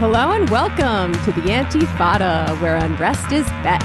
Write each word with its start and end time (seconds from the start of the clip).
Hello 0.00 0.30
and 0.30 0.48
welcome 0.48 1.12
to 1.24 1.32
the 1.32 1.50
Antifada, 1.50 2.58
where 2.62 2.76
unrest 2.76 3.32
is 3.32 3.44
best. 3.62 3.84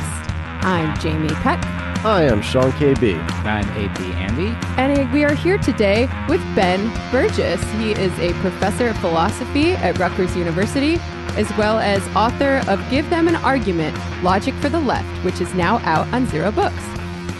I'm 0.64 0.98
Jamie 1.02 1.28
Peck, 1.28 1.62
I'm 2.06 2.42
Sean 2.42 2.72
KB. 2.72 3.20
I'm 3.44 3.66
AP 3.72 4.00
Andy. 4.00 4.56
and 4.78 5.12
we 5.12 5.26
are 5.26 5.34
here 5.34 5.58
today 5.58 6.04
with 6.30 6.40
Ben 6.56 6.90
Burgis. 7.12 7.62
He 7.82 7.92
is 7.92 8.18
a 8.20 8.32
professor 8.40 8.88
of 8.88 8.98
philosophy 9.00 9.72
at 9.74 10.00
Rutgers 10.00 10.38
University, 10.38 11.00
as 11.36 11.50
well 11.58 11.80
as 11.80 12.02
author 12.16 12.64
of 12.70 12.90
Give 12.90 13.10
Them 13.10 13.28
an 13.28 13.36
Argument 13.36 13.98
Logic 14.24 14.54
for 14.56 14.70
the 14.70 14.80
Left, 14.80 15.26
which 15.26 15.42
is 15.42 15.54
now 15.54 15.80
out 15.80 16.08
on 16.14 16.28
Zero 16.28 16.50
Books. 16.50 16.82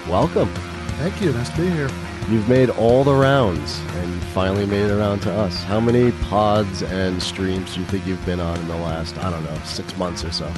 Welcome. 0.06 0.50
Thank 0.98 1.22
you. 1.22 1.32
Nice 1.32 1.50
to 1.52 1.62
be 1.62 1.70
here. 1.70 1.90
You've 2.30 2.50
made 2.50 2.72
all 2.72 3.04
the 3.04 3.14
rounds 3.14 3.80
and 3.98 4.24
finally 4.26 4.66
made 4.66 4.86
it 4.86 4.92
around 4.92 5.20
to 5.22 5.32
us. 5.32 5.62
How 5.64 5.80
many 5.80 6.12
pods 6.24 6.82
and 6.82 7.22
streams 7.22 7.76
do 7.76 7.82
you 7.82 7.86
think 7.86 8.08
you've 8.08 8.26
been 8.26 8.40
on 8.40 8.58
in 8.58 8.68
the 8.68 8.76
last, 8.78 9.16
I 9.20 9.30
don't 9.30 9.44
know, 9.44 9.58
six 9.64 9.96
months 9.96 10.24
or 10.24 10.32
so? 10.32 10.52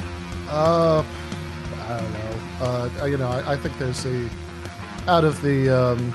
Uh, 0.48 1.04
I 1.86 2.00
don't 2.00 2.12
know. 2.14 3.00
Uh, 3.02 3.04
you 3.04 3.18
know, 3.18 3.28
I, 3.28 3.52
I 3.52 3.56
think 3.56 3.76
there's 3.78 4.06
a 4.06 4.30
out 5.08 5.24
of 5.24 5.42
the, 5.42 5.68
um, 5.68 6.14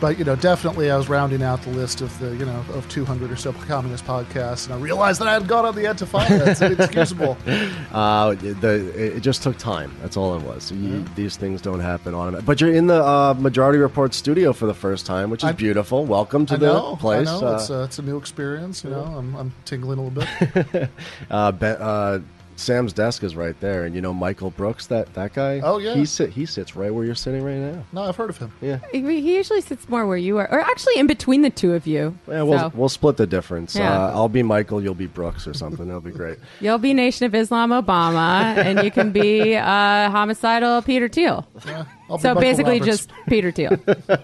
but 0.00 0.18
you 0.18 0.24
know, 0.24 0.36
definitely 0.36 0.90
I 0.90 0.96
was 0.96 1.08
rounding 1.08 1.42
out 1.42 1.62
the 1.62 1.70
list 1.70 2.00
of 2.00 2.16
the, 2.18 2.36
you 2.36 2.44
know, 2.44 2.64
of 2.74 2.88
200 2.88 3.30
or 3.30 3.36
so 3.36 3.52
communist 3.52 4.04
podcasts, 4.04 4.66
and 4.66 4.74
I 4.74 4.78
realized 4.78 5.20
that 5.20 5.28
I 5.28 5.32
had 5.34 5.48
gone 5.48 5.64
on 5.64 5.74
the 5.74 5.82
Antifada. 5.82 6.46
It's 6.46 6.60
inexcusable. 6.60 7.36
Uh, 7.96 8.34
the, 8.34 8.92
it 9.16 9.20
just 9.20 9.42
took 9.42 9.56
time. 9.56 9.90
That's 10.02 10.18
all 10.18 10.36
it 10.36 10.42
was. 10.42 10.70
You, 10.70 11.02
These 11.14 11.36
things 11.38 11.62
don't 11.62 11.80
happen 11.80 12.14
automatically. 12.14 12.44
But 12.46 12.60
you're 12.60 12.74
in 12.74 12.88
the 12.88 13.02
uh, 13.02 13.34
Majority 13.38 13.78
Report 13.78 14.12
studio 14.12 14.52
for 14.52 14.66
the 14.66 14.74
first 14.74 15.06
time, 15.06 15.30
which 15.30 15.42
is 15.42 15.48
I- 15.48 15.52
beautiful. 15.52 16.04
Welcome 16.04 16.44
to 16.46 16.54
I 16.54 16.56
the 16.58 16.66
know. 16.66 16.96
place. 16.96 17.26
I 17.28 17.40
know. 17.40 17.46
Uh, 17.46 17.54
it's, 17.54 17.70
uh, 17.70 17.84
it's 17.84 17.98
a 17.98 18.02
new 18.02 18.18
experience. 18.18 18.84
You 18.84 18.90
know, 18.90 19.02
I'm, 19.04 19.34
I'm 19.34 19.54
tingling 19.64 19.98
a 19.98 20.02
little 20.02 20.24
bit. 20.74 20.90
uh, 21.30 21.34
uh, 21.34 22.18
Sam's 22.56 22.92
desk 22.92 23.22
is 23.22 23.36
right 23.36 23.58
there, 23.60 23.84
and 23.84 23.94
you 23.94 24.00
know 24.00 24.12
Michael 24.14 24.50
Brooks, 24.50 24.86
that 24.86 25.12
that 25.14 25.34
guy. 25.34 25.60
Oh, 25.62 25.78
yeah. 25.78 25.94
he 25.94 26.04
sit 26.06 26.30
he 26.30 26.46
sits 26.46 26.74
right 26.74 26.92
where 26.92 27.04
you're 27.04 27.14
sitting 27.14 27.42
right 27.44 27.56
now. 27.56 27.84
No, 27.92 28.02
I've 28.02 28.16
heard 28.16 28.30
of 28.30 28.38
him. 28.38 28.50
Yeah, 28.60 28.78
He 28.92 29.00
he 29.02 29.36
usually 29.36 29.60
sits 29.60 29.88
more 29.88 30.06
where 30.06 30.16
you 30.16 30.38
are, 30.38 30.50
or 30.50 30.60
actually 30.60 30.98
in 30.98 31.06
between 31.06 31.42
the 31.42 31.50
two 31.50 31.74
of 31.74 31.86
you. 31.86 32.16
yeah. 32.26 32.42
We'll 32.42 32.58
So, 32.58 32.72
we'll 32.74 32.88
split 32.88 33.16
the 33.18 33.26
difference. 33.26 33.76
Yeah. 33.76 33.92
Uh, 34.06 34.12
I'll 34.14 34.28
be 34.28 34.42
Michael, 34.42 34.82
you'll 34.82 34.94
be 34.94 35.06
Brooks 35.06 35.46
or 35.46 35.54
something. 35.54 35.86
That'll 35.86 36.00
be 36.00 36.10
great. 36.10 36.38
You'll 36.60 36.78
be 36.78 36.94
Nation 36.94 37.26
of 37.26 37.34
Islam 37.34 37.70
Obama, 37.70 38.56
and 38.56 38.82
you 38.82 38.90
can 38.90 39.12
be 39.12 39.54
uh, 39.56 40.10
homicidal 40.10 40.80
Peter 40.82 41.08
Thiel. 41.08 41.46
Yeah, 41.66 41.84
I'll 42.08 42.18
So 42.18 42.28
Michael 42.28 42.40
basically, 42.40 42.80
Roberts. 42.80 43.06
just 43.06 43.12
Peter 43.28 43.50
Thiel. 43.52 43.76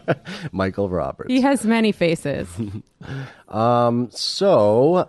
Michael 0.53 0.89
Roberts. 0.89 1.29
He 1.31 1.41
has 1.43 1.65
many 1.65 1.93
faces. 1.93 2.49
um. 3.49 4.09
So, 4.11 5.09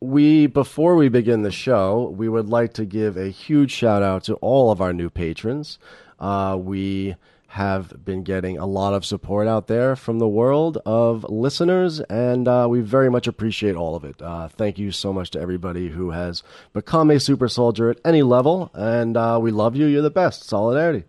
we 0.00 0.46
before 0.46 0.96
we 0.96 1.08
begin 1.08 1.42
the 1.42 1.50
show, 1.50 2.14
we 2.16 2.28
would 2.28 2.48
like 2.48 2.72
to 2.74 2.84
give 2.84 3.16
a 3.16 3.28
huge 3.28 3.70
shout 3.70 4.02
out 4.02 4.24
to 4.24 4.34
all 4.36 4.70
of 4.70 4.80
our 4.80 4.92
new 4.92 5.10
patrons. 5.10 5.78
Uh, 6.18 6.56
we 6.58 7.16
have 7.48 8.04
been 8.04 8.22
getting 8.22 8.56
a 8.56 8.64
lot 8.64 8.94
of 8.94 9.04
support 9.04 9.48
out 9.48 9.66
there 9.66 9.96
from 9.96 10.20
the 10.20 10.28
world 10.28 10.78
of 10.86 11.24
listeners, 11.28 11.98
and 12.02 12.46
uh, 12.46 12.66
we 12.70 12.80
very 12.80 13.10
much 13.10 13.26
appreciate 13.26 13.74
all 13.74 13.96
of 13.96 14.04
it. 14.04 14.22
Uh, 14.22 14.46
thank 14.46 14.78
you 14.78 14.92
so 14.92 15.12
much 15.12 15.30
to 15.30 15.40
everybody 15.40 15.88
who 15.88 16.10
has 16.10 16.44
become 16.72 17.10
a 17.10 17.18
super 17.18 17.48
soldier 17.48 17.90
at 17.90 17.98
any 18.04 18.22
level, 18.22 18.70
and 18.72 19.16
uh, 19.16 19.38
we 19.42 19.50
love 19.50 19.74
you. 19.74 19.86
You're 19.86 20.00
the 20.00 20.10
best. 20.10 20.44
Solidarity. 20.44 21.04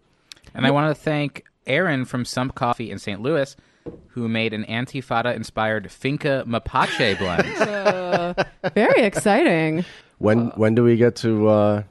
And 0.53 0.65
I 0.65 0.71
want 0.71 0.95
to 0.95 1.01
thank 1.01 1.45
Aaron 1.67 2.05
from 2.05 2.25
Sump 2.25 2.55
Coffee 2.55 2.89
in 2.89 2.97
St. 2.97 3.21
Louis, 3.21 3.55
who 4.09 4.27
made 4.27 4.53
an 4.53 4.65
Antifada 4.65 5.35
inspired 5.35 5.91
Finca 5.91 6.43
Mapache 6.47 7.17
blend. 7.17 8.47
Very 8.73 9.01
exciting. 9.03 9.85
When 10.17 10.47
when 10.51 10.75
do 10.75 10.83
we 10.83 10.97
get 10.97 11.15
to 11.17 11.47
uh, 11.47 11.83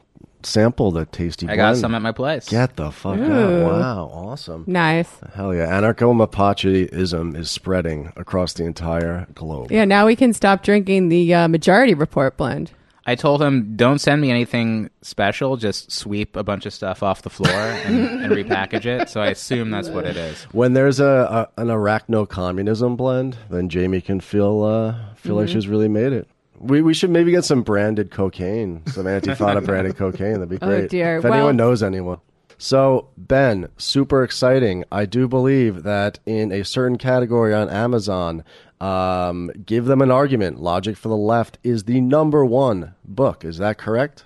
sample 0.43 0.91
the 0.91 1.06
tasty? 1.06 1.49
I 1.49 1.56
got 1.56 1.77
some 1.77 1.95
at 1.95 2.03
my 2.03 2.12
place. 2.12 2.49
Get 2.49 2.77
the 2.77 2.91
fuck 2.91 3.19
Ooh. 3.19 3.33
out! 3.33 3.73
Wow, 3.73 4.11
awesome. 4.12 4.65
Nice. 4.67 5.11
Hell 5.34 5.55
yeah. 5.55 5.67
Anarcho 5.67 6.15
Mapacheism 6.15 7.37
is 7.37 7.50
spreading 7.50 8.12
across 8.17 8.53
the 8.53 8.65
entire 8.65 9.27
globe. 9.34 9.73
Yeah, 9.73 9.84
now 9.84 10.06
we 10.06 10.17
can 10.17 10.33
stop 10.33 10.62
drinking 10.62 11.09
the 11.09 11.34
uh, 11.34 11.49
Majority 11.49 11.95
Report 11.95 12.37
blend. 12.37 12.71
I 13.06 13.15
told 13.15 13.41
him, 13.43 13.77
don't 13.77 13.99
send 13.99 14.21
me 14.21 14.31
anything 14.31 14.91
special. 15.03 15.56
Just 15.56 15.91
sweep 15.91 16.37
a 16.37 16.43
bunch 16.44 16.66
of 16.66 16.72
stuff 16.75 17.03
off 17.03 17.22
the 17.22 17.31
floor 17.31 17.50
and, 17.50 17.99
and 18.25 18.33
repackage 18.33 18.84
it. 18.87 19.09
So 19.09 19.21
I 19.21 19.28
assume 19.28 19.71
that's 19.71 19.88
what 19.88 20.05
it 20.05 20.16
is. 20.16 20.43
When 20.53 20.75
there's 20.75 21.00
a, 21.00 21.49
a 21.56 21.61
an 21.62 21.69
arachno 21.69 22.28
communism 22.28 22.97
blend, 22.97 23.37
then 23.49 23.69
Jamie 23.69 24.00
can 24.00 24.21
feel 24.21 24.62
uh, 24.62 25.15
feel 25.16 25.34
like 25.37 25.49
she's 25.49 25.66
really 25.66 25.88
made 25.88 26.12
it. 26.12 26.28
We, 26.59 26.83
we 26.83 26.93
should 26.93 27.09
maybe 27.09 27.31
get 27.31 27.44
some 27.47 27.62
branded 27.62 28.11
cocaine, 28.11 28.83
some 28.88 29.06
Antifada 29.06 29.65
branded 29.65 29.97
cocaine. 29.97 30.34
That'd 30.34 30.50
be 30.50 30.59
Oh, 30.61 30.67
great. 30.67 30.91
dear. 30.91 31.17
If 31.17 31.25
Well- 31.25 31.32
anyone 31.32 31.56
knows 31.56 31.82
anyone. 31.82 32.19
So, 32.62 33.09
Ben, 33.16 33.71
super 33.78 34.22
exciting. 34.22 34.84
I 34.93 35.06
do 35.06 35.26
believe 35.26 35.82
that 35.84 36.19
in 36.26 36.53
a 36.53 36.62
certain 36.62 36.98
category 36.98 37.54
on 37.54 37.71
Amazon, 37.71 38.44
um, 38.82 39.50
Give 39.65 39.87
Them 39.87 40.03
an 40.03 40.10
Argument, 40.10 40.60
Logic 40.60 40.94
for 40.94 41.09
the 41.09 41.16
Left, 41.16 41.56
is 41.65 41.84
the 41.84 42.03
number 42.03 42.44
one 42.44 42.94
book. 43.03 43.47
Is 43.47 43.56
that 43.56 43.78
correct? 43.78 44.25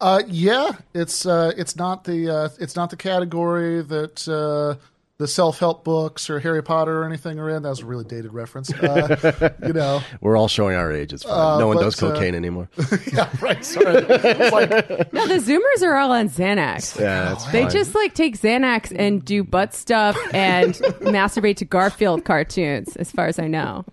Uh, 0.00 0.22
yeah, 0.28 0.72
it's 0.94 1.26
uh, 1.26 1.52
it's 1.54 1.76
not 1.76 2.04
the 2.04 2.30
uh, 2.30 2.48
it's 2.58 2.74
not 2.74 2.88
the 2.88 2.96
category 2.96 3.82
that 3.82 4.26
uh, 4.26 4.82
the 5.22 5.28
self 5.28 5.60
help 5.60 5.84
books 5.84 6.28
or 6.28 6.40
Harry 6.40 6.62
Potter 6.64 7.02
or 7.02 7.04
anything 7.04 7.38
are 7.38 7.48
in. 7.48 7.62
That 7.62 7.68
was 7.68 7.80
a 7.80 7.86
really 7.86 8.04
dated 8.04 8.34
reference. 8.34 8.72
Uh, 8.74 9.52
you 9.66 9.72
know, 9.72 10.00
We're 10.20 10.36
all 10.36 10.48
showing 10.48 10.74
our 10.74 10.92
age. 10.92 11.12
It's 11.12 11.22
fine. 11.22 11.32
Uh, 11.32 11.58
no 11.58 11.68
one 11.68 11.76
but, 11.76 11.84
does 11.84 12.02
uh, 12.02 12.10
cocaine 12.10 12.34
anymore. 12.34 12.68
yeah, 13.12 13.30
right. 13.40 13.64
Sorry, 13.64 13.94
like 13.94 14.70
No, 15.12 15.28
the 15.28 15.38
Zoomers 15.38 15.86
are 15.86 15.94
all 15.96 16.10
on 16.10 16.28
Xanax. 16.28 16.98
Yeah, 16.98 17.26
that's 17.26 17.46
They 17.52 17.62
fine. 17.62 17.70
just 17.70 17.94
like 17.94 18.14
take 18.14 18.36
Xanax 18.36 18.92
and 18.98 19.24
do 19.24 19.44
butt 19.44 19.74
stuff 19.74 20.18
and 20.34 20.74
masturbate 20.74 21.56
to 21.58 21.64
Garfield 21.64 22.24
cartoons, 22.24 22.96
as 22.96 23.12
far 23.12 23.28
as 23.28 23.38
I 23.38 23.46
know. 23.46 23.84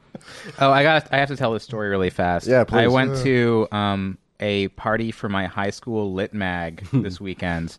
Oh, 0.58 0.72
I 0.72 0.82
got. 0.82 1.14
I 1.14 1.18
have 1.18 1.30
to 1.30 1.38
tell 1.38 1.54
this 1.54 1.64
story 1.64 1.90
really 1.90 2.10
fast. 2.10 2.48
Yeah, 2.48 2.64
please. 2.64 2.80
I 2.80 2.88
went 2.88 3.18
to 3.18 3.68
um, 3.72 4.18
a 4.40 4.70
party 4.70 5.12
for 5.12 5.30
my 5.30 5.46
high 5.46 5.70
school 5.70 6.12
lit 6.12 6.34
mag 6.34 6.88
this 6.92 7.22
weekend, 7.22 7.78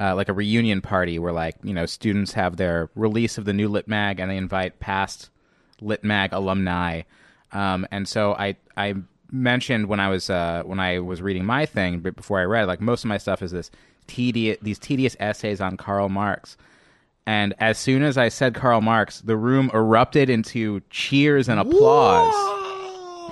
uh, 0.00 0.14
like 0.14 0.28
a 0.28 0.32
reunion 0.32 0.80
party 0.80 1.18
where 1.18 1.32
like 1.32 1.56
you 1.62 1.74
know 1.74 1.86
students 1.86 2.32
have 2.32 2.56
their 2.56 2.88
release 2.94 3.36
of 3.38 3.44
the 3.44 3.52
new 3.52 3.68
lit 3.68 3.86
mag 3.86 4.18
and 4.18 4.30
they 4.30 4.36
invite 4.36 4.80
past 4.80 5.30
lit 5.80 6.02
mag 6.02 6.32
alumni. 6.32 7.02
Um, 7.52 7.86
and 7.90 8.08
so 8.08 8.34
I 8.34 8.56
I 8.76 8.94
mentioned 9.30 9.86
when 9.86 10.00
I 10.00 10.08
was 10.08 10.30
uh, 10.30 10.62
when 10.64 10.80
I 10.80 11.00
was 11.00 11.20
reading 11.20 11.44
my 11.44 11.66
thing, 11.66 12.00
but 12.00 12.16
before 12.16 12.40
I 12.40 12.44
read, 12.44 12.66
like 12.66 12.80
most 12.80 13.04
of 13.04 13.08
my 13.08 13.18
stuff 13.18 13.42
is 13.42 13.50
this 13.50 13.70
tedious 14.06 14.56
these 14.62 14.78
tedious 14.78 15.16
essays 15.20 15.60
on 15.60 15.76
Karl 15.76 16.08
Marx. 16.08 16.56
And 17.26 17.54
as 17.58 17.78
soon 17.78 18.02
as 18.02 18.16
I 18.16 18.28
said 18.28 18.54
Karl 18.54 18.80
Marx, 18.80 19.20
the 19.20 19.36
room 19.36 19.70
erupted 19.74 20.30
into 20.30 20.80
cheers 20.90 21.48
and 21.48 21.60
applause. 21.60 22.69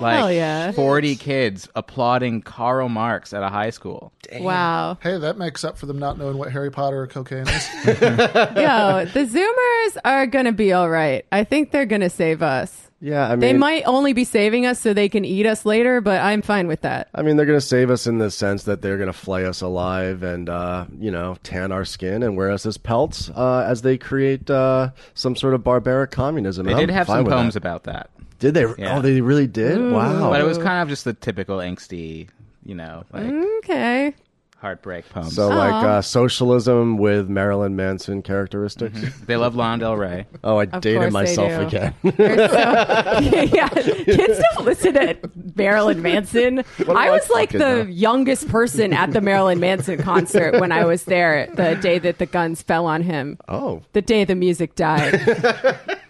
Like 0.01 0.15
Hell 0.15 0.31
yeah. 0.31 0.71
40 0.71 1.15
kids 1.15 1.67
applauding 1.75 2.41
Karl 2.41 2.89
Marx 2.89 3.33
at 3.33 3.43
a 3.43 3.49
high 3.49 3.69
school. 3.69 4.11
Wow. 4.39 4.97
hey, 5.01 5.17
that 5.17 5.37
makes 5.37 5.63
up 5.63 5.77
for 5.77 5.85
them 5.87 5.97
not 5.99 6.17
knowing 6.17 6.37
what 6.37 6.51
Harry 6.51 6.69
Potter 6.71 7.01
or 7.01 7.07
cocaine 7.07 7.47
is. 7.47 7.67
Yo, 7.85 9.05
the 9.05 9.25
Zoomers 9.25 9.97
are 10.05 10.27
going 10.27 10.45
to 10.45 10.51
be 10.51 10.71
all 10.73 10.89
right. 10.89 11.25
I 11.31 11.43
think 11.43 11.71
they're 11.71 11.85
going 11.87 12.01
to 12.01 12.09
save 12.11 12.43
us. 12.43 12.89
yeah, 13.01 13.25
I 13.25 13.31
mean, 13.31 13.39
They 13.39 13.53
might 13.53 13.83
only 13.87 14.13
be 14.13 14.23
saving 14.25 14.65
us 14.67 14.79
so 14.79 14.93
they 14.93 15.09
can 15.09 15.25
eat 15.25 15.45
us 15.47 15.65
later, 15.65 15.99
but 15.99 16.21
I'm 16.21 16.41
fine 16.43 16.67
with 16.67 16.81
that. 16.81 17.09
I 17.15 17.23
mean, 17.23 17.37
they're 17.37 17.45
going 17.47 17.59
to 17.59 17.65
save 17.65 17.89
us 17.89 18.05
in 18.05 18.19
the 18.19 18.29
sense 18.29 18.63
that 18.65 18.81
they're 18.83 18.97
going 18.97 19.07
to 19.11 19.13
flay 19.13 19.45
us 19.45 19.61
alive 19.61 20.21
and, 20.21 20.47
uh, 20.47 20.85
you 20.99 21.09
know, 21.09 21.37
tan 21.41 21.71
our 21.71 21.85
skin 21.85 22.21
and 22.21 22.37
wear 22.37 22.51
us 22.51 22.65
as 22.67 22.77
pelts 22.77 23.31
uh, 23.35 23.65
as 23.67 23.81
they 23.81 23.97
create 23.97 24.49
uh, 24.51 24.91
some 25.15 25.35
sort 25.35 25.55
of 25.55 25.63
barbaric 25.63 26.11
communism. 26.11 26.67
They 26.67 26.75
did 26.75 26.91
have 26.91 27.07
some 27.07 27.25
poems 27.25 27.55
that. 27.55 27.63
about 27.63 27.83
that. 27.85 28.11
Did 28.39 28.53
they? 28.53 28.65
Yeah. 28.77 28.97
Oh, 28.97 29.01
they 29.01 29.21
really 29.21 29.47
did. 29.47 29.79
Wow. 29.91 30.29
But 30.29 30.39
it 30.41 30.45
was 30.45 30.57
kind 30.57 30.81
of 30.81 30.89
just 30.89 31.03
the 31.05 31.13
typical 31.13 31.57
angsty, 31.57 32.29
you 32.65 32.75
know, 32.75 33.03
like 33.11 33.25
Okay. 33.59 34.13
heartbreak 34.57 35.07
poems. 35.09 35.35
so 35.35 35.47
like 35.49 35.71
uh, 35.85 36.01
socialism 36.01 36.97
with 36.97 37.29
Marilyn 37.29 37.75
Manson 37.77 38.21
characteristics. 38.21 38.99
they 39.25 39.37
love 39.37 39.55
Lana 39.55 39.79
Del 39.79 39.95
Rey. 39.95 40.25
Oh, 40.43 40.57
I 40.57 40.63
Of 40.65 40.81
dated 40.81 40.99
course 41.01 41.13
they 41.13 41.19
myself 41.47 41.49
do. 41.71 41.77
again. 41.77 41.93
They're 42.17 42.47
so- 42.49 43.19
yeah, 43.55 43.69
kids 43.69 44.39
don't 44.55 44.65
listen 44.65 44.93
to 44.95 45.17
Marilyn 45.55 46.01
Manson. 46.01 46.63
do 46.77 46.91
I 46.91 47.07
I 47.07 47.09
was 47.11 47.29
like 47.29 47.51
fucking 47.53 47.59
the 47.59 47.83
know? 47.85 47.89
youngest 47.89 48.49
person 48.49 48.91
at 48.93 49.11
the 49.11 49.21
Marilyn 49.21 49.59
Manson 49.61 49.97
concert 50.01 50.59
when 50.59 50.71
I 50.73 50.83
was 50.85 51.03
there 51.05 51.49
the 51.55 51.75
day 51.75 51.97
that 51.99 52.17
the 52.17 52.25
guns 52.25 52.61
fell 52.61 52.85
on 52.85 53.01
him. 53.01 53.37
oh, 53.47 53.81
The 53.93 54.01
day 54.01 54.25
the 54.25 54.35
music 54.35 54.75
died. 54.75 55.19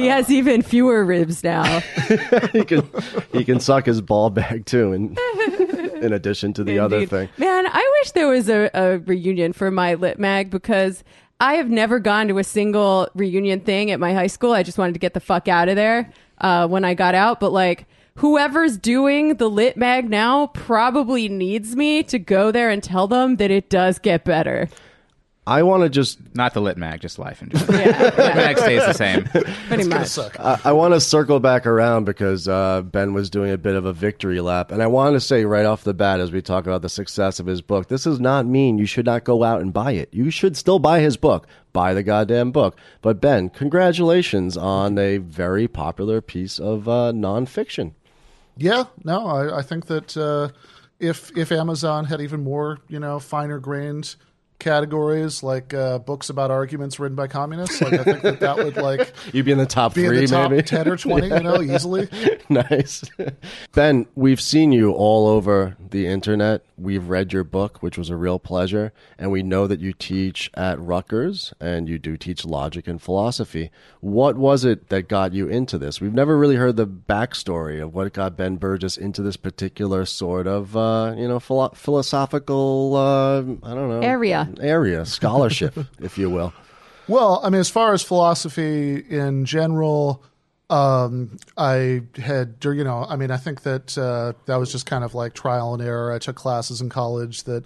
He 0.00 0.06
has 0.06 0.30
even 0.30 0.62
fewer 0.62 1.04
ribs 1.04 1.44
now. 1.44 1.80
he 2.52 2.64
can 2.64 2.88
he 3.32 3.44
can 3.44 3.60
suck 3.60 3.84
his 3.84 4.00
ball 4.00 4.30
bag 4.30 4.64
too, 4.64 4.92
and 4.92 5.18
in 6.02 6.14
addition 6.14 6.54
to 6.54 6.64
the 6.64 6.78
other 6.78 7.04
thing. 7.04 7.28
Man, 7.36 7.66
I 7.66 7.98
wish 8.00 8.12
there 8.12 8.28
was 8.28 8.48
a, 8.48 8.70
a 8.72 8.98
reunion 8.98 9.52
for 9.52 9.70
my 9.70 9.94
lit 9.94 10.18
mag 10.18 10.50
because 10.50 11.04
I 11.38 11.54
have 11.54 11.68
never 11.68 11.98
gone 11.98 12.28
to 12.28 12.38
a 12.38 12.44
single 12.44 13.08
reunion 13.14 13.60
thing 13.60 13.90
at 13.90 14.00
my 14.00 14.14
high 14.14 14.26
school. 14.26 14.52
I 14.52 14.62
just 14.62 14.78
wanted 14.78 14.94
to 14.94 14.98
get 14.98 15.12
the 15.12 15.20
fuck 15.20 15.48
out 15.48 15.68
of 15.68 15.76
there 15.76 16.10
uh, 16.38 16.66
when 16.66 16.84
I 16.84 16.94
got 16.94 17.14
out. 17.14 17.38
But 17.38 17.52
like 17.52 17.86
whoever's 18.16 18.78
doing 18.78 19.36
the 19.36 19.50
lit 19.50 19.76
mag 19.76 20.08
now 20.08 20.46
probably 20.48 21.28
needs 21.28 21.76
me 21.76 22.02
to 22.04 22.18
go 22.18 22.50
there 22.50 22.70
and 22.70 22.82
tell 22.82 23.06
them 23.06 23.36
that 23.36 23.50
it 23.50 23.68
does 23.68 23.98
get 23.98 24.24
better. 24.24 24.70
I 25.50 25.64
want 25.64 25.82
to 25.82 25.88
just 25.88 26.18
Not 26.34 26.54
the 26.54 26.60
lit 26.60 26.78
mag, 26.78 27.00
just 27.00 27.18
life 27.18 27.42
in 27.42 27.48
general. 27.54 27.80
Yeah, 27.80 28.02
lit 28.02 28.36
mag 28.36 28.58
stays 28.58 28.86
the 28.86 28.92
same. 28.92 29.24
pretty 29.68 29.88
much. 29.88 30.06
Suck. 30.06 30.38
I, 30.38 30.60
I 30.66 30.72
want 30.72 30.94
to 30.94 31.00
circle 31.00 31.40
back 31.40 31.66
around 31.66 32.04
because 32.04 32.46
uh, 32.46 32.82
Ben 32.82 33.12
was 33.12 33.30
doing 33.30 33.50
a 33.50 33.58
bit 33.58 33.74
of 33.74 33.84
a 33.84 33.92
victory 33.92 34.40
lap, 34.40 34.70
and 34.70 34.80
I 34.80 34.86
want 34.86 35.14
to 35.14 35.20
say 35.20 35.44
right 35.44 35.66
off 35.66 35.82
the 35.82 35.92
bat 35.92 36.20
as 36.20 36.30
we 36.30 36.40
talk 36.40 36.66
about 36.66 36.82
the 36.82 36.88
success 36.88 37.40
of 37.40 37.46
his 37.46 37.62
book, 37.62 37.88
this 37.88 38.04
does 38.04 38.20
not 38.20 38.46
mean 38.46 38.78
you 38.78 38.86
should 38.86 39.06
not 39.06 39.24
go 39.24 39.42
out 39.42 39.60
and 39.60 39.72
buy 39.72 39.92
it. 39.92 40.08
You 40.12 40.30
should 40.30 40.56
still 40.56 40.78
buy 40.78 41.00
his 41.00 41.16
book, 41.16 41.48
buy 41.72 41.94
the 41.94 42.04
goddamn 42.04 42.52
book. 42.52 42.76
But 43.02 43.20
Ben, 43.20 43.50
congratulations 43.50 44.56
on 44.56 44.98
a 44.98 45.18
very 45.18 45.66
popular 45.66 46.20
piece 46.20 46.60
of 46.60 46.88
uh, 46.88 47.10
nonfiction. 47.12 47.94
Yeah, 48.56 48.84
no, 49.02 49.26
I, 49.26 49.58
I 49.58 49.62
think 49.62 49.86
that 49.86 50.16
uh, 50.16 50.50
if 51.00 51.36
if 51.36 51.50
Amazon 51.50 52.04
had 52.04 52.20
even 52.20 52.44
more, 52.44 52.78
you 52.88 53.00
know, 53.00 53.18
finer 53.18 53.58
grained 53.58 54.14
categories 54.60 55.42
like 55.42 55.74
uh, 55.74 55.98
books 55.98 56.30
about 56.30 56.50
arguments 56.50 57.00
written 57.00 57.16
by 57.16 57.26
communists, 57.26 57.80
like 57.80 57.94
I 57.94 58.04
think 58.04 58.22
that 58.22 58.40
that 58.40 58.56
would 58.56 58.76
like 58.76 59.12
You'd 59.32 59.46
be 59.46 59.52
in 59.52 59.58
the 59.58 59.66
top 59.66 59.94
be 59.94 60.04
in 60.04 60.10
three, 60.10 60.20
the 60.20 60.26
top 60.28 60.50
maybe. 60.50 60.62
ten 60.62 60.86
or 60.88 60.96
twenty, 60.96 61.28
you 61.28 61.40
know, 61.40 61.60
easily. 61.62 62.08
nice. 62.48 63.02
ben, 63.74 64.06
we've 64.14 64.40
seen 64.40 64.72
you 64.72 64.92
all 64.92 65.26
over 65.26 65.76
the 65.90 66.06
internet. 66.06 66.64
We've 66.76 67.08
read 67.08 67.32
your 67.32 67.44
book, 67.44 67.82
which 67.82 67.98
was 67.98 68.08
a 68.08 68.16
real 68.16 68.38
pleasure. 68.38 68.92
And 69.18 69.30
we 69.30 69.42
know 69.42 69.66
that 69.66 69.80
you 69.80 69.92
teach 69.92 70.50
at 70.54 70.80
Rutgers 70.80 71.52
and 71.60 71.88
you 71.88 71.98
do 71.98 72.16
teach 72.16 72.44
logic 72.44 72.88
and 72.88 73.02
philosophy. 73.02 73.70
What 74.00 74.36
was 74.36 74.64
it 74.64 74.88
that 74.88 75.08
got 75.08 75.34
you 75.34 75.46
into 75.48 75.76
this? 75.76 76.00
We've 76.00 76.14
never 76.14 76.38
really 76.38 76.56
heard 76.56 76.76
the 76.76 76.86
backstory 76.86 77.82
of 77.82 77.92
what 77.94 78.12
got 78.14 78.36
Ben 78.36 78.58
Burgis 78.58 78.96
into 78.96 79.20
this 79.20 79.36
particular 79.36 80.06
sort 80.06 80.46
of, 80.46 80.74
uh, 80.76 81.14
you 81.18 81.28
know, 81.28 81.38
philo- 81.38 81.70
philosophical, 81.74 82.96
uh, 82.96 83.38
I 83.40 83.74
don't 83.74 83.88
know, 83.88 84.00
Area. 84.00 84.49
Area, 84.60 85.04
scholarship, 85.04 85.78
if 86.00 86.18
you 86.18 86.30
will. 86.30 86.52
Well, 87.08 87.40
I 87.42 87.50
mean, 87.50 87.60
as 87.60 87.70
far 87.70 87.92
as 87.92 88.02
philosophy 88.02 88.96
in 88.96 89.44
general, 89.44 90.22
um, 90.70 91.38
I 91.56 92.02
had, 92.16 92.56
you 92.62 92.84
know, 92.84 93.04
I 93.08 93.16
mean, 93.16 93.32
I 93.32 93.36
think 93.36 93.62
that 93.62 93.98
uh, 93.98 94.34
that 94.46 94.56
was 94.56 94.70
just 94.70 94.86
kind 94.86 95.02
of 95.02 95.14
like 95.14 95.34
trial 95.34 95.74
and 95.74 95.82
error. 95.82 96.12
I 96.12 96.18
took 96.18 96.36
classes 96.36 96.80
in 96.80 96.88
college 96.88 97.42
that 97.44 97.64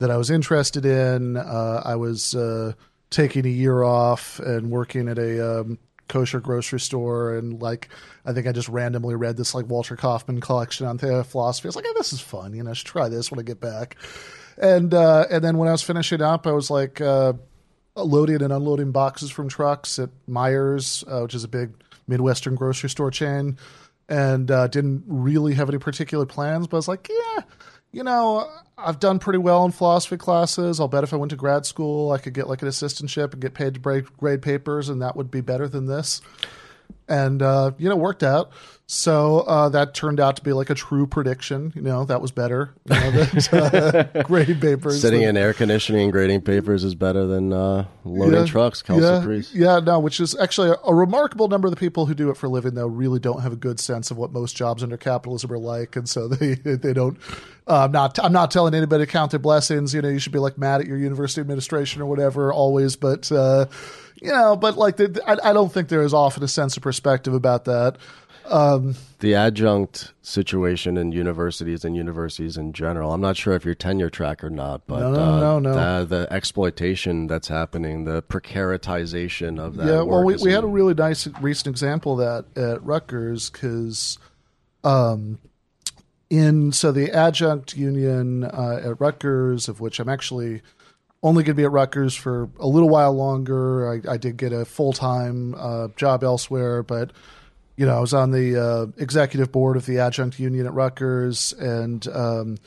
that 0.00 0.10
I 0.10 0.16
was 0.16 0.30
interested 0.30 0.84
in. 0.84 1.36
Uh, 1.36 1.82
I 1.84 1.94
was 1.94 2.34
uh, 2.34 2.72
taking 3.10 3.46
a 3.46 3.50
year 3.50 3.82
off 3.82 4.40
and 4.40 4.70
working 4.70 5.08
at 5.08 5.18
a 5.18 5.60
um, 5.60 5.78
kosher 6.08 6.40
grocery 6.40 6.80
store, 6.80 7.36
and 7.36 7.62
like, 7.62 7.88
I 8.24 8.32
think 8.32 8.46
I 8.48 8.52
just 8.52 8.68
randomly 8.68 9.14
read 9.14 9.36
this 9.36 9.54
like 9.54 9.68
Walter 9.68 9.94
Kaufmann 9.94 10.40
collection 10.40 10.86
on 10.86 10.96
the 10.96 11.22
philosophy. 11.22 11.66
I 11.66 11.70
was 11.70 11.76
like, 11.76 11.86
oh, 11.88 11.94
this 11.96 12.12
is 12.12 12.20
fun. 12.20 12.54
You 12.54 12.64
know, 12.64 12.70
I 12.70 12.74
should 12.74 12.88
try 12.88 13.08
this 13.08 13.30
when 13.30 13.38
I 13.38 13.42
get 13.44 13.60
back. 13.60 13.96
And 14.60 14.94
uh, 14.94 15.26
and 15.30 15.42
then 15.42 15.58
when 15.58 15.66
I 15.68 15.72
was 15.72 15.82
finishing 15.82 16.22
up, 16.22 16.46
I 16.46 16.52
was 16.52 16.70
like. 16.70 17.00
Uh, 17.00 17.32
loading 17.96 18.42
and 18.42 18.52
unloading 18.52 18.92
boxes 18.92 19.30
from 19.30 19.48
trucks 19.48 19.98
at 19.98 20.10
Meijer, 20.28 21.04
uh, 21.06 21.22
which 21.22 21.34
is 21.34 21.44
a 21.44 21.48
big 21.48 21.72
Midwestern 22.06 22.54
grocery 22.54 22.88
store 22.88 23.10
chain, 23.10 23.58
and 24.08 24.50
uh, 24.50 24.66
didn't 24.68 25.04
really 25.06 25.54
have 25.54 25.68
any 25.68 25.78
particular 25.78 26.26
plans. 26.26 26.66
But 26.66 26.76
I 26.76 26.78
was 26.78 26.88
like, 26.88 27.08
yeah, 27.08 27.42
you 27.92 28.02
know, 28.02 28.48
I've 28.76 29.00
done 29.00 29.18
pretty 29.18 29.38
well 29.38 29.64
in 29.64 29.72
philosophy 29.72 30.16
classes. 30.16 30.80
I'll 30.80 30.88
bet 30.88 31.04
if 31.04 31.12
I 31.12 31.16
went 31.16 31.30
to 31.30 31.36
grad 31.36 31.66
school, 31.66 32.12
I 32.12 32.18
could 32.18 32.34
get 32.34 32.48
like 32.48 32.62
an 32.62 32.68
assistantship 32.68 33.32
and 33.32 33.40
get 33.40 33.54
paid 33.54 33.74
to 33.74 33.80
grade, 33.80 34.42
papers, 34.42 34.88
and 34.88 35.02
that 35.02 35.16
would 35.16 35.30
be 35.30 35.40
better 35.40 35.68
than 35.68 35.86
this. 35.86 36.20
And 37.08 37.42
uh, 37.42 37.72
you 37.78 37.88
know, 37.88 37.96
worked 37.96 38.22
out. 38.22 38.52
So 38.92 39.42
uh, 39.42 39.68
that 39.68 39.94
turned 39.94 40.18
out 40.18 40.34
to 40.34 40.42
be 40.42 40.52
like 40.52 40.68
a 40.68 40.74
true 40.74 41.06
prediction. 41.06 41.72
You 41.76 41.82
know, 41.82 42.04
that 42.06 42.20
was 42.20 42.32
better. 42.32 42.74
You 42.86 42.94
know, 42.96 43.10
that, 43.12 44.14
uh, 44.16 44.22
grading 44.24 44.58
papers. 44.58 45.00
Sitting 45.00 45.22
in 45.22 45.36
air 45.36 45.52
conditioning 45.52 46.02
and 46.02 46.12
grading 46.12 46.40
papers 46.40 46.82
is 46.82 46.96
better 46.96 47.24
than 47.24 47.52
uh, 47.52 47.86
loading 48.04 48.46
trucks, 48.46 48.82
Kelsey 48.82 49.04
yeah, 49.04 49.22
Priest. 49.22 49.54
Yeah, 49.54 49.78
no, 49.78 50.00
which 50.00 50.18
is 50.18 50.36
actually 50.36 50.70
a, 50.70 50.76
a 50.84 50.92
remarkable 50.92 51.46
number 51.46 51.68
of 51.68 51.70
the 51.70 51.78
people 51.78 52.06
who 52.06 52.14
do 52.14 52.30
it 52.30 52.36
for 52.36 52.46
a 52.46 52.48
living, 52.48 52.74
though, 52.74 52.88
really 52.88 53.20
don't 53.20 53.42
have 53.42 53.52
a 53.52 53.56
good 53.56 53.78
sense 53.78 54.10
of 54.10 54.16
what 54.16 54.32
most 54.32 54.56
jobs 54.56 54.82
under 54.82 54.96
capitalism 54.96 55.52
are 55.52 55.58
like, 55.58 55.94
and 55.94 56.08
so 56.08 56.26
they 56.26 56.54
they 56.64 56.92
don't. 56.92 57.16
Uh, 57.68 57.84
I'm 57.84 57.92
not 57.92 58.18
I'm 58.18 58.32
not 58.32 58.50
telling 58.50 58.74
anybody 58.74 59.06
to 59.06 59.10
count 59.10 59.30
their 59.30 59.38
blessings. 59.38 59.94
You 59.94 60.02
know, 60.02 60.08
you 60.08 60.18
should 60.18 60.32
be 60.32 60.40
like 60.40 60.58
mad 60.58 60.80
at 60.80 60.88
your 60.88 60.98
university 60.98 61.40
administration 61.40 62.02
or 62.02 62.06
whatever 62.06 62.52
always, 62.52 62.96
but 62.96 63.30
uh, 63.30 63.66
you 64.20 64.32
know, 64.32 64.56
but 64.56 64.76
like 64.76 64.96
the, 64.96 65.22
I, 65.24 65.50
I 65.50 65.52
don't 65.52 65.72
think 65.72 65.90
there 65.90 66.02
is 66.02 66.12
often 66.12 66.42
a 66.42 66.48
sense 66.48 66.76
of 66.76 66.82
perspective 66.82 67.34
about 67.34 67.66
that. 67.66 67.96
The 68.44 69.34
adjunct 69.34 70.12
situation 70.22 70.96
in 70.96 71.12
universities 71.12 71.84
and 71.84 71.94
universities 71.94 72.56
in 72.56 72.72
general. 72.72 73.12
I'm 73.12 73.20
not 73.20 73.36
sure 73.36 73.54
if 73.54 73.64
you're 73.64 73.74
tenure 73.74 74.10
track 74.10 74.42
or 74.42 74.50
not, 74.50 74.86
but 74.86 75.00
No, 75.00 75.12
no, 75.12 75.20
uh, 75.20 75.40
no, 75.40 75.58
no. 75.58 76.04
The, 76.04 76.16
the 76.16 76.32
exploitation 76.32 77.26
that's 77.26 77.48
happening, 77.48 78.04
the 78.04 78.22
precaritization 78.22 79.58
of 79.58 79.76
that. 79.76 79.86
yeah, 79.86 80.02
well, 80.02 80.24
we, 80.24 80.36
we 80.36 80.52
had 80.52 80.64
a 80.64 80.68
really 80.68 80.94
nice 80.94 81.26
recent 81.40 81.68
example 81.68 82.20
of 82.20 82.46
that 82.54 82.62
at 82.62 82.82
Rutgers 82.84 83.50
because, 83.50 84.18
um, 84.84 85.38
in 86.28 86.72
so 86.72 86.92
the 86.92 87.10
adjunct 87.10 87.76
union 87.76 88.44
uh, 88.44 88.80
at 88.84 89.00
Rutgers, 89.00 89.68
of 89.68 89.80
which 89.80 90.00
I'm 90.00 90.08
actually 90.08 90.62
only 91.22 91.42
going 91.42 91.54
to 91.56 91.60
be 91.60 91.64
at 91.64 91.72
Rutgers 91.72 92.14
for 92.14 92.48
a 92.58 92.66
little 92.66 92.88
while 92.88 93.12
longer. 93.12 93.92
I, 93.92 94.12
I 94.12 94.16
did 94.16 94.36
get 94.36 94.52
a 94.52 94.64
full 94.64 94.92
time 94.92 95.54
uh, 95.58 95.88
job 95.96 96.24
elsewhere, 96.24 96.82
but 96.82 97.12
you 97.80 97.86
know 97.86 97.96
I 97.96 98.00
was 98.00 98.12
on 98.12 98.30
the 98.30 98.62
uh, 98.62 98.86
executive 98.98 99.50
board 99.50 99.78
of 99.78 99.86
the 99.86 100.00
adjunct 100.00 100.38
union 100.38 100.66
at 100.66 100.74
Rutgers, 100.74 101.54
and 101.54 102.06
um, 102.08 102.58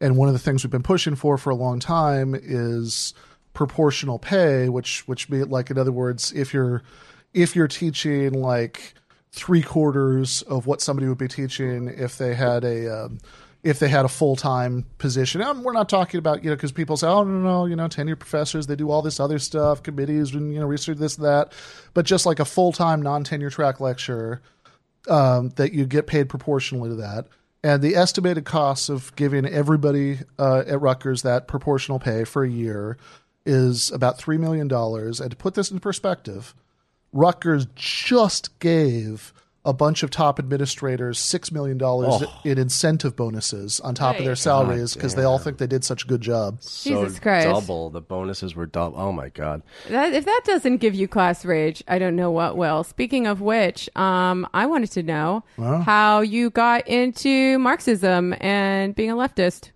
and 0.00 0.16
one 0.16 0.28
of 0.28 0.32
the 0.32 0.38
things 0.38 0.62
we've 0.62 0.70
been 0.70 0.84
pushing 0.84 1.16
for 1.16 1.36
for 1.38 1.50
a 1.50 1.56
long 1.56 1.80
time 1.80 2.36
is 2.40 3.12
proportional 3.52 4.20
pay, 4.20 4.68
which 4.68 5.08
which 5.08 5.28
be 5.28 5.42
like 5.42 5.72
in 5.72 5.78
other 5.78 5.90
words, 5.90 6.32
if 6.36 6.54
you're 6.54 6.84
if 7.34 7.56
you're 7.56 7.66
teaching 7.66 8.32
like 8.32 8.94
three 9.32 9.60
quarters 9.60 10.42
of 10.42 10.68
what 10.68 10.80
somebody 10.80 11.08
would 11.08 11.18
be 11.18 11.26
teaching 11.26 11.88
if 11.88 12.16
they 12.16 12.36
had 12.36 12.62
a 12.62 13.06
um, 13.06 13.18
if 13.64 13.80
they 13.80 13.88
had 13.88 14.04
a 14.04 14.08
full 14.08 14.36
time 14.36 14.86
position. 14.98 15.40
And 15.40 15.64
we're 15.64 15.72
not 15.72 15.88
talking 15.88 16.18
about 16.18 16.44
you 16.44 16.50
know 16.50 16.54
because 16.54 16.70
people 16.70 16.96
say 16.96 17.08
oh 17.08 17.24
no 17.24 17.40
no 17.40 17.66
you 17.66 17.74
know 17.74 17.88
tenure 17.88 18.14
professors 18.14 18.68
they 18.68 18.76
do 18.76 18.88
all 18.88 19.02
this 19.02 19.18
other 19.18 19.40
stuff 19.40 19.82
committees 19.82 20.32
and 20.32 20.54
you 20.54 20.60
know 20.60 20.66
research 20.66 20.98
this 20.98 21.16
and 21.16 21.26
that, 21.26 21.54
but 21.92 22.06
just 22.06 22.24
like 22.24 22.38
a 22.38 22.44
full 22.44 22.70
time 22.70 23.02
non 23.02 23.24
tenure 23.24 23.50
track 23.50 23.80
lecturer 23.80 24.40
um, 25.08 25.50
that 25.50 25.72
you 25.72 25.86
get 25.86 26.06
paid 26.06 26.28
proportionally 26.28 26.90
to 26.90 26.96
that. 26.96 27.26
And 27.62 27.82
the 27.82 27.94
estimated 27.94 28.44
costs 28.44 28.88
of 28.88 29.14
giving 29.16 29.44
everybody 29.46 30.20
uh, 30.38 30.64
at 30.66 30.80
Rutgers 30.80 31.22
that 31.22 31.46
proportional 31.46 31.98
pay 31.98 32.24
for 32.24 32.42
a 32.42 32.50
year 32.50 32.96
is 33.44 33.90
about 33.90 34.18
$3 34.18 34.38
million. 34.38 34.72
And 34.72 35.30
to 35.30 35.36
put 35.36 35.54
this 35.54 35.70
in 35.70 35.78
perspective, 35.78 36.54
Rutgers 37.12 37.66
just 37.74 38.58
gave 38.60 39.32
a 39.70 39.72
bunch 39.72 40.02
of 40.02 40.10
top 40.10 40.38
administrators 40.38 41.18
$6 41.18 41.52
million 41.52 41.80
in 42.44 42.58
incentive 42.58 43.16
bonuses 43.16 43.80
on 43.80 43.94
top 43.94 44.18
of 44.18 44.24
their 44.24 44.36
salaries 44.36 44.94
because 44.94 45.14
they 45.14 45.22
all 45.24 45.38
think 45.38 45.58
they 45.58 45.66
did 45.66 45.84
such 45.84 46.04
a 46.04 46.06
good 46.06 46.20
job. 46.20 46.58
so 46.60 47.04
Jesus 47.04 47.18
Christ. 47.20 47.48
double. 47.48 47.88
The 47.90 48.00
bonuses 48.00 48.54
were 48.54 48.66
double. 48.66 48.98
Oh 49.00 49.12
my 49.12 49.28
god. 49.28 49.62
That, 49.88 50.12
if 50.12 50.24
that 50.24 50.42
doesn't 50.44 50.78
give 50.78 50.94
you 50.94 51.08
class 51.08 51.44
rage, 51.44 51.82
I 51.88 51.98
don't 51.98 52.16
know 52.16 52.30
what 52.30 52.56
will. 52.56 52.84
Speaking 52.84 53.26
of 53.26 53.40
which, 53.40 53.88
um, 53.96 54.46
I 54.52 54.66
wanted 54.66 54.90
to 54.92 55.02
know 55.02 55.44
how 55.58 56.20
you 56.20 56.50
got 56.50 56.86
into 56.88 57.58
Marxism 57.58 58.34
and 58.40 58.94
being 58.94 59.10
a 59.10 59.14
leftist. 59.16 59.70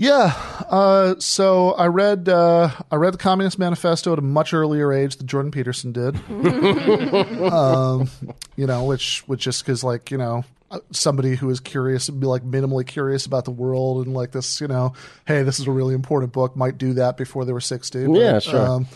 Yeah. 0.00 0.32
Uh, 0.70 1.16
so 1.18 1.72
I 1.72 1.88
read 1.88 2.26
uh, 2.26 2.70
I 2.90 2.96
read 2.96 3.12
the 3.12 3.18
Communist 3.18 3.58
Manifesto 3.58 4.14
at 4.14 4.18
a 4.18 4.22
much 4.22 4.54
earlier 4.54 4.94
age 4.94 5.16
than 5.16 5.26
Jordan 5.26 5.50
Peterson 5.50 5.92
did. 5.92 6.16
um, 7.52 8.08
you 8.56 8.66
know, 8.66 8.84
which 8.84 9.22
which 9.26 9.42
just 9.42 9.62
because 9.62 9.84
like 9.84 10.10
you 10.10 10.16
know 10.16 10.44
uh, 10.70 10.78
somebody 10.90 11.36
who 11.36 11.50
is 11.50 11.60
curious, 11.60 12.08
and 12.08 12.18
be 12.18 12.26
like 12.26 12.42
minimally 12.42 12.86
curious 12.86 13.26
about 13.26 13.44
the 13.44 13.50
world 13.50 14.06
and 14.06 14.14
like 14.14 14.30
this, 14.32 14.58
you 14.58 14.68
know, 14.68 14.94
hey, 15.26 15.42
this 15.42 15.60
is 15.60 15.66
a 15.66 15.70
really 15.70 15.94
important 15.94 16.32
book. 16.32 16.56
Might 16.56 16.78
do 16.78 16.94
that 16.94 17.18
before 17.18 17.44
they 17.44 17.52
were 17.52 17.60
sixty. 17.60 18.06
but, 18.06 18.18
Yeah, 18.18 18.38
sure. 18.38 18.66
Um, 18.66 18.86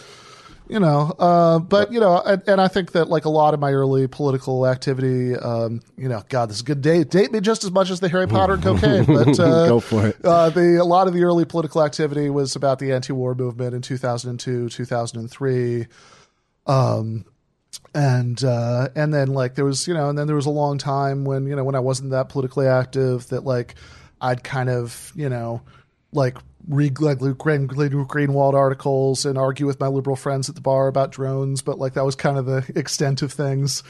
you 0.75 0.81
know, 0.81 1.14
uh, 1.21 1.61
but 1.61 1.93
you 1.93 2.00
know, 2.00 2.21
and, 2.21 2.43
and 2.49 2.61
I 2.61 2.66
think 2.66 2.93
that 2.93 3.09
like 3.09 3.26
a 3.26 3.31
lot 3.31 3.54
of 3.54 3.61
my 3.61 3.73
early 3.73 4.09
political 4.09 4.66
activity, 4.66 5.37
um, 5.37 5.81
you 5.97 6.09
know, 6.09 6.21
God, 6.28 6.50
this 6.50 6.57
is 6.57 6.62
a 6.62 6.64
good 6.64 6.83
date. 6.83 7.11
Date 7.11 7.31
me 7.31 7.38
just 7.40 7.62
as 7.62 7.71
much 7.71 7.90
as 7.90 8.00
the 8.00 8.09
Harry 8.09 8.26
Potter 8.26 8.54
and 8.54 8.62
cocaine, 8.64 9.04
but 9.04 9.38
uh, 9.38 9.69
Go 9.69 9.78
for 9.78 10.09
it. 10.09 10.16
uh, 10.25 10.50
the 10.50 10.78
a 10.83 10.85
lot 10.85 11.07
of 11.07 11.14
the 11.14 11.23
early 11.23 11.45
political 11.45 11.81
activity 11.81 12.28
was 12.28 12.57
about 12.57 12.81
the 12.81 12.93
anti-war 12.93 13.37
movement 13.37 13.76
in 13.76 13.83
2002, 13.83 14.69
2003, 14.69 15.87
um, 16.66 17.25
and 17.95 18.43
uh, 18.43 18.88
and 18.97 19.14
then 19.14 19.28
like 19.28 19.54
there 19.54 19.64
was 19.64 19.87
you 19.87 19.95
know, 19.95 20.09
and 20.09 20.19
then 20.19 20.26
there 20.26 20.35
was 20.35 20.47
a 20.47 20.50
long 20.50 20.76
time 20.78 21.25
when 21.25 21.47
you 21.47 21.54
know 21.54 21.62
when 21.62 21.76
I 21.76 21.81
wasn't 21.81 22.11
that 22.11 22.31
politically 22.31 22.66
active 22.66 23.28
that 23.28 23.45
like 23.45 23.76
I'd 24.21 24.43
kind 24.43 24.69
of 24.69 25.12
you 25.14 25.28
know 25.28 25.62
like 26.12 26.37
read 26.68 27.00
like 27.00 27.21
Luke 27.21 27.38
Green, 27.38 27.66
Luke 27.66 28.09
Greenwald 28.09 28.54
articles 28.54 29.26
and 29.26 29.38
argue 29.38 29.66
with 29.66 29.80
my 29.80 29.88
liberal 29.88 30.16
friends 30.16 30.49
at 30.49 30.54
the 30.54 30.61
bar 30.61 30.88
about 30.88 31.12
drones, 31.12 31.62
but 31.62 31.78
like 31.78 31.94
that 31.94 32.04
was 32.04 32.14
kind 32.14 32.38
of 32.38 32.47
the 32.47 32.64
extent 32.78 33.23
of 33.23 33.33
things. 33.33 33.83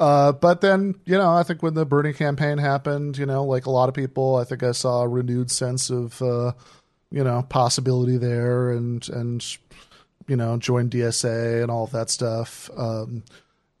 Uh, 0.00 0.32
but 0.32 0.60
then, 0.60 0.94
you 1.04 1.16
know, 1.16 1.30
I 1.32 1.42
think 1.42 1.62
when 1.62 1.74
the 1.74 1.86
Bernie 1.86 2.12
campaign 2.12 2.58
happened, 2.58 3.18
you 3.18 3.26
know, 3.26 3.44
like 3.44 3.66
a 3.66 3.70
lot 3.70 3.88
of 3.88 3.94
people, 3.94 4.36
I 4.36 4.44
think 4.44 4.62
I 4.62 4.72
saw 4.72 5.02
a 5.02 5.08
renewed 5.08 5.50
sense 5.50 5.90
of, 5.90 6.20
uh, 6.20 6.52
you 7.10 7.22
know, 7.22 7.42
possibility 7.48 8.16
there 8.16 8.72
and, 8.72 9.06
and, 9.10 9.46
you 10.26 10.36
know, 10.36 10.56
join 10.56 10.88
DSA 10.90 11.62
and 11.62 11.70
all 11.70 11.84
of 11.84 11.92
that 11.92 12.10
stuff. 12.10 12.70
Um, 12.76 13.22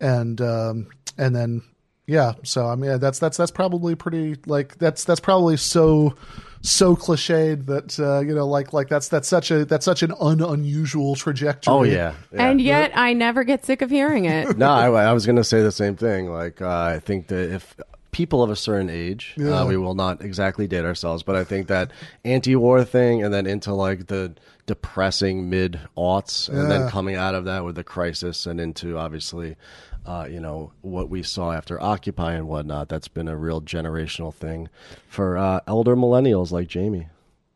and, 0.00 0.40
um, 0.40 0.88
and 1.18 1.34
then, 1.34 1.62
yeah, 2.06 2.34
so 2.44 2.66
I 2.66 2.76
mean, 2.76 3.00
that's, 3.00 3.18
that's, 3.18 3.36
that's 3.36 3.50
probably 3.50 3.94
pretty, 3.94 4.36
like, 4.46 4.76
that's, 4.78 5.04
that's 5.04 5.20
probably 5.20 5.56
so, 5.56 6.14
so 6.62 6.94
cliched 6.96 7.66
that 7.66 7.98
uh, 8.00 8.20
you 8.20 8.34
know, 8.34 8.46
like 8.46 8.72
like 8.72 8.88
that's 8.88 9.08
that's 9.08 9.28
such 9.28 9.50
a 9.50 9.64
that's 9.64 9.84
such 9.84 10.02
an 10.02 10.12
un- 10.20 10.40
unusual 10.40 11.14
trajectory. 11.16 11.72
Oh 11.74 11.82
yeah, 11.82 12.14
yeah. 12.32 12.48
And 12.50 12.60
yet, 12.60 12.92
I 12.94 13.12
never 13.12 13.44
get 13.44 13.64
sick 13.64 13.82
of 13.82 13.90
hearing 13.90 14.24
it. 14.26 14.56
no, 14.56 14.70
I, 14.70 14.86
I 15.04 15.12
was 15.12 15.26
going 15.26 15.36
to 15.36 15.44
say 15.44 15.62
the 15.62 15.72
same 15.72 15.96
thing. 15.96 16.30
Like, 16.30 16.62
uh, 16.62 16.68
I 16.68 17.00
think 17.00 17.26
that 17.28 17.52
if 17.52 17.74
people 18.12 18.42
of 18.42 18.50
a 18.50 18.56
certain 18.56 18.90
age, 18.90 19.34
Yeah. 19.36 19.62
uh, 19.62 19.66
we 19.66 19.76
will 19.76 19.94
not 19.94 20.20
exactly 20.22 20.66
date 20.68 20.84
ourselves, 20.84 21.22
but 21.22 21.34
I 21.34 21.44
think 21.44 21.66
that 21.68 21.90
anti-war 22.24 22.84
thing, 22.84 23.24
and 23.24 23.32
then 23.34 23.46
into 23.46 23.72
like 23.74 24.06
the 24.06 24.34
depressing 24.66 25.50
mid 25.50 25.80
aughts, 25.96 26.48
and 26.48 26.70
then 26.70 26.88
coming 26.88 27.16
out 27.16 27.34
of 27.34 27.44
that 27.46 27.64
with 27.64 27.74
the 27.74 27.84
crisis, 27.84 28.46
and 28.46 28.60
into 28.60 28.96
obviously. 28.98 29.56
Uh, 30.04 30.26
you 30.28 30.40
know 30.40 30.72
what 30.80 31.08
we 31.08 31.22
saw 31.22 31.52
after 31.52 31.80
Occupy 31.80 32.32
and 32.34 32.48
whatnot. 32.48 32.88
That's 32.88 33.08
been 33.08 33.28
a 33.28 33.36
real 33.36 33.60
generational 33.62 34.34
thing 34.34 34.68
for 35.08 35.38
uh, 35.38 35.60
elder 35.66 35.94
millennials 35.96 36.50
like 36.50 36.66
Jamie. 36.68 37.06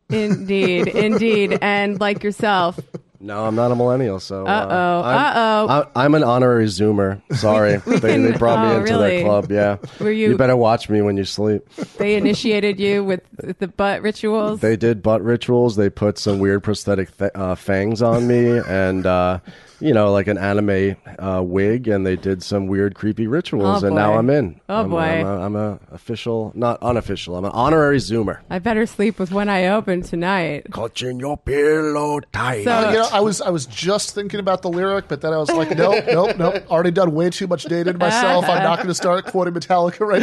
indeed, 0.09 0.87
indeed. 0.95 1.57
And 1.61 1.99
like 1.99 2.23
yourself. 2.23 2.79
No, 3.19 3.45
I'm 3.45 3.55
not 3.55 3.71
a 3.71 3.75
millennial, 3.75 4.19
so 4.19 4.45
uh, 4.45 4.49
Uh-oh, 4.49 5.01
I'm, 5.03 5.15
uh-oh. 5.37 5.67
I- 5.95 6.03
I'm 6.05 6.13
an 6.13 6.23
honorary 6.23 6.67
Zoomer. 6.67 7.19
Sorry, 7.35 7.77
they, 7.99 8.15
they 8.19 8.31
brought 8.37 8.63
me 8.63 8.75
Oh, 8.75 8.79
into 8.79 8.93
really? 8.93 9.09
their 9.17 9.23
club. 9.25 9.51
Yeah, 9.51 9.77
Were 9.99 10.11
you- 10.11 10.37
better 10.37 10.55
watch 10.55 10.87
me 10.87 11.01
when 11.01 11.17
you 11.17 11.25
sleep. 11.25 11.67
They 11.97 12.15
initiated 12.15 12.79
you 12.79 13.03
with, 13.03 13.21
with 13.43 13.57
the 13.57 13.67
butt 13.69 14.03
rituals. 14.03 14.59
They 14.59 14.75
did 14.77 15.01
butt 15.01 15.23
rituals. 15.23 15.75
They 15.77 15.89
put 15.89 16.19
some 16.19 16.37
weird 16.37 16.61
prosthetic 16.63 17.17
th- 17.17 17.31
uh, 17.33 17.55
fangs 17.55 18.03
on 18.03 18.27
me, 18.27 18.59
and 18.67 19.03
uh, 19.07 19.39
you 19.79 19.93
know, 19.93 20.11
like 20.11 20.27
an 20.27 20.37
anime 20.37 20.95
uh, 21.19 21.41
wig, 21.43 21.87
and 21.87 22.05
they 22.05 22.15
did 22.15 22.41
some 22.43 22.67
weird, 22.67 22.95
creepy 22.95 23.27
rituals. 23.27 23.83
Oh, 23.83 23.87
and 23.87 23.95
now. 23.95 24.13
I'm 24.17 24.29
in. 24.29 24.59
Oh, 24.69 24.81
I'm, 24.81 24.89
boy. 24.89 24.99
I'm 24.99 25.25
a, 25.25 25.39
I'm 25.45 25.55
a 25.55 25.79
official, 25.91 26.51
not 26.55 26.81
unofficial. 26.81 27.35
I'm 27.35 27.45
an 27.45 27.51
honorary 27.51 27.97
Zoomer. 27.97 28.39
I 28.49 28.59
better 28.59 28.85
sleep 28.85 29.19
with 29.19 29.31
one 29.31 29.49
eye 29.49 29.67
open 29.67 30.01
tonight. 30.01 30.67
Clutching 30.71 31.19
your 31.19 31.37
pillow 31.37 32.19
tight. 32.33 32.63
So- 32.63 32.71
Uh, 32.71 32.91
you 32.91 32.97
know, 32.99 33.07
I 33.11 33.19
was 33.19 33.41
I 33.41 33.49
was 33.49 33.65
just 33.65 34.13
thinking 34.15 34.39
about 34.39 34.61
the 34.61 34.69
lyric, 34.69 35.07
but 35.07 35.21
then 35.21 35.33
I 35.33 35.37
was 35.37 35.51
like, 35.51 35.75
nope, 35.77 36.05
nope, 36.11 36.37
nope. 36.37 36.63
Already 36.71 36.91
done 36.91 37.13
way 37.13 37.29
too 37.29 37.47
much 37.47 37.63
dating 37.65 37.97
myself. 37.99 38.45
I'm 38.49 38.63
not 38.63 38.77
going 38.77 38.87
to 38.87 38.95
start 38.95 39.25
quoting 39.25 39.53
Metallica 39.53 40.01
right 40.07 40.21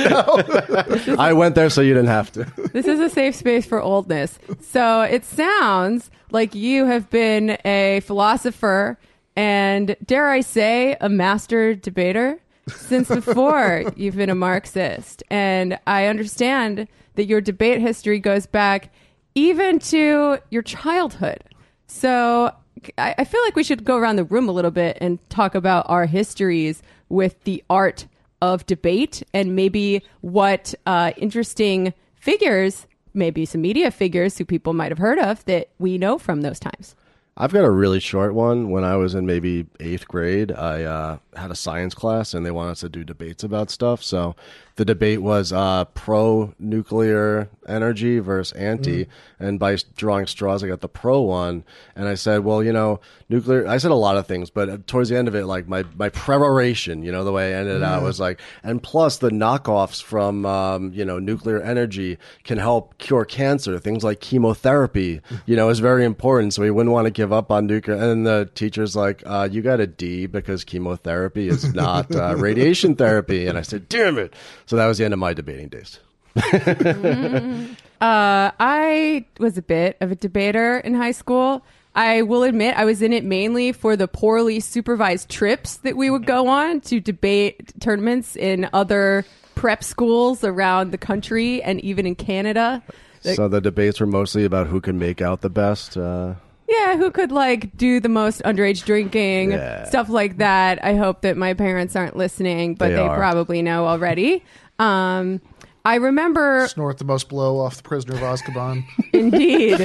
now. 1.08 1.16
I 1.22 1.32
went 1.32 1.54
there 1.54 1.70
so 1.70 1.80
you 1.80 1.94
didn't 1.94 2.08
have 2.08 2.32
to. 2.32 2.44
This 2.72 2.86
is 2.86 3.00
a 3.00 3.08
safe 3.08 3.34
space 3.34 3.66
for 3.66 3.80
oldness. 3.80 4.38
So 4.60 5.02
it 5.02 5.24
sounds 5.24 6.10
like 6.30 6.54
you 6.54 6.86
have 6.86 7.10
been 7.10 7.56
a 7.64 8.00
philosopher 8.04 8.98
and, 9.36 9.96
dare 10.04 10.28
I 10.28 10.40
say, 10.40 10.96
a 11.00 11.08
master 11.08 11.74
debater 11.74 12.38
since 12.68 13.08
before 13.14 13.84
you've 13.96 14.16
been 14.16 14.30
a 14.30 14.34
Marxist. 14.34 15.22
And 15.30 15.78
I 15.86 16.06
understand 16.06 16.88
that 17.14 17.26
your 17.26 17.40
debate 17.40 17.80
history 17.80 18.18
goes 18.18 18.46
back 18.46 18.92
even 19.34 19.78
to 19.80 20.38
your 20.50 20.62
childhood. 20.62 21.42
So 21.86 22.52
I, 22.98 23.14
I 23.18 23.24
feel 23.24 23.42
like 23.42 23.56
we 23.56 23.64
should 23.64 23.84
go 23.84 23.96
around 23.96 24.16
the 24.16 24.24
room 24.24 24.48
a 24.48 24.52
little 24.52 24.70
bit 24.70 24.98
and 25.00 25.18
talk 25.30 25.54
about 25.54 25.86
our 25.88 26.06
histories 26.06 26.82
with 27.08 27.42
the 27.44 27.62
art 27.68 28.06
of 28.40 28.66
debate 28.66 29.22
and 29.32 29.56
maybe 29.56 30.02
what 30.20 30.74
uh, 30.86 31.12
interesting 31.16 31.94
figures, 32.14 32.86
maybe 33.12 33.44
some 33.44 33.62
media 33.62 33.90
figures 33.90 34.38
who 34.38 34.44
people 34.44 34.72
might 34.72 34.90
have 34.90 34.98
heard 34.98 35.18
of 35.18 35.44
that 35.46 35.70
we 35.78 35.98
know 35.98 36.18
from 36.18 36.42
those 36.42 36.60
times. 36.60 36.94
I've 37.36 37.52
got 37.52 37.64
a 37.64 37.70
really 37.70 37.98
short 37.98 38.32
one. 38.32 38.70
When 38.70 38.84
I 38.84 38.96
was 38.96 39.14
in 39.14 39.26
maybe 39.26 39.66
eighth 39.80 40.06
grade, 40.06 40.52
I 40.52 40.84
uh, 40.84 41.18
had 41.34 41.50
a 41.50 41.56
science 41.56 41.92
class 41.92 42.32
and 42.32 42.46
they 42.46 42.52
wanted 42.52 42.72
us 42.72 42.80
to 42.80 42.88
do 42.88 43.02
debates 43.02 43.42
about 43.42 43.70
stuff. 43.70 44.04
So 44.04 44.36
the 44.76 44.84
debate 44.84 45.22
was 45.22 45.52
uh, 45.52 45.84
pro 45.86 46.52
nuclear 46.58 47.48
energy 47.68 48.18
versus 48.18 48.56
anti. 48.58 49.06
And 49.38 49.58
by 49.58 49.76
drawing 49.96 50.26
straws, 50.26 50.64
I 50.64 50.68
got 50.68 50.80
the 50.80 50.88
pro 50.88 51.20
one. 51.20 51.64
And 51.94 52.08
I 52.08 52.14
said, 52.14 52.44
well, 52.44 52.62
you 52.62 52.72
know, 52.72 53.00
nuclear, 53.28 53.68
I 53.68 53.78
said 53.78 53.92
a 53.92 53.96
lot 53.96 54.16
of 54.16 54.26
things, 54.26 54.50
but 54.50 54.86
towards 54.86 55.10
the 55.10 55.16
end 55.16 55.28
of 55.28 55.34
it, 55.34 55.46
like 55.46 55.68
my, 55.68 55.84
my 55.96 56.08
peroration, 56.08 57.04
you 57.04 57.12
know, 57.12 57.24
the 57.24 57.32
way 57.32 57.54
I 57.54 57.58
ended 57.58 57.82
out 57.82 58.02
was 58.02 58.18
like, 58.18 58.40
and 58.62 58.82
plus 58.82 59.18
the 59.18 59.30
knockoffs 59.30 60.02
from, 60.02 60.44
um, 60.44 60.92
you 60.92 61.04
know, 61.04 61.18
nuclear 61.18 61.60
energy 61.60 62.18
can 62.42 62.58
help 62.58 62.98
cure 62.98 63.24
cancer. 63.24 63.78
Things 63.78 64.02
like 64.02 64.20
chemotherapy, 64.20 65.20
you 65.46 65.54
know, 65.54 65.68
is 65.68 65.78
very 65.78 66.04
important. 66.04 66.54
So 66.54 66.62
we 66.62 66.70
wouldn't 66.70 66.92
want 66.92 67.06
to 67.06 67.10
give 67.12 67.32
up 67.32 67.50
on 67.52 67.66
nuclear. 67.66 67.96
And 67.96 68.26
the 68.26 68.50
teacher's 68.54 68.96
like, 68.96 69.22
uh, 69.24 69.48
you 69.50 69.62
got 69.62 69.78
a 69.78 69.86
D 69.86 70.26
because 70.26 70.64
chemotherapy 70.64 71.48
is 71.48 71.72
not 71.74 72.14
uh, 72.14 72.34
radiation 72.36 72.96
therapy. 72.96 73.46
And 73.46 73.56
I 73.56 73.62
said, 73.62 73.88
damn 73.88 74.18
it. 74.18 74.34
So 74.66 74.76
that 74.76 74.86
was 74.86 74.98
the 74.98 75.04
end 75.04 75.14
of 75.14 75.20
my 75.20 75.34
debating 75.34 75.68
days. 75.68 76.00
Uh, 78.00 78.50
I 78.60 79.24
was 79.38 79.56
a 79.56 79.62
bit 79.62 79.96
of 80.02 80.12
a 80.12 80.14
debater 80.14 80.76
in 80.76 80.92
high 80.92 81.12
school. 81.12 81.64
I 81.94 82.20
will 82.20 82.42
admit 82.42 82.76
I 82.76 82.84
was 82.84 83.00
in 83.00 83.14
it 83.14 83.24
mainly 83.24 83.72
for 83.72 83.96
the 83.96 84.06
poorly 84.06 84.60
supervised 84.60 85.30
trips 85.30 85.76
that 85.76 85.96
we 85.96 86.10
would 86.10 86.26
go 86.26 86.48
on 86.48 86.82
to 86.82 87.00
debate 87.00 87.72
tournaments 87.80 88.36
in 88.36 88.68
other 88.74 89.24
prep 89.54 89.82
schools 89.82 90.44
around 90.44 90.90
the 90.90 90.98
country 90.98 91.62
and 91.62 91.80
even 91.80 92.04
in 92.04 92.14
Canada. 92.14 92.82
So 93.22 93.48
the 93.48 93.62
debates 93.62 94.00
were 94.00 94.06
mostly 94.06 94.44
about 94.44 94.66
who 94.66 94.82
can 94.82 94.98
make 94.98 95.22
out 95.22 95.40
the 95.40 95.48
best. 95.48 95.96
Uh, 95.96 96.34
Yeah, 96.68 96.96
who 96.96 97.10
could 97.10 97.30
like 97.30 97.76
do 97.76 98.00
the 98.00 98.08
most 98.08 98.42
underage 98.42 98.84
drinking, 98.84 99.52
Yeah. 99.52 99.84
stuff 99.84 100.08
like 100.08 100.38
that. 100.38 100.82
I 100.84 100.94
hope 100.94 101.20
that 101.22 101.36
my 101.36 101.54
parents 101.54 101.94
aren't 101.94 102.16
listening, 102.16 102.74
but 102.74 102.88
They 102.88 102.94
they, 102.96 103.02
are. 103.02 103.16
probably 103.16 103.60
know 103.62 103.86
already. 103.86 104.42
Um, 104.78 105.40
I 105.86 105.96
remember, 105.96 106.66
Snort 106.68 106.96
the 106.96 107.04
most 107.04 107.28
blow 107.28 107.60
off 107.60 107.76
the 107.76 107.82
prisoner 107.82 108.14
of 108.14 108.20
Azkaban. 108.20 108.84
indeed, 109.12 109.78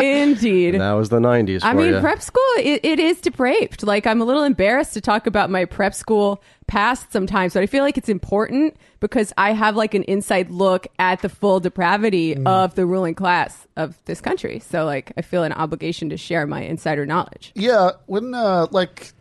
indeed. 0.00 0.74
and 0.74 0.80
that 0.80 0.92
was 0.92 1.08
the 1.08 1.18
90s 1.18 1.60
I 1.64 1.72
for 1.72 1.78
mean, 1.78 1.92
ya. 1.94 2.00
prep 2.00 2.22
school, 2.22 2.42
it, 2.58 2.80
it 2.84 3.00
is 3.00 3.20
depraved. 3.20 3.82
Like, 3.82 4.06
I'm 4.06 4.20
a 4.20 4.24
little 4.24 4.44
embarrassed 4.44 4.94
to 4.94 5.00
talk 5.00 5.26
about 5.26 5.50
my 5.50 5.64
prep 5.64 5.94
school 5.94 6.42
past 6.72 7.12
sometimes, 7.12 7.52
but 7.52 7.62
I 7.62 7.66
feel 7.66 7.84
like 7.84 7.98
it's 7.98 8.08
important 8.08 8.78
because 8.98 9.30
I 9.36 9.52
have 9.52 9.76
like 9.76 9.92
an 9.92 10.04
inside 10.04 10.50
look 10.50 10.86
at 10.98 11.20
the 11.20 11.28
full 11.28 11.60
depravity 11.60 12.34
of 12.46 12.76
the 12.76 12.86
ruling 12.86 13.14
class 13.14 13.66
of 13.76 14.02
this 14.06 14.22
country. 14.22 14.58
So, 14.58 14.86
like, 14.86 15.12
I 15.18 15.20
feel 15.20 15.42
an 15.42 15.52
obligation 15.52 16.08
to 16.08 16.16
share 16.16 16.46
my 16.46 16.62
insider 16.62 17.04
knowledge. 17.04 17.52
Yeah, 17.54 17.90
when 18.06 18.32
uh, 18.32 18.68
like 18.70 19.12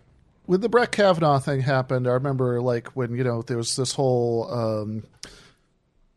when 0.45 0.61
the 0.61 0.69
Brett 0.69 0.93
Kavanaugh 0.93 1.39
thing 1.39 1.59
happened, 1.59 2.07
I 2.07 2.11
remember 2.11 2.61
like 2.61 2.87
when 2.95 3.17
you 3.17 3.25
know 3.25 3.41
there 3.41 3.57
was 3.57 3.75
this 3.75 3.91
whole 3.91 4.49
um, 4.49 5.03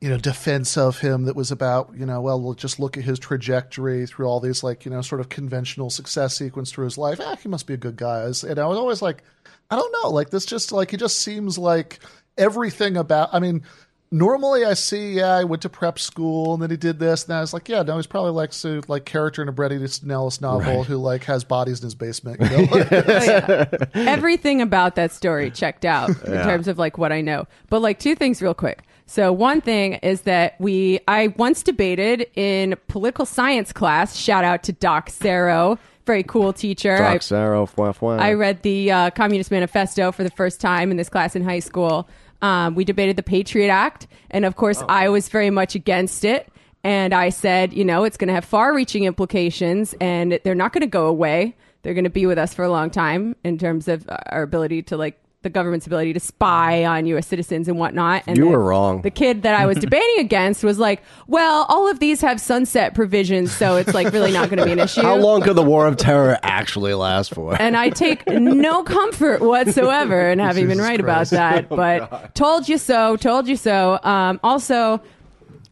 you 0.01 0.11
know 0.11 0.19
defense 0.19 0.77
of 0.77 1.01
him 1.01 1.25
that 1.25 1.35
was 1.35 1.51
about 1.51 1.95
you 1.97 2.07
know 2.07 2.21
well 2.21 2.41
we'll 2.41 2.55
just 2.55 2.79
look 2.79 2.97
at 2.97 3.03
his 3.03 3.19
trajectory 3.19 4.07
through 4.07 4.27
all 4.27 4.39
these 4.39 4.63
like 4.63 4.85
you 4.85 4.93
know 4.93 5.03
sort 5.03 5.21
of 5.21 5.31
conventional 5.31 5.91
success 5.91 6.37
sequence 6.37 6.71
through 6.71 6.85
his 6.85 6.97
life. 6.97 7.19
Ah, 7.21 7.35
he 7.43 7.49
must 7.49 7.67
be 7.67 7.75
a 7.75 7.77
good 7.77 7.97
guy. 7.97 8.23
And 8.23 8.59
I 8.61 8.67
was 8.67 8.79
always 8.79 9.03
like, 9.03 9.25
I 9.71 9.77
don't 9.77 9.93
know, 10.03 10.11
like 10.11 10.31
this 10.31 10.45
just 10.47 10.73
like 10.73 10.91
he 10.91 10.97
just 10.97 11.21
seems 11.21 11.59
like 11.59 11.99
everything 12.37 12.97
about. 12.97 13.31
I 13.33 13.41
mean. 13.41 13.63
Normally, 14.11 14.65
I 14.65 14.75
see, 14.75 15.15
yeah, 15.15 15.33
I 15.33 15.43
went 15.43 15.63
to 15.63 15.69
prep 15.69 15.99
school, 15.99 16.55
and 16.55 16.63
then 16.63 16.71
he 16.71 16.77
did 16.77 17.01
this, 17.01 17.25
and 17.25 17.35
I 17.35 17.41
was 17.41 17.53
like, 17.53 17.69
yeah, 17.69 17.83
no, 17.83 17.97
he's 17.97 18.07
probably 18.07 18.31
like 18.31 18.53
so, 18.53 18.81
like 18.87 19.05
character 19.05 19.43
in 19.43 19.49
a 19.49 19.53
Bret 19.53 19.73
Easton 19.73 20.09
Ellis 20.09 20.41
novel 20.41 20.85
who 20.85 20.99
like 20.99 21.25
has 21.25 21.43
bodies 21.43 21.81
in 21.81 21.87
his 21.87 21.97
basement. 21.97 22.41
You 22.41 22.49
know? 22.49 22.69
Oh, 22.71 23.25
yeah. 23.25 23.67
Everything 23.95 24.63
about 24.63 24.95
that 24.95 25.11
story 25.11 25.51
checked 25.51 25.85
out 25.85 26.11
in 26.11 26.45
terms 26.45 26.69
of 26.69 26.79
like 26.79 26.97
what 26.97 27.11
I 27.11 27.23
know. 27.23 27.49
But 27.71 27.81
like 27.81 27.99
two 27.99 28.15
things 28.15 28.41
real 28.41 28.55
quick. 28.55 28.85
So 29.07 29.33
one 29.33 29.61
thing 29.61 29.95
is 29.95 30.23
that 30.23 30.55
we 30.61 31.01
I 31.09 31.29
once 31.37 31.65
debated 31.65 32.27
in 32.37 32.77
political 32.87 33.27
science 33.27 33.73
class. 33.73 34.17
Shout 34.17 34.45
out 34.45 34.63
to 34.65 34.73
Doc 34.73 35.11
Saro, 35.11 35.77
very 36.07 36.23
cool 36.23 36.53
teacher. 36.53 36.95
I- 36.95 37.15
Doc 37.15 37.23
Saro, 37.23 37.67
fwa, 37.67 37.97
fwa. 37.97 38.19
I 38.19 38.33
read 38.35 38.63
the 38.63 38.91
uh, 38.91 39.11
Communist 39.11 39.51
Manifesto 39.51 40.13
for 40.13 40.23
the 40.23 40.31
first 40.31 40.61
time 40.61 40.91
in 40.91 40.97
this 40.97 41.09
class 41.09 41.35
in 41.37 41.43
high 41.43 41.61
school. 41.61 42.09
Um, 42.43 42.75
we 42.75 42.85
debated 42.85 43.17
the 43.17 43.23
Patriot 43.23 43.69
Act, 43.69 44.07
and 44.31 44.45
of 44.45 44.57
course, 44.57 44.83
I 44.89 45.09
was 45.09 45.29
very 45.29 45.51
much 45.51 45.75
against 45.75 46.25
it. 46.25 46.51
And 46.83 47.15
I 47.15 47.31
said, 47.31 47.73
you 47.73 47.83
know, 47.85 48.05
it's 48.05 48.19
going 48.19 48.29
to 48.29 48.35
have 48.35 48.45
far-reaching 48.45 49.05
implications, 49.05 49.95
and 50.03 50.39
they're 50.45 50.55
not 50.55 50.75
going 50.75 50.83
to 50.83 50.87
go 50.87 51.07
away. 51.07 51.57
They're 51.81 51.95
going 51.95 52.05
to 52.05 52.11
be 52.11 52.27
with 52.27 52.37
us 52.37 52.53
for 52.53 52.63
a 52.63 52.69
long 52.71 52.91
time 52.91 53.37
in 53.43 53.57
terms 53.57 53.89
of 53.89 54.07
uh, 54.07 54.19
our 54.27 54.43
ability 54.43 54.83
to 54.85 54.99
like 54.99 55.19
the 55.45 55.51
government's 55.51 55.87
ability 55.87 56.13
to 56.13 56.19
spy 56.21 56.85
on 56.85 57.07
U.S. 57.07 57.29
citizens 57.29 57.69
and 57.69 57.79
whatnot. 57.79 58.25
And 58.27 58.37
You 58.37 58.45
the- 58.47 58.51
were 58.51 58.65
wrong. 58.65 59.03
The 59.03 59.11
kid 59.13 59.43
that 59.43 59.55
I 59.55 59.67
was 59.67 59.79
debating 59.87 60.19
against 60.19 60.65
was 60.65 60.81
like, 60.81 61.01
"Well, 61.29 61.65
all 61.69 61.89
of 61.89 62.01
these 62.01 62.21
have 62.23 62.41
sunset 62.41 62.95
provisions, 62.95 63.53
so 63.53 63.77
it's 63.77 63.95
like 63.95 64.13
really 64.13 64.33
not 64.33 64.49
going 64.51 64.59
to 64.59 64.65
be 64.65 64.73
an 64.73 64.79
issue." 64.81 65.03
How 65.03 65.15
long 65.15 65.43
could 65.43 65.55
the 65.55 65.63
war 65.63 65.87
of 65.87 65.97
terror 65.97 66.37
actually 66.43 66.95
last 66.95 67.33
for? 67.33 67.55
and 67.63 67.77
I 67.77 67.91
take 67.91 68.27
no 68.27 68.83
comfort 68.83 69.41
whatsoever 69.41 70.31
in 70.31 70.41
having 70.41 70.67
been 70.67 70.79
right 70.79 71.01
Christ. 71.01 71.33
about 71.33 71.69
that. 71.69 72.09
But 72.11 72.35
told 72.35 72.69
you 72.69 72.79
so, 72.79 73.17
told 73.17 73.47
you 73.47 73.57
so. 73.57 74.01
Um, 74.03 74.41
also, 74.43 74.95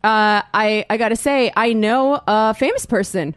uh, 0.05 0.43
I 0.55 0.85
I 0.91 0.97
got 0.97 1.09
to 1.09 1.17
say, 1.17 1.53
I 1.57 1.73
know 1.73 2.21
a 2.27 2.55
famous 2.55 2.87
person 2.87 3.35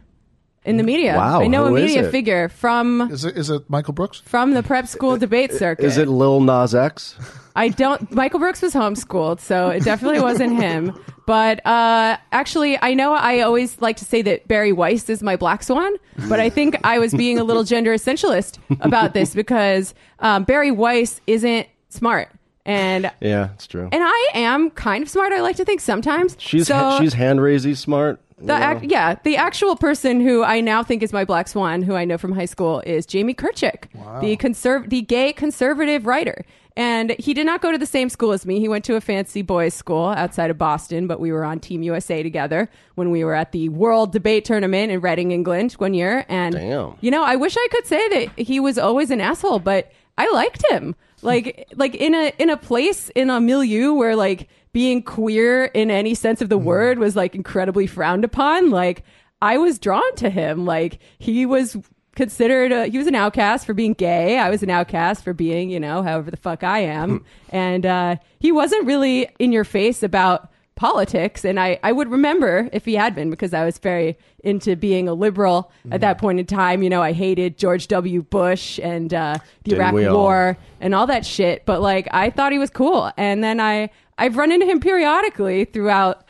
in 0.66 0.76
the 0.76 0.82
media. 0.82 1.16
Wow, 1.16 1.40
I 1.40 1.46
know 1.46 1.66
who 1.68 1.76
a 1.76 1.80
is 1.80 1.86
media 1.86 2.08
it? 2.08 2.10
figure 2.10 2.48
from 2.50 3.10
Is 3.10 3.24
it 3.24 3.36
is 3.36 3.48
it 3.50 3.68
Michael 3.70 3.92
Brooks? 3.94 4.20
from 4.26 4.52
the 4.52 4.62
prep 4.62 4.86
school 4.86 5.16
debate 5.16 5.52
circuit. 5.52 5.84
Is 5.84 5.96
it 5.96 6.08
Lil 6.08 6.40
Nas 6.40 6.74
X? 6.74 7.16
I 7.56 7.68
don't. 7.70 8.10
Michael 8.12 8.38
Brooks 8.40 8.60
was 8.60 8.74
homeschooled, 8.74 9.40
so 9.40 9.70
it 9.70 9.82
definitely 9.82 10.20
wasn't 10.20 10.56
him. 10.56 10.92
But 11.26 11.64
uh, 11.66 12.18
actually, 12.30 12.78
I 12.82 12.92
know 12.92 13.14
I 13.14 13.40
always 13.40 13.80
like 13.80 13.96
to 13.96 14.04
say 14.04 14.20
that 14.22 14.46
Bari 14.46 14.72
Weiss 14.72 15.08
is 15.08 15.22
my 15.22 15.36
black 15.36 15.62
swan, 15.62 15.94
but 16.28 16.38
I 16.38 16.50
think 16.50 16.76
I 16.84 16.98
was 16.98 17.14
being 17.14 17.38
a 17.38 17.44
little 17.44 17.64
gender 17.72 17.94
essentialist 17.94 18.58
about 18.80 19.14
this 19.14 19.34
because 19.34 19.94
um, 20.20 20.44
Bari 20.44 20.70
Weiss 20.70 21.20
isn't 21.26 21.66
smart, 21.88 22.28
and 22.66 23.10
Yeah, 23.20 23.48
it's 23.54 23.66
true. 23.66 23.88
and 23.90 24.02
I 24.04 24.28
am 24.34 24.68
kind 24.70 25.02
of 25.02 25.08
smart. 25.08 25.32
I 25.32 25.40
like 25.40 25.56
to 25.56 25.64
think 25.64 25.80
sometimes. 25.80 26.36
She's 26.38 26.66
so, 26.68 26.98
she's 27.00 27.14
hand 27.14 27.40
raisy 27.40 27.74
smart. 27.74 28.20
The 28.38 28.58
know? 28.58 28.76
ac- 28.76 28.86
yeah, 28.88 29.16
the 29.24 29.36
actual 29.36 29.76
person 29.76 30.20
who 30.20 30.42
I 30.42 30.60
now 30.60 30.82
think 30.82 31.02
is 31.02 31.12
my 31.12 31.24
black 31.24 31.48
swan, 31.48 31.82
who 31.82 31.94
I 31.94 32.04
know 32.04 32.18
from 32.18 32.32
high 32.32 32.44
school, 32.44 32.82
is 32.86 33.06
Jamie 33.06 33.34
Kirchick, 33.34 33.90
the 34.20 34.36
conserv- 34.36 34.90
the 34.90 35.02
gay 35.02 35.32
conservative 35.32 36.06
writer. 36.06 36.44
And 36.78 37.16
he 37.18 37.32
did 37.32 37.46
not 37.46 37.62
go 37.62 37.72
to 37.72 37.78
the 37.78 37.86
same 37.86 38.10
school 38.10 38.32
as 38.32 38.44
me. 38.44 38.60
He 38.60 38.68
went 38.68 38.84
to 38.84 38.96
a 38.96 39.00
fancy 39.00 39.40
boys' 39.40 39.72
school 39.72 40.08
outside 40.08 40.50
of 40.50 40.58
Boston, 40.58 41.06
but 41.06 41.20
we 41.20 41.32
were 41.32 41.42
on 41.42 41.58
Team 41.58 41.82
USA 41.82 42.22
together 42.22 42.68
when 42.96 43.10
we 43.10 43.24
were 43.24 43.32
at 43.32 43.52
the 43.52 43.70
World 43.70 44.12
Debate 44.12 44.44
Tournament 44.44 44.92
in 44.92 45.00
Reading, 45.00 45.32
England, 45.32 45.72
one 45.72 45.94
year. 45.94 46.26
And 46.28 46.54
Damn. 46.54 46.96
you 47.00 47.10
know, 47.10 47.24
I 47.24 47.36
wish 47.36 47.56
I 47.56 47.68
could 47.70 47.86
say 47.86 48.06
that 48.10 48.38
he 48.38 48.60
was 48.60 48.76
always 48.76 49.10
an 49.10 49.22
asshole, 49.22 49.60
but 49.60 49.90
I 50.18 50.30
liked 50.32 50.70
him. 50.70 50.94
Like, 51.22 51.66
like 51.76 51.94
in 51.94 52.14
a 52.14 52.30
in 52.38 52.50
a 52.50 52.58
place 52.58 53.08
in 53.14 53.30
a 53.30 53.40
milieu 53.40 53.94
where 53.94 54.14
like 54.14 54.48
being 54.76 55.02
queer 55.02 55.64
in 55.64 55.90
any 55.90 56.14
sense 56.14 56.42
of 56.42 56.50
the 56.50 56.58
word 56.58 56.98
was 56.98 57.16
like 57.16 57.34
incredibly 57.34 57.86
frowned 57.86 58.26
upon. 58.26 58.68
Like, 58.68 59.04
I 59.40 59.56
was 59.56 59.78
drawn 59.78 60.14
to 60.16 60.28
him. 60.28 60.66
Like, 60.66 60.98
he 61.18 61.46
was 61.46 61.78
considered 62.14 62.72
a, 62.72 62.84
he 62.84 62.98
was 62.98 63.06
an 63.06 63.14
outcast 63.14 63.64
for 63.64 63.72
being 63.72 63.94
gay. 63.94 64.38
I 64.38 64.50
was 64.50 64.62
an 64.62 64.68
outcast 64.68 65.24
for 65.24 65.32
being, 65.32 65.70
you 65.70 65.80
know, 65.80 66.02
however 66.02 66.30
the 66.30 66.36
fuck 66.36 66.62
I 66.62 66.80
am. 66.80 67.24
and 67.48 67.86
uh, 67.86 68.16
he 68.38 68.52
wasn't 68.52 68.84
really 68.84 69.30
in 69.38 69.50
your 69.50 69.64
face 69.64 70.02
about 70.02 70.52
politics. 70.74 71.42
And 71.42 71.58
I, 71.58 71.80
I 71.82 71.90
would 71.90 72.10
remember 72.10 72.68
if 72.70 72.84
he 72.84 72.96
had 72.96 73.14
been 73.14 73.30
because 73.30 73.54
I 73.54 73.64
was 73.64 73.78
very 73.78 74.18
into 74.44 74.76
being 74.76 75.08
a 75.08 75.14
liberal 75.14 75.72
at 75.90 76.02
that 76.02 76.18
point 76.18 76.38
in 76.38 76.44
time. 76.44 76.82
You 76.82 76.90
know, 76.90 77.02
I 77.02 77.12
hated 77.12 77.56
George 77.56 77.88
W. 77.88 78.22
Bush 78.22 78.78
and 78.82 79.14
uh, 79.14 79.38
the 79.64 79.70
Didn't 79.70 79.80
Iraq 79.80 79.94
we 79.94 80.04
all? 80.04 80.16
War 80.18 80.58
and 80.82 80.94
all 80.94 81.06
that 81.06 81.24
shit. 81.24 81.64
But 81.64 81.80
like, 81.80 82.08
I 82.10 82.28
thought 82.28 82.52
he 82.52 82.58
was 82.58 82.68
cool. 82.68 83.10
And 83.16 83.42
then 83.42 83.58
I, 83.58 83.88
I've 84.18 84.36
run 84.36 84.52
into 84.52 84.66
him 84.66 84.80
periodically 84.80 85.64
throughout 85.64 86.24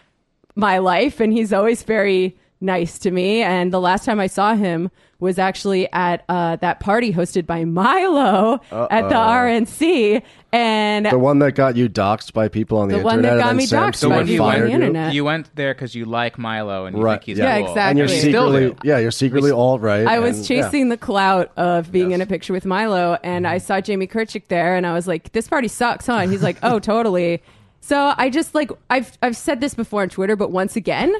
my 0.54 0.78
life 0.78 1.20
and 1.20 1.32
he's 1.32 1.52
always 1.52 1.82
very 1.82 2.36
nice 2.60 2.98
to 3.00 3.10
me 3.10 3.42
and 3.42 3.70
the 3.70 3.78
last 3.78 4.06
time 4.06 4.18
i 4.18 4.26
saw 4.26 4.54
him 4.54 4.90
was 5.18 5.38
actually 5.38 5.92
at 5.92 6.24
uh, 6.30 6.56
that 6.56 6.80
party 6.80 7.12
hosted 7.12 7.44
by 7.44 7.66
milo 7.66 8.54
at 8.72 9.10
the 9.10 9.14
rnc 9.14 10.22
and 10.52 11.04
The 11.04 11.18
one 11.18 11.38
that 11.40 11.52
got 11.52 11.76
you 11.76 11.86
doxxed 11.90 12.32
by 12.32 12.48
people 12.48 12.78
on 12.78 12.88
the, 12.88 12.94
internet. 12.94 13.12
The 13.12 13.16
one 13.16 13.22
that 13.22 13.44
got 13.44 13.56
me 13.56 13.66
doxxed 13.66 14.00
to 14.00 14.08
by 14.08 14.24
people 14.24 14.46
on 14.46 14.60
the 14.60 14.70
internet. 14.70 15.12
You 15.12 15.24
went 15.24 15.54
there 15.54 15.74
because 15.74 15.94
you 15.94 16.06
like 16.06 16.38
Milo 16.38 16.86
and 16.86 16.96
you 16.96 17.02
Right, 17.02 17.16
think 17.16 17.24
he's 17.24 17.38
yeah. 17.38 17.44
Yeah, 17.44 17.60
cool. 17.60 17.68
exactly. 17.68 17.90
And 17.90 17.98
you're 17.98 18.08
secretly, 18.08 18.76
yeah, 18.82 18.98
you're 18.98 19.10
secretly 19.10 19.50
alt 19.50 19.82
right. 19.82 20.06
I 20.06 20.18
was 20.18 20.48
chasing 20.48 20.88
the 20.88 20.96
clout 20.96 21.52
of 21.58 21.92
being 21.92 22.12
in 22.12 22.22
a 22.22 22.26
picture 22.26 22.54
with 22.54 22.64
Milo, 22.64 23.18
and 23.22 23.46
I 23.46 23.58
saw 23.58 23.82
Jamie 23.82 24.06
Kirchick 24.06 24.48
there, 24.48 24.76
and 24.76 24.86
I 24.86 24.94
was 24.94 25.06
like, 25.06 25.32
"This 25.32 25.46
party 25.46 25.68
sucks, 25.68 26.06
huh?" 26.06 26.14
And 26.14 26.32
he's 26.32 26.42
like, 26.42 26.56
"Oh, 26.62 26.78
totally." 26.78 27.42
So 27.86 28.12
I 28.16 28.30
just 28.30 28.52
like 28.52 28.72
I've 28.90 29.16
I've 29.22 29.36
said 29.36 29.60
this 29.60 29.72
before 29.72 30.02
on 30.02 30.08
Twitter, 30.08 30.34
but 30.34 30.50
once 30.50 30.74
again, 30.74 31.14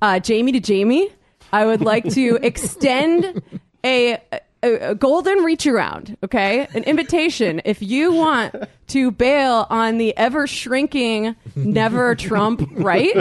uh, 0.00 0.20
Jamie 0.20 0.52
to 0.52 0.60
Jamie, 0.60 1.10
I 1.52 1.66
would 1.66 1.80
like 1.80 2.08
to 2.10 2.36
extend 2.42 3.42
a, 3.84 4.20
a, 4.62 4.90
a 4.90 4.94
golden 4.94 5.38
reach 5.38 5.66
around, 5.66 6.16
okay, 6.22 6.68
an 6.74 6.84
invitation. 6.84 7.60
If 7.64 7.82
you 7.82 8.12
want 8.12 8.54
to 8.86 9.10
bail 9.10 9.66
on 9.68 9.98
the 9.98 10.16
ever 10.16 10.46
shrinking, 10.46 11.34
never 11.56 12.14
Trump 12.14 12.68
right, 12.70 13.16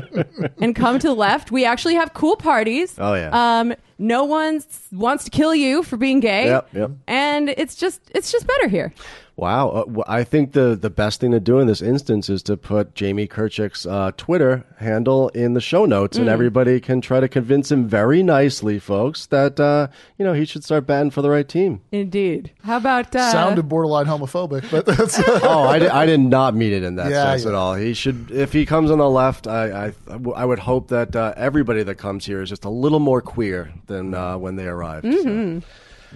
and 0.59 0.75
come 0.75 0.99
to 0.99 1.07
the 1.07 1.15
left, 1.15 1.51
we 1.51 1.65
actually 1.65 1.95
have 1.95 2.13
cool 2.13 2.35
parties. 2.35 2.93
Oh, 2.99 3.15
yeah. 3.15 3.31
Um, 3.61 3.73
no 3.97 4.25
one 4.25 4.63
wants 4.91 5.23
to 5.23 5.31
kill 5.31 5.55
you 5.55 5.81
for 5.81 5.97
being 5.97 6.19
gay. 6.19 6.45
Yep, 6.45 6.69
yep. 6.73 6.91
And 7.07 7.49
it's 7.49 7.75
just 7.75 7.99
it's 8.13 8.31
just 8.31 8.45
better 8.45 8.67
here. 8.67 8.93
Wow, 9.41 9.69
uh, 9.69 9.79
w- 9.85 10.03
I 10.07 10.23
think 10.23 10.51
the 10.53 10.77
the 10.79 10.91
best 10.91 11.19
thing 11.19 11.31
to 11.31 11.39
do 11.39 11.57
in 11.59 11.65
this 11.65 11.81
instance 11.81 12.29
is 12.29 12.43
to 12.43 12.55
put 12.55 12.93
Jamie 12.93 13.27
Kirchick's 13.27 13.87
uh, 13.87 14.11
Twitter 14.15 14.63
handle 14.77 15.29
in 15.29 15.55
the 15.55 15.59
show 15.61 15.85
notes, 15.85 16.17
Mm. 16.17 16.21
and 16.21 16.29
everybody 16.29 16.79
can 16.79 17.01
try 17.01 17.19
to 17.19 17.27
convince 17.27 17.71
him 17.71 17.87
very 17.87 18.21
nicely, 18.21 18.77
folks, 18.77 19.25
that 19.25 19.59
uh, 19.59 19.87
you 20.19 20.23
know 20.25 20.33
he 20.33 20.45
should 20.45 20.63
start 20.63 20.85
batting 20.85 21.09
for 21.09 21.23
the 21.23 21.29
right 21.31 21.47
team. 21.49 21.81
Indeed. 21.91 22.51
How 22.63 22.77
about 22.77 23.15
uh, 23.15 23.31
Sounded 23.31 23.67
borderline 23.67 24.05
homophobic, 24.05 24.69
but 24.69 24.85
that's 24.85 25.19
oh, 25.27 25.63
I, 25.63 25.79
di- 25.79 25.87
I 25.87 26.05
did 26.05 26.19
not 26.19 26.53
mean 26.55 26.71
it 26.73 26.83
in 26.83 26.95
that 26.97 27.09
Yeah, 27.09 27.31
sense 27.31 27.43
yeah. 27.43 27.49
at 27.49 27.55
all. 27.55 27.73
He 27.73 27.95
should, 27.95 28.29
if 28.29 28.53
he 28.53 28.63
comes 28.67 28.91
on 28.91 28.99
the 28.99 29.09
left, 29.09 29.47
I 29.47 29.91
I 30.35 30.45
would 30.45 30.59
hope 30.59 30.89
that 30.89 31.15
uh, 31.15 31.33
everybody 31.35 31.81
that 31.81 31.95
comes 31.95 32.27
here 32.27 32.43
is 32.43 32.49
just 32.49 32.63
a 32.65 32.69
little 32.69 32.99
more 32.99 33.21
queer 33.21 33.73
than 33.87 34.13
uh, 34.13 34.37
when 34.37 34.55
they 34.55 34.67
arrived. 34.67 35.05
So. 35.23 35.61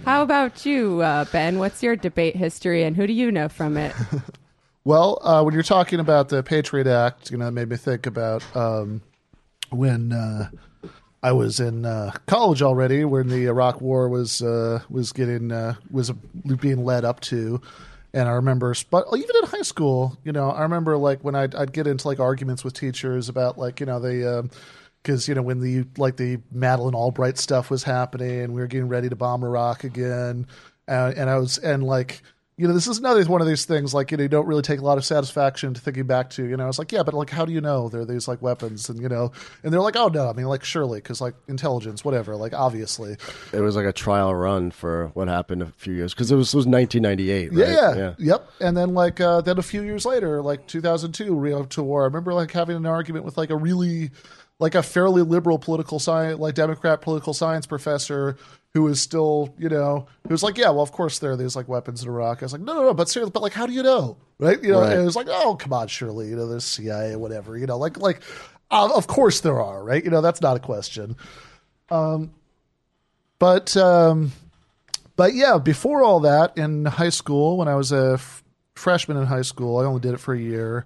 How 0.04 0.22
about 0.22 0.64
you, 0.66 1.00
uh, 1.00 1.24
Ben? 1.26 1.58
What's 1.58 1.82
your 1.82 1.96
debate 1.96 2.36
history, 2.36 2.84
and 2.84 2.96
who 2.96 3.06
do 3.06 3.12
you 3.12 3.32
know 3.32 3.48
from 3.48 3.76
it? 3.76 3.94
Well, 4.86 5.18
uh, 5.22 5.42
when 5.42 5.52
you're 5.52 5.64
talking 5.64 5.98
about 5.98 6.28
the 6.28 6.44
Patriot 6.44 6.86
Act, 6.86 7.32
you 7.32 7.36
know, 7.36 7.48
it 7.48 7.50
made 7.50 7.68
me 7.68 7.76
think 7.76 8.06
about 8.06 8.44
um, 8.56 9.02
when 9.70 10.12
uh, 10.12 10.48
I 11.24 11.32
was 11.32 11.58
in 11.58 11.84
uh, 11.84 12.12
college 12.26 12.62
already, 12.62 13.04
when 13.04 13.26
the 13.26 13.46
Iraq 13.46 13.80
War 13.80 14.08
was 14.08 14.42
uh, 14.42 14.78
was 14.88 15.10
getting 15.10 15.50
uh, 15.50 15.74
was 15.90 16.12
being 16.60 16.84
led 16.84 17.04
up 17.04 17.18
to, 17.22 17.60
and 18.14 18.28
I 18.28 18.32
remember, 18.34 18.72
but 18.88 19.06
even 19.12 19.34
in 19.42 19.48
high 19.48 19.62
school, 19.62 20.16
you 20.22 20.30
know, 20.30 20.50
I 20.50 20.62
remember 20.62 20.96
like 20.96 21.18
when 21.24 21.34
I'd, 21.34 21.56
I'd 21.56 21.72
get 21.72 21.88
into 21.88 22.06
like 22.06 22.20
arguments 22.20 22.62
with 22.62 22.74
teachers 22.74 23.28
about 23.28 23.58
like 23.58 23.80
you 23.80 23.86
know 23.86 23.98
they. 23.98 24.22
Because 25.06 25.28
you 25.28 25.36
know 25.36 25.42
when 25.42 25.60
the 25.60 25.84
like 25.96 26.16
the 26.16 26.40
Madeleine 26.50 26.96
Albright 26.96 27.38
stuff 27.38 27.70
was 27.70 27.84
happening, 27.84 28.40
and 28.40 28.52
we 28.52 28.60
were 28.60 28.66
getting 28.66 28.88
ready 28.88 29.08
to 29.08 29.14
bomb 29.14 29.44
Iraq 29.44 29.84
again, 29.84 30.48
uh, 30.88 31.12
and 31.16 31.30
I 31.30 31.38
was 31.38 31.58
and 31.58 31.84
like 31.84 32.22
you 32.58 32.66
know 32.66 32.72
this 32.72 32.86
is 32.86 32.98
another 32.98 33.22
one 33.26 33.42
of 33.42 33.46
these 33.46 33.66
things 33.66 33.92
like 33.92 34.10
you 34.10 34.16
know 34.16 34.22
you 34.22 34.28
don't 34.28 34.46
really 34.46 34.62
take 34.62 34.80
a 34.80 34.82
lot 34.82 34.96
of 34.96 35.04
satisfaction 35.04 35.74
to 35.74 35.80
thinking 35.80 36.06
back 36.06 36.30
to 36.30 36.44
you 36.44 36.56
know 36.56 36.64
I 36.64 36.66
was 36.66 36.78
like 36.78 36.90
yeah 36.90 37.02
but 37.02 37.12
like 37.12 37.28
how 37.28 37.44
do 37.44 37.52
you 37.52 37.60
know 37.60 37.90
there 37.90 38.00
are 38.00 38.06
these 38.06 38.26
like 38.26 38.40
weapons 38.40 38.88
and 38.88 38.98
you 38.98 39.10
know 39.10 39.30
and 39.62 39.72
they're 39.72 39.80
like 39.80 39.94
oh 39.94 40.08
no 40.08 40.30
I 40.30 40.32
mean 40.32 40.46
like 40.46 40.64
surely 40.64 40.98
because 40.98 41.20
like 41.20 41.34
intelligence 41.48 42.02
whatever 42.02 42.34
like 42.34 42.54
obviously 42.54 43.16
It 43.52 43.60
was 43.60 43.76
like 43.76 43.84
a 43.84 43.92
trial 43.92 44.34
run 44.34 44.70
for 44.70 45.10
what 45.12 45.28
happened 45.28 45.62
a 45.62 45.66
few 45.66 45.92
years 45.92 46.14
because 46.14 46.32
it 46.32 46.36
was, 46.36 46.54
it 46.54 46.56
was 46.56 46.66
1998. 46.66 47.52
Right? 47.52 47.68
Yeah, 47.68 47.94
yeah, 47.94 48.14
yep. 48.18 48.50
And 48.60 48.74
then 48.74 48.94
like 48.94 49.20
uh, 49.20 49.42
then 49.42 49.58
a 49.58 49.62
few 49.62 49.82
years 49.82 50.06
later, 50.06 50.40
like 50.40 50.66
2002, 50.66 51.34
Rio 51.34 51.64
to 51.64 51.82
War. 51.82 52.02
I 52.02 52.04
remember 52.06 52.32
like 52.32 52.52
having 52.52 52.76
an 52.76 52.86
argument 52.86 53.24
with 53.24 53.36
like 53.36 53.50
a 53.50 53.56
really 53.56 54.10
like 54.58 54.74
a 54.74 54.82
fairly 54.82 55.22
liberal 55.22 55.58
political 55.58 55.98
science, 55.98 56.38
like 56.40 56.54
Democrat 56.54 57.02
political 57.02 57.34
science 57.34 57.66
professor 57.66 58.36
who 58.72 58.82
was 58.82 59.00
still, 59.00 59.54
you 59.58 59.68
know, 59.68 60.06
who 60.24 60.30
was 60.30 60.42
like, 60.42 60.56
yeah, 60.58 60.70
well, 60.70 60.82
of 60.82 60.92
course 60.92 61.18
there 61.18 61.30
are 61.32 61.36
these 61.36 61.56
like 61.56 61.68
weapons 61.68 62.02
in 62.02 62.08
Iraq. 62.08 62.42
I 62.42 62.44
was 62.46 62.52
like, 62.52 62.62
no, 62.62 62.74
no, 62.74 62.82
no, 62.84 62.94
but 62.94 63.08
seriously, 63.08 63.30
but 63.32 63.42
like, 63.42 63.52
how 63.54 63.66
do 63.66 63.72
you 63.72 63.82
know, 63.82 64.16
right? 64.38 64.62
You 64.62 64.72
know, 64.72 64.80
Right. 64.80 64.92
and 64.92 65.02
it 65.02 65.04
was 65.04 65.16
like, 65.16 65.28
oh, 65.30 65.56
come 65.56 65.72
on, 65.72 65.88
surely, 65.88 66.28
you 66.28 66.36
know, 66.36 66.46
there's 66.46 66.64
CIA, 66.64 67.16
whatever, 67.16 67.56
you 67.56 67.66
know, 67.66 67.76
like 67.78 67.98
like. 67.98 68.22
Uh, 68.68 68.90
of 68.96 69.06
course 69.06 69.42
there 69.42 69.60
are, 69.60 69.84
right? 69.84 70.02
You 70.02 70.10
know, 70.10 70.20
that's 70.20 70.40
not 70.40 70.56
a 70.56 70.58
question. 70.60 71.16
Um, 71.88 72.32
but 73.38 73.76
um, 73.76 74.32
but 75.14 75.34
yeah, 75.34 75.58
before 75.58 76.02
all 76.02 76.18
that, 76.20 76.58
in 76.58 76.84
high 76.84 77.10
school, 77.10 77.58
when 77.58 77.68
I 77.68 77.76
was 77.76 77.92
a 77.92 78.14
f- 78.14 78.42
freshman 78.74 79.18
in 79.18 79.26
high 79.26 79.42
school, 79.42 79.78
I 79.78 79.84
only 79.84 80.00
did 80.00 80.14
it 80.14 80.20
for 80.20 80.34
a 80.34 80.38
year. 80.40 80.84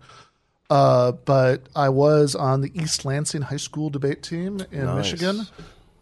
Uh, 0.70 1.12
but 1.12 1.62
I 1.74 1.88
was 1.88 2.34
on 2.36 2.60
the 2.60 2.70
East 2.80 3.04
Lansing 3.04 3.42
High 3.42 3.56
School 3.56 3.90
debate 3.90 4.22
team 4.22 4.60
in 4.70 4.84
Nice. 4.86 4.96
Michigan, 5.12 5.46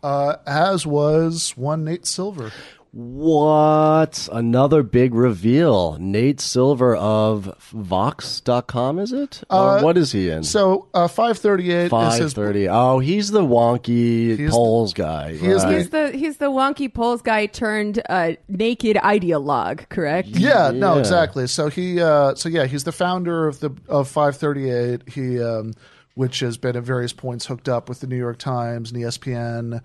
uh, 0.02 0.36
as 0.46 0.86
was 0.86 1.54
one 1.56 1.84
Nate 1.84 2.06
Silver. 2.06 2.52
What? 2.92 4.28
Another 4.32 4.82
big 4.82 5.14
reveal. 5.14 5.96
Nate 6.00 6.40
Silver 6.40 6.96
of 6.96 7.44
Vox.com, 7.72 8.98
is 8.98 9.12
it? 9.12 9.42
Or 9.50 9.82
what 9.82 9.96
is 9.98 10.12
he 10.12 10.30
in? 10.30 10.42
So 10.44 10.88
uh, 10.94 11.06
538 11.08 11.76
is 11.76 11.82
his 11.82 11.90
530. 11.90 12.68
Oh, 12.68 12.98
he's 12.98 13.30
the 13.30 13.42
wonky 13.44 14.36
He's- 14.38 14.50
polls 14.50 14.94
guy. 14.94 15.34
he 15.36 15.52
right. 15.52 15.76
He's 15.76 15.90
the 15.90 16.10
he's 16.12 16.36
the 16.38 16.50
wonky 16.50 16.92
polls 16.92 17.22
guy 17.22 17.46
turned 17.46 18.02
uh, 18.08 18.32
naked 18.48 18.96
ideologue, 18.96 19.88
correct? 19.88 20.28
Yeah, 20.28 20.70
no, 20.70 20.98
exactly. 20.98 21.46
So 21.46 21.68
he, 21.68 22.00
uh, 22.00 22.34
so 22.34 22.48
yeah, 22.48 22.66
he's 22.66 22.84
the 22.84 22.92
founder 22.92 23.46
of 23.46 23.60
the 23.60 23.70
of 23.88 24.08
538. 24.08 25.08
He, 25.08 25.42
um, 25.42 25.74
which 26.14 26.40
has 26.40 26.56
been 26.56 26.74
at 26.76 26.82
various 26.82 27.12
points 27.12 27.46
hooked 27.46 27.68
up 27.68 27.88
with 27.88 28.00
the 28.00 28.06
New 28.08 28.16
York 28.16 28.38
Times 28.38 28.90
and 28.90 29.00
ESPN. 29.02 29.82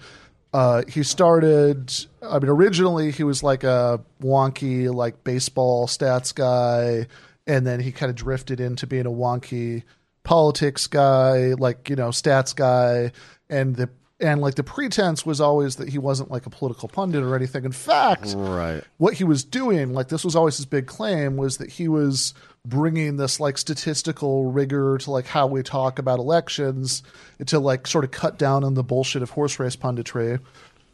Uh, 0.54 0.84
he 0.88 1.02
started. 1.04 1.92
I 2.22 2.40
mean, 2.40 2.50
originally 2.50 3.12
he 3.12 3.24
was 3.24 3.42
like 3.44 3.64
a 3.64 4.00
wonky, 4.22 4.94
like 4.94 5.24
baseball 5.24 5.88
stats 5.88 6.34
guy, 6.34 7.08
and 7.48 7.66
then 7.66 7.80
he 7.80 7.92
kind 7.92 8.10
of 8.10 8.16
drifted 8.16 8.60
into 8.60 8.86
being 8.86 9.06
a 9.08 9.12
wonky 9.12 9.84
politics 10.24 10.88
guy, 10.88 11.54
like 11.54 11.90
you 11.90 11.96
know, 11.96 12.10
stats 12.10 12.56
guy, 12.56 13.12
and 13.50 13.76
the 13.76 13.90
and 14.20 14.42
like 14.42 14.56
the 14.56 14.64
pretense 14.64 15.26
was 15.26 15.42
always 15.42 15.78
that 15.78 15.90
he 15.90 15.98
wasn't 15.98 16.32
like 16.32 16.46
a 16.46 16.50
political 16.50 16.88
pundit 16.88 17.24
or 17.24 17.36
anything. 17.36 17.66
In 17.66 17.72
fact, 17.74 18.34
Right. 18.38 18.84
what 18.98 19.16
he 19.16 19.24
was 19.24 19.44
doing, 19.44 19.92
like 19.94 20.08
this 20.10 20.24
was 20.24 20.36
always 20.36 20.56
his 20.58 20.66
big 20.68 20.86
claim, 20.86 21.36
was 21.36 21.58
that 21.58 21.72
he 21.72 21.88
was 21.88 22.34
bringing 22.66 23.18
this 23.18 23.40
like 23.40 23.58
statistical 23.58 24.52
rigor 24.52 24.98
to 24.98 25.12
like 25.12 25.28
how 25.28 25.48
we 25.48 25.62
talk 25.64 26.00
about 26.00 26.20
elections 26.20 27.04
to 27.46 27.60
like 27.60 27.86
sort 27.88 28.06
of 28.06 28.12
cut 28.12 28.38
down 28.38 28.64
on 28.64 28.74
the 28.74 28.84
bullshit 28.84 29.22
of 29.22 29.32
horse 29.32 29.60
race 29.60 29.76
punditry. 29.76 30.40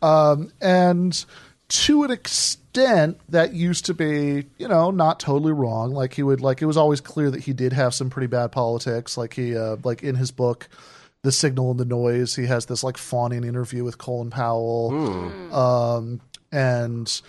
Um, 0.02 0.52
and 0.62 1.26
to 1.70 2.04
an 2.04 2.12
extent, 2.12 3.20
that 3.30 3.54
used 3.54 3.86
to 3.86 3.94
be, 3.94 4.46
you 4.58 4.68
know, 4.68 4.90
not 4.92 5.20
totally 5.20 5.52
wrong. 5.52 5.92
Like 5.92 6.14
he 6.14 6.24
would, 6.24 6.42
like 6.42 6.62
it 6.62 6.66
was 6.66 6.78
always 6.78 7.02
clear 7.02 7.30
that 7.30 7.42
he 7.42 7.54
did 7.54 7.74
have 7.74 7.94
some 7.94 8.10
pretty 8.10 8.28
bad 8.28 8.52
politics. 8.52 9.18
Like 9.18 9.34
he, 9.36 9.56
uh, 9.56 9.78
like 9.84 10.02
in 10.02 10.16
his 10.16 10.32
book, 10.32 10.68
"The 11.22 11.32
Signal 11.32 11.72
and 11.72 11.80
the 11.80 11.86
Noise," 11.86 12.36
he 12.36 12.48
has 12.48 12.66
this 12.66 12.84
like 12.84 12.98
fawning 12.98 13.44
interview 13.44 13.84
with 13.84 13.98
Colin 14.00 14.32
Powell, 14.32 14.92
um, 15.54 16.22
and 16.52 17.22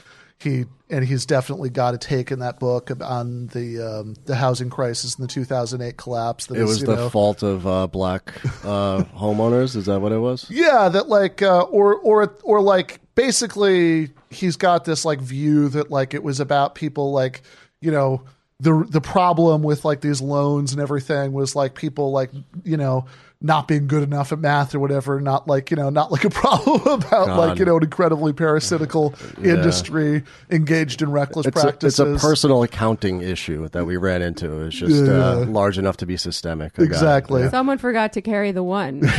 he 0.43 0.65
and 0.89 1.05
he's 1.05 1.25
definitely 1.27 1.71
got 1.71 1.95
a 1.95 1.99
take 1.99 2.33
in 2.33 2.41
that 2.41 2.59
book 2.59 2.91
on 3.03 3.47
the 3.49 3.81
um, 3.81 4.15
the 4.25 4.35
housing 4.35 4.71
crisis 4.71 5.15
and 5.15 5.25
the 5.25 5.33
2008 5.33 5.97
collapse. 5.97 6.47
That 6.47 6.59
It 6.59 6.65
was 6.65 6.81
the 6.81 6.97
know, 6.97 7.11
fault 7.11 7.43
of 7.43 7.67
uh, 7.67 7.87
black 7.87 8.35
uh, 8.65 9.05
homeowners. 9.17 9.77
Is 9.77 9.87
that 9.87 10.01
what 10.01 10.13
it 10.13 10.19
was? 10.19 10.51
Yeah, 10.51 10.89
that 10.89 11.09
like 11.09 11.43
uh, 11.43 11.63
or 11.63 11.95
or 11.97 12.35
or 12.43 12.61
like 12.61 13.01
basically 13.15 14.11
he's 14.31 14.57
got 14.57 14.85
this 14.85 15.05
like 15.05 15.21
view 15.21 15.69
that 15.71 15.91
like 15.91 16.15
it 16.15 16.23
was 16.23 16.41
about 16.41 16.75
people 16.75 17.13
like 17.13 17.43
you 17.81 17.91
know 17.91 18.23
the 18.61 18.85
the 18.89 19.01
problem 19.01 19.63
with 19.63 19.85
like 19.85 20.01
these 20.01 20.21
loans 20.21 20.73
and 20.73 20.81
everything 20.81 21.33
was 21.33 21.55
like 21.55 21.75
people 21.75 22.13
like 22.13 22.31
you 22.65 22.77
know 22.77 23.07
not 23.43 23.67
being 23.67 23.87
good 23.87 24.03
enough 24.03 24.33
at 24.33 24.39
math 24.39 24.75
or 24.75 24.81
whatever 24.81 25.19
not 25.21 25.49
like 25.49 25.71
you 25.71 25.77
know 25.77 25.89
not 25.89 26.13
like 26.13 26.25
a 26.25 26.31
problem 26.41 26.81
about 26.83 27.39
like 27.39 27.59
you 27.59 27.65
know 27.65 27.77
an 27.77 27.83
incredibly 27.83 28.33
parasitical 28.33 29.15
industry 29.43 30.23
engaged 30.51 31.01
in 31.01 31.11
reckless 31.11 31.47
It's 31.47 31.57
a, 31.57 31.61
practices 31.61 32.01
it's 32.01 32.23
a 32.23 32.27
personal 32.27 32.63
accounting 32.63 33.23
issue 33.23 33.69
that 33.69 33.87
we 33.87 33.97
ran 33.97 34.23
into. 34.23 34.63
It's 34.67 34.77
just 34.77 35.05
uh, 35.05 35.45
large 35.47 35.79
enough 35.79 35.97
to 35.99 36.07
be 36.07 36.17
systemic. 36.17 36.73
I 36.75 36.77
got 36.77 36.83
it. 36.83 36.87
Exactly. 36.87 37.49
Someone 37.49 37.79
forgot 37.79 38.13
to 38.15 38.23
carry 38.23 38.53
the 38.53 38.63
one. 38.63 39.01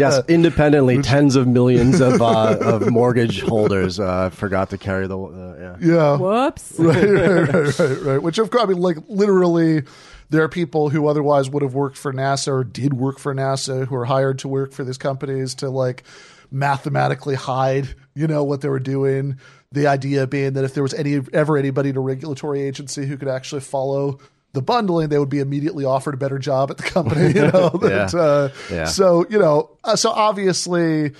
Yes, 0.00 0.22
independently, 0.28 1.00
tens 1.02 1.36
of 1.36 1.46
millions 1.46 2.00
of, 2.00 2.20
uh, 2.22 2.56
of 2.60 2.90
mortgage 2.90 3.42
holders 3.42 4.00
uh, 4.00 4.30
forgot 4.30 4.70
to 4.70 4.78
carry 4.78 5.06
the. 5.06 5.18
Uh, 5.18 5.76
yeah. 5.80 5.94
yeah 5.94 6.16
Whoops. 6.16 6.74
right, 6.78 7.02
right, 7.02 7.48
right, 7.52 7.78
right, 7.78 8.02
right. 8.02 8.22
Which 8.22 8.38
of 8.38 8.50
course, 8.50 8.64
I 8.64 8.66
mean, 8.66 8.78
like 8.78 8.98
literally, 9.08 9.82
there 10.30 10.42
are 10.42 10.48
people 10.48 10.88
who 10.88 11.06
otherwise 11.08 11.50
would 11.50 11.62
have 11.62 11.74
worked 11.74 11.96
for 11.98 12.12
NASA 12.12 12.48
or 12.48 12.64
did 12.64 12.94
work 12.94 13.18
for 13.18 13.34
NASA 13.34 13.86
who 13.86 13.94
are 13.96 14.04
hired 14.06 14.38
to 14.40 14.48
work 14.48 14.72
for 14.72 14.84
these 14.84 14.98
companies 14.98 15.54
to 15.56 15.68
like 15.70 16.04
mathematically 16.50 17.34
hide, 17.34 17.94
you 18.14 18.26
know, 18.26 18.42
what 18.44 18.60
they 18.60 18.68
were 18.68 18.78
doing. 18.80 19.38
The 19.72 19.86
idea 19.86 20.26
being 20.26 20.54
that 20.54 20.64
if 20.64 20.74
there 20.74 20.82
was 20.82 20.94
any 20.94 21.20
ever 21.32 21.56
anybody 21.56 21.90
in 21.90 21.96
a 21.96 22.00
regulatory 22.00 22.62
agency 22.62 23.06
who 23.06 23.16
could 23.16 23.28
actually 23.28 23.60
follow 23.60 24.18
the 24.52 24.62
bundling, 24.62 25.08
they 25.10 25.18
would 25.18 25.28
be 25.28 25.38
immediately 25.38 25.84
offered 25.84 26.14
a 26.14 26.16
better 26.16 26.38
job 26.38 26.70
at 26.72 26.76
the 26.76 26.82
company. 26.82 27.28
You 27.28 27.52
know, 27.52 27.68
that, 27.82 28.10
Yeah. 28.12 28.20
uh, 28.20 28.48
Yeah. 28.70 28.84
so 28.86 29.24
you 29.30 29.38
know, 29.38 29.70
uh, 29.84 29.94
so 29.94 30.10
obviously, 30.10 31.12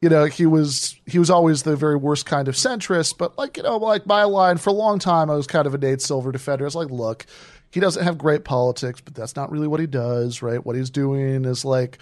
you 0.00 0.08
know, 0.08 0.24
he 0.24 0.46
was 0.46 0.96
he 1.04 1.18
was 1.18 1.28
always 1.28 1.64
the 1.64 1.76
very 1.76 1.96
worst 1.96 2.24
kind 2.24 2.48
of 2.48 2.54
centrist. 2.54 3.18
But 3.18 3.36
like 3.36 3.58
you 3.58 3.62
know, 3.62 3.76
like 3.76 4.06
my 4.06 4.24
line 4.24 4.56
for 4.56 4.70
a 4.70 4.74
long 4.74 4.98
time, 4.98 5.28
I 5.30 5.34
was 5.34 5.46
kind 5.46 5.66
of 5.66 5.74
a 5.74 5.78
Nate 5.78 6.00
Silver 6.00 6.32
defender. 6.32 6.64
I 6.64 6.68
was 6.68 6.74
like, 6.76 6.88
look, 6.90 7.26
he 7.70 7.80
doesn't 7.80 8.04
have 8.04 8.18
great 8.18 8.44
politics, 8.44 9.00
but 9.00 9.14
that's 9.14 9.36
not 9.36 9.50
really 9.50 9.68
what 9.68 9.80
he 9.80 9.86
does. 9.86 10.42
Right? 10.42 10.64
What 10.64 10.76
he's 10.76 10.90
doing 10.90 11.44
is 11.44 11.64
like. 11.64 11.98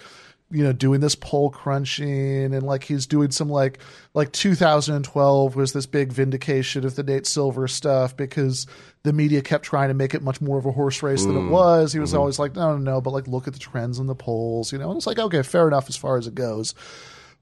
You 0.49 0.63
know, 0.63 0.71
doing 0.71 1.01
this 1.01 1.13
poll 1.13 1.49
crunching 1.49 2.53
and 2.53 2.63
like 2.63 2.85
he's 2.85 3.05
doing 3.05 3.31
some 3.31 3.49
like 3.49 3.79
like 4.13 4.31
2012 4.31 5.55
was 5.57 5.73
this 5.73 5.85
big 5.85 6.13
vindication 6.13 6.85
of 6.85 6.95
the 6.95 7.03
Nate 7.03 7.27
Silver 7.27 7.67
stuff 7.67 8.15
because 8.15 8.65
the 9.03 9.11
media 9.11 9.41
kept 9.41 9.65
trying 9.65 9.89
to 9.89 9.93
make 9.93 10.13
it 10.13 10.21
much 10.21 10.39
more 10.39 10.57
of 10.57 10.65
a 10.65 10.71
horse 10.71 11.03
race 11.03 11.25
than 11.25 11.35
it 11.35 11.41
mm. 11.41 11.49
was. 11.49 11.91
He 11.91 11.99
was 11.99 12.11
mm-hmm. 12.11 12.19
always 12.19 12.39
like, 12.39 12.55
no, 12.55 12.77
no, 12.77 12.93
no, 12.93 13.01
but 13.01 13.11
like 13.11 13.27
look 13.27 13.47
at 13.47 13.53
the 13.53 13.59
trends 13.59 13.99
in 13.99 14.07
the 14.07 14.15
polls, 14.15 14.71
you 14.71 14.77
know. 14.77 14.89
And 14.89 14.97
it's 14.97 15.07
like, 15.07 15.19
okay, 15.19 15.41
fair 15.41 15.67
enough 15.67 15.89
as 15.89 15.97
far 15.97 16.17
as 16.17 16.27
it 16.27 16.35
goes. 16.35 16.75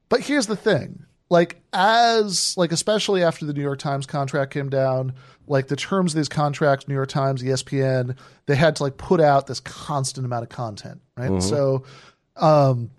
But 0.09 0.21
here's 0.21 0.47
the 0.47 0.55
thing. 0.55 1.05
Like 1.29 1.61
as 1.73 2.55
like 2.57 2.71
especially 2.71 3.23
after 3.23 3.45
the 3.45 3.53
New 3.53 3.61
York 3.61 3.79
Times 3.79 4.05
contract 4.05 4.53
came 4.53 4.69
down, 4.69 5.13
like 5.47 5.67
the 5.67 5.75
terms 5.75 6.13
of 6.13 6.17
these 6.17 6.29
contracts, 6.29 6.87
New 6.87 6.93
York 6.93 7.09
Times, 7.09 7.41
ESPN, 7.41 8.15
they 8.45 8.55
had 8.55 8.75
to 8.77 8.83
like 8.83 8.97
put 8.97 9.19
out 9.19 9.47
this 9.47 9.59
constant 9.59 10.25
amount 10.25 10.43
of 10.43 10.49
content, 10.49 11.01
right? 11.17 11.41
So 11.41 11.83
um 12.35 12.91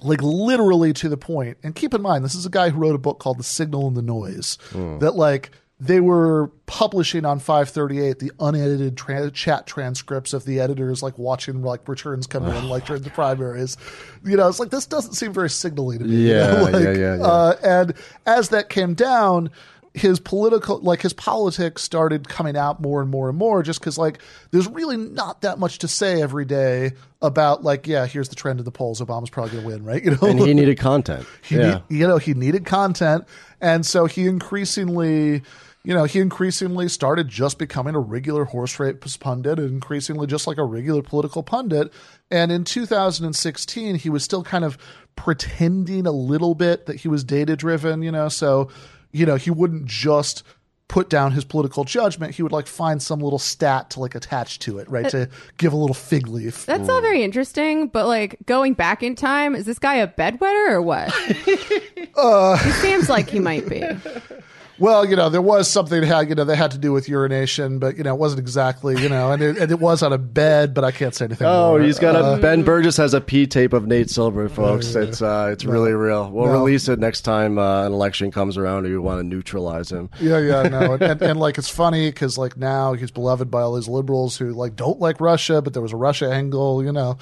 like 0.00 0.22
literally 0.22 0.92
to 0.92 1.08
the 1.08 1.16
point. 1.16 1.32
point 1.32 1.58
and 1.62 1.74
keep 1.74 1.94
in 1.94 2.02
mind 2.02 2.24
this 2.24 2.34
is 2.34 2.44
a 2.44 2.50
guy 2.50 2.70
who 2.70 2.78
wrote 2.78 2.94
a 2.94 2.98
book 2.98 3.20
called 3.20 3.38
the 3.38 3.44
signal 3.44 3.86
and 3.86 3.96
the 3.96 4.02
noise 4.02 4.58
that 4.98 5.14
like 5.14 5.50
they 5.84 5.98
were 5.98 6.48
publishing 6.66 7.24
on 7.24 7.40
538 7.40 8.18
the 8.20 8.30
unedited 8.38 8.96
tra- 8.96 9.30
chat 9.32 9.66
transcripts 9.66 10.32
of 10.32 10.44
the 10.44 10.60
editors 10.60 11.02
like 11.02 11.18
watching 11.18 11.60
like 11.62 11.88
returns 11.88 12.26
come 12.28 12.46
in 12.46 12.68
like 12.68 12.86
during 12.86 13.02
the 13.02 13.10
primaries 13.20 13.76
you 14.24 14.36
know 14.36 14.48
it's 14.48 14.60
like 14.60 14.70
this 14.70 14.86
doesn't 14.86 15.14
seem 15.14 15.32
very 15.32 15.50
signally 15.50 15.98
to 15.98 16.04
me 16.04 16.14
you 16.16 16.34
Yeah, 16.34 16.46
know? 16.52 16.62
like, 16.64 16.72
yeah, 16.74 16.92
yeah, 16.92 17.16
yeah. 17.16 17.22
Uh, 17.22 17.56
and 17.64 17.94
as 18.26 18.50
that 18.50 18.68
came 18.68 18.94
down 18.94 19.50
his 19.94 20.18
political 20.20 20.78
like 20.80 21.02
his 21.02 21.12
politics 21.12 21.82
started 21.82 22.26
coming 22.26 22.56
out 22.56 22.80
more 22.80 23.02
and 23.02 23.10
more 23.10 23.28
and 23.28 23.36
more 23.36 23.62
just 23.62 23.78
because 23.80 23.98
like 23.98 24.22
there's 24.50 24.66
really 24.68 24.96
not 24.96 25.42
that 25.42 25.58
much 25.58 25.78
to 25.80 25.88
say 25.88 26.22
every 26.22 26.46
day 26.46 26.92
about 27.20 27.62
like 27.62 27.86
yeah 27.86 28.06
here's 28.06 28.30
the 28.30 28.34
trend 28.34 28.58
of 28.58 28.64
the 28.64 28.70
polls 28.70 29.02
obama's 29.02 29.28
probably 29.28 29.50
going 29.52 29.62
to 29.64 29.68
win 29.68 29.84
right 29.84 30.02
you 30.04 30.12
know 30.12 30.18
And 30.22 30.38
he 30.38 30.54
needed 30.54 30.78
content. 30.78 31.26
he 31.42 31.56
yeah. 31.56 31.72
need- 31.74 31.82
you 31.98 32.06
know 32.08 32.16
he 32.16 32.32
needed 32.32 32.64
content 32.64 33.24
and 33.60 33.84
so 33.84 34.06
he 34.06 34.26
increasingly 34.26 35.42
you 35.84 35.94
know 35.94 36.04
he 36.04 36.20
increasingly 36.20 36.88
started 36.88 37.28
just 37.28 37.58
becoming 37.58 37.94
a 37.94 38.00
regular 38.00 38.44
horse 38.44 38.78
race 38.78 39.16
pundit 39.16 39.58
and 39.58 39.70
increasingly 39.70 40.26
just 40.26 40.46
like 40.46 40.58
a 40.58 40.64
regular 40.64 41.02
political 41.02 41.42
pundit 41.42 41.92
and 42.30 42.52
in 42.52 42.64
2016 42.64 43.96
he 43.96 44.10
was 44.10 44.22
still 44.22 44.42
kind 44.42 44.64
of 44.64 44.78
pretending 45.16 46.06
a 46.06 46.12
little 46.12 46.54
bit 46.54 46.86
that 46.86 46.96
he 46.96 47.08
was 47.08 47.24
data 47.24 47.56
driven 47.56 48.02
you 48.02 48.12
know 48.12 48.28
so 48.28 48.68
you 49.10 49.26
know 49.26 49.36
he 49.36 49.50
wouldn't 49.50 49.84
just 49.86 50.42
put 50.88 51.08
down 51.08 51.32
his 51.32 51.42
political 51.44 51.84
judgment 51.84 52.34
he 52.34 52.42
would 52.42 52.52
like 52.52 52.66
find 52.66 53.02
some 53.02 53.18
little 53.20 53.38
stat 53.38 53.88
to 53.88 53.98
like 53.98 54.14
attach 54.14 54.58
to 54.58 54.78
it 54.78 54.88
right 54.90 55.08
to 55.08 55.26
give 55.56 55.72
a 55.72 55.76
little 55.76 55.94
fig 55.94 56.28
leaf 56.28 56.66
That's 56.66 56.88
all 56.90 57.00
very 57.00 57.22
interesting, 57.22 57.86
but 57.88 58.06
like 58.06 58.36
going 58.44 58.74
back 58.74 59.02
in 59.02 59.14
time, 59.14 59.54
is 59.54 59.64
this 59.64 59.78
guy 59.78 59.94
a 59.96 60.06
bedwetter 60.06 60.70
or 60.70 60.82
what? 60.82 61.12
Uh, 62.14 62.58
he 62.58 62.70
seems 62.72 63.08
like 63.08 63.30
he 63.30 63.38
might 63.40 63.66
be. 63.70 63.82
Well, 64.82 65.04
you 65.08 65.14
know, 65.14 65.28
there 65.28 65.40
was 65.40 65.68
something 65.70 66.00
that 66.00 66.06
had, 66.08 66.28
you 66.28 66.34
know, 66.34 66.42
that 66.44 66.56
had 66.56 66.72
to 66.72 66.78
do 66.78 66.92
with 66.92 67.08
urination, 67.08 67.78
but 67.78 67.96
you 67.96 68.02
know, 68.02 68.12
it 68.14 68.18
wasn't 68.18 68.40
exactly, 68.40 69.00
you 69.00 69.08
know, 69.08 69.30
and 69.30 69.40
it, 69.40 69.56
and 69.56 69.70
it 69.70 69.78
was 69.78 70.02
on 70.02 70.12
a 70.12 70.18
bed, 70.18 70.74
but 70.74 70.82
I 70.82 70.90
can't 70.90 71.14
say 71.14 71.26
anything. 71.26 71.46
Oh, 71.46 71.68
more. 71.70 71.80
he's 71.80 72.00
got 72.00 72.16
Uh, 72.16 72.34
a 72.36 72.38
Ben 72.40 72.64
Burgis 72.64 72.96
has 72.96 73.14
a 73.14 73.20
P 73.20 73.46
tape 73.46 73.72
of 73.72 73.86
Nate 73.86 74.10
Silver, 74.10 74.48
folks. 74.48 74.96
It's 74.96 75.22
uh, 75.22 75.50
it's 75.52 75.64
really 75.64 75.92
real. 75.92 76.28
We'll 76.32 76.46
No. 76.46 76.52
release 76.52 76.88
it 76.88 76.98
next 76.98 77.20
time 77.22 77.58
uh, 77.58 77.86
an 77.86 77.92
election 77.92 78.32
comes 78.32 78.58
around, 78.58 78.84
or 78.86 78.88
you 78.88 79.00
want 79.00 79.20
to 79.20 79.22
neutralize 79.24 79.92
him. 79.92 80.10
yeah, 80.20 80.38
yeah, 80.38 80.62
no, 80.64 80.94
and, 80.94 81.02
and, 81.12 81.22
and 81.22 81.38
like 81.38 81.58
it's 81.58 81.68
funny 81.68 82.10
because 82.10 82.36
like 82.36 82.56
now 82.56 82.94
he's 82.94 83.12
beloved 83.12 83.52
by 83.52 83.62
all 83.62 83.76
these 83.76 83.86
liberals 83.88 84.36
who 84.36 84.50
like 84.52 84.74
don't 84.74 84.98
like 84.98 85.20
Russia, 85.20 85.62
but 85.62 85.74
there 85.74 85.82
was 85.82 85.92
a 85.92 85.96
Russia 85.96 86.28
angle, 86.28 86.82
you 86.84 86.90
know. 86.90 87.18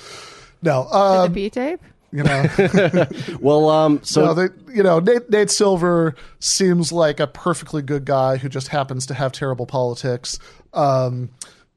No, 0.62 0.88
the 0.90 0.96
um, 0.96 1.34
P 1.34 1.50
tape? 1.50 1.80
You 2.12 2.22
know, 2.22 2.44
Well, 3.40 3.68
um, 3.68 4.00
so 4.02 4.26
no, 4.26 4.34
they, 4.34 4.48
you 4.74 4.82
know, 4.82 4.98
Nate, 4.98 5.30
Nate 5.30 5.50
Silver 5.50 6.14
seems 6.38 6.92
like 6.92 7.20
a 7.20 7.26
perfectly 7.26 7.82
good 7.82 8.04
guy 8.04 8.36
who 8.36 8.48
just 8.48 8.68
happens 8.68 9.06
to 9.06 9.14
have 9.14 9.32
terrible 9.32 9.66
politics. 9.66 10.38
Um, 10.72 11.30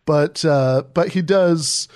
but 0.05 0.43
uh, 0.43 0.83
but 0.93 1.09
he 1.09 1.21
does. 1.21 1.87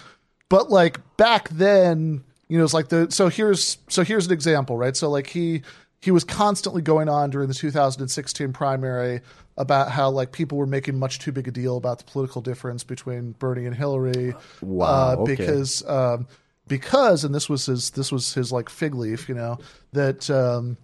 But 0.49 0.69
like 0.69 0.99
back 1.17 1.49
then, 1.49 2.23
you 2.47 2.57
know, 2.57 2.63
it's 2.63 2.73
like 2.73 2.89
the 2.89 3.11
so 3.11 3.29
here's 3.29 3.77
so 3.89 4.03
here's 4.03 4.27
an 4.27 4.33
example, 4.33 4.77
right? 4.77 4.95
So 4.95 5.09
like 5.09 5.27
he 5.27 5.63
he 6.01 6.11
was 6.11 6.23
constantly 6.23 6.81
going 6.81 7.09
on 7.09 7.29
during 7.29 7.47
the 7.47 7.53
2016 7.53 8.53
primary 8.53 9.21
about 9.57 9.91
how 9.91 10.09
like 10.09 10.31
people 10.31 10.57
were 10.57 10.67
making 10.67 10.97
much 10.97 11.19
too 11.19 11.31
big 11.31 11.47
a 11.47 11.51
deal 11.51 11.77
about 11.77 11.97
the 11.97 12.05
political 12.05 12.41
difference 12.41 12.83
between 12.83 13.31
Bernie 13.33 13.65
and 13.65 13.75
Hillary. 13.75 14.35
Wow, 14.61 14.85
uh, 14.85 15.15
okay. 15.19 15.35
because 15.35 15.85
um, 15.87 16.27
because 16.67 17.23
and 17.23 17.33
this 17.33 17.49
was 17.49 17.65
his 17.65 17.91
this 17.91 18.11
was 18.11 18.33
his 18.33 18.51
like 18.51 18.69
fig 18.69 18.95
leaf, 18.95 19.27
you 19.29 19.35
know 19.35 19.59
that. 19.93 20.29
Um, 20.29 20.77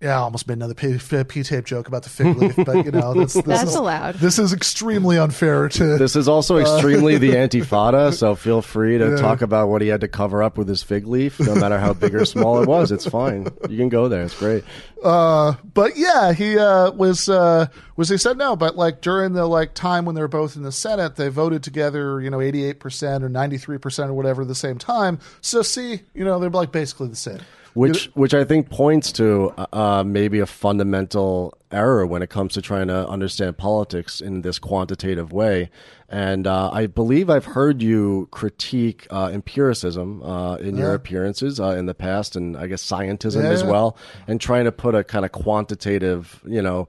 yeah, 0.00 0.10
I 0.16 0.18
almost 0.20 0.46
made 0.46 0.54
another 0.54 0.74
P, 0.74 0.96
P 1.24 1.42
tape 1.42 1.64
joke 1.64 1.88
about 1.88 2.04
the 2.04 2.08
fig 2.08 2.36
leaf, 2.36 2.54
but 2.64 2.84
you 2.84 2.92
know 2.92 3.14
this, 3.14 3.34
this 3.34 3.44
That's 3.44 3.62
is, 3.70 3.74
allowed. 3.74 4.14
This 4.16 4.38
is 4.38 4.52
extremely 4.52 5.18
unfair 5.18 5.68
to 5.70 5.98
This 5.98 6.14
is 6.14 6.28
also 6.28 6.58
extremely 6.58 7.18
the 7.18 7.30
antifada, 7.34 8.12
so 8.14 8.34
feel 8.36 8.62
free 8.62 8.98
to 8.98 9.06
Uh, 9.06 9.10
Yeah. 9.10 9.16
talk 9.16 9.42
about 9.42 9.68
what 9.68 9.82
he 9.82 9.88
had 9.88 10.02
to 10.02 10.08
cover 10.08 10.42
up 10.42 10.56
with 10.56 10.68
his 10.68 10.82
fig 10.84 11.06
leaf, 11.06 11.40
no 11.40 11.54
matter 11.56 11.78
how 11.80 11.94
big 11.94 12.14
or 12.14 12.24
small 12.24 12.62
it 12.62 12.68
was. 12.68 12.92
It's 12.92 13.06
fine. 13.06 13.48
You 13.68 13.76
can 13.76 13.88
go 13.88 14.08
there. 14.08 14.22
It's 14.22 14.38
great. 14.38 14.62
Uh, 15.02 15.54
but 15.74 15.96
yeah, 15.96 16.32
he 16.32 16.58
uh, 16.58 16.90
was 16.92 17.28
uh, 17.28 17.66
was 17.96 18.08
he 18.08 18.16
said 18.18 18.36
no, 18.38 18.54
but 18.56 18.76
like 18.76 19.00
during 19.00 19.32
the 19.32 19.46
like 19.46 19.74
time 19.74 20.04
when 20.04 20.14
they 20.14 20.20
were 20.20 20.28
both 20.28 20.54
in 20.56 20.62
the 20.62 20.72
Senate, 20.72 21.16
they 21.16 21.28
voted 21.28 21.62
together, 21.62 22.20
you 22.20 22.30
know, 22.30 22.40
eighty 22.40 22.64
eight 22.64 22.78
percent 22.80 23.22
or 23.24 23.28
ninety 23.28 23.58
three 23.58 23.78
percent 23.78 24.10
or 24.10 24.14
whatever 24.14 24.42
at 24.42 24.48
the 24.48 24.54
same 24.54 24.78
time. 24.78 25.18
So 25.40 25.62
see, 25.62 26.02
you 26.14 26.24
know, 26.24 26.38
they're 26.38 26.50
like 26.50 26.72
basically 26.72 27.08
the 27.08 27.16
same. 27.16 27.40
Which, 27.78 28.06
which 28.14 28.34
I 28.34 28.44
think 28.44 28.70
points 28.70 29.12
to 29.12 29.52
uh, 29.72 30.02
maybe 30.04 30.40
a 30.40 30.46
fundamental 30.46 31.56
error 31.70 32.06
when 32.06 32.22
it 32.22 32.30
comes 32.30 32.54
to 32.54 32.62
trying 32.62 32.88
to 32.88 33.06
understand 33.08 33.58
politics 33.58 34.20
in 34.20 34.42
this 34.42 34.58
quantitative 34.58 35.32
way. 35.32 35.70
And 36.08 36.46
uh, 36.46 36.70
I 36.72 36.86
believe 36.86 37.28
I've 37.28 37.44
heard 37.44 37.82
you 37.82 38.28
critique 38.30 39.06
uh, 39.10 39.30
empiricism 39.32 40.22
uh, 40.22 40.56
in 40.56 40.76
your 40.76 40.94
appearances 40.94 41.60
uh, 41.60 41.70
in 41.70 41.86
the 41.86 41.94
past, 41.94 42.34
and 42.34 42.56
I 42.56 42.66
guess 42.66 42.82
scientism 42.82 43.42
Yeah, 43.42 43.50
as 43.50 43.62
well, 43.62 43.96
and 44.26 44.40
trying 44.40 44.64
to 44.64 44.72
put 44.72 44.94
a 44.94 45.04
kind 45.04 45.24
of 45.24 45.32
quantitative, 45.32 46.40
you 46.46 46.62
know, 46.62 46.88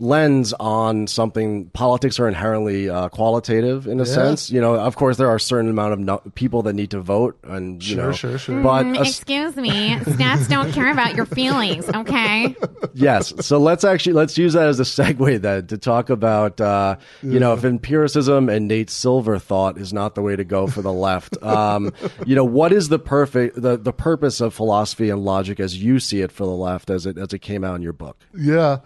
lens 0.00 0.52
on 0.54 1.06
something. 1.06 1.66
Politics 1.70 2.20
are 2.20 2.28
inherently 2.28 2.88
uh, 2.88 3.08
qualitative 3.08 3.86
in 3.86 4.00
a 4.00 4.06
sense. 4.06 4.50
You 4.50 4.60
know, 4.60 4.74
of 4.76 4.96
course, 4.96 5.16
there 5.16 5.28
are 5.28 5.36
a 5.36 5.40
certain 5.40 5.68
amount 5.70 5.92
of 5.94 5.98
no- 5.98 6.22
people 6.34 6.62
that 6.62 6.74
need 6.74 6.90
to 6.92 7.00
vote, 7.00 7.38
and 7.44 7.82
you 7.84 7.94
Sure, 7.96 8.06
know, 8.06 8.12
sure, 8.12 8.38
sure. 8.38 8.62
But 8.62 8.86
Mm, 8.86 8.96
a 8.96 9.00
s- 9.00 9.08
excuse 9.18 9.56
me, 9.56 9.96
stats 9.96 10.48
don't 10.48 10.72
care 10.72 10.90
about 10.92 11.14
your 11.16 11.26
feelings, 11.26 11.88
okay? 11.88 12.54
yes. 12.94 13.32
So 13.44 13.58
let's 13.58 13.84
actually 13.84 14.12
let's 14.14 14.38
use 14.38 14.52
that 14.52 14.68
as 14.68 14.78
a 14.80 14.84
segue 14.84 15.40
then 15.40 15.66
to 15.68 15.78
talk 15.78 16.10
about 16.10 16.60
uh, 16.60 16.96
you 17.22 17.40
know 17.40 17.52
if 17.54 17.64
empiricism 17.64 18.48
and 18.48 18.68
Nate 18.68 18.90
Silver 18.90 19.38
thought 19.38 19.78
is 19.78 19.92
not 19.92 20.14
the 20.14 20.22
way 20.22 20.36
to 20.36 20.44
go 20.44 20.66
for 20.66 20.82
the 20.82 20.92
left. 20.92 21.42
Um, 21.42 21.92
you 22.24 22.34
know 22.36 22.44
what 22.44 22.72
is 22.72 22.88
the 22.88 22.98
perfect 22.98 23.60
the, 23.60 23.76
the 23.76 23.92
purpose 23.92 24.40
of 24.40 24.54
philosophy 24.54 25.10
and 25.10 25.24
logic 25.24 25.58
as 25.60 25.82
you 25.82 25.98
see 25.98 26.20
it 26.20 26.30
for 26.32 26.44
the 26.44 26.52
left 26.52 26.90
as 26.90 27.06
it 27.06 27.18
as 27.18 27.32
it 27.32 27.40
came 27.40 27.64
out 27.64 27.74
in 27.76 27.82
your 27.82 27.92
book? 27.92 28.16
Yeah. 28.36 28.78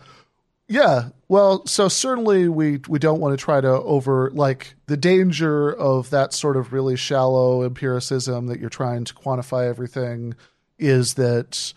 Yeah. 0.73 1.11
Well, 1.29 1.67
so 1.67 1.89
certainly 1.89 2.49
we 2.49 2.81
we 2.89 2.99
don't 2.99 3.21
want 3.21 3.39
to 3.39 3.45
try 3.45 3.61
to 3.61 3.69
over 3.69 4.31
like 4.31 4.75
the 4.87 4.97
danger 4.97 5.71
of 5.71 6.09
that 6.11 6.33
sort 6.33 6.57
of 6.57 6.73
really 6.73 6.97
shallow 6.97 7.63
empiricism 7.63 8.47
that 8.47 8.59
you're 8.59 8.71
trying 8.71 9.05
to 9.05 9.13
quantify 9.13 9.69
everything 9.69 10.35
is 10.79 11.15
that 11.15 11.75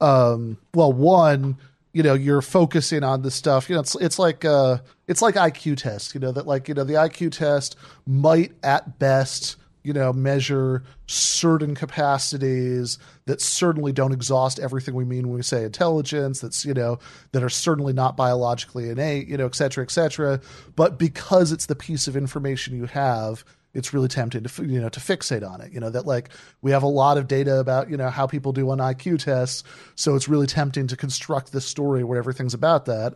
um 0.00 0.56
well 0.72 0.92
one 0.92 1.58
you 1.92 2.02
know 2.02 2.14
you're 2.14 2.40
focusing 2.40 3.04
on 3.04 3.20
the 3.20 3.30
stuff 3.30 3.68
you 3.68 3.74
know 3.74 3.80
it's 3.80 3.94
it's 3.96 4.18
like 4.18 4.46
uh 4.46 4.78
it's 5.06 5.20
like 5.20 5.34
IQ 5.34 5.76
test 5.76 6.14
you 6.14 6.20
know 6.20 6.32
that 6.32 6.46
like 6.46 6.68
you 6.68 6.74
know 6.74 6.84
the 6.84 6.94
IQ 6.94 7.32
test 7.32 7.76
might 8.06 8.52
at 8.62 8.98
best 8.98 9.56
you 9.82 9.92
know 9.92 10.10
measure 10.10 10.82
certain 11.06 11.74
capacities 11.74 12.98
that 13.28 13.42
certainly 13.42 13.92
don't 13.92 14.12
exhaust 14.12 14.58
everything 14.58 14.94
we 14.94 15.04
mean 15.04 15.28
when 15.28 15.36
we 15.36 15.42
say 15.42 15.62
intelligence 15.62 16.40
that's 16.40 16.64
you 16.64 16.72
know 16.72 16.98
that 17.32 17.42
are 17.42 17.50
certainly 17.50 17.92
not 17.92 18.16
biologically 18.16 18.88
innate 18.88 19.28
you 19.28 19.36
know 19.36 19.44
et 19.44 19.54
cetera 19.54 19.84
et 19.84 19.90
cetera. 19.90 20.40
But 20.74 20.98
because 20.98 21.52
it's 21.52 21.66
the 21.66 21.76
piece 21.76 22.08
of 22.08 22.16
information 22.16 22.74
you 22.74 22.86
have 22.86 23.44
it's 23.74 23.92
really 23.92 24.08
tempting 24.08 24.44
to 24.44 24.64
you 24.64 24.80
know 24.80 24.88
to 24.88 24.98
fixate 24.98 25.46
on 25.46 25.60
it 25.60 25.70
you 25.72 25.78
know 25.78 25.90
that 25.90 26.06
like 26.06 26.30
we 26.62 26.70
have 26.70 26.82
a 26.82 26.88
lot 26.88 27.18
of 27.18 27.28
data 27.28 27.58
about 27.58 27.90
you 27.90 27.98
know 27.98 28.08
how 28.08 28.26
people 28.26 28.52
do 28.52 28.70
on 28.70 28.78
IQ 28.78 29.22
tests 29.22 29.62
so 29.94 30.14
it's 30.14 30.26
really 30.26 30.46
tempting 30.46 30.86
to 30.86 30.96
construct 30.96 31.52
this 31.52 31.66
story 31.66 32.02
where 32.02 32.18
everything's 32.18 32.54
about 32.54 32.86
that. 32.86 33.14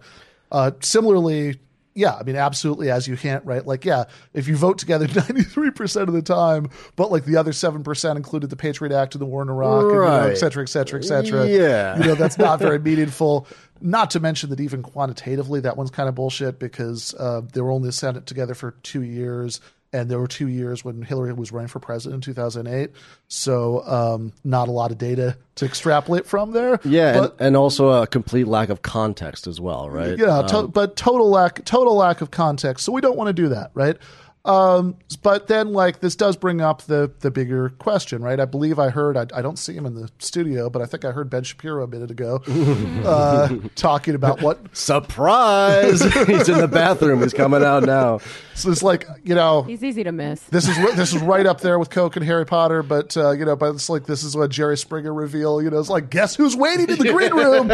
Uh, 0.51 0.72
similarly 0.81 1.59
yeah, 1.94 2.14
I 2.14 2.22
mean, 2.22 2.37
absolutely, 2.37 2.90
as 2.90 3.07
you 3.07 3.16
can't, 3.16 3.44
right? 3.44 3.66
Like, 3.66 3.85
yeah, 3.85 4.05
if 4.33 4.48
you 4.48 4.57
vote 4.57 4.78
together 4.78 5.07
93% 5.09 6.02
of 6.09 6.12
the 6.14 6.22
time, 6.22 6.70
but 6.96 7.11
like 7.11 7.24
the 7.24 7.37
other 7.37 7.52
7% 7.52 8.16
included 8.16 8.50
the 8.50 8.57
Patriot 8.57 8.92
Act 8.92 9.14
and 9.14 9.20
the 9.22 9.26
war 9.26 9.42
in 9.42 9.48
Iraq, 9.48 9.83
and, 9.83 9.90
you 9.90 9.96
know, 9.96 10.00
Right. 10.02 10.31
et 10.31 10.37
cetera, 10.37 10.62
et 10.62 10.68
cetera, 10.68 10.98
et 10.98 11.05
cetera. 11.05 11.46
Yeah. 11.46 11.98
You 11.98 12.05
know, 12.05 12.14
that's 12.14 12.38
not 12.38 12.59
very 12.59 12.78
meaningful. 12.90 13.46
Not 13.81 14.11
to 14.12 14.20
mention 14.20 14.50
that 14.50 14.61
even 14.61 14.83
quantitatively, 14.83 15.61
that 15.61 15.76
one's 15.76 15.90
kind 15.90 16.09
of 16.09 16.14
bullshit 16.14 16.59
because 16.59 17.14
uh, 17.18 17.42
they 17.52 17.61
were 17.61 17.72
only 17.72 17.90
Senate 17.90 18.26
together 18.26 18.55
for 18.55 18.72
two 18.83 19.02
years. 19.02 19.61
And 19.94 20.11
there 20.11 20.18
were 20.18 20.26
two 20.26 20.48
years 20.48 20.83
when 20.85 21.02
Hillary 21.02 21.33
was 21.35 21.52
running 21.52 21.68
for 21.68 21.78
president 21.78 22.24
in 22.26 22.33
2008. 22.35 22.90
So, 23.28 23.87
um, 23.87 24.33
not 24.42 24.68
a 24.68 24.70
lot 24.72 24.90
of 24.90 24.96
data 24.98 25.37
to 25.57 25.64
extrapolate 25.66 26.24
from 26.26 26.52
there. 26.52 26.81
Yeah, 26.85 27.12
But- 27.20 27.33
and, 27.33 27.40
and 27.48 27.57
also 27.57 27.90
a 27.90 28.07
complete 28.07 28.46
lack 28.48 28.70
of 28.70 28.81
context 28.83 29.46
as 29.46 29.61
well, 29.61 29.90
right? 29.90 30.18
yeah, 30.18 30.42
to- 30.42 30.66
but 30.68 30.96
total 30.96 31.28
lack 31.28 31.64
total 31.66 31.94
lack 31.94 32.22
of 32.22 32.31
context. 32.31 32.85
So 32.87 32.92
we 32.92 33.00
don't 33.02 33.16
want 33.18 33.28
to 33.28 33.35
do 33.35 33.48
that, 33.50 33.70
right? 33.74 33.96
Um, 34.44 34.96
but 35.22 35.46
then, 35.46 35.72
like, 35.72 36.00
this 36.00 36.16
does 36.16 36.37
bring 36.37 36.61
up 36.61 36.83
the 36.83 37.12
the 37.20 37.31
bigger 37.31 37.68
question, 37.68 38.22
right? 38.22 38.40
I 38.40 38.44
believe 38.44 38.78
I 38.81 38.90
heard. 38.90 39.16
I, 39.16 39.26
I 39.33 39.40
don't 39.40 39.57
see 39.59 39.72
him 39.74 39.87
in 39.87 39.94
the 39.94 40.11
studio, 40.18 40.68
but 40.68 40.83
I 40.83 40.87
think 40.87 41.05
I 41.05 41.12
heard 41.12 41.31
Ben 41.31 41.44
Shapiro 41.44 41.85
a 41.85 41.87
minute 41.87 42.11
ago 42.11 42.42
uh, 43.05 43.48
talking 43.76 44.16
about 44.16 44.42
what. 44.42 44.59
Surprise! 44.76 46.00
He's 46.26 46.48
in 46.48 46.59
the 46.59 46.68
bathroom. 46.68 47.22
He's 47.22 47.33
coming 47.33 47.62
out 47.62 47.85
now. 47.85 48.18
So 48.55 48.70
it's 48.70 48.83
like 48.83 49.07
you 49.22 49.35
know, 49.35 49.62
He's 49.62 49.85
easy 49.85 50.02
to 50.05 50.12
miss. 50.12 50.42
this 50.44 50.68
is 50.68 50.76
this 50.96 51.14
is 51.14 51.22
right 51.22 51.46
up 51.46 51.61
there 51.61 51.78
with 51.78 51.90
Coke 51.90 52.16
and 52.16 52.24
Harry 52.24 52.44
Potter, 52.44 52.83
but 52.83 53.16
uh, 53.16 53.31
you 53.31 53.44
know, 53.44 53.55
but 53.55 53.74
it's 53.74 53.88
like 53.88 54.07
this 54.07 54.24
is 54.24 54.37
what 54.37 54.50
Jerry 54.50 54.76
Springer 54.76 55.14
reveal. 55.14 55.62
You 55.62 55.70
know, 55.70 55.78
it's 55.78 55.88
like 55.88 56.11
guess 56.11 56.35
who's 56.35 56.57
waiting 56.57 56.88
in 56.90 56.98
the 56.98 57.12
green 57.12 57.33
room? 57.33 57.68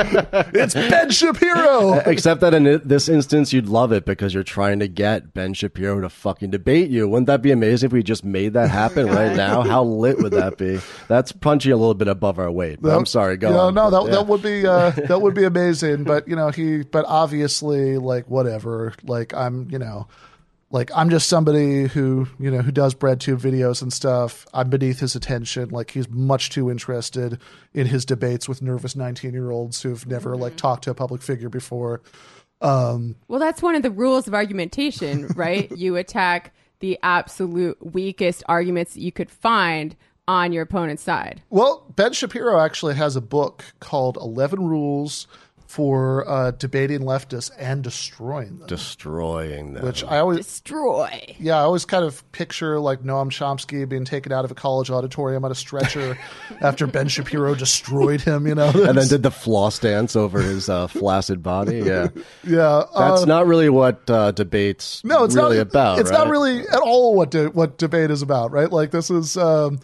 It's 0.54 0.74
Ben 0.74 1.11
Shapiro. 1.11 1.94
Except 1.94 2.40
that 2.42 2.52
in 2.52 2.81
this 2.85 3.09
instance, 3.09 3.52
you'd 3.54 3.68
love 3.68 3.90
it 3.90 4.04
because 4.04 4.35
you're 4.35 4.42
trying 4.42 4.78
to 4.81 4.88
get 4.88 5.33
Ben 5.33 5.54
Shapiro 5.54 6.00
to 6.02 6.09
fucking 6.11 6.50
debate 6.59 6.90
you. 6.90 7.09
Wouldn't 7.09 7.27
that 7.29 7.42
be 7.42 7.51
amazing 7.51 7.88
if 7.88 7.92
we 7.92 8.03
just 8.03 8.25
made 8.25 8.53
that 8.55 8.71
happen 8.71 9.07
right 9.18 9.37
now? 9.37 9.62
How 9.62 9.85
lit 9.85 10.18
would 10.18 10.33
that 10.33 10.59
be? 10.59 10.81
That's 11.09 11.33
punching 11.33 11.73
a 11.73 11.77
little 11.77 11.94
bit 11.94 12.09
above 12.09 12.38
our 12.38 12.51
weight. 12.51 12.81
But 12.83 12.97
I'm 12.97 13.07
sorry. 13.07 13.37
Go 13.37 13.51
no, 13.51 13.59
on. 13.61 13.75
No, 13.75 13.90
that, 13.90 14.05
Yeah. 14.05 14.11
that 14.16 14.27
would 14.27 14.42
be 14.42 14.66
uh, 14.66 14.90
that 15.09 15.23
would 15.23 15.35
be 15.35 15.44
amazing. 15.44 16.05
But 16.05 16.29
you 16.29 16.37
know, 16.37 16.51
he. 16.51 16.83
But 16.83 17.05
obviously, 17.07 17.97
like 17.99 18.29
whatever. 18.29 18.92
Like 19.05 19.33
I'm, 19.35 19.68
you 19.71 19.79
know, 19.79 20.09
like 20.71 20.90
I'm 20.94 21.09
just 21.11 21.29
somebody 21.29 21.87
who 21.87 22.29
you 22.38 22.51
know 22.51 22.59
who 22.61 22.73
does 22.73 22.94
bread 22.94 23.21
tube 23.21 23.40
videos 23.40 23.81
and 23.81 23.92
stuff. 23.92 24.47
I'm 24.53 24.68
beneath 24.68 25.01
his 25.01 25.16
attention. 25.16 25.71
Like 25.71 25.90
he's 25.92 26.09
much 26.11 26.51
too 26.51 26.71
interested 26.71 27.38
in 27.73 27.87
his 27.87 28.05
debates 28.05 28.49
with 28.49 28.61
nervous 28.62 28.94
19 28.94 29.33
year 29.33 29.51
olds 29.51 29.83
who've 29.83 30.07
never 30.07 30.37
like 30.37 30.57
talked 30.57 30.85
to 30.85 30.90
a 30.90 30.94
public 30.94 31.23
figure 31.23 31.49
before. 31.49 32.03
Um, 32.61 33.16
Well, 33.29 33.40
that's 33.40 33.62
one 33.62 33.75
of 33.75 33.83
the 33.83 33.90
rules 33.90 34.27
of 34.27 34.35
argumentation, 34.35 35.27
right? 35.37 35.71
you 35.77 35.97
attack 35.97 36.53
the 36.81 36.99
absolute 37.03 37.77
weakest 37.94 38.42
arguments 38.49 38.94
that 38.94 39.01
you 39.01 39.12
could 39.12 39.31
find 39.31 39.97
on 40.27 40.53
your 40.53 40.62
opponent's 40.62 41.03
side. 41.03 41.42
Well, 41.51 41.87
Ben 41.97 42.12
Shapiro 42.12 42.61
actually 42.61 42.94
has 42.97 43.16
a 43.16 43.21
book 43.21 43.64
called 43.81 44.16
11 44.18 44.68
Rules 44.68 45.27
for 45.68 46.26
uh, 46.26 46.50
Debating 46.52 47.00
Leftists 47.00 47.50
and 47.59 47.85
Destroying 47.85 48.59
Them. 48.59 48.66
destroying 48.68 49.74
them. 49.74 49.85
which 49.85 50.02
I 50.02 50.18
always 50.18 50.38
Destroy. 50.38 51.37
Yeah, 51.38 51.59
I 51.59 51.61
always 51.61 51.85
kind 51.85 52.07
of 52.07 52.33
picture 52.33 52.81
like 52.81 53.02
Noam 53.02 53.28
Chomsky 53.28 53.87
being 53.87 54.07
taken 54.07 54.33
out 54.33 54.46
of 54.46 54.50
a 54.50 54.54
college 54.54 54.90
auditorium 54.90 55.44
on 55.44 55.50
a 55.50 55.54
stretcher 55.54 56.18
after 56.62 56.87
Ben 56.87 57.09
Shapiro 57.09 57.54
destroyed 57.54 58.22
him. 58.22 58.46
You 58.46 58.54
know, 58.54 58.70
and 58.70 58.96
then 58.96 59.09
did 59.09 59.22
the 59.22 59.31
floss 59.31 59.78
dance 59.78 60.16
over 60.16 60.40
his 60.40 60.70
uh, 60.70 60.87
flaccid 60.87 61.42
body. 61.42 61.81
Yeah, 61.81 62.09
yeah, 62.44 62.85
that's 62.98 63.22
uh, 63.22 63.26
not 63.26 63.46
really 63.46 63.68
what 63.68 64.09
uh, 64.09 64.31
debates. 64.31 65.04
no, 65.04 65.24
it's 65.24 65.37
really 65.37 65.59
not 65.59 65.66
about. 65.66 65.98
It's 65.98 66.11
right? 66.11 66.18
not 66.18 66.28
really 66.28 66.61
at 66.61 66.81
all 66.81 67.14
what 67.14 67.31
de- 67.31 67.50
what 67.50 67.76
debate 67.76 68.11
is 68.11 68.22
about, 68.22 68.52
right? 68.52 68.72
Like 68.72 68.90
this 68.90 69.11
is 69.11 69.37
um, 69.37 69.81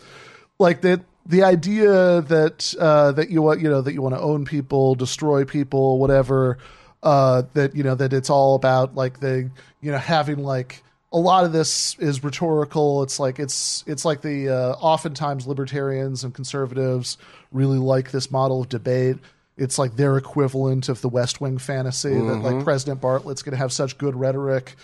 like 0.58 0.80
the 0.80 1.04
the 1.26 1.42
idea 1.42 2.20
that 2.22 2.74
uh, 2.78 3.12
that 3.12 3.30
you 3.30 3.42
want 3.42 3.60
you 3.60 3.68
know 3.68 3.80
that 3.80 3.92
you 3.92 4.02
want 4.02 4.14
to 4.14 4.20
own 4.20 4.44
people, 4.44 4.94
destroy 4.94 5.44
people, 5.44 5.98
whatever. 5.98 6.58
Uh, 7.02 7.42
that 7.52 7.76
you 7.76 7.82
know 7.82 7.94
that 7.94 8.14
it's 8.14 8.30
all 8.30 8.54
about 8.54 8.94
like 8.94 9.20
the 9.20 9.50
you 9.82 9.92
know 9.92 9.98
having 9.98 10.38
like 10.38 10.82
a 11.12 11.18
lot 11.18 11.44
of 11.44 11.52
this 11.52 11.96
is 11.98 12.24
rhetorical. 12.24 13.02
It's 13.02 13.20
like 13.20 13.38
it's 13.38 13.84
it's 13.86 14.04
like 14.04 14.20
the 14.22 14.48
uh, 14.48 14.72
oftentimes 14.72 15.46
libertarians 15.46 16.24
and 16.24 16.34
conservatives 16.34 17.18
really 17.52 17.78
like 17.78 18.10
this 18.10 18.30
model 18.30 18.62
of 18.62 18.68
debate. 18.68 19.16
It's 19.56 19.78
like 19.78 19.94
their 19.94 20.16
equivalent 20.16 20.88
of 20.88 21.00
the 21.00 21.08
West 21.08 21.40
Wing 21.40 21.58
fantasy 21.58 22.14
that 22.14 22.38
like 22.42 22.64
President 22.64 23.00
Bartlet's 23.00 23.42
going 23.42 23.52
to 23.52 23.58
have 23.58 23.72
such 23.72 23.96
good 23.98 24.16
rhetoric 24.16 24.74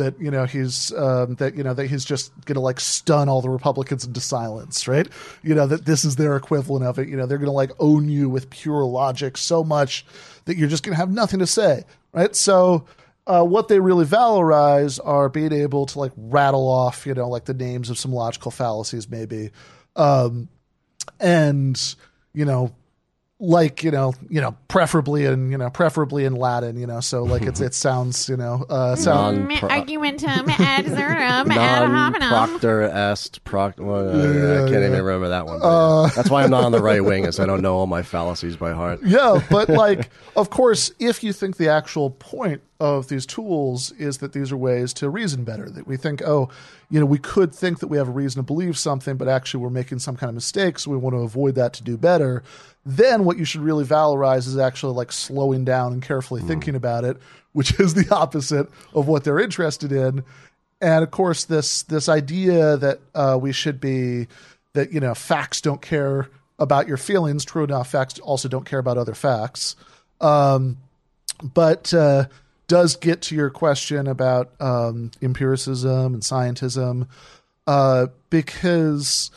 that 0.00 0.20
you 0.20 0.30
know 0.30 0.44
he's 0.44 0.92
um, 0.94 1.36
that 1.36 1.54
you 1.54 1.62
know 1.62 1.74
that 1.74 1.86
he's 1.86 2.04
just 2.04 2.32
gonna 2.44 2.60
like 2.60 2.80
stun 2.80 3.28
all 3.28 3.40
the 3.40 3.48
Republicans 3.48 4.04
into 4.04 4.20
silence, 4.20 4.88
right? 4.88 5.08
You 5.42 5.54
know 5.54 5.66
that 5.66 5.84
this 5.84 6.04
is 6.04 6.16
their 6.16 6.36
equivalent 6.36 6.84
of 6.84 6.98
it. 6.98 7.08
You 7.08 7.16
know 7.16 7.26
they're 7.26 7.38
gonna 7.38 7.52
like 7.52 7.70
own 7.78 8.08
you 8.08 8.28
with 8.28 8.50
pure 8.50 8.84
logic 8.84 9.36
so 9.36 9.62
much 9.62 10.04
that 10.46 10.56
you're 10.56 10.68
just 10.68 10.82
gonna 10.82 10.96
have 10.96 11.10
nothing 11.10 11.38
to 11.38 11.46
say, 11.46 11.84
right? 12.12 12.34
So. 12.34 12.86
Uh, 13.26 13.44
what 13.44 13.68
they 13.68 13.78
really 13.78 14.04
valorize 14.04 14.98
are 15.04 15.28
being 15.28 15.52
able 15.52 15.86
to 15.86 16.00
like 16.00 16.10
rattle 16.16 16.66
off, 16.66 17.06
you 17.06 17.14
know, 17.14 17.28
like 17.28 17.44
the 17.44 17.54
names 17.54 17.88
of 17.88 17.96
some 17.96 18.12
logical 18.12 18.50
fallacies, 18.50 19.08
maybe, 19.08 19.50
um, 19.94 20.48
and 21.20 21.94
you 22.32 22.44
know, 22.44 22.74
like 23.40 23.82
you 23.82 23.90
know, 23.90 24.12
you 24.28 24.40
know, 24.40 24.54
preferably 24.68 25.24
in 25.24 25.50
you 25.50 25.56
know, 25.58 25.70
preferably 25.70 26.26
in 26.26 26.34
Latin, 26.34 26.78
you 26.78 26.86
know, 26.86 27.00
so 27.00 27.24
like 27.24 27.42
it's 27.42 27.60
it 27.60 27.74
sounds 27.86 28.28
you 28.28 28.36
know, 28.36 28.66
uh, 28.68 28.94
sound 28.94 29.48
Argumentum 29.48 30.48
ad 30.50 30.84
zernum 30.84 31.50
ad 31.50 31.88
hominem. 31.88 32.28
proctor 32.28 32.82
est 32.82 33.42
proctor 33.44 33.82
Well, 33.82 34.08
uh, 34.10 34.66
I 34.66 34.68
can't 34.68 34.84
even 34.84 35.02
remember 35.02 35.30
that 35.30 35.46
one. 35.46 35.60
but 35.60 36.02
yeah. 36.02 36.10
That's 36.14 36.30
why 36.30 36.44
I'm 36.44 36.50
not 36.50 36.64
on 36.64 36.72
the 36.72 36.82
right 36.82 37.02
wing, 37.02 37.24
is 37.24 37.40
I 37.40 37.46
don't 37.46 37.62
know 37.62 37.76
all 37.78 37.86
my 37.86 38.02
fallacies 38.02 38.56
by 38.56 38.72
heart. 38.72 39.00
yeah, 39.04 39.42
but 39.50 39.68
like, 39.70 40.10
of 40.36 40.50
course, 40.50 40.92
if 40.98 41.24
you 41.24 41.32
think 41.32 41.56
the 41.56 41.68
actual 41.68 42.10
point 42.10 42.60
of 42.78 43.08
these 43.08 43.26
tools 43.26 43.92
is 43.92 44.18
that 44.18 44.32
these 44.32 44.50
are 44.52 44.56
ways 44.56 44.92
to 44.94 45.08
reason 45.10 45.44
better, 45.44 45.68
that 45.70 45.86
we 45.86 45.96
think, 45.96 46.22
oh, 46.22 46.48
you 46.90 46.98
know, 46.98 47.06
we 47.06 47.18
could 47.18 47.54
think 47.54 47.78
that 47.80 47.88
we 47.88 47.96
have 47.98 48.08
a 48.08 48.12
reason 48.12 48.42
to 48.42 48.46
believe 48.46 48.76
something, 48.78 49.16
but 49.16 49.28
actually 49.28 49.62
we're 49.62 49.70
making 49.70 49.98
some 49.98 50.16
kind 50.16 50.28
of 50.28 50.34
mistake, 50.34 50.78
so 50.78 50.90
we 50.90 50.96
want 50.96 51.14
to 51.14 51.20
avoid 51.20 51.54
that 51.54 51.72
to 51.74 51.82
do 51.82 51.96
better. 51.96 52.42
Then 52.84 53.24
what 53.24 53.36
you 53.36 53.44
should 53.44 53.60
really 53.60 53.84
valorize 53.84 54.46
is 54.46 54.56
actually 54.56 54.94
like 54.94 55.12
slowing 55.12 55.64
down 55.64 55.92
and 55.92 56.02
carefully 56.02 56.40
thinking 56.40 56.74
about 56.74 57.04
it, 57.04 57.18
which 57.52 57.78
is 57.78 57.94
the 57.94 58.08
opposite 58.14 58.68
of 58.94 59.06
what 59.06 59.24
they're 59.24 59.38
interested 59.38 59.92
in. 59.92 60.24
And 60.80 61.04
of 61.04 61.10
course, 61.10 61.44
this 61.44 61.82
this 61.82 62.08
idea 62.08 62.78
that 62.78 63.00
uh, 63.14 63.38
we 63.40 63.52
should 63.52 63.80
be 63.80 64.28
that 64.72 64.92
you 64.92 65.00
know 65.00 65.14
facts 65.14 65.60
don't 65.60 65.82
care 65.82 66.28
about 66.58 66.88
your 66.88 66.96
feelings. 66.96 67.44
True 67.44 67.64
enough, 67.64 67.90
facts 67.90 68.18
also 68.20 68.48
don't 68.48 68.64
care 68.64 68.78
about 68.78 68.96
other 68.96 69.14
facts. 69.14 69.76
Um, 70.20 70.78
but 71.42 71.92
uh, 71.92 72.26
does 72.66 72.96
get 72.96 73.22
to 73.22 73.34
your 73.34 73.50
question 73.50 74.06
about 74.06 74.52
um, 74.60 75.10
empiricism 75.20 76.14
and 76.14 76.22
scientism, 76.22 77.08
uh, 77.66 78.06
because 78.30 79.30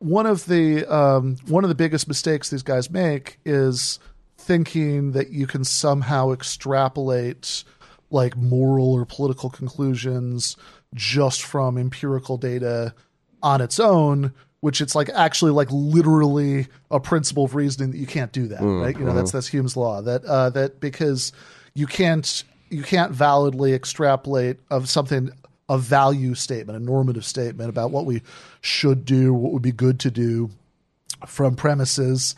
one 0.00 0.26
of 0.26 0.46
the 0.46 0.84
um, 0.86 1.36
one 1.46 1.62
of 1.62 1.68
the 1.68 1.74
biggest 1.74 2.08
mistakes 2.08 2.50
these 2.50 2.62
guys 2.62 2.90
make 2.90 3.38
is 3.44 3.98
thinking 4.36 5.12
that 5.12 5.30
you 5.30 5.46
can 5.46 5.62
somehow 5.62 6.32
extrapolate 6.32 7.62
like 8.10 8.36
moral 8.36 8.92
or 8.92 9.04
political 9.04 9.50
conclusions 9.50 10.56
just 10.94 11.42
from 11.42 11.78
empirical 11.78 12.36
data 12.36 12.92
on 13.42 13.60
its 13.60 13.78
own 13.78 14.32
which 14.60 14.80
it's 14.80 14.94
like 14.94 15.08
actually 15.10 15.52
like 15.52 15.68
literally 15.70 16.66
a 16.90 16.98
principle 16.98 17.44
of 17.44 17.54
reasoning 17.54 17.92
that 17.92 17.98
you 17.98 18.06
can't 18.06 18.32
do 18.32 18.48
that 18.48 18.60
right? 18.62 18.98
You 18.98 19.04
know 19.04 19.14
that's 19.14 19.32
that's 19.32 19.46
hume's 19.48 19.76
law 19.76 20.02
that 20.02 20.24
uh 20.24 20.50
that 20.50 20.80
because 20.80 21.32
you 21.74 21.86
can't 21.86 22.42
you 22.70 22.82
can't 22.82 23.12
validly 23.12 23.74
extrapolate 23.74 24.58
of 24.70 24.88
something 24.88 25.30
a 25.70 25.78
value 25.78 26.34
statement 26.34 26.76
a 26.76 26.80
normative 26.84 27.24
statement 27.24 27.70
about 27.70 27.90
what 27.90 28.04
we 28.04 28.20
should 28.60 29.06
do 29.06 29.32
what 29.32 29.52
would 29.52 29.62
be 29.62 29.72
good 29.72 29.98
to 29.98 30.10
do 30.10 30.50
from 31.26 31.54
premises 31.56 32.34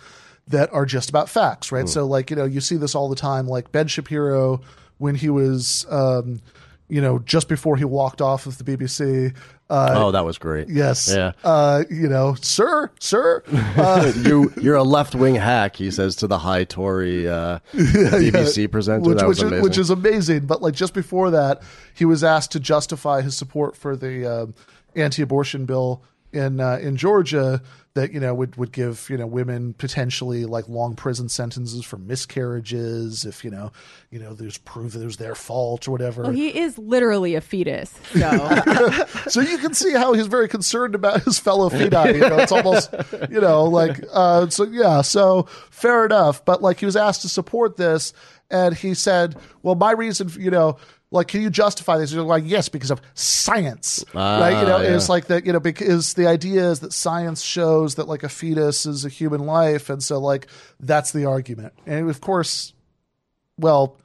that 0.48 0.72
are 0.72 0.86
just 0.86 1.08
about 1.08 1.28
facts, 1.28 1.72
right? 1.72 1.88
So, 1.88 2.06
like, 2.06 2.30
you 2.30 2.36
know, 2.36 2.44
you 2.44 2.60
see 2.60 2.76
this 2.76 2.94
all 2.94 3.08
the 3.08 3.16
time. 3.16 3.46
Like 3.46 3.72
Ben 3.72 3.86
Shapiro, 3.86 4.60
when 4.98 5.14
he 5.14 5.30
was, 5.30 5.86
um, 5.88 6.40
you 6.88 7.00
know, 7.00 7.18
just 7.20 7.48
before 7.48 7.76
he 7.76 7.84
walked 7.84 8.20
off 8.20 8.46
of 8.46 8.58
the 8.58 8.64
BBC. 8.64 9.34
Uh, 9.72 9.94
Oh, 9.96 10.10
that 10.10 10.24
was 10.24 10.36
great. 10.36 10.68
yes. 10.68 11.10
Yeah. 11.14 11.32
Uh, 11.42 11.84
you 11.88 12.06
know, 12.08 12.34
sir, 12.42 12.90
sir. 13.00 13.42
Uh, 13.76 14.12
you 14.24 14.52
you're 14.60 14.76
a 14.76 14.82
left 14.82 15.14
wing 15.14 15.34
hack, 15.36 15.76
he 15.76 15.90
says 15.90 16.14
to 16.16 16.26
the 16.26 16.38
high 16.38 16.64
Tory 16.64 17.26
uh, 17.28 17.58
BBC 17.72 18.70
presenter. 18.70 19.08
which, 19.08 19.18
that 19.18 19.26
was 19.26 19.42
which, 19.42 19.52
is, 19.52 19.62
which 19.62 19.78
is 19.78 19.90
amazing. 19.90 20.46
But 20.46 20.60
like 20.60 20.74
just 20.74 20.92
before 20.94 21.30
that, 21.30 21.62
he 21.94 22.04
was 22.04 22.22
asked 22.22 22.52
to 22.52 22.60
justify 22.60 23.22
his 23.22 23.36
support 23.36 23.76
for 23.76 23.96
the 23.96 24.26
um 24.26 24.54
anti-abortion 24.94 25.64
bill 25.64 26.02
in 26.32 26.60
uh, 26.60 26.78
in 26.80 26.96
Georgia 26.96 27.62
that 27.94 28.12
you 28.12 28.20
know 28.20 28.34
would 28.34 28.56
would 28.56 28.72
give 28.72 29.08
you 29.10 29.16
know 29.16 29.26
women 29.26 29.74
potentially 29.74 30.46
like 30.46 30.66
long 30.68 30.94
prison 30.96 31.28
sentences 31.28 31.84
for 31.84 31.98
miscarriages 31.98 33.26
if 33.26 33.44
you 33.44 33.50
know 33.50 33.70
you 34.10 34.18
know 34.18 34.32
there's 34.32 34.56
proof 34.58 34.92
that 34.92 35.02
it 35.02 35.04
was 35.04 35.18
their 35.18 35.34
fault 35.34 35.86
or 35.86 35.90
whatever. 35.90 36.22
Well, 36.22 36.32
he 36.32 36.58
is 36.58 36.78
literally 36.78 37.34
a 37.34 37.40
fetus. 37.40 37.90
So 38.14 39.06
so 39.28 39.40
you 39.40 39.58
can 39.58 39.74
see 39.74 39.92
how 39.92 40.14
he's 40.14 40.26
very 40.26 40.48
concerned 40.48 40.94
about 40.94 41.22
his 41.22 41.38
fellow 41.38 41.68
feti. 41.68 42.14
You 42.14 42.20
know, 42.20 42.38
it's 42.38 42.52
almost, 42.52 42.94
you 43.30 43.40
know, 43.40 43.64
like, 43.64 44.02
uh, 44.12 44.48
so 44.48 44.64
yeah, 44.64 45.02
so 45.02 45.44
fair 45.70 46.06
enough. 46.06 46.44
But 46.44 46.62
like, 46.62 46.80
he 46.80 46.86
was 46.86 46.96
asked 46.96 47.22
to 47.22 47.28
support 47.28 47.76
this, 47.76 48.12
and 48.50 48.74
he 48.74 48.94
said, 48.94 49.36
"Well, 49.62 49.74
my 49.74 49.92
reason, 49.92 50.28
for, 50.28 50.40
you 50.40 50.50
know." 50.50 50.78
Like, 51.12 51.28
can 51.28 51.42
you 51.42 51.50
justify 51.50 51.98
this? 51.98 52.10
You're 52.10 52.22
like, 52.22 52.44
yes, 52.46 52.70
because 52.70 52.90
of 52.90 53.02
science, 53.12 54.02
right? 54.14 54.58
You 54.58 54.66
know, 54.66 54.80
yeah. 54.80 54.96
it's 54.96 55.10
like 55.10 55.26
that. 55.26 55.44
You 55.44 55.52
know, 55.52 55.60
because 55.60 56.14
the 56.14 56.26
idea 56.26 56.70
is 56.70 56.80
that 56.80 56.92
science 56.94 57.42
shows 57.42 57.96
that 57.96 58.08
like 58.08 58.22
a 58.22 58.30
fetus 58.30 58.86
is 58.86 59.04
a 59.04 59.10
human 59.10 59.42
life, 59.42 59.90
and 59.90 60.02
so 60.02 60.18
like 60.18 60.46
that's 60.80 61.12
the 61.12 61.26
argument. 61.26 61.74
And 61.86 62.08
of 62.08 62.20
course, 62.22 62.72
well, 63.58 63.98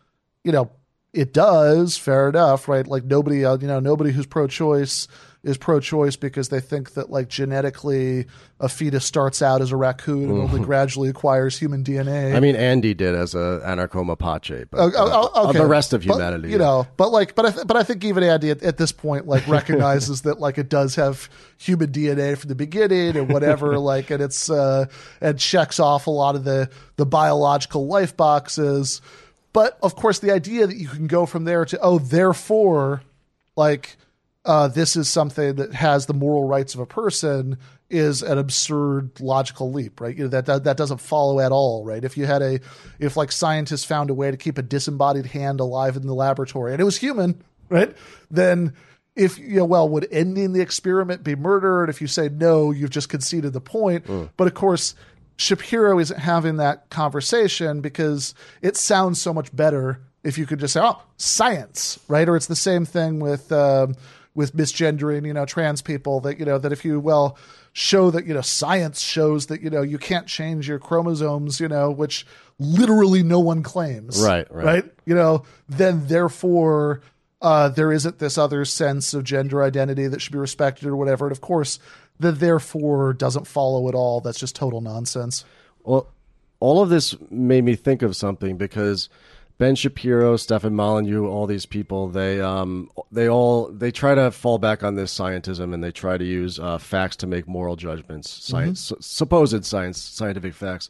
you 0.43 0.51
know, 0.51 0.69
it 1.13 1.33
does, 1.33 1.97
fair 1.97 2.27
enough, 2.27 2.67
right? 2.67 2.85
Like 2.85 3.05
nobody, 3.05 3.45
uh, 3.45 3.57
you 3.57 3.67
know, 3.67 3.79
nobody 3.79 4.11
who's 4.11 4.25
pro-choice 4.25 5.07
is 5.43 5.57
pro-choice 5.57 6.15
because 6.15 6.49
they 6.49 6.59
think 6.59 6.93
that 6.93 7.09
like 7.09 7.29
genetically 7.29 8.25
a 8.59 8.67
fetus 8.67 9.05
starts 9.05 9.41
out 9.41 9.61
as 9.61 9.71
a 9.71 9.75
raccoon 9.75 10.29
and 10.29 10.41
only 10.41 10.59
gradually 10.59 11.09
acquires 11.09 11.57
human 11.57 11.83
DNA. 11.83 12.35
I 12.35 12.39
mean, 12.39 12.55
Andy 12.55 12.93
did 12.93 13.13
as 13.13 13.35
a 13.35 13.61
anarcho 13.65 14.03
mapache, 14.03 14.67
but 14.69 14.79
oh, 14.79 15.31
uh, 15.33 15.49
okay. 15.49 15.59
the 15.59 15.65
rest 15.67 15.93
of 15.93 16.05
But, 16.05 16.15
humanity, 16.15 16.49
you 16.49 16.57
know. 16.57 16.87
But 16.97 17.11
like, 17.11 17.35
but 17.35 17.45
I, 17.45 17.51
th- 17.51 17.67
but 17.67 17.77
I 17.77 17.83
think 17.83 18.03
even 18.03 18.23
Andy 18.23 18.49
at, 18.49 18.63
at 18.63 18.77
this 18.77 18.91
point 18.91 19.27
like 19.27 19.47
recognizes 19.47 20.23
that 20.23 20.39
like 20.39 20.57
it 20.57 20.69
does 20.69 20.95
have 20.95 21.29
human 21.57 21.91
DNA 21.91 22.37
from 22.37 22.49
the 22.49 22.55
beginning 22.55 23.15
and 23.15 23.31
whatever, 23.31 23.77
like, 23.79 24.09
and 24.09 24.21
it's 24.21 24.49
uh, 24.49 24.85
and 25.21 25.39
checks 25.39 25.79
off 25.79 26.07
a 26.07 26.11
lot 26.11 26.35
of 26.35 26.43
the 26.43 26.69
the 26.95 27.05
biological 27.05 27.87
life 27.87 28.17
boxes. 28.17 29.01
But 29.53 29.77
of 29.81 29.95
course, 29.95 30.19
the 30.19 30.31
idea 30.31 30.67
that 30.67 30.77
you 30.77 30.87
can 30.87 31.07
go 31.07 31.25
from 31.25 31.45
there 31.45 31.63
to 31.65 31.79
oh, 31.79 31.99
therefore, 31.99 33.03
like 33.55 33.97
uh, 34.47 34.69
this 34.69 34.95
is 34.95 35.09
something 35.09 35.55
that 35.55 35.73
has 35.73 36.05
the 36.05 36.13
moral 36.13 36.45
rights 36.45 36.73
of 36.73 36.79
a 36.79 36.85
person 36.85 37.57
is 37.89 38.23
an 38.23 38.37
absurd 38.37 39.19
logical 39.19 39.71
leap, 39.71 39.99
right? 39.99 40.15
You 40.15 40.23
know, 40.23 40.29
that, 40.29 40.45
that 40.45 40.63
that 40.63 40.77
doesn't 40.77 40.99
follow 40.99 41.39
at 41.39 41.51
all, 41.51 41.85
right? 41.85 42.03
If 42.03 42.17
you 42.17 42.25
had 42.25 42.41
a, 42.41 42.59
if 42.97 43.17
like 43.17 43.31
scientists 43.31 43.83
found 43.83 44.09
a 44.09 44.13
way 44.13 44.31
to 44.31 44.37
keep 44.37 44.57
a 44.57 44.61
disembodied 44.61 45.27
hand 45.27 45.59
alive 45.59 45.97
in 45.97 46.07
the 46.07 46.13
laboratory 46.13 46.71
and 46.71 46.81
it 46.81 46.85
was 46.85 46.97
human, 46.97 47.43
right? 47.69 47.95
Then 48.31 48.73
if 49.17 49.37
you 49.37 49.57
know, 49.57 49.65
well, 49.65 49.89
would 49.89 50.07
ending 50.11 50.53
the 50.53 50.61
experiment 50.61 51.23
be 51.23 51.35
murder? 51.35 51.81
And 51.81 51.89
if 51.89 51.99
you 52.01 52.07
say 52.07 52.29
no, 52.29 52.71
you've 52.71 52.89
just 52.89 53.09
conceded 53.09 53.51
the 53.51 53.61
point. 53.61 54.05
But 54.37 54.47
of 54.47 54.53
course, 54.53 54.95
Shapiro 55.37 55.99
isn't 55.99 56.19
having 56.19 56.57
that 56.57 56.89
conversation 56.89 57.81
because 57.81 58.33
it 58.61 58.77
sounds 58.77 59.21
so 59.21 59.33
much 59.33 59.53
better 59.55 60.01
if 60.23 60.37
you 60.37 60.45
could 60.45 60.59
just 60.59 60.73
say, 60.73 60.81
"Oh, 60.81 61.01
science," 61.17 61.99
right? 62.07 62.27
Or 62.27 62.35
it's 62.35 62.47
the 62.47 62.55
same 62.55 62.85
thing 62.85 63.19
with 63.19 63.51
um, 63.51 63.95
with 64.37 64.55
misgendering, 64.55 65.25
you 65.25 65.33
know, 65.33 65.45
trans 65.45 65.81
people. 65.81 66.21
That 66.21 66.39
you 66.39 66.45
know 66.45 66.57
that 66.59 66.71
if 66.71 66.85
you 66.85 66.99
well 66.99 67.37
show 67.73 68.11
that 68.11 68.25
you 68.25 68.33
know 68.33 68.41
science 68.41 69.01
shows 69.01 69.47
that 69.47 69.61
you 69.61 69.69
know 69.69 69.81
you 69.81 69.97
can't 69.97 70.27
change 70.27 70.69
your 70.69 70.79
chromosomes, 70.79 71.59
you 71.59 71.67
know, 71.67 71.91
which 71.91 72.25
literally 72.59 73.23
no 73.23 73.39
one 73.39 73.63
claims, 73.63 74.21
Right, 74.21 74.49
right. 74.53 74.65
right? 74.65 74.85
You 75.05 75.15
know, 75.15 75.43
then 75.67 76.07
therefore. 76.07 77.01
Uh, 77.39 77.69
there 77.69 77.91
isn't 77.91 78.17
this 78.17 78.35
other 78.35 78.65
sense 78.65 79.13
of 79.13 79.23
gender 79.23 79.61
identity 79.61 80.07
that 80.07 80.19
should 80.19 80.31
be 80.31 80.39
respected 80.39 80.87
or 80.87 80.95
whatever. 80.95 81.27
And 81.27 81.31
of 81.31 81.39
course, 81.39 81.77
the 82.19 82.31
therefore 82.31 83.13
doesn't 83.13 83.45
follow 83.45 83.87
at 83.87 83.93
all. 83.93 84.21
That's 84.21 84.39
just 84.39 84.55
total 84.55 84.81
nonsense. 84.81 85.45
Well, 85.83 86.07
all 86.59 86.81
of 86.81 86.89
this 86.89 87.15
made 87.29 87.63
me 87.63 87.75
think 87.75 88.01
of 88.01 88.15
something 88.15 88.57
because 88.57 89.07
Ben 89.57 89.75
Shapiro, 89.75 90.37
Stefan 90.37 90.75
Molyneux, 90.75 91.25
all 91.25 91.47
these 91.47 91.65
people, 91.65 92.09
they 92.09 92.39
um, 92.39 92.91
they 93.11 93.27
all 93.27 93.67
they 93.69 93.91
try 93.91 94.13
to 94.13 94.29
fall 94.29 94.59
back 94.59 94.83
on 94.83 94.95
this 94.95 95.11
scientism 95.17 95.73
and 95.73 95.83
they 95.83 95.91
try 95.91 96.17
to 96.17 96.23
use 96.25 96.59
uh, 96.59 96.77
facts 96.77 97.15
to 97.17 97.27
make 97.27 97.47
moral 97.47 97.75
judgments, 97.75 98.29
science, 98.29 98.93
supposed 98.99 99.65
science, 99.65 99.99
scientific 99.99 100.53
facts. 100.53 100.89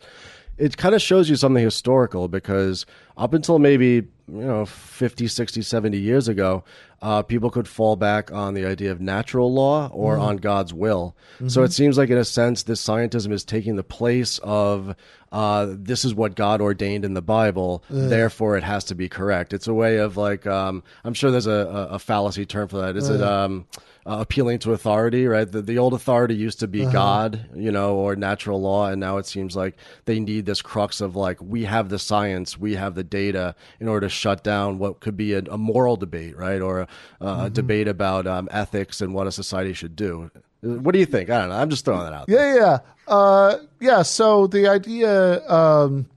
it 0.58 0.75
kind 0.75 0.95
of 0.95 1.01
shows 1.01 1.30
you 1.30 1.36
something 1.38 1.63
historical 1.63 2.27
because 2.27 2.86
up 3.17 3.34
until 3.34 3.60
maybe 3.60 4.08
you 4.30 4.41
know 4.45 4.65
50 4.65 5.27
60 5.27 5.62
70 5.62 5.97
years 5.97 6.27
ago 6.27 6.63
uh, 7.01 7.21
people 7.21 7.49
could 7.49 7.67
fall 7.67 7.95
back 7.95 8.32
on 8.32 8.53
the 8.56 8.65
idea 8.65 8.91
of 8.91 8.99
natural 8.99 9.53
law 9.53 9.88
or 9.93 10.15
Mm-hmm. 10.15 10.21
on 10.23 10.38
god's 10.38 10.73
will. 10.73 11.15
So 11.47 11.63
it 11.63 11.71
seems 11.71 11.97
like 11.97 12.10
in 12.10 12.17
a 12.17 12.25
sense 12.25 12.63
this 12.63 12.84
scientism 12.84 13.32
is 13.32 13.43
taking 13.43 13.75
the 13.75 13.84
place 13.84 14.39
of 14.43 14.95
uh, 15.32 15.67
this 15.69 16.03
is 16.06 16.13
what 16.15 16.36
god 16.36 16.60
ordained 16.62 17.06
in 17.06 17.13
the 17.13 17.21
bible 17.21 17.83
therefore 17.89 18.58
it 18.58 18.63
has 18.63 18.83
to 18.85 18.96
be 18.96 19.08
correct. 19.10 19.54
It's 19.54 19.67
a 19.67 19.73
way 19.73 19.98
of 19.98 20.17
like 20.17 20.46
um, 20.48 20.83
i'm 21.04 21.13
sure 21.13 21.31
there's 21.31 21.48
a, 21.48 21.52
a, 21.52 21.87
a 21.96 22.00
fallacy 22.00 22.46
term 22.46 22.67
for 22.67 22.77
that. 22.81 22.96
Is 22.98 23.10
it 23.10 23.21
um, 23.21 23.65
uh, 24.08 24.19
appealing 24.21 24.58
to 24.60 24.71
authority, 24.71 25.27
right? 25.27 25.51
The, 25.51 25.62
the 25.62 25.77
old 25.77 25.93
authority 25.93 26.33
used 26.33 26.62
to 26.62 26.67
be 26.67 26.85
God, 26.85 27.45
you 27.53 27.71
know, 27.71 27.97
or 27.97 28.15
natural 28.15 28.62
law, 28.62 28.87
and 28.87 29.01
now 29.01 29.17
it 29.17 29.25
seems 29.25 29.53
like 29.53 29.75
they 30.05 30.19
need 30.19 30.45
this 30.45 30.62
crux 30.62 31.01
of 31.01 31.17
like 31.17 31.41
we 31.41 31.65
have 31.65 31.89
the 31.89 31.99
science, 31.99 32.58
we 32.58 32.75
have 32.75 32.95
the 32.95 33.03
data 33.03 33.53
in 33.81 33.89
order 33.89 34.08
to 34.08 34.10
shut 34.10 34.45
down 34.45 34.79
what 34.79 35.01
could 35.01 35.17
be 35.17 35.33
a, 35.33 35.39
a 35.51 35.58
moral 35.58 35.97
debate, 35.97 36.37
right, 36.37 36.62
or 36.62 36.81
a, 36.81 36.87
a 37.19 37.49
debate 37.49 37.89
about 37.89 38.25
um, 38.25 38.47
ethics 38.49 39.01
and 39.01 39.13
what 39.13 39.27
a 39.27 39.31
society 39.31 39.73
should 39.73 39.95
do. 39.97 40.31
What 40.62 40.93
do 40.93 40.99
you 40.99 41.05
think? 41.05 41.29
I 41.29 41.39
don't 41.39 41.49
know. 41.49 41.55
I'm 41.55 41.69
just 41.69 41.83
throwing 41.83 42.03
that 42.03 42.13
out. 42.13 42.25
Yeah, 42.29 42.53
yeah, 42.53 42.60
yeah. 42.60 42.79
Uh, 43.13 43.58
yeah. 43.81 44.01
So 44.03 44.47
the 44.47 44.69
idea, 44.69 45.45
um, 45.49 46.08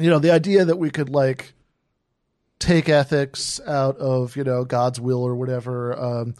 you 0.00 0.08
know, 0.08 0.18
the 0.18 0.30
idea 0.30 0.64
that 0.64 0.76
we 0.76 0.90
could 0.90 1.10
like 1.10 1.52
take 2.58 2.88
ethics 2.88 3.60
out 3.66 3.96
of 3.98 4.36
you 4.36 4.44
know 4.44 4.64
God's 4.64 5.00
will 5.00 5.22
or 5.22 5.34
whatever, 5.34 5.98
um, 5.98 6.34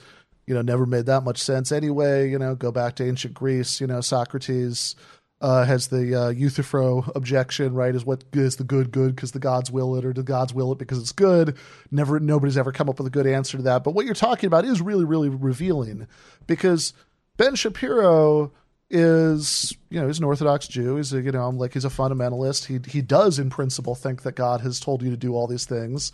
you 0.48 0.54
know, 0.54 0.62
never 0.62 0.86
made 0.86 1.06
that 1.06 1.24
much 1.24 1.38
sense 1.38 1.70
anyway. 1.70 2.30
You 2.30 2.38
know, 2.38 2.54
go 2.54 2.72
back 2.72 2.96
to 2.96 3.06
ancient 3.06 3.34
Greece. 3.34 3.80
You 3.80 3.86
know, 3.86 4.00
Socrates. 4.00 4.96
Uh, 5.40 5.64
has 5.64 5.86
the 5.86 6.20
uh, 6.20 6.28
Euthyphro 6.30 7.12
objection, 7.14 7.72
right? 7.72 7.94
Is 7.94 8.04
what 8.04 8.24
is 8.32 8.56
the 8.56 8.64
good 8.64 8.90
good 8.90 9.14
because 9.14 9.30
the 9.30 9.38
gods 9.38 9.70
will 9.70 9.94
it, 9.94 10.04
or 10.04 10.12
do 10.12 10.20
the 10.20 10.26
gods 10.26 10.52
will 10.52 10.72
it 10.72 10.78
because 10.78 10.98
it's 10.98 11.12
good? 11.12 11.56
Never, 11.92 12.18
nobody's 12.18 12.58
ever 12.58 12.72
come 12.72 12.88
up 12.88 12.98
with 12.98 13.06
a 13.06 13.10
good 13.10 13.28
answer 13.28 13.56
to 13.56 13.62
that. 13.62 13.84
But 13.84 13.94
what 13.94 14.04
you're 14.04 14.16
talking 14.16 14.48
about 14.48 14.64
is 14.64 14.80
really, 14.80 15.04
really 15.04 15.28
revealing 15.28 16.08
because 16.48 16.92
Ben 17.36 17.54
Shapiro 17.54 18.50
is, 18.90 19.72
you 19.90 20.00
know, 20.00 20.08
he's 20.08 20.18
an 20.18 20.24
Orthodox 20.24 20.66
Jew. 20.66 20.96
He's 20.96 21.12
a, 21.12 21.20
you 21.20 21.30
know, 21.30 21.48
like 21.50 21.74
he's 21.74 21.84
a 21.84 21.88
fundamentalist. 21.88 22.64
He 22.64 22.80
he 22.90 23.00
does 23.00 23.38
in 23.38 23.48
principle 23.48 23.94
think 23.94 24.22
that 24.22 24.34
God 24.34 24.60
has 24.62 24.80
told 24.80 25.02
you 25.02 25.10
to 25.10 25.16
do 25.16 25.34
all 25.34 25.46
these 25.46 25.66
things. 25.66 26.10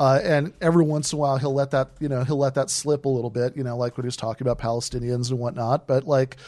Uh, 0.00 0.18
and 0.24 0.54
every 0.62 0.82
once 0.82 1.12
in 1.12 1.18
a 1.18 1.20
while 1.20 1.36
he'll 1.36 1.52
let 1.52 1.72
that, 1.72 1.90
you 2.00 2.08
know, 2.08 2.24
he'll 2.24 2.38
let 2.38 2.54
that 2.54 2.70
slip 2.70 3.04
a 3.04 3.08
little 3.08 3.28
bit, 3.28 3.54
you 3.54 3.62
know, 3.62 3.76
like 3.76 3.98
when 3.98 4.04
he 4.04 4.08
was 4.08 4.16
talking 4.16 4.46
about 4.46 4.58
Palestinians 4.58 5.28
and 5.28 5.38
whatnot. 5.38 5.86
But 5.86 6.06
like, 6.06 6.38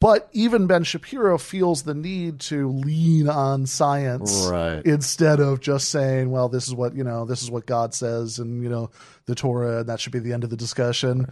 but 0.00 0.28
even 0.32 0.66
Ben 0.66 0.84
Shapiro 0.84 1.36
feels 1.36 1.82
the 1.82 1.92
need 1.92 2.40
to 2.40 2.68
lean 2.70 3.28
on 3.28 3.66
science 3.66 4.48
Right. 4.50 4.80
instead 4.86 5.38
of 5.38 5.60
just 5.60 5.90
saying, 5.90 6.30
well, 6.30 6.48
this 6.48 6.66
is 6.66 6.74
what, 6.74 6.94
you 6.94 7.04
know, 7.04 7.26
this 7.26 7.42
is 7.42 7.50
what 7.50 7.66
God 7.66 7.92
says 7.92 8.38
and, 8.38 8.62
you 8.62 8.70
know, 8.70 8.90
the 9.26 9.34
Torah, 9.34 9.80
and 9.80 9.88
that 9.90 10.00
should 10.00 10.12
be 10.12 10.20
the 10.20 10.32
end 10.32 10.44
of 10.44 10.50
the 10.50 10.56
discussion. 10.56 11.26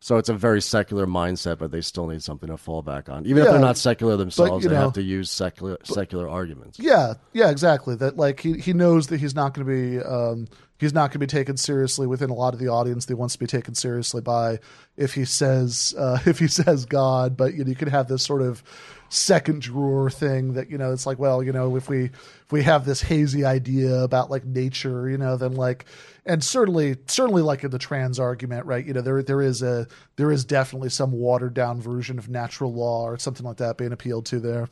So 0.00 0.16
it's 0.16 0.28
a 0.28 0.34
very 0.34 0.62
secular 0.62 1.06
mindset, 1.06 1.58
but 1.58 1.72
they 1.72 1.80
still 1.80 2.06
need 2.06 2.22
something 2.22 2.48
to 2.48 2.56
fall 2.56 2.82
back 2.82 3.08
on. 3.08 3.26
Even 3.26 3.42
if 3.42 3.50
they're 3.50 3.58
not 3.58 3.76
secular 3.76 4.16
themselves, 4.16 4.62
you 4.62 4.70
they 4.70 4.76
know- 4.76 4.82
have 4.82 4.92
to 4.92 5.02
use 5.02 5.28
secular 5.30 5.76
secular 5.82 6.28
arguments. 6.28 6.78
Yeah, 6.78 7.14
yeah, 7.32 7.50
exactly. 7.50 7.96
That 7.96 8.16
like 8.16 8.40
he 8.40 8.54
he 8.54 8.72
knows 8.72 9.08
that 9.08 9.18
he's 9.18 9.34
not 9.34 9.54
going 9.54 9.66
to 9.66 9.72
be 9.72 10.00
um, 10.00 10.46
he's 10.78 10.94
not 10.94 11.10
going 11.10 11.14
to 11.14 11.18
be 11.18 11.26
taken 11.26 11.56
seriously 11.56 12.06
within 12.06 12.30
a 12.30 12.34
lot 12.34 12.54
of 12.54 12.60
the 12.60 12.68
audience 12.68 13.06
that 13.06 13.14
he 13.14 13.18
wants 13.18 13.34
to 13.34 13.40
be 13.40 13.46
taken 13.46 13.74
seriously 13.74 14.20
by 14.20 14.60
if 14.96 15.14
he 15.14 15.24
says 15.24 15.94
uh, 15.98 16.20
if 16.26 16.38
he 16.38 16.46
says 16.46 16.84
God. 16.84 17.36
But 17.36 17.54
you 17.54 17.64
know, 17.64 17.70
you 17.70 17.76
can 17.76 17.88
have 17.88 18.06
this 18.06 18.22
sort 18.22 18.42
of 18.42 18.62
second 19.08 19.62
drawer 19.62 20.10
thing 20.10 20.52
that 20.54 20.70
you 20.70 20.76
know 20.76 20.92
it's 20.92 21.06
like 21.06 21.18
well 21.18 21.42
you 21.42 21.52
know 21.52 21.76
if 21.76 21.88
we 21.88 22.04
if 22.04 22.52
we 22.52 22.62
have 22.62 22.84
this 22.84 23.00
hazy 23.00 23.44
idea 23.44 24.02
about 24.02 24.30
like 24.30 24.44
nature 24.44 25.08
you 25.08 25.16
know 25.16 25.36
then 25.36 25.54
like 25.54 25.86
and 26.26 26.44
certainly 26.44 26.96
certainly 27.06 27.40
like 27.40 27.64
in 27.64 27.70
the 27.70 27.78
trans 27.78 28.18
argument 28.18 28.66
right 28.66 28.84
you 28.84 28.92
know 28.92 29.00
there 29.00 29.22
there 29.22 29.40
is 29.40 29.62
a 29.62 29.86
there 30.16 30.30
is 30.30 30.44
definitely 30.44 30.90
some 30.90 31.10
watered 31.12 31.54
down 31.54 31.80
version 31.80 32.18
of 32.18 32.28
natural 32.28 32.72
law 32.72 33.04
or 33.04 33.16
something 33.18 33.46
like 33.46 33.56
that 33.56 33.78
being 33.78 33.92
appealed 33.92 34.26
to 34.26 34.38
there 34.38 34.68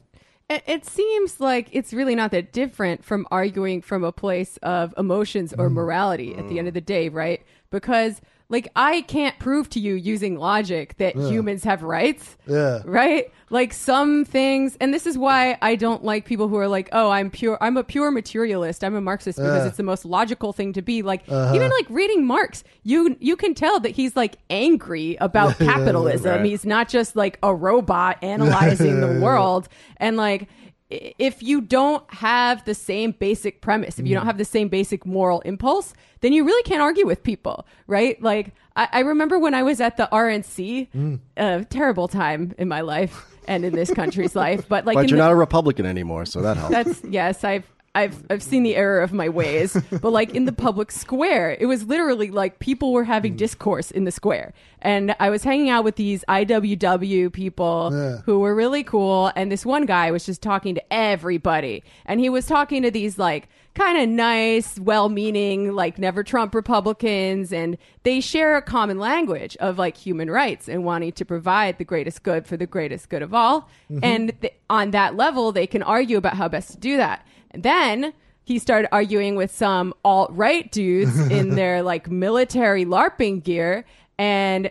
It, 0.51 0.63
it 0.67 0.85
seems 0.85 1.41
like 1.41 1.69
it's 1.73 1.93
really 1.95 2.15
not 2.15 2.31
that 2.33 2.53
different 2.53 3.05
from 3.05 3.27
arguing 3.31 3.81
from 3.83 4.05
a 4.05 4.13
place 4.13 4.59
of 4.63 4.93
emotions 4.99 5.53
Mm. 5.53 5.59
or 5.61 5.71
morality 5.71 6.35
at 6.37 6.47
the 6.49 6.59
end 6.59 6.69
of 6.69 6.75
the 6.75 6.81
day, 6.81 7.09
right? 7.09 7.43
Because, 7.71 8.21
like, 8.49 8.69
I 8.77 9.01
can't 9.03 9.37
prove 9.39 9.69
to 9.71 9.81
you 9.81 9.95
using 9.95 10.37
logic 10.39 10.97
that 10.99 11.17
humans 11.17 11.65
have 11.65 11.83
rights. 11.83 12.37
Yeah. 12.47 12.81
Right? 12.85 13.33
Like, 13.51 13.73
some 13.73 14.25
things, 14.25 14.77
and 14.81 14.93
this 14.95 15.07
is 15.07 15.17
why 15.19 15.57
I 15.63 15.77
don't 15.77 16.05
like 16.05 16.25
people 16.27 16.49
who 16.49 16.57
are 16.57 16.67
like, 16.69 16.89
oh, 16.93 17.11
I'm 17.11 17.31
pure, 17.31 17.59
I'm 17.61 17.77
a 17.77 17.85
pure 17.85 18.11
materialist, 18.11 18.83
I'm 18.85 18.95
a 18.95 19.01
Marxist 19.01 19.39
because 19.39 19.63
Yeah. 19.63 19.69
it's 19.69 19.77
the 19.77 19.83
most 19.83 20.05
logical 20.05 20.53
thing 20.53 20.73
to 20.75 20.83
be. 20.83 21.03
Like, 21.03 21.23
Uh-huh. 21.29 21.55
even 21.55 21.71
like 21.71 21.87
reading 21.91 22.25
Marx, 22.27 22.63
you 22.83 23.17
you 23.21 23.37
can 23.37 23.55
tell 23.55 23.79
that 23.81 23.91
he's 23.91 24.17
like 24.17 24.37
angry 24.51 25.17
about 25.21 25.59
capitalism. 25.59 26.31
Right. 26.37 26.45
He's 26.47 26.65
not 26.65 26.89
just 26.89 27.15
like 27.17 27.39
a 27.43 27.55
robot 27.55 28.19
analyzing 28.23 29.01
the 29.01 29.21
world 29.25 29.69
and 29.99 30.17
like 30.17 30.43
i- 30.43 30.47
if 30.91 31.43
you 31.43 31.61
don't 31.61 32.09
have 32.15 32.65
the 32.65 32.75
same 32.75 33.11
basic 33.13 33.61
premise 33.61 33.99
if 33.99 34.07
you 34.07 34.15
don't 34.15 34.25
mm. 34.25 34.29
have 34.29 34.39
the 34.39 34.45
same 34.45 34.69
basic 34.69 35.05
moral 35.05 35.41
impulse 35.41 35.95
then 36.21 36.33
you 36.33 36.45
really 36.45 36.63
can't 36.63 36.81
argue 36.83 37.07
with 37.07 37.23
people 37.23 37.67
right? 37.87 38.21
Like 38.23 38.55
i, 38.77 38.89
I 38.93 39.01
remember 39.01 39.39
when 39.39 39.55
i 39.55 39.63
was 39.63 39.81
at 39.81 39.97
the 39.97 40.09
rnc 40.13 40.59
a 40.59 40.97
mm. 40.97 41.21
uh, 41.37 41.65
terrible 41.71 42.09
time 42.09 42.55
in 42.59 42.69
my 42.69 42.83
life 42.83 43.27
and 43.49 43.65
in 43.65 43.75
this 43.75 43.93
country's 43.93 44.37
life 44.37 44.69
but 44.69 44.85
like 44.85 44.95
But 44.95 45.11
you're 45.11 45.19
the- 45.19 45.25
not 45.25 45.33
a 45.33 45.37
Republican 45.37 45.87
anymore, 45.87 46.25
so 46.25 46.43
that 46.43 46.57
helps. 46.57 46.73
that's 46.73 47.05
yes, 47.05 47.45
I've 47.45 47.65
I've 47.97 48.23
I've 48.29 48.43
seen 48.43 48.63
the 48.63 48.77
error 48.77 49.01
of 49.01 49.13
my 49.13 49.29
ways. 49.29 49.77
But 50.07 50.11
like 50.11 50.35
in 50.35 50.45
the 50.45 50.53
public 50.53 50.93
square, 50.93 51.57
it 51.59 51.67
was 51.67 51.85
literally 51.85 52.31
like 52.31 52.59
people 52.59 52.93
were 52.93 53.05
having 53.05 53.33
hmm. 53.33 53.39
discourse 53.39 53.91
in 53.91 54.05
the 54.05 54.11
square. 54.11 54.53
And 54.83 55.17
I 55.19 55.31
was 55.31 55.43
hanging 55.43 55.71
out 55.71 55.85
with 55.85 55.97
these 55.97 56.23
IWW 56.29 57.33
people 57.33 57.91
Yeah. 57.93 58.19
who 58.27 58.41
were 58.41 58.55
really 58.55 58.85
cool 58.85 59.33
and 59.35 59.51
this 59.51 59.65
one 59.65 59.87
guy 59.87 60.11
was 60.11 60.27
just 60.27 60.43
talking 60.43 60.75
to 60.75 60.93
everybody. 60.93 61.83
And 62.05 62.21
he 62.21 62.29
was 62.29 62.47
talking 62.47 62.83
to 62.83 62.91
these 62.91 63.19
like 63.19 63.49
kind 63.75 63.99
of 63.99 64.09
nice, 64.09 64.79
well-meaning 64.79 65.73
like 65.75 65.99
never 65.99 66.23
Trump 66.23 66.55
Republicans 66.55 67.53
and 67.53 67.77
they 68.03 68.21
share 68.21 68.57
a 68.57 68.63
common 68.63 68.99
language 68.99 69.57
of 69.59 69.79
like 69.79 69.97
human 69.97 70.31
rights 70.31 70.69
and 70.69 70.85
wanting 70.85 71.13
to 71.13 71.25
provide 71.25 71.79
the 71.79 71.85
greatest 71.85 72.23
good 72.23 72.47
for 72.47 72.57
the 72.57 72.67
greatest 72.67 73.09
good 73.09 73.23
of 73.23 73.35
all. 73.35 73.69
Mm-hmm. 73.91 73.99
And 74.03 74.41
th- 74.41 74.55
on 74.69 74.91
that 74.93 75.17
level, 75.17 75.53
they 75.53 75.67
can 75.67 75.83
argue 75.83 76.17
about 76.17 76.35
how 76.35 76.49
best 76.49 76.73
to 76.73 76.79
do 76.79 76.97
that. 76.97 77.27
And 77.57 77.63
then 77.63 78.13
he 78.45 78.59
started 78.59 78.89
arguing 78.93 79.35
with 79.35 79.51
some 79.51 79.95
alt 80.05 80.31
right 80.33 80.71
dudes 80.71 81.19
in 81.31 81.55
their 81.55 81.83
like 81.83 82.11
military 82.11 82.85
LARPing 82.85 83.43
gear. 83.43 83.87
And 84.19 84.71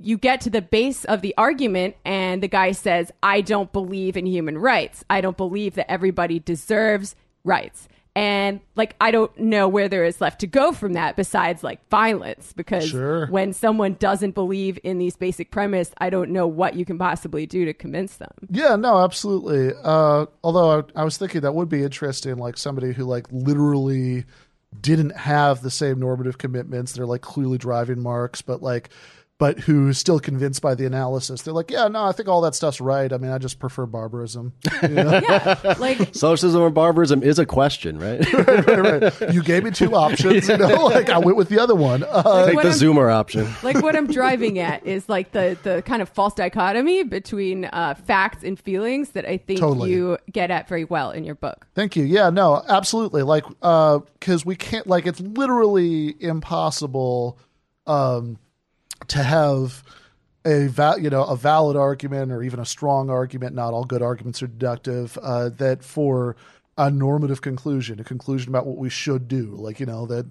you 0.00 0.16
get 0.16 0.40
to 0.42 0.50
the 0.50 0.62
base 0.62 1.04
of 1.04 1.20
the 1.20 1.34
argument, 1.36 1.94
and 2.04 2.42
the 2.42 2.48
guy 2.48 2.72
says, 2.72 3.12
I 3.22 3.40
don't 3.42 3.72
believe 3.72 4.16
in 4.16 4.26
human 4.26 4.58
rights. 4.58 5.04
I 5.08 5.20
don't 5.20 5.36
believe 5.36 5.74
that 5.74 5.90
everybody 5.90 6.40
deserves 6.40 7.14
rights. 7.44 7.86
And 8.14 8.60
like, 8.76 8.94
I 9.00 9.10
don't 9.10 9.34
know 9.38 9.68
where 9.68 9.88
there 9.88 10.04
is 10.04 10.20
left 10.20 10.40
to 10.40 10.46
go 10.46 10.72
from 10.72 10.92
that 10.92 11.16
besides 11.16 11.64
like 11.64 11.88
violence, 11.88 12.52
because 12.52 12.86
Sure. 12.86 13.26
when 13.28 13.54
someone 13.54 13.94
doesn't 13.98 14.32
believe 14.34 14.78
in 14.84 14.98
these 14.98 15.16
basic 15.16 15.50
premise, 15.50 15.90
I 15.96 16.10
don't 16.10 16.30
know 16.30 16.46
what 16.46 16.74
you 16.74 16.84
can 16.84 16.98
possibly 16.98 17.46
do 17.46 17.64
to 17.64 17.72
convince 17.72 18.16
them. 18.16 18.32
Yeah, 18.50 18.76
no, 18.76 18.98
absolutely. 19.02 19.72
Uh, 19.82 20.26
although 20.44 20.80
I, 20.80 21.00
I 21.00 21.04
was 21.04 21.16
thinking 21.16 21.40
that 21.40 21.54
would 21.54 21.70
be 21.70 21.82
interesting, 21.82 22.36
like 22.36 22.58
somebody 22.58 22.92
who 22.92 23.04
like 23.04 23.26
literally 23.30 24.26
didn't 24.78 25.16
have 25.16 25.62
the 25.62 25.70
same 25.70 25.98
normative 25.98 26.36
commitments. 26.36 26.92
They're 26.92 27.06
like 27.06 27.22
clearly 27.22 27.56
driving 27.58 28.00
marks, 28.00 28.42
but 28.42 28.62
like, 28.62 28.90
but 29.38 29.58
who's 29.60 29.98
still 29.98 30.20
convinced 30.20 30.62
by 30.62 30.74
the 30.74 30.86
analysis. 30.86 31.42
They're 31.42 31.52
like, 31.54 31.70
yeah, 31.70 31.88
no, 31.88 32.04
I 32.04 32.12
think 32.12 32.28
all 32.28 32.42
that 32.42 32.54
stuff's 32.54 32.80
right. 32.80 33.12
I 33.12 33.16
mean, 33.18 33.32
I 33.32 33.38
just 33.38 33.58
prefer 33.58 33.86
barbarism. 33.86 34.52
You, 34.82 34.88
know? 34.88 35.20
Yeah. 35.28 35.74
Like, 35.78 36.10
Socialism 36.14 36.60
or 36.60 36.70
barbarism 36.70 37.22
is 37.22 37.38
a 37.38 37.46
question, 37.46 37.98
right? 38.00 38.20
Right, 38.32 38.66
right. 39.02 39.34
you 39.34 39.42
gave 39.42 39.64
me 39.64 39.70
two 39.72 39.94
options. 39.96 40.48
You 40.48 40.56
know, 40.58 40.86
like 40.86 41.08
I 41.08 41.18
went 41.18 41.36
with 41.36 41.48
the 41.48 41.58
other 41.60 41.74
one. 41.74 42.04
Uh, 42.08 42.46
Take 42.46 42.56
the 42.60 42.68
I'm- 42.68 42.78
Zoomer 42.78 43.12
option. 43.12 43.48
like 43.62 43.82
what 43.82 43.96
I'm 43.96 44.06
driving 44.06 44.58
at 44.58 44.84
is 44.86 45.08
like 45.08 45.32
the 45.32 45.56
the 45.62 45.82
kind 45.82 46.02
of 46.02 46.08
false 46.08 46.34
dichotomy 46.34 47.02
between 47.04 47.64
uh, 47.66 47.94
facts 47.94 48.42
and 48.44 48.58
feelings 48.58 49.10
that 49.10 49.24
I 49.26 49.36
think 49.38 49.60
Totally. 49.60 49.90
you 49.90 50.18
get 50.30 50.50
at 50.50 50.68
very 50.68 50.84
well 50.84 51.10
in 51.10 51.24
your 51.24 51.34
book. 51.36 51.66
Thank 51.74 51.96
you. 51.96 52.04
Yeah, 52.04 52.30
no, 52.30 52.62
absolutely. 52.68 53.22
Like, 53.22 53.44
uh, 53.62 54.00
because 54.18 54.44
we 54.46 54.56
can't, 54.56 54.86
like, 54.86 55.06
it's 55.06 55.20
literally 55.20 56.14
impossible, 56.20 57.38
um, 57.86 58.38
to 59.08 59.22
have 59.22 59.82
a 60.44 60.68
you 61.00 61.10
know 61.10 61.24
a 61.24 61.36
valid 61.36 61.76
argument 61.76 62.32
or 62.32 62.42
even 62.42 62.60
a 62.60 62.64
strong 62.64 63.10
argument. 63.10 63.54
Not 63.54 63.72
all 63.72 63.84
good 63.84 64.02
arguments 64.02 64.42
are 64.42 64.46
deductive. 64.46 65.18
Uh, 65.22 65.50
that 65.50 65.84
for 65.84 66.36
a 66.78 66.90
normative 66.90 67.42
conclusion, 67.42 68.00
a 68.00 68.04
conclusion 68.04 68.48
about 68.48 68.66
what 68.66 68.78
we 68.78 68.90
should 68.90 69.28
do, 69.28 69.54
like 69.56 69.80
you 69.80 69.86
know 69.86 70.06
that, 70.06 70.26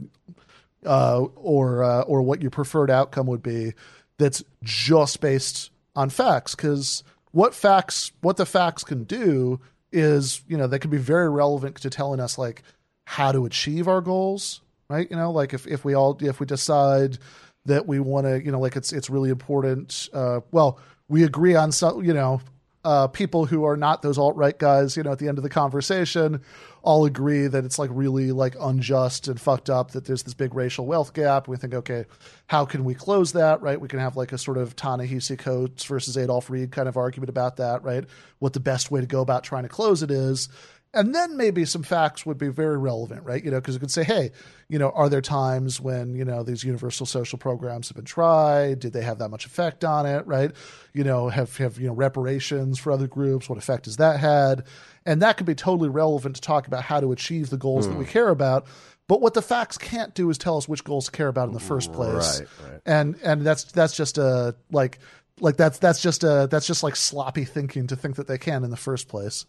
uh, 0.85 1.21
or 1.35 1.83
uh, 1.83 2.01
or 2.01 2.21
what 2.21 2.41
your 2.41 2.51
preferred 2.51 2.91
outcome 2.91 3.27
would 3.27 3.43
be, 3.43 3.73
that's 4.17 4.43
just 4.63 5.21
based 5.21 5.71
on 5.95 6.09
facts. 6.09 6.55
Because 6.55 7.03
what 7.31 7.53
facts, 7.53 8.11
what 8.21 8.37
the 8.37 8.45
facts 8.45 8.83
can 8.83 9.03
do 9.03 9.59
is 9.91 10.41
you 10.47 10.57
know 10.57 10.67
they 10.67 10.79
can 10.79 10.91
be 10.91 10.97
very 10.97 11.29
relevant 11.29 11.75
to 11.77 11.89
telling 11.89 12.19
us 12.19 12.37
like 12.37 12.63
how 13.05 13.31
to 13.31 13.45
achieve 13.45 13.87
our 13.87 14.01
goals, 14.01 14.61
right? 14.89 15.09
You 15.09 15.17
know, 15.17 15.31
like 15.31 15.53
if 15.53 15.67
if 15.67 15.85
we 15.85 15.93
all 15.93 16.17
if 16.21 16.39
we 16.39 16.45
decide 16.45 17.17
that 17.65 17.87
we 17.87 17.99
want 17.99 18.25
to, 18.25 18.43
you 18.43 18.51
know, 18.51 18.59
like 18.59 18.75
it's 18.75 18.91
it's 18.91 19.09
really 19.09 19.29
important. 19.29 20.09
Uh, 20.13 20.41
well, 20.51 20.79
we 21.07 21.23
agree 21.23 21.55
on 21.55 21.71
some, 21.71 22.03
you 22.03 22.13
know, 22.13 22.41
uh, 22.83 23.07
people 23.07 23.45
who 23.45 23.63
are 23.63 23.77
not 23.77 24.01
those 24.01 24.17
alt 24.17 24.35
right 24.35 24.57
guys, 24.57 24.97
you 24.97 25.03
know, 25.03 25.11
at 25.11 25.19
the 25.19 25.27
end 25.27 25.37
of 25.37 25.43
the 25.43 25.49
conversation, 25.49 26.41
all 26.81 27.05
agree 27.05 27.45
that 27.45 27.63
it's 27.63 27.77
like 27.77 27.91
really 27.93 28.31
like 28.31 28.55
unjust 28.59 29.27
and 29.27 29.39
fucked 29.39 29.69
up 29.69 29.91
that 29.91 30.05
there's 30.05 30.23
this 30.23 30.33
big 30.33 30.55
racial 30.55 30.87
wealth 30.87 31.13
gap. 31.13 31.47
We 31.47 31.57
think, 31.57 31.75
okay, 31.75 32.05
how 32.47 32.65
can 32.65 32.83
we 32.83 32.95
close 32.95 33.33
that? 33.33 33.61
Right? 33.61 33.79
We 33.79 33.87
can 33.87 33.99
have 33.99 34.17
like 34.17 34.31
a 34.31 34.37
sort 34.37 34.57
of 34.57 34.75
Ta-Nehisi 34.75 35.37
Coates 35.37 35.83
versus 35.83 36.17
Adolph 36.17 36.49
Reed 36.49 36.71
kind 36.71 36.89
of 36.89 36.97
argument 36.97 37.29
about 37.29 37.57
that, 37.57 37.83
right? 37.83 38.05
What 38.39 38.53
the 38.53 38.59
best 38.59 38.89
way 38.89 39.01
to 39.01 39.07
go 39.07 39.21
about 39.21 39.43
trying 39.43 39.63
to 39.63 39.69
close 39.69 40.01
it 40.01 40.09
is. 40.09 40.49
And 40.93 41.15
then 41.15 41.37
maybe 41.37 41.63
some 41.63 41.83
facts 41.83 42.25
would 42.25 42.37
be 42.37 42.49
very 42.49 42.77
relevant, 42.77 43.23
right? 43.23 43.41
You 43.41 43.49
know, 43.49 43.61
because 43.61 43.75
you 43.75 43.79
could 43.79 43.91
say, 43.91 44.03
hey, 44.03 44.31
you 44.67 44.77
know, 44.77 44.89
are 44.89 45.07
there 45.07 45.21
times 45.21 45.79
when, 45.79 46.15
you 46.15 46.25
know, 46.25 46.43
these 46.43 46.65
universal 46.65 47.05
social 47.05 47.39
programs 47.39 47.87
have 47.87 47.95
been 47.95 48.03
tried? 48.03 48.79
Did 48.79 48.91
they 48.91 49.01
have 49.01 49.19
that 49.19 49.29
much 49.29 49.45
effect 49.45 49.85
on 49.85 50.05
it, 50.05 50.27
right? 50.27 50.51
You 50.93 51.05
know, 51.05 51.29
have, 51.29 51.55
have 51.57 51.79
you 51.79 51.87
know, 51.87 51.93
reparations 51.93 52.77
for 52.77 52.91
other 52.91 53.07
groups? 53.07 53.47
What 53.47 53.57
effect 53.57 53.85
has 53.85 53.97
that 53.97 54.19
had? 54.19 54.65
And 55.05 55.21
that 55.21 55.37
could 55.37 55.45
be 55.45 55.55
totally 55.55 55.87
relevant 55.87 56.35
to 56.35 56.41
talk 56.41 56.67
about 56.67 56.83
how 56.83 56.99
to 56.99 57.13
achieve 57.13 57.49
the 57.49 57.57
goals 57.57 57.87
that 57.87 57.97
we 57.97 58.03
hmm. 58.03 58.11
care 58.11 58.29
about. 58.29 58.67
But 59.07 59.21
what 59.21 59.33
the 59.33 59.41
facts 59.41 59.77
can't 59.77 60.13
do 60.13 60.29
is 60.29 60.37
tell 60.37 60.57
us 60.57 60.67
which 60.67 60.83
goals 60.83 61.05
to 61.05 61.11
care 61.11 61.27
about 61.27 61.47
in 61.47 61.53
the 61.53 61.59
first 61.59 61.91
place. 61.91 62.39
Right, 62.39 62.47
right. 62.69 62.81
And 62.85 63.17
and 63.23 63.45
that's 63.45 63.65
that's 63.65 63.95
just 63.95 64.17
a 64.17 64.55
like 64.71 64.99
like 65.41 65.57
that's 65.57 65.79
that's 65.79 66.01
just 66.01 66.23
a 66.23 66.47
that's 66.49 66.65
just 66.65 66.81
like 66.81 66.95
sloppy 66.95 67.43
thinking 67.43 67.87
to 67.87 67.95
think 67.95 68.15
that 68.17 68.27
they 68.27 68.37
can 68.37 68.63
in 68.63 68.69
the 68.69 68.77
first 68.77 69.09
place. 69.09 69.45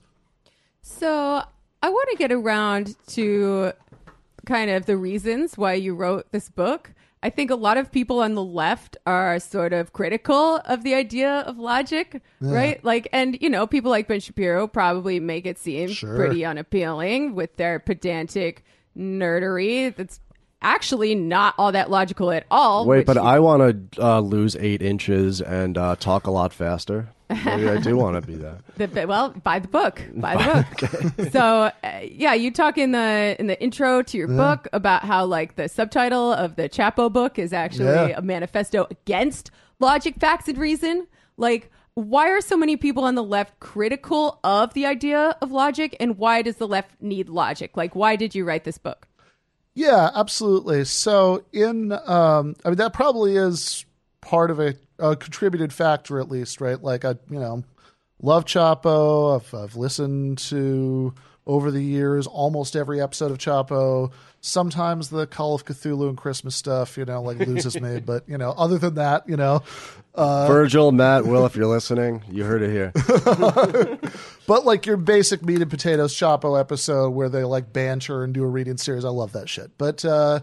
So 0.83 1.43
I 1.83 1.89
want 1.89 2.09
to 2.11 2.17
get 2.17 2.33
around 2.33 2.97
to 3.09 3.73
kind 4.47 4.71
of 4.71 4.87
the 4.87 4.97
reasons 4.97 5.57
why 5.57 5.75
you 5.75 5.95
wrote 5.95 6.31
this 6.33 6.49
book. 6.51 6.93
I 7.25 7.31
think 7.31 7.53
a 7.53 7.55
lot 7.55 7.77
of 7.77 7.93
people 7.93 8.21
on 8.21 8.35
the 8.35 8.43
left 8.43 8.97
are 9.07 9.39
sort 9.39 9.73
of 9.73 9.93
critical 9.93 10.57
of 10.65 10.83
the 10.83 10.95
idea 10.95 11.31
of 11.47 11.57
logic, 11.57 12.21
right? 12.41 12.85
Like, 12.85 13.07
and 13.13 13.39
you 13.41 13.49
know, 13.49 13.65
people 13.65 13.93
like 13.93 14.09
Ben 14.09 14.19
Shapiro 14.19 14.67
probably 14.67 15.21
make 15.21 15.47
it 15.47 15.57
seem 15.57 15.91
Sure. 15.91 16.17
pretty 16.17 16.45
unappealing 16.45 17.37
with 17.37 17.57
their 17.59 17.79
pedantic 17.79 18.65
nerdery. 18.99 19.95
That's 19.95 20.19
actually 20.63 21.15
not 21.15 21.55
all 21.59 21.73
that 21.73 21.91
logical 21.91 22.31
at 22.31 22.47
all. 22.51 22.87
Wait, 22.87 23.05
but 23.07 23.17
you- 23.17 23.23
I 23.23 23.39
want 23.41 23.93
to 23.93 24.03
uh, 24.05 24.21
lose 24.21 24.57
eight 24.57 24.81
inches 24.83 25.41
and 25.41 25.77
uh, 25.77 25.97
talk 25.97 26.27
a 26.27 26.31
lot 26.31 26.53
faster. 26.53 27.09
Maybe 27.31 27.67
I 27.69 27.79
do 27.79 27.97
want 27.97 28.21
to 28.21 28.27
be 28.27 28.35
that. 28.37 28.59
The, 28.95 29.07
well, 29.07 29.31
buy 29.31 29.59
the 29.59 29.69
book. 29.69 30.03
Buy 30.15 30.37
the 30.37 30.67
book. 31.17 31.31
so, 31.33 31.71
uh, 31.83 32.01
yeah, 32.03 32.35
you 32.35 32.51
talk 32.51 32.77
in 32.77 32.93
the 32.93 33.37
in 33.39 33.47
the 33.47 33.63
intro 33.63 34.03
to 34.03 34.19
your 34.19 34.29
book 34.29 34.69
about 34.75 35.05
how 35.05 35.25
like 35.25 35.57
the 35.57 35.69
subtitle 35.69 36.33
of 36.33 36.57
the 36.57 36.69
Chapo 36.69 37.11
book 37.11 37.39
is 37.39 37.53
actually 37.55 37.87
Yeah. 37.87 38.19
a 38.19 38.23
manifesto 38.23 38.87
against 38.91 39.51
logic, 39.81 40.17
facts, 40.21 40.49
and 40.49 40.59
reason. 40.59 41.07
Like, 41.39 41.71
why 41.95 42.29
are 42.29 42.41
so 42.43 42.57
many 42.57 42.77
people 42.77 43.05
on 43.05 43.15
the 43.15 43.23
left 43.25 43.59
critical 43.61 44.39
of 44.45 44.75
the 44.75 44.85
idea 44.85 45.37
of 45.41 45.53
logic, 45.53 45.97
and 46.01 46.19
why 46.19 46.43
does 46.43 46.57
the 46.57 46.69
left 46.69 46.91
need 47.01 47.29
logic? 47.31 47.77
Like, 47.79 47.95
why 47.95 48.17
did 48.17 48.35
you 48.35 48.45
write 48.45 48.65
this 48.65 48.77
book? 48.79 49.07
Yeah, 49.75 50.11
absolutely. 50.15 50.85
So 50.85 51.45
in 51.53 51.93
um 51.93 52.55
I 52.65 52.69
mean 52.69 52.77
that 52.79 52.93
probably 52.93 53.37
is 53.37 53.85
part 54.21 54.51
of 54.51 54.61
a, 54.61 54.75
a 54.99 55.17
contributed 55.17 55.73
factor 55.73 56.21
at 56.21 56.31
least, 56.31 56.61
right? 56.61 56.81
Like 56.81 57.05
I 57.05 57.15
you 57.31 57.39
know 57.39 57.65
love 58.21 58.45
Chapo. 58.45 59.37
I've 59.41 59.55
I've 59.55 59.77
listened 59.77 60.39
to 60.39 61.15
over 61.47 61.71
the 61.71 61.83
years 61.83 62.27
almost 62.27 62.77
every 62.77 63.01
episode 63.01 63.31
of 63.31 63.39
Chapo. 63.39 64.13
Sometimes 64.41 65.09
the 65.11 65.27
Call 65.27 65.55
of 65.55 65.65
Cthulhu 65.65 66.09
and 66.09 66.17
Christmas 66.17 66.55
stuff, 66.55 66.97
you 66.97 67.05
know, 67.05 67.23
like 67.23 67.39
loses 67.39 67.81
me, 67.81 68.01
but 68.05 68.29
you 68.29 68.39
know, 68.39 68.53
other 68.53 68.79
than 68.79 68.95
that, 68.95 69.29
you 69.29 69.37
know, 69.37 69.63
uh, 70.15 70.47
Virgil, 70.47 70.93
Matt, 70.93 71.27
Will, 71.27 71.47
if 71.47 71.57
you're 71.57 71.67
listening, 71.67 72.23
you 72.31 72.45
heard 72.45 72.63
it 72.63 72.71
here. 72.71 73.99
But 74.47 74.67
like 74.67 74.87
your 74.87 74.97
basic 74.97 75.45
meat 75.45 75.61
and 75.63 75.71
potatoes 75.71 76.15
Chapo 76.15 76.59
episode 76.59 77.11
where 77.11 77.29
they 77.29 77.45
like 77.45 77.73
banter 77.73 78.25
and 78.25 78.35
do 78.35 78.43
a 78.43 78.47
reading 78.47 78.77
series, 78.77 79.05
I 79.05 79.09
love 79.09 79.33
that 79.33 79.49
shit. 79.49 79.71
But 79.79 80.05
uh 80.05 80.41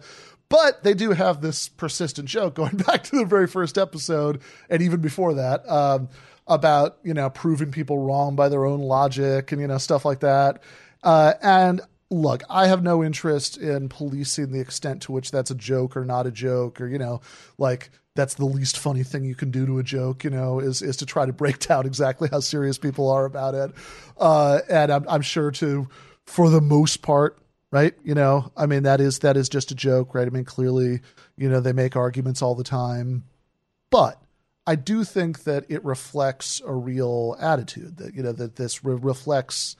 but 0.50 0.84
they 0.84 0.96
do 0.96 1.12
have 1.12 1.42
this 1.42 1.70
persistent 1.70 2.28
joke 2.28 2.56
going 2.56 2.78
back 2.78 3.04
to 3.04 3.18
the 3.18 3.26
very 3.26 3.48
first 3.48 3.78
episode 3.78 4.42
and 4.70 4.82
even 4.82 5.00
before 5.00 5.36
that 5.36 5.70
um, 5.70 6.10
about 6.48 6.98
you 7.04 7.14
know 7.14 7.30
proving 7.30 7.72
people 7.72 8.00
wrong 8.00 8.36
by 8.36 8.50
their 8.50 8.66
own 8.66 8.80
logic 8.80 9.52
and 9.52 9.62
you 9.62 9.68
know 9.68 9.78
stuff 9.78 10.06
like 10.06 10.22
that. 10.22 10.64
Uh, 11.04 11.34
and 11.42 11.82
look, 12.10 12.44
I 12.50 12.68
have 12.68 12.84
no 12.84 13.04
interest 13.04 13.58
in 13.58 13.90
policing 13.90 14.52
the 14.52 14.60
extent 14.60 15.04
to 15.04 15.12
which 15.12 15.32
that's 15.32 15.52
a 15.52 15.56
joke 15.56 15.96
or 15.96 16.06
not 16.06 16.28
a 16.28 16.32
joke 16.32 16.82
or 16.82 16.88
you 16.88 16.98
know 16.98 17.22
like 17.58 17.92
that's 18.20 18.34
the 18.34 18.46
least 18.46 18.78
funny 18.78 19.04
thing 19.04 19.24
you 19.24 19.36
can 19.36 19.50
do 19.50 19.66
to 19.66 19.80
a 19.80 19.84
joke, 19.84 20.24
you 20.24 20.30
know, 20.30 20.60
is 20.60 20.82
is 20.82 20.98
to 20.98 21.06
try 21.06 21.26
to 21.26 21.34
break 21.34 21.60
down 21.68 21.86
exactly 21.86 22.28
how 22.32 22.40
serious 22.40 22.78
people 22.78 23.10
are 23.10 23.26
about 23.26 23.56
it. 23.56 23.72
Uh, 24.18 24.60
and 24.70 24.92
I'm, 24.92 25.06
I'm 25.08 25.22
sure 25.22 25.52
to, 25.52 25.88
for 26.26 26.50
the 26.50 26.62
most 26.62 27.02
part, 27.02 27.40
right? 27.72 27.94
You 28.04 28.16
know, 28.16 28.52
I 28.58 28.66
mean 28.66 28.84
that 28.84 29.00
is 29.00 29.20
that 29.20 29.38
is 29.38 29.48
just 29.48 29.72
a 29.72 29.76
joke, 29.76 30.14
right? 30.14 30.28
I 30.28 30.32
mean, 30.32 30.46
clearly, 30.46 31.00
you 31.38 31.50
know, 31.50 31.62
they 31.62 31.74
make 31.74 31.96
arguments 31.96 32.42
all 32.42 32.56
the 32.56 32.64
time, 32.64 33.24
but 33.90 34.22
I 34.68 34.76
do 34.76 35.04
think 35.04 35.46
that 35.46 35.66
it 35.70 35.84
reflects 35.86 36.62
a 36.66 36.74
real 36.74 37.38
attitude 37.40 37.98
that 37.98 38.16
you 38.16 38.24
know 38.24 38.34
that 38.34 38.58
this 38.58 38.84
re- 38.84 38.96
reflects 38.96 39.78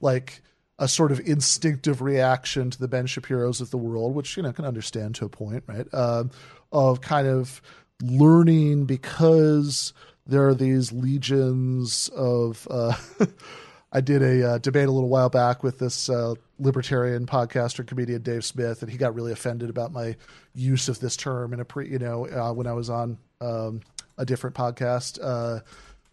like 0.00 0.42
a 0.82 0.88
sort 0.88 1.12
of 1.12 1.20
instinctive 1.20 2.02
reaction 2.02 2.68
to 2.68 2.76
the 2.76 2.88
Ben 2.88 3.06
Shapiro's 3.06 3.60
of 3.60 3.70
the 3.70 3.78
world, 3.78 4.16
which 4.16 4.36
you 4.36 4.42
know 4.42 4.52
can 4.52 4.64
understand 4.64 5.14
to 5.14 5.24
a 5.24 5.28
point, 5.28 5.62
right? 5.68 5.86
Um, 5.94 6.32
of 6.72 7.00
kind 7.00 7.28
of 7.28 7.62
learning 8.02 8.86
because 8.86 9.92
there 10.26 10.48
are 10.48 10.54
these 10.54 10.90
legions 10.92 12.08
of. 12.08 12.66
Uh, 12.68 12.94
I 13.94 14.00
did 14.00 14.22
a 14.22 14.52
uh, 14.52 14.58
debate 14.58 14.88
a 14.88 14.90
little 14.90 15.10
while 15.10 15.28
back 15.28 15.62
with 15.62 15.78
this 15.78 16.08
uh, 16.08 16.34
libertarian 16.58 17.26
podcaster 17.26 17.86
comedian 17.86 18.22
Dave 18.22 18.44
Smith, 18.44 18.82
and 18.82 18.90
he 18.90 18.96
got 18.96 19.14
really 19.14 19.32
offended 19.32 19.68
about 19.70 19.92
my 19.92 20.16
use 20.54 20.88
of 20.88 20.98
this 20.98 21.14
term 21.14 21.52
in 21.52 21.60
a 21.60 21.64
pre, 21.64 21.88
you 21.88 21.98
know, 21.98 22.26
uh, 22.26 22.52
when 22.52 22.66
I 22.66 22.72
was 22.72 22.90
on 22.90 23.18
um, 23.40 23.82
a 24.18 24.24
different 24.24 24.56
podcast. 24.56 25.20
Uh, 25.22 25.60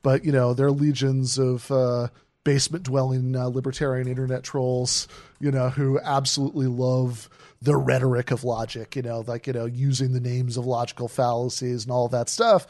but 0.04 0.26
you 0.26 0.32
know, 0.32 0.54
there 0.54 0.68
are 0.68 0.72
legions 0.72 1.40
of 1.40 1.72
uh, 1.72 2.10
basement 2.50 2.84
dwelling 2.84 3.36
uh, 3.36 3.46
libertarian 3.46 4.08
internet 4.08 4.42
trolls, 4.42 5.08
you 5.40 5.52
know, 5.52 5.70
who 5.70 6.00
absolutely 6.00 6.66
love 6.66 7.30
the 7.62 7.78
rhetoric 7.78 8.32
of 8.32 8.44
logic, 8.44 8.96
you 8.96 9.04
know, 9.04 9.24
like 9.28 9.46
you 9.46 9.54
know, 9.54 9.66
using 9.66 10.14
the 10.14 10.20
names 10.20 10.58
of 10.58 10.66
logical 10.66 11.08
fallacies 11.08 11.84
and 11.84 11.92
all 11.92 12.08
that 12.08 12.28
stuff. 12.28 12.66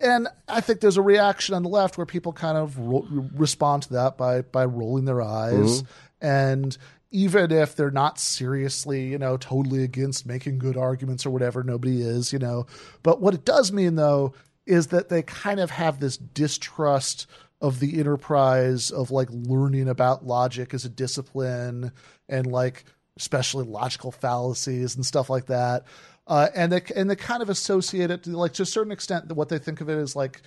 And 0.00 0.26
I 0.48 0.60
think 0.60 0.80
there's 0.80 0.96
a 0.96 1.02
reaction 1.02 1.54
on 1.54 1.62
the 1.62 1.68
left 1.68 1.96
where 1.96 2.06
people 2.06 2.32
kind 2.32 2.58
of 2.58 2.76
ro- 2.76 3.06
respond 3.36 3.84
to 3.84 3.92
that 3.92 4.18
by 4.18 4.42
by 4.42 4.64
rolling 4.64 5.04
their 5.04 5.22
eyes, 5.22 5.84
and 6.20 6.76
even 7.12 7.52
if 7.52 7.76
they're 7.76 7.92
not 7.92 8.18
seriously, 8.18 9.06
you 9.06 9.18
know, 9.18 9.36
totally 9.36 9.84
against 9.84 10.26
making 10.26 10.58
good 10.58 10.76
arguments 10.76 11.24
or 11.24 11.30
whatever, 11.30 11.62
nobody 11.62 12.02
is, 12.02 12.32
you 12.32 12.40
know. 12.40 12.66
But 13.04 13.20
what 13.20 13.34
it 13.34 13.44
does 13.44 13.70
mean 13.70 13.94
though 13.94 14.34
is 14.66 14.88
that 14.88 15.08
they 15.08 15.22
kind 15.22 15.60
of 15.60 15.70
have 15.70 16.00
this 16.00 16.16
distrust 16.16 17.28
of 17.60 17.80
the 17.80 17.98
enterprise 17.98 18.90
of 18.90 19.10
like 19.10 19.28
learning 19.30 19.88
about 19.88 20.24
logic 20.26 20.72
as 20.72 20.84
a 20.84 20.88
discipline 20.88 21.92
and 22.28 22.46
like 22.46 22.84
especially 23.18 23.64
logical 23.64 24.10
fallacies 24.10 24.96
and 24.96 25.04
stuff 25.04 25.28
like 25.28 25.46
that. 25.46 25.84
Uh, 26.26 26.48
and 26.54 26.72
they 26.72 26.82
and 26.94 27.10
they 27.10 27.16
kind 27.16 27.42
of 27.42 27.48
associate 27.50 28.10
it 28.10 28.22
to 28.22 28.30
like 28.30 28.52
to 28.52 28.62
a 28.62 28.66
certain 28.66 28.92
extent 28.92 29.28
that 29.28 29.34
what 29.34 29.48
they 29.48 29.58
think 29.58 29.80
of 29.80 29.88
it 29.88 29.96
as 29.98 30.14
like 30.14 30.40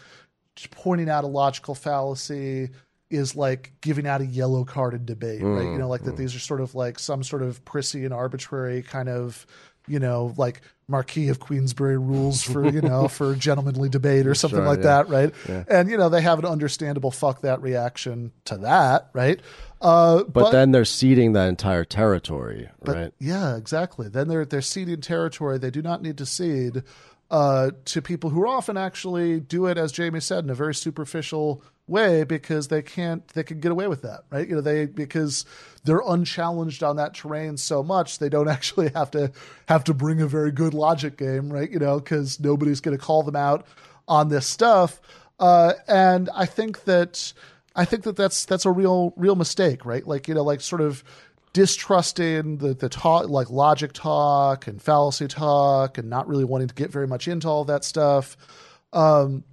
pointing 0.71 1.09
out 1.09 1.23
a 1.23 1.27
logical 1.27 1.75
fallacy 1.75 2.69
is 3.09 3.35
like 3.35 3.73
giving 3.81 4.07
out 4.07 4.21
a 4.21 4.25
yellow 4.25 4.63
card 4.63 4.93
in 4.93 5.05
debate, 5.05 5.41
right? 5.41 5.63
You 5.73 5.77
know, 5.77 5.87
like 5.89 6.03
that 6.03 6.17
these 6.17 6.35
are 6.35 6.39
sort 6.39 6.61
of 6.61 6.73
like 6.73 6.97
some 6.97 7.21
sort 7.21 7.43
of 7.43 7.63
prissy 7.65 8.05
and 8.05 8.13
arbitrary 8.13 8.81
kind 8.81 9.07
of, 9.09 9.45
you 9.87 9.99
know, 9.99 10.33
like 10.37 10.61
Marquis 10.87 11.29
of 11.29 11.39
Queensberry 11.39 11.97
rules 11.97 12.41
for, 12.43 12.67
you 12.69 12.81
know, 12.81 13.07
for 13.09 13.35
gentlemanly 13.35 13.89
debate 13.89 14.27
or 14.27 14.35
something 14.35 14.59
Sure, 14.59 14.65
like 14.67 14.79
yeah. 14.79 15.03
that, 15.03 15.09
right? 15.09 15.33
And, 15.67 15.89
you 15.89 15.97
know, 15.97 16.09
they 16.09 16.21
have 16.21 16.39
an 16.39 16.45
understandable 16.45 17.11
fuck 17.11 17.41
that 17.41 17.61
reaction 17.61 18.31
to 18.45 18.57
that, 18.57 19.09
right? 19.13 19.39
Uh, 19.81 20.23
But, 20.23 20.51
then 20.51 20.71
they're 20.71 20.85
ceding 20.85 21.33
that 21.33 21.47
entire 21.49 21.83
territory, 21.83 22.69
but 22.83 22.95
right? 22.95 23.13
yeah, 23.19 23.57
exactly. 23.57 24.07
Then 24.07 24.29
they're 24.29 24.45
they're 24.45 24.61
ceding 24.61 25.01
territory 25.01 25.57
they 25.57 25.71
do 25.71 25.81
not 25.81 26.01
need 26.01 26.17
to 26.19 26.25
cede 26.25 26.83
uh, 27.33 27.71
to 27.85 27.99
people 27.99 28.29
who 28.29 28.47
often 28.47 28.77
actually 28.77 29.39
do 29.39 29.65
it, 29.65 29.75
as 29.75 29.91
Jamie 29.91 30.19
said, 30.19 30.43
in 30.43 30.51
a 30.51 30.53
very 30.53 30.75
superficial 30.75 31.63
way 31.87 32.23
because 32.23 32.67
they 32.67 32.83
can't 32.83 33.27
they 33.29 33.41
can 33.41 33.59
get 33.59 33.71
away 33.71 33.87
with 33.87 34.03
that, 34.03 34.21
right? 34.29 34.47
You 34.47 34.55
know, 34.55 34.61
they 34.61 34.85
because 34.85 35.43
they're 35.83 36.03
unchallenged 36.05 36.83
on 36.83 36.97
that 36.97 37.15
terrain 37.15 37.57
so 37.57 37.81
much 37.81 38.19
they 38.19 38.29
don't 38.29 38.47
actually 38.57 38.89
have 38.89 39.09
to 39.11 39.31
have 39.67 39.83
to 39.85 39.95
bring 39.95 40.21
a 40.21 40.27
very 40.27 40.51
good 40.51 40.75
logic 40.75 41.17
game, 41.17 41.51
right? 41.51 41.71
You 41.71 41.79
know, 41.79 41.99
because 41.99 42.39
nobody's 42.39 42.81
going 42.81 42.95
to 42.95 43.03
call 43.03 43.23
them 43.23 43.35
out 43.35 43.65
on 44.07 44.29
this 44.29 44.45
stuff. 44.45 45.01
Uh, 45.39 45.73
and 45.87 46.29
I 46.35 46.45
think 46.45 46.83
that 46.83 47.33
I 47.75 47.85
think 47.85 48.03
that 48.03 48.15
that's 48.15 48.45
that's 48.45 48.67
a 48.67 48.71
real 48.71 49.11
real 49.17 49.35
mistake, 49.35 49.85
right? 49.85 50.05
Like 50.05 50.27
you 50.27 50.35
know, 50.35 50.43
like 50.43 50.61
sort 50.61 50.81
of 50.81 51.03
distrusting 51.53 52.57
the 52.57 52.73
the 52.73 52.89
talk, 52.89 53.29
like 53.29 53.49
logic 53.49 53.93
talk 53.93 54.67
and 54.67 54.81
fallacy 54.81 55.27
talk, 55.27 55.97
and 55.97 56.09
not 56.09 56.27
really 56.27 56.43
wanting 56.43 56.67
to 56.67 56.75
get 56.75 56.91
very 56.91 57.07
much 57.07 57.27
into 57.27 57.47
all 57.47 57.65
that 57.65 57.83
stuff. 57.83 58.35
Um, 58.91 59.43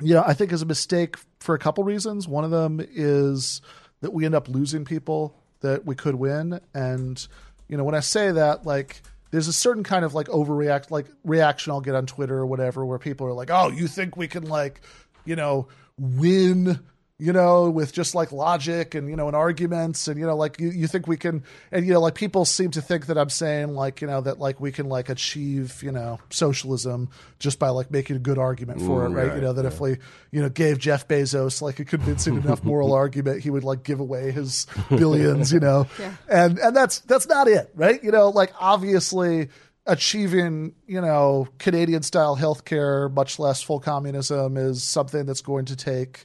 you 0.00 0.14
know, 0.14 0.22
I 0.26 0.34
think 0.34 0.52
is 0.52 0.62
a 0.62 0.66
mistake 0.66 1.16
for 1.40 1.54
a 1.54 1.58
couple 1.58 1.84
reasons. 1.84 2.28
One 2.28 2.44
of 2.44 2.50
them 2.50 2.80
is 2.80 3.62
that 4.00 4.12
we 4.12 4.24
end 4.24 4.34
up 4.34 4.48
losing 4.48 4.84
people 4.84 5.34
that 5.60 5.86
we 5.86 5.94
could 5.94 6.16
win, 6.16 6.60
and 6.74 7.26
you 7.68 7.76
know, 7.76 7.84
when 7.84 7.94
I 7.94 8.00
say 8.00 8.32
that, 8.32 8.66
like 8.66 9.00
there's 9.30 9.48
a 9.48 9.52
certain 9.52 9.84
kind 9.84 10.04
of 10.04 10.14
like 10.14 10.26
overreact 10.28 10.90
like 10.90 11.06
reaction 11.24 11.72
I'll 11.72 11.80
get 11.80 11.94
on 11.94 12.06
Twitter 12.06 12.36
or 12.36 12.46
whatever 12.46 12.84
where 12.84 12.98
people 12.98 13.26
are 13.26 13.32
like, 13.32 13.50
"Oh, 13.50 13.70
you 13.70 13.86
think 13.86 14.16
we 14.16 14.28
can 14.28 14.44
like, 14.44 14.80
you 15.24 15.36
know, 15.36 15.68
win 15.98 16.80
you 17.18 17.32
know, 17.32 17.70
with 17.70 17.94
just 17.94 18.14
like 18.14 18.30
logic 18.30 18.94
and, 18.94 19.08
you 19.08 19.16
know, 19.16 19.26
and 19.26 19.34
arguments 19.34 20.06
and, 20.06 20.20
you 20.20 20.26
know, 20.26 20.36
like 20.36 20.60
you, 20.60 20.68
you 20.68 20.86
think 20.86 21.06
we 21.06 21.16
can, 21.16 21.42
and, 21.72 21.86
you 21.86 21.94
know, 21.94 22.00
like 22.00 22.14
people 22.14 22.44
seem 22.44 22.70
to 22.72 22.82
think 22.82 23.06
that 23.06 23.16
I'm 23.16 23.30
saying 23.30 23.68
like, 23.70 24.02
you 24.02 24.06
know, 24.06 24.20
that 24.20 24.38
like 24.38 24.60
we 24.60 24.70
can 24.70 24.86
like 24.90 25.08
achieve, 25.08 25.82
you 25.82 25.92
know, 25.92 26.18
socialism 26.28 27.08
just 27.38 27.58
by 27.58 27.70
like 27.70 27.90
making 27.90 28.16
a 28.16 28.18
good 28.18 28.36
argument 28.36 28.82
for 28.82 29.06
it, 29.06 29.08
right? 29.08 29.34
you 29.34 29.40
know, 29.40 29.54
that 29.54 29.64
if 29.64 29.80
we, 29.80 29.96
you 30.30 30.42
know, 30.42 30.50
gave 30.50 30.78
Jeff 30.78 31.08
Bezos 31.08 31.62
like 31.62 31.80
a 31.80 31.86
convincing 31.86 32.36
enough 32.36 32.62
moral 32.64 32.92
argument, 32.92 33.42
he 33.42 33.48
would 33.48 33.64
like 33.64 33.82
give 33.82 33.98
away 34.00 34.30
his 34.30 34.66
billions, 34.90 35.54
you 35.54 35.60
know, 35.60 35.86
Yeah. 35.98 36.12
and, 36.28 36.58
and 36.58 36.76
that's, 36.76 36.98
that's 37.00 37.26
not 37.26 37.48
it, 37.48 37.70
right? 37.74 38.02
You 38.04 38.10
know, 38.10 38.28
like 38.28 38.52
obviously, 38.60 39.48
achieving, 39.86 40.74
you 40.86 41.00
know, 41.00 41.48
Canadian 41.58 42.02
style 42.02 42.36
healthcare, 42.36 43.10
much 43.12 43.38
less 43.38 43.62
full 43.62 43.80
communism, 43.80 44.56
is 44.56 44.82
something 44.82 45.24
that's 45.26 45.40
going 45.40 45.64
to 45.66 45.76
take 45.76 46.24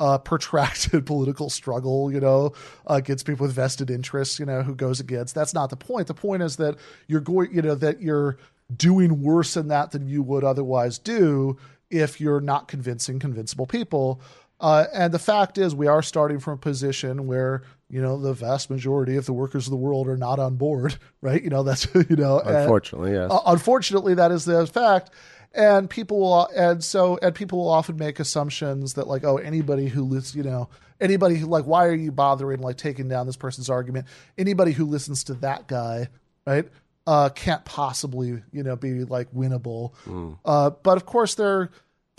uh, 0.00 0.18
protracted 0.18 1.06
political 1.06 1.50
struggle, 1.50 2.10
you 2.10 2.18
know, 2.18 2.52
against 2.86 3.26
people 3.26 3.46
with 3.46 3.54
vested 3.54 3.90
interests, 3.90 4.40
you 4.40 4.46
know, 4.46 4.62
who 4.62 4.74
goes 4.74 4.98
against. 4.98 5.34
That's 5.34 5.54
not 5.54 5.70
the 5.70 5.76
point. 5.76 6.08
The 6.08 6.14
point 6.14 6.42
is 6.42 6.56
that 6.56 6.76
you're 7.06 7.20
going, 7.20 7.54
you 7.54 7.62
know, 7.62 7.74
that 7.76 8.00
you're 8.00 8.38
doing 8.74 9.22
worse 9.22 9.56
in 9.56 9.68
that 9.68 9.90
than 9.92 10.08
you 10.08 10.22
would 10.22 10.42
otherwise 10.42 10.98
do 10.98 11.58
if 11.90 12.20
you're 12.20 12.40
not 12.40 12.66
convincing 12.66 13.18
convincible 13.18 13.66
people. 13.66 14.20
Uh, 14.60 14.86
and 14.92 15.12
the 15.12 15.18
fact 15.18 15.58
is, 15.58 15.74
we 15.74 15.86
are 15.86 16.02
starting 16.02 16.38
from 16.38 16.54
a 16.54 16.58
position 16.58 17.26
where 17.26 17.62
you 17.88 18.00
know 18.00 18.18
the 18.18 18.32
vast 18.32 18.70
majority 18.70 19.16
of 19.16 19.26
the 19.26 19.32
workers 19.32 19.66
of 19.66 19.70
the 19.70 19.76
world 19.76 20.06
are 20.06 20.16
not 20.16 20.38
on 20.38 20.56
board, 20.56 20.96
right? 21.20 21.42
You 21.42 21.50
know 21.50 21.62
that's 21.62 21.86
you 21.94 22.16
know 22.16 22.40
unfortunately, 22.40 23.14
and, 23.14 23.30
yes. 23.30 23.32
uh, 23.32 23.40
unfortunately, 23.46 24.14
that 24.14 24.32
is 24.32 24.44
the 24.44 24.66
fact 24.66 25.10
and 25.52 25.90
people 25.90 26.20
will 26.20 26.46
and 26.56 26.82
so 26.82 27.18
and 27.22 27.34
people 27.34 27.58
will 27.58 27.70
often 27.70 27.96
make 27.96 28.20
assumptions 28.20 28.94
that 28.94 29.08
like 29.08 29.24
oh 29.24 29.36
anybody 29.36 29.88
who 29.88 30.04
listens 30.04 30.36
you 30.36 30.42
know 30.42 30.68
anybody 31.00 31.36
who 31.36 31.46
like 31.46 31.64
why 31.64 31.86
are 31.86 31.94
you 31.94 32.12
bothering 32.12 32.60
like 32.60 32.76
taking 32.76 33.08
down 33.08 33.26
this 33.26 33.36
person's 33.36 33.70
argument? 33.70 34.06
Anybody 34.38 34.72
who 34.72 34.84
listens 34.84 35.24
to 35.24 35.34
that 35.34 35.66
guy 35.66 36.08
right 36.46 36.68
uh 37.06 37.30
can't 37.30 37.64
possibly 37.64 38.42
you 38.52 38.62
know 38.62 38.76
be 38.76 39.04
like 39.04 39.32
winnable. 39.32 39.92
Uh 40.44 40.70
but 40.70 40.96
of 40.96 41.06
course 41.06 41.34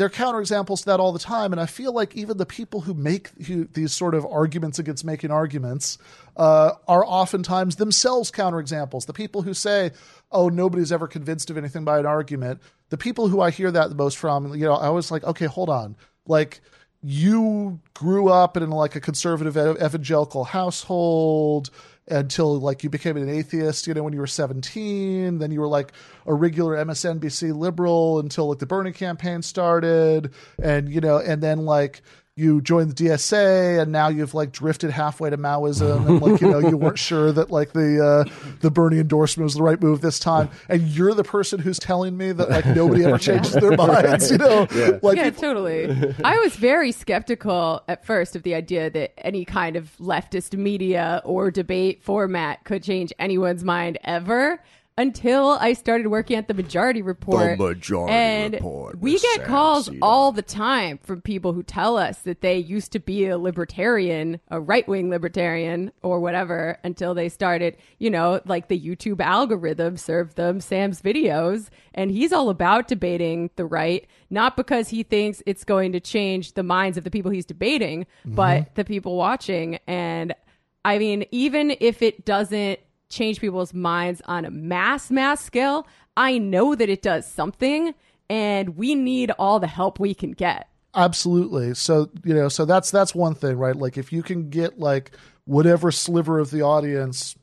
they're 0.01 0.09
they're 0.09 0.09
counterexamples 0.09 0.79
to 0.79 0.85
that 0.85 0.99
all 0.99 1.11
the 1.11 1.19
time 1.19 1.51
and 1.51 1.61
i 1.61 1.65
feel 1.67 1.93
like 1.93 2.15
even 2.15 2.37
the 2.37 2.45
people 2.45 2.81
who 2.81 2.93
make 2.93 3.29
who, 3.45 3.65
these 3.65 3.93
sort 3.93 4.15
of 4.15 4.25
arguments 4.25 4.79
against 4.79 5.05
making 5.05 5.29
arguments 5.29 5.99
uh, 6.37 6.71
are 6.87 7.05
oftentimes 7.05 7.75
themselves 7.75 8.31
counterexamples. 8.31 9.05
The 9.05 9.13
people 9.13 9.41
who 9.43 9.53
say 9.53 9.91
oh 10.31 10.49
nobody's 10.49 10.91
ever 10.91 11.07
convinced 11.07 11.49
of 11.49 11.57
anything 11.57 11.83
by 11.83 11.99
an 11.99 12.05
argument 12.05 12.61
the 12.89 12.97
people 12.97 13.27
who 13.27 13.41
i 13.41 13.51
hear 13.51 13.69
that 13.69 13.89
the 13.89 13.95
most 13.95 14.17
from 14.17 14.53
you 14.55 14.65
know 14.65 14.73
i 14.73 14.89
was 14.89 15.11
like 15.11 15.23
okay 15.23 15.45
hold 15.45 15.69
on. 15.69 15.95
Like 16.25 16.61
you 17.03 17.79
grew 17.93 18.29
up 18.29 18.57
in 18.57 18.69
like 18.69 18.95
a 18.95 19.01
conservative 19.01 19.57
evangelical 19.57 20.43
household 20.45 21.69
until 22.07 22.59
like 22.59 22.83
you 22.83 22.89
became 22.89 23.17
an 23.17 23.29
atheist, 23.29 23.87
you 23.87 23.93
know, 23.93 24.03
when 24.03 24.13
you 24.13 24.19
were 24.19 24.27
17. 24.27 25.37
Then 25.39 25.51
you 25.51 25.59
were 25.59 25.67
like 25.67 25.91
a 26.25 26.33
regular 26.33 26.75
MSNBC 26.83 27.55
liberal 27.55 28.19
until 28.19 28.49
like 28.49 28.59
the 28.59 28.65
Bernie 28.65 28.91
campaign 28.91 29.41
started. 29.41 30.33
And, 30.61 30.89
you 30.89 31.01
know, 31.01 31.17
and 31.17 31.41
then 31.41 31.65
like 31.65 32.01
you 32.37 32.61
joined 32.61 32.91
the 32.91 33.05
DSA 33.05 33.81
and 33.81 33.91
now 33.91 34.07
you've 34.07 34.33
like 34.33 34.53
drifted 34.53 34.89
halfway 34.89 35.29
to 35.29 35.37
Maoism 35.37 36.07
and 36.07 36.21
like, 36.21 36.39
you 36.39 36.49
know, 36.49 36.59
you 36.59 36.77
weren't 36.77 36.97
sure 37.11 37.31
that 37.33 37.51
like 37.51 37.73
the, 37.73 38.03
uh, 38.03 38.53
the 38.61 38.71
Bernie 38.71 38.99
endorsement 38.99 39.43
was 39.43 39.55
the 39.55 39.63
right 39.63 39.81
move 39.81 39.99
this 39.99 40.17
time. 40.17 40.49
And 40.69 40.83
you're 40.83 41.13
the 41.13 41.25
person 41.25 41.59
who's 41.59 41.77
telling 41.77 42.15
me 42.15 42.31
that 42.31 42.49
like 42.49 42.65
nobody 42.67 43.03
ever 43.03 43.17
changes 43.19 43.53
their 43.53 43.75
minds, 43.75 44.31
you 44.31 44.37
know, 44.37 44.65
like 45.01 45.17
yeah, 45.17 45.29
totally. 45.29 46.15
I 46.23 46.37
was 46.37 46.55
very 46.55 46.93
skeptical 46.93 47.83
at 47.89 48.05
first 48.05 48.37
of 48.37 48.43
the 48.43 48.55
idea 48.55 48.89
that 48.89 49.13
any 49.25 49.43
kind 49.43 49.75
of 49.75 49.95
leftist 49.97 50.57
media 50.57 51.21
or 51.25 51.51
debate 51.51 52.01
format 52.01 52.63
could 52.63 52.81
change 52.81 53.11
anyone's 53.19 53.65
mind 53.65 53.97
ever. 54.05 54.61
Until 54.97 55.57
I 55.61 55.73
started 55.73 56.07
working 56.07 56.35
at 56.35 56.49
the 56.49 56.53
Majority 56.53 57.01
Report, 57.01 57.57
The 57.57 57.63
Majority 57.63 58.13
and 58.13 58.53
Report 58.55 58.99
we 58.99 59.17
get 59.17 59.45
calls 59.45 59.89
all 60.01 60.33
the 60.33 60.41
time 60.41 60.99
from 61.01 61.21
people 61.21 61.53
who 61.53 61.63
tell 61.63 61.97
us 61.97 62.19
that 62.19 62.41
they 62.41 62.57
used 62.57 62.91
to 62.91 62.99
be 62.99 63.27
a 63.27 63.37
libertarian, 63.37 64.41
a 64.49 64.59
right 64.59 64.85
wing 64.87 65.09
libertarian, 65.09 65.93
or 66.03 66.19
whatever, 66.19 66.77
until 66.83 67.13
they 67.13 67.29
started, 67.29 67.77
you 67.99 68.09
know, 68.09 68.41
like 68.45 68.67
the 68.67 68.79
YouTube 68.79 69.21
algorithm 69.21 69.95
served 69.95 70.35
them 70.35 70.59
Sam's 70.59 71.01
videos. 71.01 71.69
And 71.93 72.11
he's 72.11 72.33
all 72.33 72.49
about 72.49 72.89
debating 72.89 73.49
the 73.55 73.65
right, 73.65 74.05
not 74.29 74.57
because 74.57 74.89
he 74.89 75.03
thinks 75.03 75.41
it's 75.45 75.63
going 75.63 75.93
to 75.93 76.01
change 76.01 76.53
the 76.53 76.63
minds 76.63 76.97
of 76.97 77.05
the 77.05 77.11
people 77.11 77.31
he's 77.31 77.45
debating, 77.45 78.07
but 78.25 78.63
mm-hmm. 78.63 78.73
the 78.75 78.85
people 78.85 79.15
watching. 79.15 79.79
And 79.87 80.35
I 80.83 80.97
mean, 80.97 81.25
even 81.31 81.75
if 81.79 82.01
it 82.01 82.25
doesn't 82.25 82.79
change 83.11 83.39
people's 83.39 83.73
minds 83.73 84.21
on 84.25 84.45
a 84.45 84.51
mass, 84.51 85.11
mass 85.11 85.43
scale, 85.43 85.85
I 86.17 86.37
know 86.39 86.73
that 86.75 86.89
it 86.89 87.01
does 87.01 87.25
something. 87.25 87.93
And 88.29 88.77
we 88.77 88.95
need 88.95 89.31
all 89.37 89.59
the 89.59 89.67
help 89.67 89.99
we 89.99 90.13
can 90.13 90.31
get. 90.31 90.67
absolutely 90.93 91.73
so 91.73 92.09
you 92.25 92.33
know 92.33 92.49
so 92.49 92.65
that's 92.65 92.91
that's 92.91 93.15
one 93.15 93.33
thing 93.33 93.57
right 93.57 93.77
like 93.77 93.97
if 93.97 94.11
you 94.11 94.21
can 94.21 94.49
get 94.49 94.77
like 94.77 95.11
whatever 95.45 95.89
sliver 95.91 96.37
of 96.37 96.51
the 96.51 96.61
audience 96.61 97.35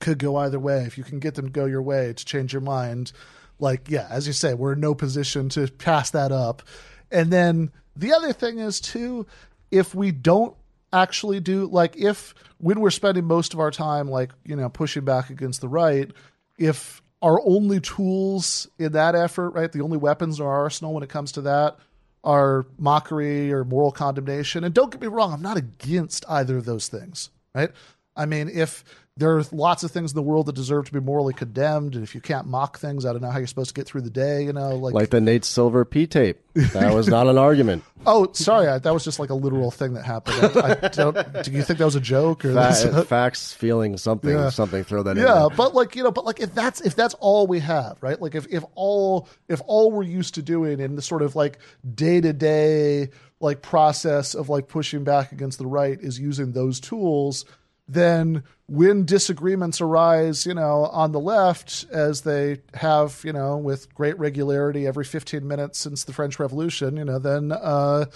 could 0.00 0.18
go 0.18 0.36
either 0.36 0.58
way 0.58 0.84
if 0.84 0.96
you 0.96 1.04
can 1.04 1.18
get 1.18 1.34
them 1.34 1.46
to 1.46 1.50
go 1.52 1.66
your 1.66 1.82
way 1.82 2.12
to 2.14 2.24
change 2.24 2.50
your 2.52 2.62
mind 2.62 3.12
like 3.58 3.90
yeah 3.90 4.06
as 4.10 4.26
you 4.26 4.32
say 4.32 4.54
we're 4.54 4.72
in 4.72 4.80
no 4.80 4.94
position 4.94 5.50
to 5.50 5.68
pass 5.68 6.10
that 6.10 6.32
up 6.32 6.62
and 7.10 7.30
then 7.30 7.70
the 7.94 8.12
other 8.12 8.32
thing 8.32 8.58
is 8.58 8.80
too 8.80 9.26
if 9.70 9.94
we 9.94 10.10
don't 10.10 10.56
actually 10.92 11.40
do 11.40 11.66
like 11.66 11.96
if 11.96 12.34
when 12.58 12.80
we're 12.80 12.90
spending 12.90 13.24
most 13.24 13.54
of 13.54 13.60
our 13.60 13.70
time 13.70 14.08
like 14.08 14.30
you 14.44 14.54
know 14.54 14.68
pushing 14.68 15.04
back 15.04 15.30
against 15.30 15.60
the 15.60 15.68
right 15.68 16.10
if 16.58 17.02
our 17.22 17.40
only 17.44 17.80
tools 17.80 18.68
in 18.78 18.92
that 18.92 19.14
effort 19.14 19.50
right 19.50 19.72
the 19.72 19.80
only 19.80 19.96
weapons 19.96 20.38
in 20.38 20.46
our 20.46 20.52
arsenal 20.52 20.92
when 20.92 21.02
it 21.02 21.08
comes 21.08 21.32
to 21.32 21.42
that 21.42 21.76
are 22.24 22.66
mockery 22.78 23.52
or 23.52 23.64
moral 23.64 23.90
condemnation. 23.90 24.62
And 24.62 24.72
don't 24.72 24.92
get 24.92 25.00
me 25.00 25.08
wrong 25.08 25.32
i'm 25.32 25.42
not 25.42 25.56
against 25.56 26.24
either 26.28 26.58
of 26.58 26.64
those 26.64 26.88
things 26.88 27.30
right? 27.54 27.70
I 28.16 28.26
mean 28.26 28.48
if 28.48 28.84
there 29.18 29.36
are 29.36 29.44
lots 29.52 29.84
of 29.84 29.90
things 29.90 30.10
in 30.12 30.16
the 30.16 30.22
world 30.22 30.46
that 30.46 30.54
deserve 30.54 30.86
to 30.86 30.92
be 30.92 30.98
morally 30.98 31.34
condemned 31.34 31.94
and 31.94 32.02
if 32.02 32.14
you 32.14 32.20
can't 32.20 32.46
mock 32.46 32.78
things 32.78 33.04
i 33.04 33.12
don't 33.12 33.20
know 33.20 33.30
how 33.30 33.36
you're 33.36 33.46
supposed 33.46 33.68
to 33.68 33.74
get 33.74 33.86
through 33.86 34.00
the 34.00 34.08
day 34.10 34.42
you 34.44 34.52
know 34.54 34.70
like, 34.76 34.94
Like 34.94 35.10
the 35.10 35.20
Nate 35.20 35.44
Silver 35.44 35.84
P 35.84 36.06
tape. 36.06 36.38
That 36.54 36.92
was 36.94 37.08
not 37.08 37.26
an 37.28 37.36
argument. 37.38 37.82
oh 38.06 38.28
sorry 38.32 38.68
I, 38.68 38.78
that 38.78 38.92
was 38.92 39.04
just 39.04 39.18
like 39.18 39.28
a 39.30 39.34
literal 39.34 39.70
thing 39.70 39.92
that 39.94 40.04
happened 40.06 40.56
I, 40.56 40.78
I 40.82 40.88
don't 40.88 41.42
do 41.44 41.50
you 41.52 41.62
think 41.62 41.78
that 41.78 41.84
was 41.84 41.94
a 41.96 42.00
joke 42.00 42.44
or 42.44 42.52
that's- 42.54 42.84
Fa- 42.84 43.04
facts, 43.04 43.52
feeling 43.52 43.96
something, 43.98 44.30
Yeah. 44.30 44.48
something. 44.48 44.82
Throw 44.84 45.02
that 45.02 45.16
in. 45.18 45.24
yeah 45.24 45.46
there. 45.48 45.56
but 45.56 45.74
like 45.74 45.94
you 45.94 46.02
know 46.02 46.10
but 46.10 46.24
like 46.24 46.40
if 46.40 46.54
that's 46.54 46.80
if 46.80 46.94
that's 46.96 47.14
all 47.20 47.46
we 47.46 47.60
have 47.60 47.98
right 48.02 48.20
like 48.20 48.34
if 48.34 48.46
if 48.50 48.64
all 48.74 49.28
if 49.48 49.60
all 49.66 49.90
we're 49.92 50.02
used 50.04 50.34
to 50.36 50.42
doing 50.42 50.80
in 50.80 50.96
the 50.96 51.02
sort 51.02 51.20
of 51.22 51.36
like 51.36 51.58
day-to-day 51.94 53.08
like 53.40 53.62
process 53.62 54.34
of 54.34 54.48
like 54.48 54.68
pushing 54.68 55.04
back 55.04 55.32
against 55.32 55.58
the 55.58 55.66
right 55.66 55.98
is 56.00 56.18
using 56.18 56.52
those 56.52 56.78
tools 56.80 57.44
then 57.88 58.42
when 58.72 59.04
disagreements 59.04 59.82
arise 59.82 60.46
you 60.46 60.54
know 60.54 60.86
on 60.86 61.12
the 61.12 61.20
left 61.20 61.84
as 61.92 62.22
they 62.22 62.58
have 62.72 63.20
you 63.22 63.32
know 63.32 63.58
with 63.58 63.94
great 63.94 64.18
regularity 64.18 64.86
every 64.86 65.04
15 65.04 65.46
minutes 65.46 65.78
since 65.78 66.04
the 66.04 66.12
french 66.12 66.38
revolution 66.38 66.96
you 66.96 67.04
know 67.04 67.18
then 67.18 67.52
uh 67.52 68.06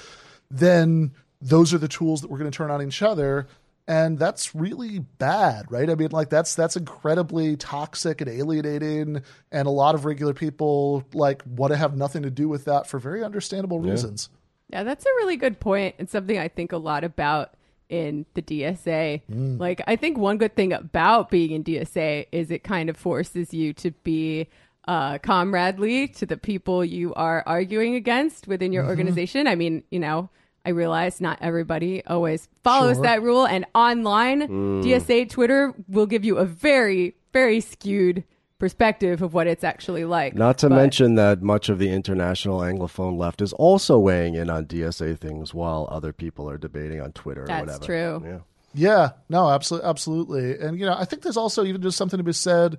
then 0.51 1.13
those 1.43 1.75
are 1.75 1.79
the 1.79 1.89
tools 1.89 2.23
that 2.23 2.31
we're 2.31 2.39
going 2.39 2.51
to 2.51 2.57
turn 2.57 2.71
on 2.71 2.81
each 2.81 3.03
other 3.03 3.47
and 3.87 4.19
that's 4.19 4.55
really 4.55 5.01
bad 5.01 5.71
right? 5.71 5.91
I 5.91 5.95
mean 5.95 6.11
like 6.11 6.31
that's 6.31 6.55
that's 6.55 6.77
incredibly 6.77 7.57
toxic 7.57 8.23
and 8.23 8.31
alienating 8.31 9.23
and 9.53 9.67
a 9.67 9.71
lot 9.71 9.95
of 9.95 10.07
regular 10.07 10.33
people 10.33 11.05
like 11.13 11.43
want 11.47 11.73
to 11.73 11.77
have 11.77 11.97
nothing 11.97 12.23
to 12.23 12.31
do 12.31 12.49
with 12.49 12.65
that 12.65 12.87
for 12.87 12.99
very 12.99 13.23
understandable 13.23 13.79
reasons. 13.79 14.29
Yeah, 14.71 14.83
that's 14.83 15.05
a 15.05 15.11
really 15.19 15.37
good 15.37 15.61
point 15.61 15.97
and 15.99 16.09
something 16.09 16.39
I 16.39 16.49
think 16.49 16.73
a 16.73 16.79
lot 16.79 17.05
about 17.05 17.55
in 17.89 18.26
the 18.34 18.43
DSA. 18.43 19.22
Mm. 19.30 19.59
Like, 19.59 19.82
I 19.87 19.97
think 19.97 20.18
one 20.18 20.39
good 20.39 20.55
thing 20.55 20.72
about 20.72 21.30
being 21.30 21.53
in 21.53 21.64
DSA 21.64 22.26
is 22.32 22.51
it 22.51 22.64
kind 22.64 22.91
of 22.91 22.97
forces 22.97 23.55
you 23.55 23.72
to 23.74 23.91
be 24.03 24.49
uh, 24.89 25.18
comradely 25.18 26.09
to 26.09 26.26
the 26.26 26.37
people 26.37 26.84
you 26.84 27.12
are 27.14 27.43
arguing 27.47 27.95
against 27.95 28.47
within 28.47 28.72
your 28.72 28.82
mm-hmm. 28.82 28.91
organization. 28.91 29.47
I 29.47 29.55
mean, 29.55 29.82
you 29.91 29.99
know, 29.99 30.30
I 30.64 30.70
realize 30.70 31.20
not 31.20 31.39
everybody 31.41 32.05
always 32.07 32.49
follows 32.64 32.97
Sure. 32.97 33.05
that 33.05 33.22
rule, 33.22 33.47
and 33.47 33.64
online, 33.74 34.43
mm. 34.43 34.82
DSA 34.82 35.30
Twitter 35.30 35.72
will 35.89 36.07
give 36.07 36.24
you 36.24 36.39
a 36.39 36.45
very, 36.45 37.14
very 37.32 37.61
skewed 37.61 38.24
perspective 38.59 39.21
of 39.23 39.35
what 39.35 39.47
it's 39.47 39.65
actually 39.65 40.05
like. 40.05 40.35
Not 40.35 40.59
to 40.59 40.69
But- 40.69 40.77
mention 40.77 41.15
that 41.17 41.43
much 41.43 41.69
of 41.69 41.79
the 41.79 41.91
international 41.91 42.61
Anglophone 42.61 43.19
left 43.19 43.43
is 43.43 43.53
also 43.53 43.99
weighing 43.99 44.35
in 44.35 44.49
on 44.51 44.65
DSA 44.67 45.15
things 45.15 45.53
while 45.53 45.87
other 45.91 46.13
people 46.13 46.49
are 46.49 46.57
debating 46.59 47.01
on 47.01 47.13
Twitter 47.13 47.43
or 47.43 47.47
That's 47.47 47.67
whatever. 47.81 47.85
true. 47.85 48.23
Yeah. 48.27 48.39
Yeah, 48.79 49.09
no, 49.31 49.49
absolutely, 49.49 49.89
absolutely. 49.89 50.59
And 50.59 50.79
you 50.79 50.85
know, 50.85 50.95
I 50.99 51.07
think 51.07 51.23
there's 51.23 51.39
also 51.39 51.65
even 51.65 51.81
just 51.81 51.97
something 51.97 52.19
to 52.19 52.25
be 52.25 52.33
said 52.33 52.77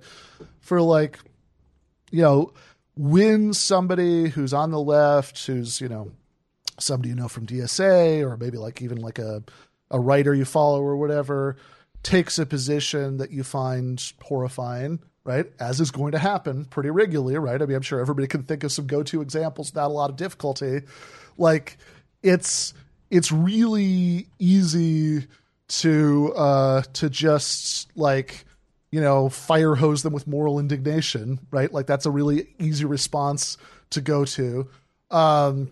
for 0.60 0.80
like, 0.80 1.18
you 2.12 2.22
know, 2.22 2.52
when 2.96 3.52
somebody 3.52 4.28
who's 4.28 4.52
on 4.54 4.70
the 4.70 4.80
left, 4.80 5.44
who's 5.46 5.80
you 5.80 5.88
know, 5.88 6.12
somebody 6.78 7.08
you 7.08 7.16
know 7.16 7.26
from 7.26 7.46
DSA 7.46 8.22
or 8.22 8.36
maybe 8.36 8.58
like 8.58 8.80
even 8.80 8.98
like 8.98 9.18
a 9.18 9.42
a 9.90 9.98
writer 9.98 10.32
you 10.34 10.44
follow 10.44 10.80
or 10.82 10.96
whatever, 10.96 11.56
takes 12.04 12.38
a 12.38 12.46
position 12.46 13.16
that 13.16 13.32
you 13.32 13.42
find 13.42 14.12
horrifying. 14.22 15.00
Right, 15.28 15.44
as 15.60 15.78
is 15.78 15.90
going 15.90 16.12
to 16.12 16.18
happen 16.18 16.64
pretty 16.64 16.88
regularly, 16.88 17.36
right? 17.36 17.60
I 17.60 17.66
mean, 17.66 17.76
I'm 17.76 17.82
sure 17.82 18.00
everybody 18.00 18.26
can 18.26 18.44
think 18.44 18.64
of 18.64 18.72
some 18.72 18.86
go-to 18.86 19.20
examples 19.20 19.70
without 19.70 19.88
a 19.88 19.92
lot 19.92 20.08
of 20.08 20.16
difficulty. 20.16 20.80
Like, 21.36 21.76
it's 22.22 22.72
it's 23.10 23.30
really 23.30 24.26
easy 24.38 25.26
to 25.68 26.32
uh 26.34 26.80
to 26.94 27.10
just 27.10 27.94
like 27.94 28.46
you 28.90 29.02
know 29.02 29.28
fire 29.28 29.74
hose 29.74 30.02
them 30.02 30.14
with 30.14 30.26
moral 30.26 30.58
indignation 30.58 31.38
right 31.50 31.72
like 31.74 31.86
that's 31.86 32.06
a 32.06 32.10
really 32.10 32.48
easy 32.58 32.86
response 32.86 33.58
to 33.90 34.00
go 34.00 34.24
to 34.24 34.66
um 35.10 35.70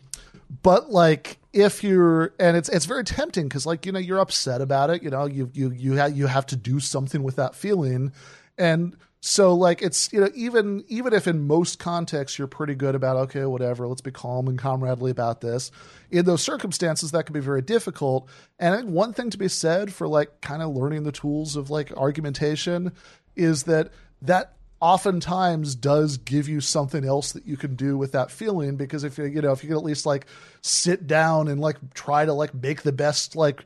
but 0.63 0.91
like 0.91 1.39
if 1.55 1.83
you're 1.83 2.35
and 2.39 2.59
it's 2.59 2.69
it's 2.69 2.85
very 2.85 3.05
tempting 3.05 3.49
because 3.49 3.65
like 3.65 3.87
you 3.87 3.93
know 3.93 3.99
you're 3.99 4.19
upset 4.19 4.61
about 4.61 4.91
it 4.91 5.03
you 5.03 5.09
know 5.09 5.25
you 5.25 5.51
you 5.55 5.71
you 5.71 5.95
have 5.95 6.15
you 6.15 6.27
have 6.27 6.45
to 6.45 6.57
do 6.57 6.79
something 6.79 7.23
with 7.23 7.37
that 7.37 7.55
feeling 7.55 8.13
and 8.59 8.97
so 9.27 9.53
like 9.55 9.83
it's 9.83 10.13
you 10.13 10.21
know 10.21 10.31
even 10.37 10.85
even 10.87 11.13
if 11.13 11.27
in 11.27 11.49
most 11.49 11.81
contexts 11.81 12.39
you're 12.39 12.47
pretty 12.47 12.77
good 12.77 12.95
about 12.95 13.17
okay 13.17 13.45
whatever 13.45 13.89
let's 13.89 14.01
be 14.01 14.13
calm 14.13 14.47
and 14.47 14.57
comradely 14.57 15.11
about 15.11 15.41
this 15.41 15.73
in 16.13 16.25
those 16.25 16.43
circumstances 16.43 17.11
that 17.11 17.27
can 17.27 17.33
be 17.33 17.41
very 17.41 17.61
difficult. 17.61 18.29
And 18.61 18.73
I 18.73 18.79
think 18.79 18.91
one 18.91 19.13
thing 19.13 19.31
to 19.31 19.39
be 19.39 19.49
said 19.49 19.93
for 19.93 20.07
like 20.07 20.41
kind 20.43 20.63
of 20.63 20.77
learning 20.77 21.03
the 21.03 21.11
tools 21.11 21.57
of 21.57 21.71
like 21.71 21.93
argumentation 21.97 22.93
is 23.35 23.65
that 23.65 23.91
that 24.23 24.53
oftentimes 24.81 25.75
does 25.75 26.19
give 26.19 26.49
you 26.49 26.61
something 26.61 27.05
else 27.05 27.33
that 27.33 27.47
you 27.47 27.57
can 27.57 27.75
do 27.75 27.99
with 27.99 28.13
that 28.13 28.31
feeling 28.31 28.77
because 28.77 29.03
if 29.03 29.19
you 29.19 29.25
you 29.25 29.43
know 29.43 29.51
if 29.51 29.65
you 29.65 29.71
can 29.71 29.77
at 29.77 29.83
least 29.83 30.07
like 30.07 30.27
sit 30.61 31.09
down 31.09 31.49
and 31.49 31.61
like 31.61 31.77
try 31.95 32.25
to 32.25 32.33
like 32.33 32.55
make 32.55 32.83
the 32.83 32.93
best 32.93 33.35
like 33.35 33.65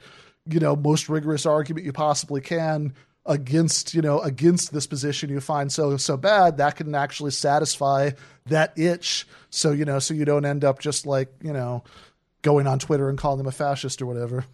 you 0.48 0.58
know 0.58 0.74
most 0.74 1.10
rigorous 1.10 1.44
argument 1.44 1.84
you 1.84 1.92
possibly 1.92 2.40
can 2.40 2.94
against 3.26 3.94
you 3.94 4.00
know 4.00 4.20
against 4.20 4.72
this 4.72 4.86
position 4.86 5.28
you 5.28 5.40
find 5.40 5.70
so 5.70 5.96
so 5.96 6.16
bad 6.16 6.56
that 6.56 6.76
can 6.76 6.94
actually 6.94 7.30
satisfy 7.30 8.10
that 8.46 8.76
itch. 8.78 9.26
So 9.50 9.72
you 9.72 9.84
know 9.84 9.98
so 9.98 10.14
you 10.14 10.24
don't 10.24 10.44
end 10.44 10.64
up 10.64 10.80
just 10.80 11.06
like 11.06 11.32
you 11.42 11.52
know 11.52 11.84
going 12.42 12.66
on 12.66 12.78
twitter 12.78 13.10
and 13.10 13.18
calling 13.18 13.38
them 13.38 13.46
a 13.46 13.52
fascist 13.52 14.00
or 14.00 14.06
whatever. 14.06 14.44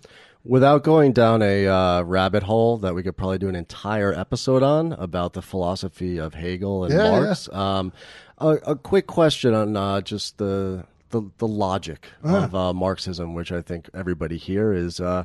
Without 0.45 0.85
going 0.85 1.13
down 1.13 1.43
a 1.43 1.67
uh, 1.67 2.03
rabbit 2.03 2.45
hole 2.45 2.77
that 2.79 2.95
we 2.95 3.03
could 3.03 3.17
probably 3.17 3.39
do 3.39 3.49
an 3.49 3.57
entire 3.57 4.13
episode 4.13 4.63
on 4.63 4.93
about 4.93 5.33
the 5.33 5.43
philosophy 5.43 6.19
of 6.19 6.35
Hegel 6.35 6.85
and 6.85 6.95
Yeah, 6.95 7.11
Marx, 7.11 7.49
um, 7.53 7.93
a, 8.39 8.51
a 8.65 8.77
quick 8.77 9.09
question 9.09 9.55
on 9.55 9.77
uh, 9.77 10.01
just 10.03 10.39
the 10.39 10.85
the, 11.11 11.23
the 11.39 11.49
logic 11.49 12.09
of 12.23 12.55
uh, 12.55 12.73
Marxism, 12.73 13.35
which 13.35 13.53
I 13.53 13.63
think 13.63 13.89
everybody 13.95 14.37
here 14.37 14.73
is 14.73 15.01
uh, 15.01 15.25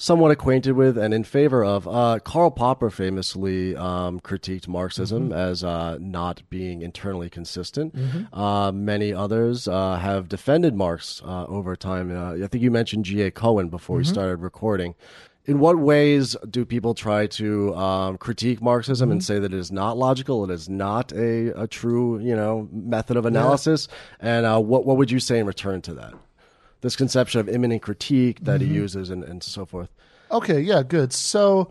somewhat 0.00 0.30
acquainted 0.30 0.72
with 0.72 0.96
and 0.96 1.12
in 1.12 1.24
favor 1.24 1.64
of. 1.64 1.86
Uh, 1.86 2.20
Karl 2.24 2.50
Popper 2.50 2.88
famously 2.88 3.76
um, 3.76 4.20
critiqued 4.20 4.68
Marxism 4.68 5.32
as 5.32 5.64
uh, 5.64 5.98
not 6.00 6.40
being 6.48 6.80
internally 6.82 7.28
consistent. 7.28 7.94
Uh, 8.32 8.70
many 8.72 9.12
others 9.12 9.66
uh, 9.66 9.96
have 9.96 10.28
defended 10.28 10.74
Marx 10.74 11.20
uh, 11.24 11.46
over 11.46 11.74
time. 11.74 12.16
Uh, 12.16 12.34
I 12.42 12.46
think 12.46 12.62
you 12.62 12.70
mentioned 12.70 13.04
G.A. 13.04 13.32
Cohen 13.32 13.68
before 13.68 13.96
we 13.96 14.04
started 14.04 14.36
recording. 14.36 14.94
In 15.46 15.58
what 15.60 15.78
ways 15.78 16.36
do 16.48 16.64
people 16.64 16.94
try 16.94 17.26
to 17.26 17.74
um, 17.74 18.18
critique 18.18 18.60
Marxism 18.62 19.10
and 19.10 19.24
say 19.24 19.38
that 19.38 19.52
it 19.52 19.58
is 19.58 19.72
not 19.72 19.96
logical, 19.96 20.44
it 20.44 20.50
is 20.50 20.68
not 20.68 21.10
a, 21.12 21.48
a 21.60 21.66
true, 21.66 22.18
you 22.20 22.36
know, 22.36 22.68
method 22.70 23.16
of 23.16 23.24
analysis? 23.24 23.88
And 24.20 24.44
uh, 24.46 24.60
what 24.60 24.84
what 24.84 24.98
would 24.98 25.10
you 25.10 25.18
say 25.18 25.38
in 25.38 25.46
return 25.46 25.80
to 25.82 25.94
that? 25.94 26.12
This 26.80 26.96
conception 26.96 27.40
of 27.40 27.48
immanent 27.48 27.82
critique 27.82 28.44
that 28.44 28.60
he 28.60 28.68
uses 28.68 29.10
and, 29.10 29.24
and 29.24 29.42
so 29.42 29.66
forth. 29.66 29.90
Okay, 30.30 30.60
yeah, 30.60 30.82
good. 30.82 31.12
So 31.12 31.70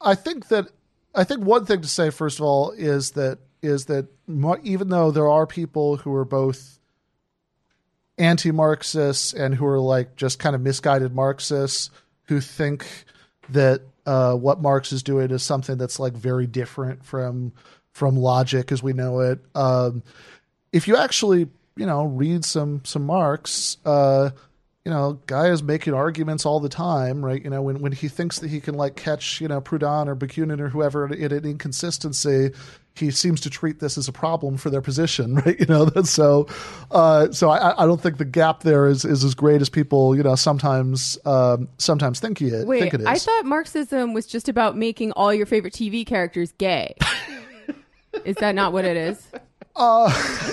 I 0.00 0.14
think 0.14 0.48
that 0.48 0.68
I 1.14 1.24
think 1.24 1.42
one 1.42 1.64
thing 1.64 1.82
to 1.82 1.88
say 1.88 2.10
first 2.10 2.38
of 2.38 2.44
all 2.44 2.70
is 2.72 3.12
that 3.12 3.38
is 3.62 3.86
that 3.86 4.08
even 4.62 4.88
though 4.88 5.10
there 5.10 5.28
are 5.28 5.46
people 5.46 5.96
who 5.96 6.14
are 6.14 6.24
both 6.24 6.80
anti-Marxists 8.18 9.32
and 9.32 9.54
who 9.54 9.66
are 9.66 9.80
like 9.80 10.16
just 10.16 10.38
kind 10.38 10.54
of 10.54 10.60
misguided 10.60 11.14
Marxists 11.14 11.90
who 12.24 12.40
think 12.40 12.86
that 13.50 13.82
uh, 14.06 14.34
what 14.34 14.60
Marx 14.60 14.92
is 14.92 15.02
doing 15.02 15.30
is 15.30 15.42
something 15.42 15.76
that's 15.78 15.98
like 15.98 16.12
very 16.12 16.46
different 16.46 17.04
from 17.04 17.52
from 17.92 18.16
logic 18.16 18.72
as 18.72 18.82
we 18.82 18.92
know 18.92 19.20
it. 19.20 19.38
Um, 19.54 20.02
if 20.72 20.88
you 20.88 20.96
actually 20.96 21.48
you 21.76 21.86
know 21.86 22.04
read 22.04 22.44
some 22.44 22.84
some 22.84 23.04
Marx, 23.04 23.76
uh, 23.84 24.30
you 24.84 24.90
know, 24.90 25.20
guy 25.26 25.46
is 25.48 25.62
making 25.62 25.94
arguments 25.94 26.44
all 26.44 26.58
the 26.58 26.68
time, 26.68 27.24
right? 27.24 27.42
You 27.42 27.50
know, 27.50 27.62
when 27.62 27.80
when 27.80 27.92
he 27.92 28.08
thinks 28.08 28.40
that 28.40 28.50
he 28.50 28.60
can 28.60 28.74
like 28.74 28.96
catch 28.96 29.40
you 29.40 29.46
know 29.46 29.60
Proudhon 29.60 30.08
or 30.08 30.16
Bakunin 30.16 30.60
or 30.60 30.68
whoever 30.68 31.06
in 31.06 31.32
an 31.32 31.44
inconsistency, 31.44 32.50
he 32.96 33.12
seems 33.12 33.40
to 33.42 33.50
treat 33.50 33.78
this 33.78 33.96
as 33.96 34.08
a 34.08 34.12
problem 34.12 34.56
for 34.56 34.70
their 34.70 34.82
position, 34.82 35.34
right? 35.46 35.58
You 35.58 35.66
know, 35.66 35.84
that's 35.84 36.10
so 36.22 36.48
uh, 36.90 37.30
so 37.30 37.50
I, 37.50 37.80
I 37.80 37.86
don't 37.86 38.00
think 38.00 38.18
the 38.18 38.24
gap 38.24 38.62
there 38.64 38.86
is 38.86 39.04
is 39.04 39.22
as 39.22 39.36
great 39.36 39.60
as 39.60 39.68
people 39.68 40.16
you 40.16 40.22
know 40.24 40.34
sometimes 40.34 41.16
um, 41.24 41.68
sometimes 41.78 42.18
think 42.18 42.42
it 42.42 42.66
Wait, 42.66 42.80
think 42.80 42.94
it 42.94 43.00
is. 43.02 43.06
I 43.06 43.18
thought 43.18 43.44
Marxism 43.44 44.14
was 44.14 44.26
just 44.26 44.48
about 44.48 44.76
making 44.76 45.12
all 45.12 45.32
your 45.32 45.46
favorite 45.46 45.74
TV 45.74 46.04
characters 46.04 46.52
gay. 46.58 46.96
is 48.24 48.34
that 48.36 48.56
not 48.56 48.72
what 48.72 48.84
it 48.84 48.96
is? 48.96 49.24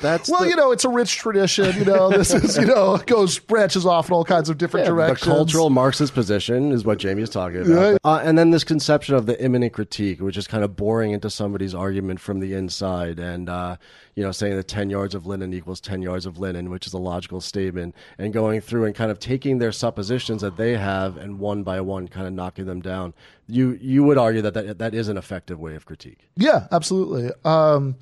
That's 0.00 0.28
well, 0.28 0.42
the, 0.42 0.48
you 0.48 0.56
know, 0.56 0.70
it's 0.70 0.84
a 0.84 0.88
rich 0.88 1.16
tradition. 1.16 1.74
You 1.78 1.84
know, 1.86 2.10
this 2.10 2.32
is 2.34 2.58
you 2.58 2.66
know 2.66 2.98
goes 3.06 3.38
branches 3.38 3.86
off 3.86 4.08
in 4.08 4.14
all 4.14 4.24
kinds 4.24 4.50
of 4.50 4.58
different 4.58 4.84
the 4.84 4.92
directions. 4.92 5.26
The 5.26 5.32
cultural 5.32 5.70
Marxist 5.70 6.12
position 6.12 6.72
is 6.72 6.84
what 6.84 6.98
Jamie 6.98 7.22
is 7.22 7.30
talking 7.30 7.62
about. 7.62 7.92
Yeah. 7.92 7.96
Uh, 8.04 8.20
and 8.22 8.36
then 8.36 8.50
this 8.50 8.64
conception 8.64 9.14
of 9.14 9.24
the 9.24 9.42
immanent 9.42 9.72
critique, 9.72 10.20
which 10.20 10.36
is 10.36 10.46
kind 10.46 10.62
of 10.62 10.76
boring 10.76 11.12
into 11.12 11.30
somebody's 11.30 11.74
argument 11.74 12.20
from 12.20 12.40
the 12.40 12.52
inside 12.52 13.18
and, 13.18 13.48
uh, 13.48 13.76
you 14.18 14.24
know, 14.24 14.32
saying 14.32 14.56
that 14.56 14.66
10 14.66 14.90
yards 14.90 15.14
of 15.14 15.28
linen 15.28 15.54
equals 15.54 15.80
10 15.80 16.02
yards 16.02 16.26
of 16.26 16.40
linen, 16.40 16.70
which 16.70 16.88
is 16.88 16.92
a 16.92 16.98
logical 16.98 17.40
statement, 17.40 17.94
and 18.18 18.32
going 18.32 18.60
through 18.60 18.84
and 18.84 18.92
kind 18.92 19.12
of 19.12 19.20
taking 19.20 19.58
their 19.58 19.70
suppositions 19.70 20.42
that 20.42 20.56
they 20.56 20.76
have 20.76 21.16
and 21.16 21.38
one 21.38 21.62
by 21.62 21.80
one 21.80 22.08
kind 22.08 22.26
of 22.26 22.32
knocking 22.32 22.66
them 22.66 22.80
down. 22.80 23.14
You, 23.46 23.78
you 23.80 24.02
would 24.02 24.18
argue 24.18 24.42
that, 24.42 24.54
that 24.54 24.78
that 24.78 24.92
is 24.92 25.06
an 25.06 25.16
effective 25.16 25.60
way 25.60 25.76
of 25.76 25.86
critique. 25.86 26.28
Yeah, 26.34 26.66
absolutely. 26.72 27.30
Um, 27.44 27.94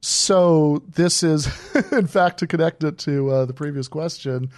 so 0.00 0.82
this 0.96 1.22
is, 1.22 1.46
in 1.92 2.08
fact, 2.08 2.40
to 2.40 2.48
connect 2.48 2.82
it 2.82 2.98
to 2.98 3.30
uh, 3.30 3.44
the 3.44 3.54
previous 3.54 3.86
question. 3.86 4.50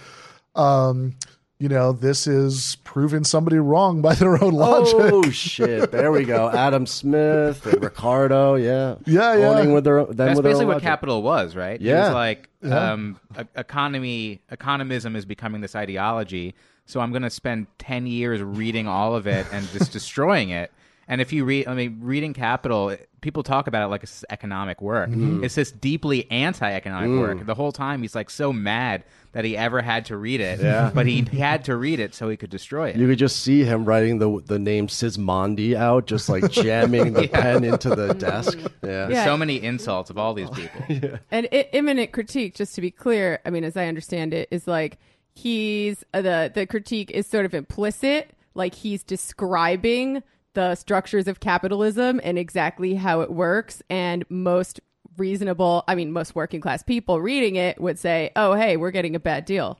Um, 0.55 1.17
you 1.59 1.69
know, 1.69 1.93
this 1.93 2.27
is 2.27 2.77
proving 2.83 3.23
somebody 3.23 3.57
wrong 3.57 4.01
by 4.01 4.13
their 4.15 4.43
own 4.43 4.53
logic. 4.53 4.95
Oh 4.99 5.23
shit! 5.31 5.91
There 5.91 6.11
we 6.11 6.25
go. 6.25 6.49
Adam 6.49 6.85
Smith, 6.85 7.65
and 7.65 7.81
Ricardo, 7.83 8.55
yeah, 8.55 8.95
Yeah, 9.05 9.35
yeah. 9.35 9.47
owning 9.49 9.73
with 9.73 9.83
their 9.85 10.05
them 10.05 10.15
That's 10.17 10.35
with 10.37 10.43
basically 10.43 10.65
what 10.65 10.73
logic. 10.75 10.83
capital 10.87 11.21
was, 11.23 11.55
right? 11.55 11.75
It 11.75 11.81
Yeah. 11.81 12.05
was 12.07 12.13
like 12.13 12.49
um, 12.63 13.19
e- 13.39 13.43
economy, 13.55 14.41
economism 14.51 15.15
is 15.15 15.25
becoming 15.25 15.61
this 15.61 15.75
ideology. 15.75 16.55
So 16.87 16.99
I'm 16.99 17.11
going 17.11 17.23
to 17.23 17.29
spend 17.29 17.67
ten 17.79 18.05
years 18.05 18.41
reading 18.41 18.87
all 18.87 19.15
of 19.15 19.25
it 19.27 19.45
and 19.51 19.67
just 19.69 19.91
destroying 19.93 20.49
it. 20.49 20.71
And 21.07 21.21
if 21.21 21.31
you 21.31 21.45
read, 21.45 21.67
I 21.67 21.73
mean, 21.75 21.99
reading 22.01 22.33
Capital, 22.33 22.89
it- 22.89 23.07
people 23.25 23.43
talk 23.43 23.67
about 23.67 23.83
it 23.83 23.87
like 23.89 24.03
it's 24.03 24.23
economic 24.29 24.81
work. 24.81 25.09
Mm-hmm. 25.09 25.43
It's 25.43 25.55
this 25.55 25.71
deeply 25.71 26.29
anti-economic 26.31 27.09
Mm. 27.09 27.19
work. 27.19 27.45
The 27.45 27.55
whole 27.55 27.71
time 27.73 28.01
he's 28.03 28.15
like 28.15 28.29
so 28.29 28.53
mad 28.53 29.03
that 29.33 29.43
he 29.43 29.57
ever 29.57 29.81
had 29.81 30.05
to 30.05 30.15
read 30.15 30.39
it. 30.39 30.61
Yeah. 30.61 30.91
But 30.93 31.07
he, 31.07 31.23
he 31.29 31.39
had 31.39 31.65
to 31.65 31.75
read 31.75 31.99
it 31.99 32.15
so 32.15 32.29
he 32.29 32.37
could 32.37 32.49
destroy 32.51 32.89
it. 32.91 32.95
You 32.95 33.07
could 33.07 33.17
just 33.17 33.41
see 33.41 33.63
him 33.65 33.83
writing 33.83 34.19
the 34.19 34.41
the 34.45 34.59
name 34.59 34.87
Sismondi 34.87 35.75
out, 35.75 36.05
just 36.07 36.29
like 36.29 36.49
jamming 36.63 37.11
the 37.13 37.27
pen 37.27 37.63
into 37.65 37.89
the 37.95 38.13
desk. 38.13 38.57
Yeah. 38.83 39.09
Yeah. 39.09 39.25
So 39.25 39.35
many 39.35 39.61
insults 39.61 40.09
of 40.09 40.17
all 40.17 40.33
these 40.33 40.49
people. 40.51 41.19
And 41.31 41.47
i- 41.51 41.67
immanent 41.73 42.11
critique, 42.13 42.55
just 42.55 42.75
to 42.75 42.81
be 42.81 42.91
clear, 42.91 43.39
I 43.45 43.49
mean, 43.49 43.63
as 43.63 43.75
I 43.75 43.87
understand 43.87 44.33
it, 44.33 44.47
is 44.51 44.67
like 44.67 44.99
he's 45.33 46.03
uh, 46.13 46.21
the 46.21 46.51
the 46.53 46.65
critique 46.67 47.09
is 47.11 47.25
sort 47.27 47.45
of 47.45 47.53
implicit, 47.53 48.29
like 48.53 48.73
he's 48.75 49.03
describing 49.03 50.23
the 50.55 50.75
structures 50.75 51.27
of 51.27 51.39
capitalism 51.39 52.19
and 52.23 52.37
exactly 52.37 52.95
how 52.95 53.21
it 53.21 53.31
works, 53.31 53.81
and 53.89 54.25
most 54.29 54.79
reasonable, 55.17 55.83
I 55.87 55.95
mean, 55.95 56.11
most 56.11 56.35
working 56.35 56.61
class 56.61 56.83
people 56.83 57.21
reading 57.21 57.55
it 57.55 57.79
would 57.79 57.99
say, 57.99 58.31
"Oh, 58.35 58.53
hey, 58.53 58.77
we're 58.77 58.91
getting 58.91 59.15
a 59.15 59.19
bad 59.19 59.45
deal." 59.45 59.79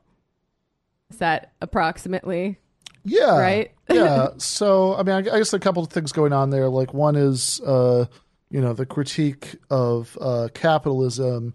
Is 1.09 1.17
that 1.17 1.53
approximately? 1.61 2.57
Yeah. 3.03 3.39
Right? 3.39 3.71
yeah. 3.89 4.29
So, 4.37 4.95
I 4.95 5.03
mean, 5.03 5.15
I 5.15 5.19
I 5.19 5.37
guess 5.37 5.53
a 5.53 5.59
couple 5.59 5.83
of 5.83 5.89
things 5.89 6.11
going 6.11 6.33
on 6.33 6.49
there. 6.49 6.69
Like, 6.69 6.93
one 6.93 7.15
is, 7.15 7.61
uh, 7.61 8.05
you 8.49 8.61
know, 8.61 8.73
the 8.73 8.85
critique 8.85 9.55
of 9.69 10.17
uh, 10.19 10.49
capitalism, 10.53 11.53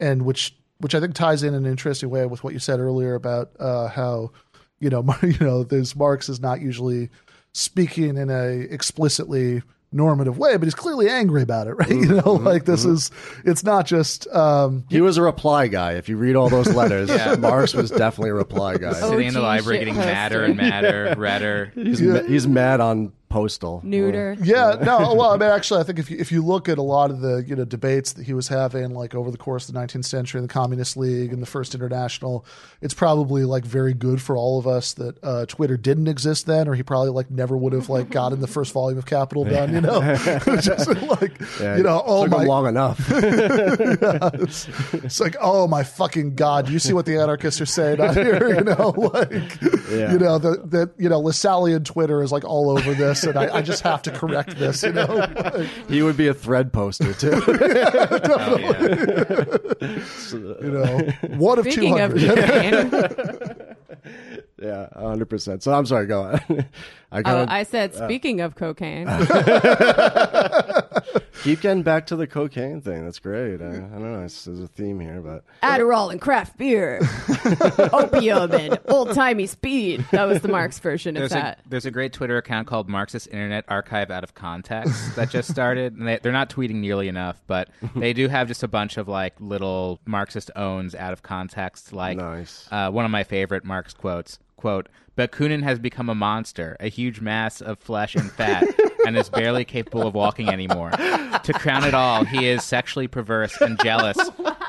and 0.00 0.22
which 0.22 0.56
which 0.78 0.94
I 0.94 1.00
think 1.00 1.14
ties 1.14 1.42
in 1.42 1.54
an 1.54 1.64
interesting 1.64 2.10
way 2.10 2.26
with 2.26 2.42
what 2.42 2.52
you 2.52 2.58
said 2.58 2.80
earlier 2.80 3.14
about 3.14 3.52
uh, 3.60 3.86
how, 3.86 4.32
you 4.80 4.90
know, 4.90 5.04
you 5.22 5.36
know, 5.40 5.62
this 5.62 5.94
Marx 5.94 6.28
is 6.28 6.40
not 6.40 6.60
usually 6.60 7.08
speaking 7.52 8.16
in 8.16 8.30
a 8.30 8.48
explicitly 8.48 9.62
normative 9.92 10.38
way, 10.38 10.56
but 10.56 10.64
he's 10.64 10.74
clearly 10.74 11.08
angry 11.08 11.42
about 11.42 11.66
it, 11.66 11.74
right? 11.76 11.88
You 11.90 11.96
mm-hmm, 11.96 12.16
know, 12.16 12.22
mm-hmm, 12.22 12.46
like 12.46 12.64
this 12.64 12.84
mm-hmm. 12.84 12.94
is, 12.94 13.10
it's 13.44 13.62
not 13.62 13.86
just, 13.86 14.26
um, 14.28 14.84
He 14.88 15.00
was 15.00 15.16
a 15.18 15.22
reply 15.22 15.68
guy. 15.68 15.92
If 15.92 16.08
you 16.08 16.16
read 16.16 16.36
all 16.36 16.48
those 16.48 16.74
letters, 16.74 17.08
Yeah. 17.12 17.36
Marx 17.36 17.74
was 17.74 17.90
definitely 17.90 18.30
a 18.30 18.34
reply 18.34 18.78
guy. 18.78 18.92
Oh, 18.94 19.10
Sitting 19.10 19.28
in 19.28 19.34
the 19.34 19.40
library 19.40 19.80
getting 19.80 19.96
madder 19.96 20.44
and 20.44 20.56
madder, 20.56 21.14
redder. 21.18 21.72
He's, 21.74 22.00
ma- 22.00 22.22
he's 22.22 22.46
mad 22.48 22.80
on 22.80 23.12
postal. 23.32 23.80
Neuter. 23.82 24.36
Yeah, 24.42 24.76
no. 24.82 25.14
Well, 25.14 25.30
I 25.30 25.36
mean, 25.38 25.50
actually, 25.50 25.80
I 25.80 25.84
think 25.84 25.98
if 25.98 26.10
you, 26.10 26.18
if 26.18 26.30
you 26.30 26.44
look 26.44 26.68
at 26.68 26.78
a 26.78 26.82
lot 26.82 27.10
of 27.10 27.20
the 27.20 27.42
you 27.46 27.56
know 27.56 27.64
debates 27.64 28.12
that 28.12 28.24
he 28.26 28.34
was 28.34 28.48
having, 28.48 28.94
like 28.94 29.14
over 29.14 29.30
the 29.30 29.38
course 29.38 29.68
of 29.68 29.74
the 29.74 29.80
19th 29.80 30.04
century, 30.04 30.38
in 30.38 30.46
the 30.46 30.52
Communist 30.52 30.96
League 30.96 31.32
and 31.32 31.40
the 31.42 31.46
First 31.46 31.74
International, 31.74 32.44
it's 32.80 32.94
probably 32.94 33.44
like 33.44 33.64
very 33.64 33.94
good 33.94 34.20
for 34.20 34.36
all 34.36 34.58
of 34.58 34.66
us 34.66 34.92
that 34.94 35.16
uh, 35.24 35.46
Twitter 35.46 35.76
didn't 35.76 36.08
exist 36.08 36.46
then, 36.46 36.68
or 36.68 36.74
he 36.74 36.82
probably 36.82 37.10
like 37.10 37.30
never 37.30 37.56
would 37.56 37.72
have 37.72 37.88
like 37.88 38.10
gotten 38.10 38.40
the 38.40 38.46
first 38.46 38.72
volume 38.72 38.98
of 38.98 39.06
Capital 39.06 39.44
done. 39.44 39.72
You 39.72 39.80
know, 39.80 40.00
just 40.60 40.88
like 41.02 41.40
Yeah, 41.60 41.76
you 41.76 41.82
know, 41.82 42.02
oh 42.04 42.24
took 42.24 42.32
my, 42.32 42.44
long 42.44 42.66
enough. 42.66 43.00
it's, 43.10 44.68
it's 44.92 45.20
like, 45.20 45.36
oh 45.40 45.66
my 45.66 45.82
fucking 45.82 46.34
god! 46.34 46.66
Do 46.66 46.72
you 46.72 46.78
see 46.78 46.92
what 46.92 47.06
the 47.06 47.18
anarchists 47.18 47.60
are 47.60 47.66
saying 47.66 48.00
out 48.00 48.14
here? 48.14 48.54
You 48.56 48.64
know, 48.64 48.90
like, 48.96 49.60
Yeah. 49.90 50.12
you 50.12 50.18
know, 50.18 50.38
that 50.38 50.70
that 50.70 50.90
you 50.98 51.08
know, 51.08 51.20
Lassallean 51.20 51.84
Twitter 51.84 52.22
is 52.22 52.32
like 52.32 52.44
all 52.44 52.70
over 52.70 52.94
this, 52.94 53.21
and 53.24 53.38
I, 53.38 53.56
I 53.56 53.62
just 53.62 53.82
have 53.82 54.02
to 54.02 54.10
correct 54.10 54.58
this. 54.58 54.82
You 54.82 54.92
know, 54.92 55.66
he 55.88 56.02
would 56.02 56.16
be 56.16 56.28
a 56.28 56.34
thread 56.34 56.72
poster 56.72 57.12
too. 57.12 57.42
Oh, 58.24 58.74
yeah. 58.80 59.98
you 60.32 60.70
know, 60.70 60.98
one 61.36 61.58
of 61.58 61.64
two 61.64 61.72
Speaking 61.72 62.00
of 62.00 62.12
hundred. 62.12 62.36
cocaine, 62.36 63.76
yeah, 64.62 64.88
hundred 64.94 65.26
percent. 65.26 65.62
So 65.62 65.72
I'm 65.72 65.86
sorry. 65.86 66.06
Go 66.06 66.22
on. 66.22 66.40
I 67.10 67.18
oh, 67.18 67.22
kind 67.22 67.40
of 67.40 67.48
I 67.48 67.62
said, 67.64 67.94
uh. 67.94 68.04
speaking 68.06 68.40
of 68.40 68.54
cocaine, 68.54 69.06
keep 71.42 71.60
getting 71.60 71.82
back 71.82 72.06
to 72.08 72.16
the 72.16 72.26
cocaine 72.26 72.80
thing. 72.80 73.04
That's 73.04 73.18
great. 73.18 73.60
I, 73.60 73.66
I 73.68 73.70
don't 73.70 74.12
know. 74.12 74.22
It's, 74.24 74.44
there's 74.44 74.60
a 74.60 74.68
theme 74.68 75.00
here, 75.00 75.20
but 75.20 75.44
Adderall 75.62 76.10
and 76.10 76.20
craft 76.20 76.56
beer, 76.58 77.00
opium 77.92 78.52
and 78.52 78.78
old 78.88 79.12
timey 79.14 79.46
speed. 79.46 80.04
That 80.10 80.24
was 80.24 80.40
the 80.42 80.48
Marx 80.48 80.78
version 80.78 81.16
of 81.16 81.20
There's 81.20 81.32
a, 81.32 81.34
that. 81.34 81.58
there's 81.68 81.86
a 81.86 81.90
great 81.90 82.12
Twitter 82.12 82.36
account 82.36 82.66
called 82.66 82.88
Marxist 82.88 83.26
Internet 83.28 83.64
Archive 83.68 84.10
Out 84.10 84.24
of 84.24 84.34
Context 84.34 85.16
that 85.16 85.30
just 85.30 85.50
started. 85.50 85.96
And 85.96 86.06
they, 86.06 86.18
they're 86.22 86.32
not 86.32 86.50
tweeting 86.50 86.76
nearly 86.76 87.08
enough, 87.08 87.40
but 87.46 87.68
they 87.96 88.12
do 88.12 88.28
have 88.28 88.48
just 88.48 88.62
a 88.62 88.68
bunch 88.68 88.96
of 88.96 89.08
like 89.08 89.34
little 89.40 90.00
Marxist 90.06 90.50
owns 90.56 90.94
out 90.94 91.12
of 91.12 91.22
context. 91.22 91.92
Like 91.92 92.16
Nice. 92.16 92.68
uh, 92.70 92.90
one 92.90 93.04
of 93.04 93.10
my 93.10 93.24
favorite 93.24 93.64
Marx 93.64 93.94
quotes: 93.94 94.38
"Quote: 94.62 94.88
Bakunin 95.16 95.64
has 95.64 95.80
become 95.80 96.08
a 96.08 96.14
monster, 96.14 96.76
a 96.78 96.86
huge 96.88 97.20
mass 97.20 97.60
of 97.60 97.80
flesh 97.80 98.14
and 98.14 98.30
fat." 98.30 98.64
And 99.04 99.16
is 99.16 99.28
barely 99.28 99.64
capable 99.64 100.06
of 100.06 100.14
walking 100.14 100.48
anymore. 100.50 100.92
To 100.92 101.52
crown 101.52 101.82
it 101.82 101.94
all, 101.94 102.24
he 102.24 102.46
is 102.46 102.62
sexually 102.62 103.08
perverse 103.08 103.60
and 103.60 103.76
jealous 103.82 104.16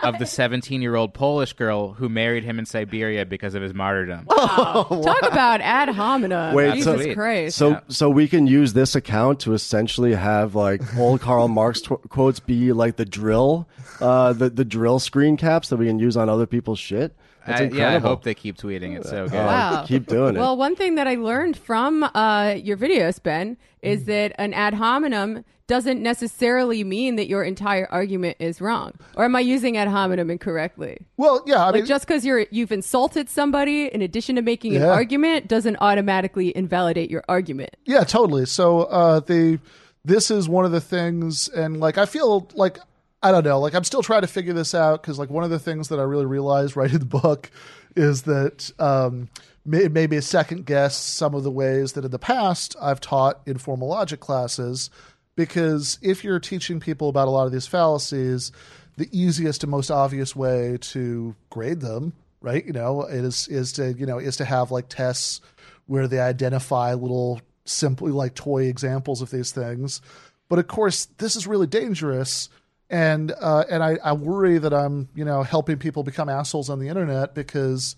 of 0.04 0.20
the 0.20 0.26
17 0.26 0.82
year 0.82 0.96
old 0.96 1.14
Polish 1.14 1.54
girl 1.54 1.94
who 1.94 2.10
married 2.10 2.44
him 2.44 2.60
in 2.60 2.66
Siberia 2.66 3.26
because 3.26 3.56
of 3.56 3.62
his 3.62 3.74
martyrdom. 3.74 4.26
Talk 4.30 5.22
about 5.24 5.62
ad 5.62 5.90
hominem. 5.90 6.54
Wait, 6.54 6.76
Jesus 6.76 7.04
so- 7.04 7.14
Christ. 7.14 7.58
so 7.58 7.70
Yeah. 7.70 7.80
so 7.88 8.10
we 8.10 8.28
can 8.28 8.48
use 8.48 8.74
this 8.74 8.96
account 8.96 9.40
to 9.42 9.54
essentially 9.54 10.14
have 10.14 10.56
like 10.56 10.82
old 10.98 11.22
Karl 11.22 11.48
Marx 11.48 11.82
tw- 11.82 12.02
quotes 12.10 12.40
be 12.40 12.72
like 12.74 12.96
the 12.98 13.06
drill, 13.06 13.68
uh, 14.02 14.34
the 14.34 14.50
the 14.50 14.66
drill 14.66 15.00
screen 15.00 15.38
caps 15.38 15.70
that 15.70 15.78
we 15.78 15.88
can 15.88 16.00
use 16.00 16.18
on 16.18 16.30
other 16.30 16.46
people's 16.46 16.80
shit. 16.80 17.16
I, 17.46 17.64
yeah, 17.64 17.90
I 17.90 17.98
hope 17.98 18.24
they 18.24 18.34
keep 18.34 18.58
tweeting 18.58 18.98
it. 18.98 19.06
So 19.06 19.28
good. 19.28 19.36
Uh, 19.38 19.44
Wow. 19.46 19.86
keep 19.86 20.08
doing 20.08 20.36
it. 20.38 20.40
Well, 20.40 20.56
one 20.56 20.78
thing 20.78 20.96
that 20.96 21.08
I 21.10 21.16
learned 21.16 21.58
from 21.58 22.02
uh, 22.04 22.56
your 22.58 22.78
videos, 22.78 23.22
Ben, 23.22 23.58
is 23.82 24.06
that 24.06 24.32
an 24.38 24.54
ad 24.54 24.74
hominem 24.76 25.44
doesn't 25.68 26.02
necessarily 26.02 26.84
mean 26.84 27.16
that 27.16 27.28
your 27.28 27.44
entire 27.44 27.88
argument 27.92 28.38
is 28.40 28.60
wrong. 28.60 28.94
Or 29.16 29.24
am 29.24 29.36
I 29.36 29.40
using 29.40 29.78
ad 29.78 29.88
hominem 29.88 30.30
incorrectly? 30.30 30.98
Well, 31.18 31.42
yeah, 31.46 31.62
I 31.62 31.66
Like 31.68 31.76
mean, 31.76 31.86
just 31.86 32.06
because 32.06 32.26
you're 32.26 32.46
you've 32.52 32.72
insulted 32.72 33.30
somebody 33.30 33.86
in 33.86 34.02
addition 34.02 34.36
to 34.36 34.42
making 34.42 34.76
an 34.76 34.84
argument 34.84 35.48
doesn't 35.48 35.78
automatically 35.80 36.56
invalidate 36.56 37.10
your 37.10 37.24
argument. 37.30 37.76
Yeah, 37.86 38.04
totally. 38.04 38.46
So 38.46 38.84
uh 38.84 39.20
the 39.22 39.60
this 40.04 40.30
is 40.30 40.50
one 40.50 40.66
of 40.66 40.72
the 40.72 40.82
things 40.82 41.48
and 41.48 41.80
like 41.80 41.98
I 41.98 42.06
feel 42.06 42.50
like 42.56 42.78
I 43.22 43.32
don't 43.32 43.46
know, 43.46 43.60
like 43.60 43.74
I'm 43.74 43.86
still 43.86 44.04
trying 44.04 44.22
to 44.22 44.28
figure 44.28 44.54
this 44.54 44.76
out 44.76 45.02
cuz 45.02 45.18
like 45.18 45.30
one 45.30 45.46
of 45.46 45.50
the 45.50 45.60
things 45.60 45.88
that 45.88 46.00
I 46.00 46.04
really 46.04 46.26
realized 46.26 46.76
writing 46.76 47.00
the 47.00 47.06
book 47.06 47.50
is 47.96 48.24
that 48.24 48.70
um 48.80 49.30
may, 49.66 49.88
maybe 49.88 50.18
a 50.18 50.22
second 50.22 50.66
guess 50.66 50.98
some 50.98 51.34
of 51.34 51.44
the 51.44 51.52
ways 51.52 51.94
that 51.94 52.04
in 52.04 52.12
the 52.12 52.20
past 52.20 52.76
I've 52.82 53.00
taught 53.00 53.40
informal 53.46 53.88
logic 53.88 54.20
classes 54.20 54.90
because 55.36 55.98
if 56.02 56.24
you're 56.24 56.40
teaching 56.40 56.80
people 56.80 57.10
about 57.10 57.28
a 57.28 57.32
lot 57.32 57.46
of 57.46 57.52
these 57.52 57.68
fallacies, 57.68 58.52
the 58.98 59.10
easiest 59.12 59.64
and 59.64 59.72
most 59.72 59.90
obvious 59.90 60.36
way 60.36 60.78
to 60.80 61.36
grade 61.50 61.82
them, 61.82 62.14
right? 62.42 62.66
You 62.66 62.74
know, 62.74 63.04
is 63.04 63.48
is 63.48 63.72
to 63.74 63.94
you 63.94 64.06
know 64.06 64.20
is 64.20 64.38
to 64.38 64.46
have 64.46 64.72
like 64.72 64.90
tests 64.90 65.42
where 65.88 66.08
they 66.08 66.20
identify 66.20 66.94
little 66.94 67.42
simply 67.66 68.12
like 68.12 68.36
toy 68.36 68.64
examples 68.64 69.22
of 69.22 69.32
these 69.32 69.52
things. 69.52 70.02
But 70.50 70.60
of 70.60 70.68
course, 70.68 71.06
this 71.18 71.36
is 71.36 71.48
really 71.48 71.68
dangerous, 71.68 72.50
and 72.90 73.34
uh, 73.42 73.64
and 73.70 73.84
I, 73.84 73.98
I 74.04 74.14
worry 74.14 74.60
that 74.60 74.74
I'm 74.74 75.10
you 75.16 75.26
know 75.26 75.44
helping 75.44 75.78
people 75.78 76.04
become 76.04 76.30
assholes 76.30 76.70
on 76.70 76.80
the 76.80 76.90
internet 76.90 77.34
because 77.34 77.96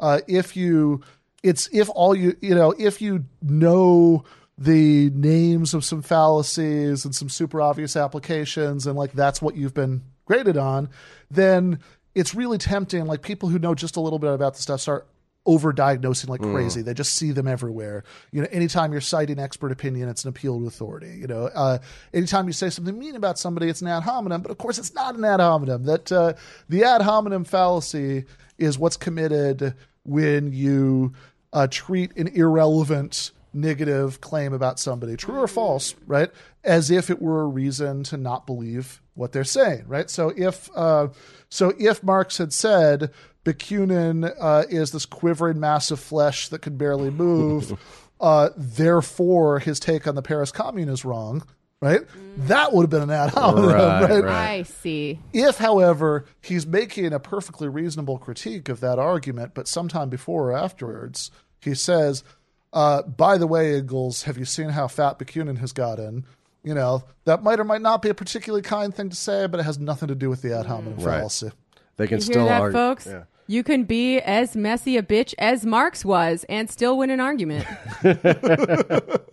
uh, 0.00 0.20
if 0.26 0.56
you 0.56 1.02
it's 1.42 1.68
if 1.72 1.90
all 1.90 2.14
you 2.14 2.36
you 2.40 2.54
know 2.54 2.74
if 2.78 3.02
you 3.02 3.24
know 3.42 4.24
the 4.58 5.10
names 5.10 5.72
of 5.72 5.84
some 5.84 6.02
fallacies 6.02 7.04
and 7.04 7.14
some 7.14 7.28
super 7.28 7.60
obvious 7.60 7.96
applications 7.96 8.86
and 8.86 8.96
like 8.96 9.12
that's 9.12 9.40
what 9.40 9.56
you've 9.56 9.74
been 9.74 10.02
graded 10.26 10.56
on 10.56 10.88
then 11.30 11.78
it's 12.14 12.34
really 12.34 12.58
tempting 12.58 13.06
like 13.06 13.22
people 13.22 13.48
who 13.48 13.58
know 13.58 13.74
just 13.74 13.96
a 13.96 14.00
little 14.00 14.18
bit 14.18 14.32
about 14.32 14.54
the 14.54 14.60
stuff 14.60 14.80
start 14.80 15.06
over 15.48 15.72
diagnosing 15.72 16.28
like 16.28 16.42
crazy. 16.42 16.82
They 16.82 16.92
just 16.92 17.14
see 17.14 17.32
them 17.32 17.48
everywhere. 17.48 18.04
You 18.32 18.42
know 18.42 18.48
anytime 18.52 18.92
you're 18.92 19.00
citing 19.00 19.38
expert 19.38 19.72
opinion 19.72 20.10
it's 20.10 20.24
an 20.24 20.28
appeal 20.28 20.60
to 20.60 20.66
authority 20.66 21.16
you 21.18 21.26
know. 21.26 21.46
Uh, 21.46 21.78
anytime 22.12 22.46
you 22.46 22.52
say 22.52 22.68
something 22.68 22.98
mean 22.98 23.16
about 23.16 23.38
somebody 23.38 23.68
it's 23.68 23.80
an 23.80 23.88
ad 23.88 24.02
hominem 24.02 24.42
but 24.42 24.50
of 24.50 24.58
course 24.58 24.78
it's 24.78 24.92
not 24.92 25.14
an 25.14 25.24
ad 25.24 25.40
hominem. 25.40 25.84
That 25.84 26.12
uh, 26.12 26.34
the 26.68 26.84
ad 26.84 27.00
hominem 27.00 27.44
fallacy 27.44 28.26
is 28.58 28.78
what's 28.78 28.98
committed 28.98 29.74
when 30.04 30.52
you 30.52 31.14
uh, 31.54 31.66
treat 31.70 32.14
an 32.16 32.28
irrelevant 32.28 33.30
negative 33.60 34.20
claim 34.20 34.52
about 34.52 34.78
somebody, 34.78 35.16
true 35.16 35.40
or 35.40 35.48
false, 35.48 35.94
right, 36.06 36.30
as 36.64 36.90
if 36.90 37.10
it 37.10 37.20
were 37.20 37.42
a 37.42 37.46
reason 37.46 38.02
to 38.04 38.16
not 38.16 38.46
believe 38.46 39.02
what 39.14 39.32
they're 39.32 39.44
saying, 39.44 39.84
right? 39.86 40.08
So 40.08 40.32
if 40.36 40.70
uh, 40.74 41.08
so, 41.48 41.72
if 41.78 42.02
Marx 42.02 42.38
had 42.38 42.52
said 42.52 43.10
Bakunin 43.44 44.32
uh, 44.38 44.64
is 44.68 44.92
this 44.92 45.06
quivering 45.06 45.60
mass 45.60 45.90
of 45.90 46.00
flesh 46.00 46.48
that 46.48 46.62
can 46.62 46.76
barely 46.76 47.10
move, 47.10 47.78
uh, 48.20 48.50
therefore 48.56 49.58
his 49.58 49.80
take 49.80 50.06
on 50.06 50.14
the 50.14 50.22
Paris 50.22 50.52
Commune 50.52 50.88
is 50.88 51.04
wrong. 51.04 51.42
Right, 51.80 52.00
that 52.38 52.72
would 52.72 52.82
have 52.82 52.90
been 52.90 53.08
an 53.08 53.10
ad 53.10 53.30
hominem, 53.30 53.70
Right, 53.72 54.02
right? 54.02 54.24
right. 54.24 54.48
I 54.48 54.62
see. 54.64 55.20
If, 55.32 55.58
however, 55.58 56.24
he's 56.42 56.66
making 56.66 57.12
a 57.12 57.20
perfectly 57.20 57.68
reasonable 57.68 58.18
critique 58.18 58.68
of 58.68 58.80
that 58.80 58.98
argument, 58.98 59.54
but 59.54 59.68
sometime 59.68 60.08
before 60.08 60.50
or 60.50 60.56
afterwards, 60.56 61.30
he 61.60 61.76
says, 61.76 62.24
uh, 62.72 63.02
by 63.02 63.38
the 63.38 63.46
way, 63.46 63.74
Engels, 63.74 64.22
have 64.24 64.38
you 64.38 64.44
seen 64.44 64.68
how 64.70 64.88
fat 64.88 65.18
Bakunin 65.18 65.58
has 65.58 65.72
gotten? 65.72 66.24
You 66.64 66.74
know, 66.74 67.04
that 67.24 67.42
might 67.42 67.60
or 67.60 67.64
might 67.64 67.80
not 67.82 68.02
be 68.02 68.08
a 68.08 68.14
particularly 68.14 68.62
kind 68.62 68.94
thing 68.94 69.08
to 69.10 69.16
say, 69.16 69.46
but 69.46 69.60
it 69.60 69.62
has 69.62 69.78
nothing 69.78 70.08
to 70.08 70.14
do 70.14 70.28
with 70.28 70.42
the 70.42 70.56
ad 70.58 70.66
hominem 70.66 70.96
Right. 70.98 71.18
fallacy. 71.18 71.50
they 71.96 72.06
can 72.06 72.18
You 72.18 72.22
still 72.22 72.40
hear 72.42 72.48
that, 72.50 72.60
argue. 72.60 72.78
folks? 72.78 73.06
Yeah. 73.06 73.22
You 73.46 73.62
can 73.62 73.84
be 73.84 74.18
as 74.20 74.54
messy 74.56 74.96
a 74.98 75.02
bitch 75.02 75.34
as 75.38 75.64
Marx 75.64 76.04
was 76.04 76.44
and 76.50 76.68
still 76.68 76.98
win 76.98 77.10
an 77.10 77.20
argument. 77.20 77.66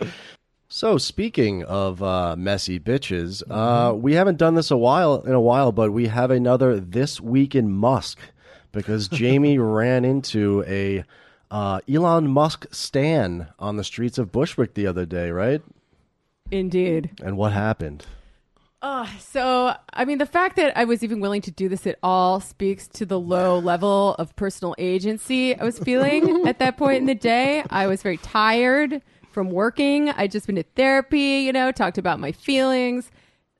So 0.67 0.97
speaking 0.97 1.63
of 1.63 2.01
uh, 2.01 2.35
messy 2.35 2.79
bitches, 2.79 3.43
uh, 3.49 3.93
we 3.93 4.13
haven't 4.15 4.37
done 4.37 4.55
this 4.55 4.71
a 4.71 4.77
while 4.77 5.21
in 5.21 5.31
a 5.31 5.39
while, 5.39 5.71
but 5.71 5.93
we 5.93 6.07
have 6.07 6.31
another 6.31 6.79
this 6.79 7.21
week 7.21 7.55
in 7.55 7.71
Musk 7.71 8.17
because 8.71 9.07
Jamie 9.11 9.57
ran 9.59 10.03
into 10.03 10.63
a 10.67 11.05
uh, 11.51 11.79
Elon 11.89 12.27
Musk 12.27 12.67
stan 12.71 13.47
on 13.59 13.77
the 13.77 13.83
streets 13.83 14.17
of 14.17 14.31
Bushwick 14.31 14.73
the 14.73 14.87
other 14.87 15.05
day, 15.05 15.31
right? 15.31 15.61
Indeed. 16.51 17.11
And 17.23 17.37
what 17.37 17.53
happened? 17.53 18.05
Oh, 18.87 19.09
so 19.19 19.75
I 19.93 20.05
mean, 20.05 20.19
the 20.19 20.27
fact 20.27 20.57
that 20.57 20.77
I 20.77 20.83
was 20.83 21.03
even 21.03 21.19
willing 21.19 21.41
to 21.41 21.51
do 21.51 21.67
this 21.67 21.87
at 21.87 21.97
all 22.03 22.39
speaks 22.39 22.87
to 22.89 23.05
the 23.05 23.19
low 23.19 23.57
level 23.57 24.13
of 24.19 24.35
personal 24.35 24.75
agency 24.77 25.57
I 25.57 25.63
was 25.63 25.79
feeling 25.79 26.45
at 26.47 26.59
that 26.59 26.77
point 26.77 26.97
in 26.97 27.05
the 27.07 27.15
day. 27.15 27.63
I 27.71 27.87
was 27.87 28.03
very 28.03 28.17
tired 28.17 29.01
from 29.31 29.49
working. 29.49 30.09
I'd 30.09 30.31
just 30.31 30.45
been 30.45 30.57
to 30.57 30.63
therapy, 30.75 31.39
you 31.39 31.51
know, 31.51 31.71
talked 31.71 31.97
about 31.97 32.19
my 32.19 32.31
feelings. 32.31 33.09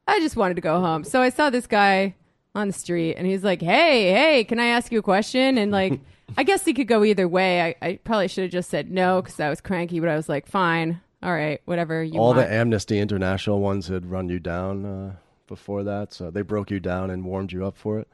I 0.08 0.20
just 0.20 0.36
wanted 0.36 0.56
to 0.56 0.62
go 0.62 0.80
home. 0.80 1.04
So 1.04 1.24
I 1.24 1.30
saw 1.30 1.50
this 1.50 1.66
guy 1.66 2.14
on 2.54 2.68
the 2.68 2.74
street, 2.74 3.16
and 3.16 3.26
he's 3.26 3.44
like, 3.44 3.62
"Hey, 3.62 4.12
hey, 4.12 4.44
can 4.44 4.60
I 4.60 4.68
ask 4.68 4.92
you 4.92 5.00
a 5.00 5.02
question?" 5.04 5.58
And 5.58 5.72
like, 5.72 6.00
I 6.38 6.44
guess 6.44 6.66
he 6.66 6.74
could 6.74 6.88
go 6.88 7.04
either 7.04 7.28
way. 7.28 7.62
I, 7.62 7.76
I 7.82 8.00
probably 8.04 8.28
should 8.28 8.44
have 8.44 8.52
just 8.52 8.70
said 8.70 8.92
no 8.92 9.22
because 9.22 9.40
I 9.40 9.50
was 9.50 9.62
cranky, 9.62 10.00
but 10.00 10.10
I 10.10 10.16
was 10.16 10.28
like, 10.30 10.48
"Fine, 10.48 11.00
all 11.24 11.32
right, 11.34 11.62
whatever 11.66 12.04
you 12.04 12.20
All 12.20 12.34
want." 12.34 12.40
the 12.40 12.52
Amnesty 12.54 13.00
International 13.00 13.60
ones 13.60 13.88
had 13.88 14.06
run 14.10 14.30
you 14.30 14.40
down 14.40 14.86
uh, 14.86 15.16
before 15.48 15.84
that, 15.84 16.14
so 16.14 16.32
they 16.32 16.42
broke 16.42 16.72
you 16.72 16.80
down 16.80 17.10
and 17.10 17.24
warmed 17.24 17.52
you 17.52 17.66
up 17.66 17.78
for 17.78 18.00
it. 18.00 18.08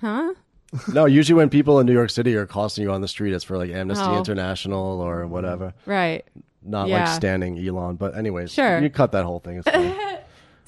huh? 0.00 0.34
no, 0.92 1.06
usually 1.06 1.36
when 1.36 1.48
people 1.48 1.78
in 1.80 1.86
New 1.86 1.94
York 1.94 2.10
City 2.10 2.36
are 2.36 2.42
accosting 2.42 2.84
you 2.84 2.92
on 2.92 3.00
the 3.00 3.08
street, 3.08 3.32
it's 3.32 3.44
for 3.44 3.56
like 3.56 3.70
Amnesty 3.70 4.04
Oh. 4.06 4.18
International 4.18 5.00
or 5.00 5.26
whatever. 5.26 5.72
Right. 5.86 6.26
Not 6.62 6.88
Yeah. 6.88 7.04
like 7.04 7.14
standing 7.14 7.58
Elon, 7.66 7.96
but 7.96 8.14
anyways, 8.16 8.52
Sure. 8.52 8.78
you 8.78 8.90
cut 8.90 9.12
that 9.12 9.24
whole 9.24 9.40
thing. 9.40 9.58
It's 9.58 9.68
fine. 9.70 9.96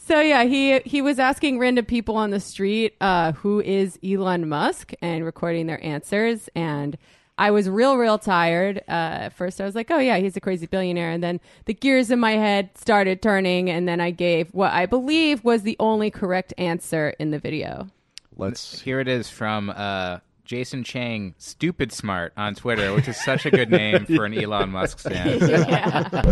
So 0.07 0.21
yeah, 0.21 0.45
he 0.45 0.81
he 0.81 1.03
was 1.03 1.19
asking 1.19 1.59
random 1.59 1.85
people 1.85 2.17
on 2.17 2.31
the 2.31 2.41
street 2.41 2.97
uh, 3.01 3.33
who 3.33 3.61
is 3.61 3.99
Elon 4.05 4.49
Musk 4.49 4.93
and 5.03 5.25
recording 5.25 5.67
their 5.67 5.83
answers. 5.85 6.49
And 6.57 6.97
I 7.39 7.51
was 7.53 7.69
real, 7.69 7.97
real 7.97 8.19
tired. 8.19 8.79
Uh, 8.89 9.27
at 9.27 9.33
first, 9.35 9.61
I 9.61 9.65
was 9.65 9.75
like, 9.75 9.91
"Oh 9.91 9.99
yeah, 9.99 10.17
he's 10.17 10.37
a 10.37 10.41
crazy 10.41 10.67
billionaire." 10.67 11.11
And 11.11 11.23
then 11.23 11.39
the 11.67 11.75
gears 11.75 12.11
in 12.11 12.19
my 12.19 12.33
head 12.33 12.71
started 12.77 13.23
turning, 13.23 13.71
and 13.71 13.87
then 13.87 14.01
I 14.01 14.11
gave 14.11 14.49
what 14.53 14.73
I 14.73 14.87
believe 14.87 15.45
was 15.45 15.63
the 15.63 15.77
only 15.79 16.11
correct 16.11 16.55
answer 16.59 17.15
in 17.19 17.31
the 17.31 17.39
video. 17.39 17.89
Let's. 18.37 18.81
Here 18.81 19.01
it 19.01 19.09
is 19.09 19.29
from 19.29 19.71
uh, 19.71 20.19
Jason 20.45 20.83
Chang, 20.83 21.35
Stupid 21.39 21.93
Smart 21.93 22.33
on 22.37 22.55
Twitter, 22.55 22.95
which 22.95 23.07
is 23.07 23.23
such 23.23 23.47
a 23.47 23.51
good 23.51 23.71
name 23.71 24.07
for 24.07 24.25
an 24.25 24.35
Elon 24.43 24.71
Musk 24.71 24.99
stand. 25.01 25.43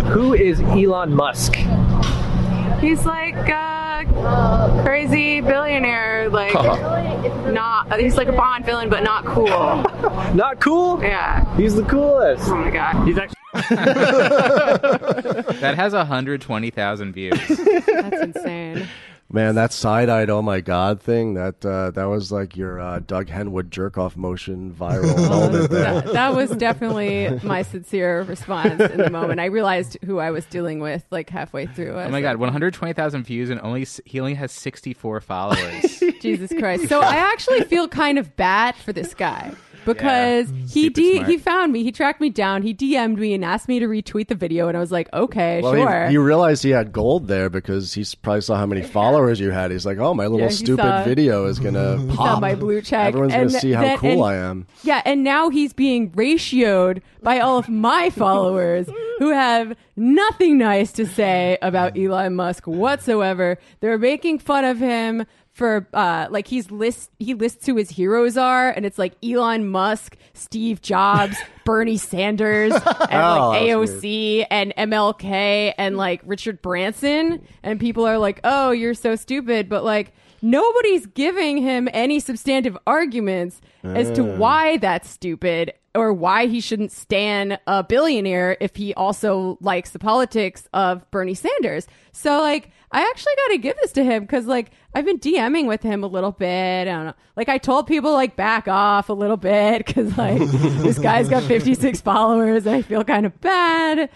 Who 0.09 0.35
is 0.35 0.59
Elon 0.61 1.15
Musk? 1.15 1.55
He's 2.81 3.05
like 3.05 3.35
a 3.35 4.83
crazy 4.85 5.41
billionaire, 5.41 6.29
like 6.31 6.55
not. 7.53 7.99
He's 8.01 8.17
like 8.17 8.29
a 8.29 8.33
Bond 8.33 8.65
villain, 8.65 8.89
but 8.89 9.03
not 9.03 9.25
cool. 9.25 9.47
Not 10.35 10.61
cool? 10.61 11.03
Yeah. 11.03 11.45
He's 11.57 11.75
the 11.75 11.83
coolest. 11.85 12.49
Oh 12.49 12.57
my 12.57 12.71
god. 12.71 13.07
He's 13.07 13.17
actually 13.17 13.35
That 15.61 15.75
has 15.77 15.95
120,000 15.95 17.13
views. 17.13 17.49
That's 17.49 18.21
insane. 18.23 18.87
Man, 19.31 19.57
that 19.57 19.75
side-eyed 19.75 20.31
"Oh 20.31 20.41
my 20.41 20.63
God" 20.63 21.03
thing 21.03 21.35
that 21.35 21.65
uh, 21.65 21.91
that 21.91 22.07
was 22.07 22.33
like 22.33 22.57
your 22.57 22.81
uh, 22.81 23.01
Doug 23.01 23.27
Henwood 23.27 23.69
jerk-off 23.69 24.17
motion 24.17 24.73
viral 24.73 25.29
moment 25.29 25.71
there. 25.71 26.01
that, 26.01 26.13
that 26.15 26.35
was 26.35 26.51
definitely 26.53 27.39
my 27.43 27.61
sincere 27.61 28.23
response 28.23 28.81
in 28.81 28.97
the 28.97 29.11
moment. 29.11 29.39
I 29.39 29.47
realized 29.47 29.99
who 30.03 30.19
I 30.19 30.31
was 30.31 30.47
dealing 30.47 30.81
with 30.81 31.05
like 31.11 31.29
halfway 31.29 31.67
through. 31.67 31.91
I 31.93 32.03
Oh 32.03 32.05
was 32.05 32.13
my 32.13 32.19
like, 32.19 32.23
god, 32.23 32.37
120,000 32.39 33.25
views 33.25 33.51
and 33.51 33.61
only 33.61 33.87
he 34.07 34.19
only 34.19 34.33
has 34.35 34.51
64 34.51 35.21
followers. 35.21 36.03
Jesus 36.23 36.51
Christ! 36.59 36.89
So 36.89 37.01
I 37.03 37.17
actually 37.17 37.65
feel 37.65 37.87
kind 37.87 38.19
of 38.19 38.35
bad 38.35 38.77
for 38.77 38.95
this 38.95 39.13
guy 39.13 39.55
because 39.95 40.47
mm-hmm. 40.49 40.61
he 40.67 40.67
Stupid 40.85 40.95
D- 40.95 41.15
smart. 41.17 41.29
he 41.31 41.39
found 41.39 41.73
me, 41.73 41.83
he 41.83 41.93
tracked 41.93 42.21
me 42.21 42.31
down, 42.31 42.63
he 42.63 42.75
DM'd 42.75 43.19
me 43.19 43.35
and 43.35 43.45
asked 43.45 43.69
me 43.69 43.79
to 43.81 43.87
retweet 43.87 44.29
the 44.29 44.35
video, 44.35 44.69
and 44.69 44.77
I 44.77 44.81
was 44.81 44.93
like, 44.93 45.09
okay, 45.13 45.61
Well, 45.63 45.75
sure. 45.75 46.05
he, 46.07 46.13
he 46.13 46.19
realized 46.19 46.63
he 46.63 46.71
had 46.71 46.93
gold 46.93 47.27
there 47.29 47.49
because 47.51 47.93
he 47.95 48.05
probably 48.23 48.43
saw 48.43 48.57
how 48.57 48.67
many 48.67 48.83
followers 48.83 49.41
you 49.41 49.51
had. 49.51 49.71
He's 49.71 49.87
like, 49.87 49.99
"Oh, 49.99 50.15
my 50.15 50.25
little 50.27 50.41
Yeah, 50.47 50.49
stupid 50.49 50.83
saw- 50.83 51.05
video 51.05 51.47
is 51.47 51.59
gonna 51.59 51.99
saw 52.15 52.17
pop. 52.17 52.41
my 52.41 52.55
blue 52.55 52.81
check. 52.83 53.09
Everyone's 53.09 53.33
and 53.35 53.49
gonna 53.49 53.61
see 53.61 53.73
how 53.73 53.83
then- 53.83 53.99
cool 53.99 54.25
and- 54.25 54.25
I 54.25 54.35
am." 54.37 54.67
Yeah, 54.83 55.03
and 55.05 55.25
now 55.25 55.49
he's 55.51 55.73
being 55.73 56.11
ratioed 56.13 57.03
by 57.23 57.41
all 57.41 57.59
of 57.59 57.69
my 57.69 58.11
followers 58.17 58.89
who 59.19 59.31
have 59.31 59.77
nothing 59.97 60.59
nice 60.59 60.93
to 60.93 61.05
say 61.07 61.59
about 61.61 61.99
Elon 61.99 62.35
Musk 62.37 62.67
whatsoever. 62.67 63.59
They're 63.81 63.99
making 63.99 64.39
fun 64.39 64.65
of 64.65 64.79
him 64.79 65.25
for 65.59 65.89
uh 65.93 66.29
like 66.31 66.47
he's 66.47 66.71
list 66.71 67.11
he 67.19 67.35
lists 67.35 67.67
who 67.67 67.75
his 67.75 67.91
heroes 67.91 68.37
are 68.37 68.71
and 68.71 68.87
it's 68.87 68.97
like 68.97 69.13
Elon 69.25 69.69
Musk, 69.69 70.17
Steve 70.33 70.81
Jobs, 70.81 71.37
Bernie 71.65 71.97
Sanders, 71.97 72.73
and 72.75 72.83
Oh, 73.13 73.49
like 73.51 73.63
AOC 73.63 74.47
and 74.51 74.73
MLK 74.79 75.75
and 75.77 75.97
like 75.97 76.21
Richard 76.25 76.63
Branson 76.63 77.43
and 77.65 77.81
people 77.81 78.07
are 78.07 78.19
like, 78.19 78.39
"Oh, 78.45 78.71
you're 78.71 78.95
so 78.95 79.17
stupid," 79.17 79.69
but 79.69 79.83
like 79.83 80.13
nobody's 80.43 81.07
giving 81.07 81.59
him 81.59 81.89
any 81.93 82.21
substantive 82.21 82.77
arguments 82.87 83.61
as 83.83 84.11
to 84.13 84.23
why 84.25 84.77
that's 84.77 85.09
stupid 85.09 85.73
or 85.95 86.13
why 86.13 86.47
he 86.47 86.61
shouldn't 86.61 86.93
stand 86.93 87.59
a 87.67 87.83
billionaire 87.83 88.57
if 88.61 88.77
he 88.77 88.95
also 88.95 89.59
likes 89.61 89.91
the 89.91 89.99
politics 89.99 90.69
of 90.73 91.09
Bernie 91.11 91.35
Sanders. 91.35 91.87
So 92.13 92.41
like 92.41 92.71
I 92.91 93.01
actually 93.03 93.35
got 93.37 93.49
to 93.53 93.59
give 93.59 93.77
this 93.83 93.93
to 93.93 94.05
him 94.05 94.27
cuz 94.27 94.47
like 94.47 94.71
I've 94.95 95.05
been 95.05 95.19
DMing 95.19 95.67
with 95.67 95.83
him 95.83 96.05
a 96.05 96.07
little 96.07 96.33
bit. 96.33 96.83
I 96.83 96.85
don't 96.85 97.07
know. 97.07 97.15
Like 97.37 97.49
I 97.49 97.59
told 97.59 97.87
people 97.87 98.13
like 98.13 98.37
back 98.37 98.69
off 98.69 99.09
a 99.09 99.13
little 99.13 99.37
bit 99.37 99.87
cuz 99.87 100.17
like 100.17 100.39
this 100.39 100.99
guy's 100.99 101.29
got 101.29 101.43
56 101.55 102.01
followers 102.01 102.67
and 102.67 102.77
I 102.77 102.83
feel 102.83 103.05
kind 103.05 103.27
of 103.27 103.41
bad 103.41 104.11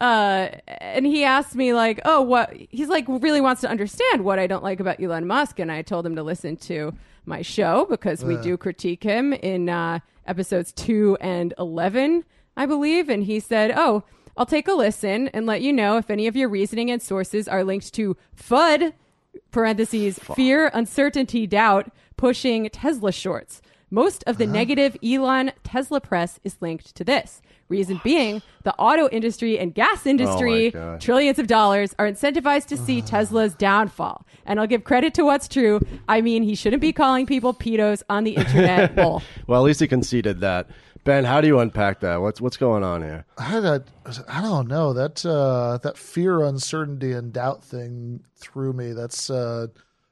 uh, 0.00 0.48
and 0.66 1.04
he 1.04 1.24
asked 1.24 1.56
me 1.56 1.74
like, 1.74 2.00
"Oh, 2.04 2.22
what?" 2.22 2.52
He's 2.70 2.88
like, 2.88 3.04
really 3.08 3.40
wants 3.40 3.60
to 3.62 3.68
understand 3.68 4.24
what 4.24 4.38
I 4.38 4.46
don't 4.46 4.62
like 4.62 4.78
about 4.78 5.00
Elon 5.02 5.26
Musk, 5.26 5.58
and 5.58 5.72
I 5.72 5.82
told 5.82 6.06
him 6.06 6.14
to 6.16 6.22
listen 6.22 6.56
to 6.56 6.94
my 7.26 7.42
show 7.42 7.86
because 7.90 8.24
we 8.24 8.36
do 8.36 8.56
critique 8.56 9.02
him 9.02 9.32
in 9.32 9.68
uh, 9.68 9.98
episodes 10.26 10.72
two 10.72 11.18
and 11.20 11.52
eleven, 11.58 12.24
I 12.56 12.66
believe. 12.66 13.08
And 13.08 13.24
he 13.24 13.40
said, 13.40 13.72
"Oh, 13.74 14.04
I'll 14.36 14.46
take 14.46 14.68
a 14.68 14.72
listen 14.72 15.28
and 15.28 15.46
let 15.46 15.62
you 15.62 15.72
know 15.72 15.96
if 15.96 16.10
any 16.10 16.28
of 16.28 16.36
your 16.36 16.48
reasoning 16.48 16.90
and 16.92 17.02
sources 17.02 17.48
are 17.48 17.64
linked 17.64 17.92
to 17.94 18.16
FUD 18.36 18.92
parentheses 19.50 20.18
fear, 20.18 20.70
uncertainty, 20.72 21.46
doubt, 21.46 21.90
pushing 22.16 22.68
Tesla 22.70 23.10
shorts." 23.10 23.60
Most 23.90 24.22
of 24.26 24.36
the 24.36 24.46
negative 24.46 24.98
Elon 25.02 25.50
Tesla 25.64 25.98
press 26.00 26.38
is 26.44 26.58
linked 26.60 26.94
to 26.94 27.04
this. 27.04 27.40
Reason 27.68 28.00
being, 28.02 28.40
the 28.64 28.74
auto 28.76 29.08
industry 29.10 29.58
and 29.58 29.74
gas 29.74 30.06
industry, 30.06 30.70
God. 30.70 31.00
trillions 31.00 31.38
of 31.38 31.46
dollars, 31.46 31.94
are 31.98 32.06
incentivized 32.06 32.66
to 32.68 32.76
see 32.76 33.02
Tesla's 33.12 33.54
downfall. 33.54 34.26
And 34.46 34.58
I'll 34.58 34.66
give 34.66 34.84
credit 34.84 35.12
to 35.14 35.22
what's 35.24 35.48
true. 35.48 35.80
I 36.08 36.22
mean, 36.22 36.42
he 36.42 36.54
shouldn't 36.54 36.80
be 36.80 36.92
calling 36.92 37.26
people 37.26 37.52
pedos 37.52 38.02
on 38.08 38.24
the 38.24 38.36
internet. 38.36 38.94
Bull. 38.96 39.22
Well, 39.46 39.60
at 39.60 39.64
least 39.64 39.80
he 39.80 39.86
conceded 39.86 40.40
that. 40.40 40.68
Ben, 41.04 41.24
how 41.24 41.40
do 41.40 41.46
you 41.46 41.58
unpack 41.58 42.00
that? 42.00 42.20
What's 42.20 42.40
what's 42.40 42.56
going 42.56 42.82
on 42.82 43.02
here? 43.02 43.24
I 43.38 43.44
had 43.44 43.64
a, 43.64 43.84
I 44.28 44.42
don't 44.42 44.68
know 44.68 44.92
that 44.92 45.24
uh, 45.24 45.78
that 45.82 45.96
fear, 45.96 46.42
uncertainty, 46.42 47.12
and 47.12 47.32
doubt 47.32 47.64
thing 47.64 48.24
threw 48.36 48.72
me. 48.72 48.92
That's 48.92 49.30
uh, 49.30 49.68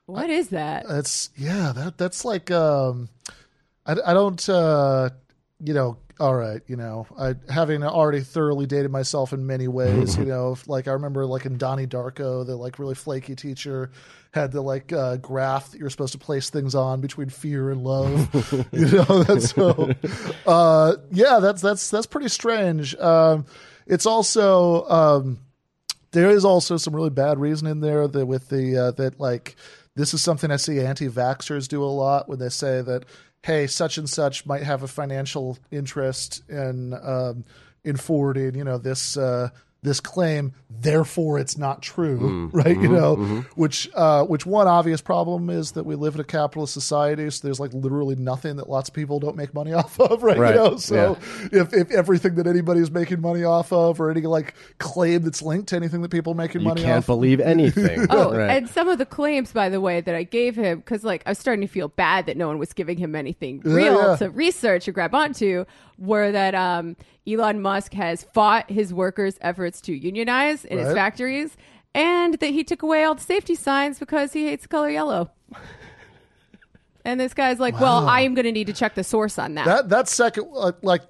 What 0.07 0.31
is 0.31 0.49
that? 0.51 0.87
that's 0.89 1.31
yeah. 1.37 1.73
That 1.75 1.99
that's 1.99 2.25
like 2.25 2.51
um, 2.51 3.09
I, 3.85 3.97
I 4.07 4.15
don't 4.15 4.49
uh, 4.49 5.11
you 5.63 5.75
know. 5.75 5.99
All 6.19 6.35
right, 6.35 6.63
you 6.67 6.77
know, 6.77 7.07
I 7.19 7.35
having 7.51 7.83
already 7.85 8.21
thoroughly 8.21 8.65
dated 8.65 8.91
myself 8.91 9.35
in 9.35 9.47
many 9.47 9.69
ways. 9.69 10.17
you 10.17 10.25
know, 10.33 10.53
if- 10.53 10.67
like 10.67 10.89
I 10.89 10.93
remember, 10.93 11.27
like 11.27 11.45
in 11.45 11.59
Donnie 11.59 11.87
Darko, 11.87 12.47
the 12.47 12.57
like 12.57 12.79
really 12.79 12.95
flaky 12.95 13.35
teacher 13.37 13.91
had 14.33 14.51
the 14.51 14.63
like 14.63 14.93
uh, 14.95 15.17
graph 15.17 15.71
that 15.73 15.79
you're 15.79 15.91
supposed 15.91 16.13
to 16.13 16.19
place 16.19 16.49
things 16.49 16.75
on 16.75 17.03
between 17.03 17.29
fear 17.29 17.71
and 17.71 17.85
love. 17.85 18.33
you 18.73 18.87
know, 18.87 19.23
that's 19.25 19.51
so. 19.51 19.93
Uh, 20.47 20.97
yeah, 21.11 21.39
that's 21.39 21.61
that's 21.61 21.91
that's 21.91 22.07
pretty 22.07 22.29
strange. 22.29 22.97
Um, 22.97 23.45
it's 23.87 24.07
also 24.07 24.89
um, 24.89 25.39
there 26.13 26.31
is 26.31 26.47
also 26.47 26.79
some 26.79 26.97
really 26.97 27.11
bad 27.11 27.39
reason 27.39 27.67
in 27.67 27.81
there 27.81 28.09
that 28.09 28.25
with 28.25 28.49
the 28.49 28.77
uh, 28.77 28.91
that 28.93 29.21
like 29.21 29.55
this 29.97 30.13
is 30.15 30.23
something 30.23 30.51
I 30.51 30.57
see 30.57 30.81
anti-vaxxers 30.81 31.69
do 31.69 31.83
a 31.83 31.87
lot 31.87 32.29
when 32.29 32.39
they 32.39 32.51
say 32.51 32.83
that 32.83 33.05
hey 33.47 33.69
such 33.69 33.97
and 33.97 34.11
such 34.11 34.45
might 34.45 34.65
have 34.65 34.83
a 34.83 34.89
financial 34.89 35.57
interest 35.71 36.43
in 36.49 36.93
um, 36.95 37.45
in 37.85 37.97
forwarding 37.97 38.57
you 38.57 38.65
know 38.65 38.77
this 38.77 39.17
uh, 39.17 39.49
this 39.83 40.01
claim 40.01 40.53
therefore 40.81 41.39
it's 41.39 41.57
not 41.57 41.81
true 41.83 42.19
mm-hmm. 42.19 42.49
right 42.57 42.77
you 42.77 42.89
mm-hmm. 42.89 42.95
know 42.95 43.17
mm-hmm. 43.17 43.41
which 43.61 43.89
uh, 43.95 44.25
which 44.25 44.45
one 44.45 44.67
obvious 44.67 45.01
problem 45.01 45.49
is 45.49 45.73
that 45.73 45.85
we 45.85 45.95
live 45.95 46.15
in 46.15 46.21
a 46.21 46.25
capitalist 46.25 46.73
society 46.73 47.29
so 47.31 47.47
there's 47.47 47.61
like 47.61 47.73
literally 47.73 48.17
nothing 48.17 48.57
that 48.57 48.69
lots 48.69 48.89
of 48.89 48.95
people 48.95 49.21
don't 49.21 49.37
make 49.37 49.55
money 49.55 49.73
off 49.75 49.99
of 50.01 50.23
right, 50.23 50.39
Right, 50.39 50.55
you 50.55 50.61
know 50.61 50.77
so 50.77 51.19
yeah. 51.53 51.63
if, 51.63 51.73
if 51.73 51.91
everything 51.91 52.35
that 52.37 52.47
anybody 52.47 52.81
is 52.81 52.91
making 52.91 53.21
money 53.21 53.45
off 53.45 53.73
of 53.73 54.01
or 54.01 54.11
any 54.11 54.23
like 54.23 54.55
claim 54.79 55.23
that's 55.23 55.43
linked 55.43 55.69
to 55.69 55.77
anything 55.77 56.03
that 56.03 56.11
people 56.11 56.33
are 56.33 56.37
making 56.37 56.63
You 56.63 56.69
money 56.69 56.83
can't 56.83 56.99
off 56.99 57.07
believe 57.07 57.41
anything. 57.41 58.07
Oh, 58.17 58.33
right. 58.33 58.51
and 58.51 58.69
some 58.69 58.89
of 58.89 58.99
the 58.99 59.07
claims, 59.07 59.53
by 59.53 59.69
the 59.69 59.81
way, 59.81 60.01
that 60.01 60.15
I 60.15 60.23
gave 60.23 60.57
him, 60.57 60.79
because 60.79 61.03
like 61.05 61.23
I 61.27 61.31
was 61.31 61.39
starting 61.39 61.67
to 61.67 61.73
feel 61.73 61.89
bad 61.89 62.27
that 62.27 62.37
no 62.37 62.47
one 62.47 62.59
was 62.59 62.73
giving 62.73 62.99
him 62.99 63.15
anything 63.15 63.61
real 63.65 64.11
yeah. 64.11 64.17
to 64.17 64.31
research 64.31 64.87
or 64.87 64.93
grab 64.93 65.15
onto, 65.15 65.65
were 65.99 66.31
that 66.33 66.55
um, 66.55 66.97
Elon 67.27 67.61
Musk 67.61 67.93
has 67.95 68.25
fought 68.25 68.71
his 68.71 68.93
workers' 68.93 69.37
efforts 69.41 69.81
to 69.83 69.93
unionize 69.95 70.65
in 70.65 70.79
his 70.79 70.89
Right. 70.89 70.95
factories. 70.97 71.57
and 71.95 72.35
that 72.35 72.51
he 72.51 72.63
took 72.63 72.83
away 72.83 73.05
all 73.05 73.15
the 73.15 73.23
safety 73.23 73.55
signs 73.55 73.99
because 73.99 74.35
he 74.35 74.45
hates 74.47 74.65
the 74.65 74.69
color 74.69 74.91
yellow. 74.91 75.31
And 77.05 77.21
this 77.21 77.35
guy's 77.35 77.61
like, 77.61 77.79
"Well, 77.79 78.09
I 78.09 78.23
am 78.23 78.35
going 78.35 78.47
to 78.47 78.53
need 78.53 78.67
to 78.67 78.73
check 78.73 78.97
the 78.97 79.05
source 79.05 79.39
on 79.39 79.55
that." 79.55 79.65
That 79.65 79.89
that 79.91 80.09
second, 80.09 80.51
like, 80.51 80.75
like 80.83 81.03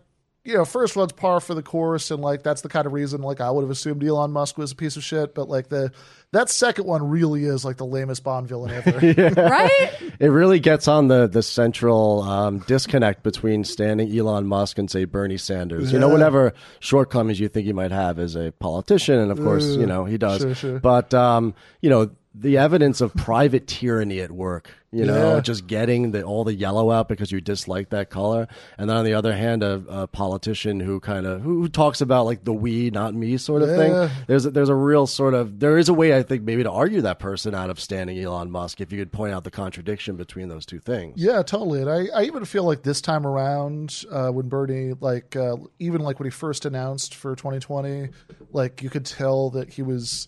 you 0.47 0.55
know, 0.55 0.65
first 0.65 0.95
one's 0.95 1.13
par 1.13 1.41
for 1.41 1.55
the 1.55 1.63
course, 1.63 2.13
and 2.13 2.23
like 2.23 2.45
that's 2.45 2.63
the 2.63 2.69
kind 2.69 2.87
of 2.87 2.93
reason 2.93 3.21
like 3.21 3.41
I 3.41 3.51
would 3.51 3.63
have 3.63 3.71
assumed 3.71 4.05
Elon 4.05 4.31
Musk 4.31 4.57
was 4.57 4.71
a 4.71 4.77
piece 4.77 4.97
of 4.97 5.03
shit. 5.03 5.35
But 5.35 5.49
like 5.49 5.69
the 5.69 5.91
that 6.31 6.49
second 6.49 6.87
one 6.87 7.09
really 7.09 7.45
is 7.45 7.65
like 7.65 7.79
the 7.79 7.85
lamest 7.85 8.23
Bond 8.23 8.47
villain 8.47 8.71
ever. 8.71 9.33
right? 9.37 9.91
It 10.21 10.29
really 10.29 10.61
gets 10.61 10.87
on 10.87 11.09
the 11.09 11.27
the 11.27 11.43
central 11.43 12.23
um, 12.23 12.61
disconnect 12.61 13.25
between 13.25 13.65
standing 13.65 14.17
Elon 14.17 14.47
Musk 14.47 14.79
and 14.79 14.89
say 14.89 15.05
Bernie 15.05 15.37
Sanders. 15.37 15.93
You 15.93 15.99
know, 15.99 16.09
whatever 16.09 16.53
shortcomings 16.79 17.41
you 17.41 17.49
think 17.49 17.67
he 17.67 17.73
might 17.73 17.91
have 17.91 18.21
as 18.21 18.37
a 18.37 18.53
politician, 18.53 19.19
and 19.19 19.33
of 19.33 19.39
course, 19.39 19.67
you 19.67 19.87
know 19.87 20.05
he 20.05 20.17
does. 20.17 20.43
Sure, 20.43 20.55
sure. 20.55 20.79
But 20.79 21.13
um, 21.13 21.55
you 21.81 21.91
know, 21.91 22.11
the 22.39 22.59
evidence 22.59 23.01
of 23.01 23.15
private 23.15 23.67
tyranny 23.67 24.21
at 24.21 24.31
work. 24.31 24.71
You 24.93 25.05
know, 25.05 25.35
Yeah. 25.35 25.41
just 25.41 25.67
getting 25.67 26.13
the 26.13 26.23
all 26.23 26.45
the 26.45 26.55
yellow 26.55 26.91
out 26.91 27.07
because 27.09 27.31
you 27.31 27.41
dislike 27.41 27.91
that 27.91 28.09
color, 28.09 28.47
and 28.79 28.89
then 28.89 28.97
on 28.97 29.05
the 29.05 29.13
other 29.13 29.35
hand, 29.37 29.63
a, 29.63 29.83
a 29.89 30.07
politician 30.07 30.81
who 30.81 31.01
kind 31.01 31.27
of 31.27 31.43
who, 31.43 31.69
talks 31.69 32.01
about 32.01 32.25
like 32.25 32.45
the 32.45 32.53
we, 32.53 32.91
not 32.91 33.13
me, 33.15 33.37
sort 33.37 33.61
of 33.63 33.69
Yeah. 33.71 33.77
thing. 33.77 34.17
There's 34.27 34.47
a, 34.47 34.51
there's 34.53 34.69
a 34.71 34.75
real 34.75 35.07
sort 35.07 35.35
of 35.35 35.61
there 35.61 35.77
is 35.77 35.89
a 35.91 35.95
way 35.95 36.17
I 36.17 36.23
think 36.23 36.45
maybe 36.45 36.63
to 36.63 36.71
argue 36.71 37.03
that 37.03 37.19
person 37.19 37.55
out 37.55 37.69
of 37.69 37.79
standing 37.79 38.19
Elon 38.19 38.51
Musk 38.51 38.81
if 38.81 38.91
you 38.91 38.99
could 38.99 39.13
point 39.13 39.35
out 39.35 39.45
the 39.45 39.51
contradiction 39.51 40.17
between 40.17 40.49
those 40.49 40.65
two 40.65 40.79
things. 40.79 41.15
Yeah, 41.21 41.43
totally. 41.43 41.83
And 41.83 41.91
I, 41.91 42.07
I 42.15 42.23
even 42.25 42.45
feel 42.47 42.65
like 42.65 42.83
this 42.83 43.01
time 43.03 43.27
around, 43.27 44.05
uh, 44.11 44.31
when 44.31 44.49
Bernie, 44.49 44.95
like, 44.99 45.37
uh, 45.37 45.57
even 45.79 46.01
like 46.01 46.19
when 46.21 46.27
he 46.27 46.31
first 46.31 46.65
announced 46.65 47.15
for 47.15 47.35
2020, 47.37 48.09
like 48.53 48.83
you 48.83 48.89
could 48.89 49.05
tell 49.05 49.51
that 49.51 49.75
he 49.75 49.83
was 49.83 50.27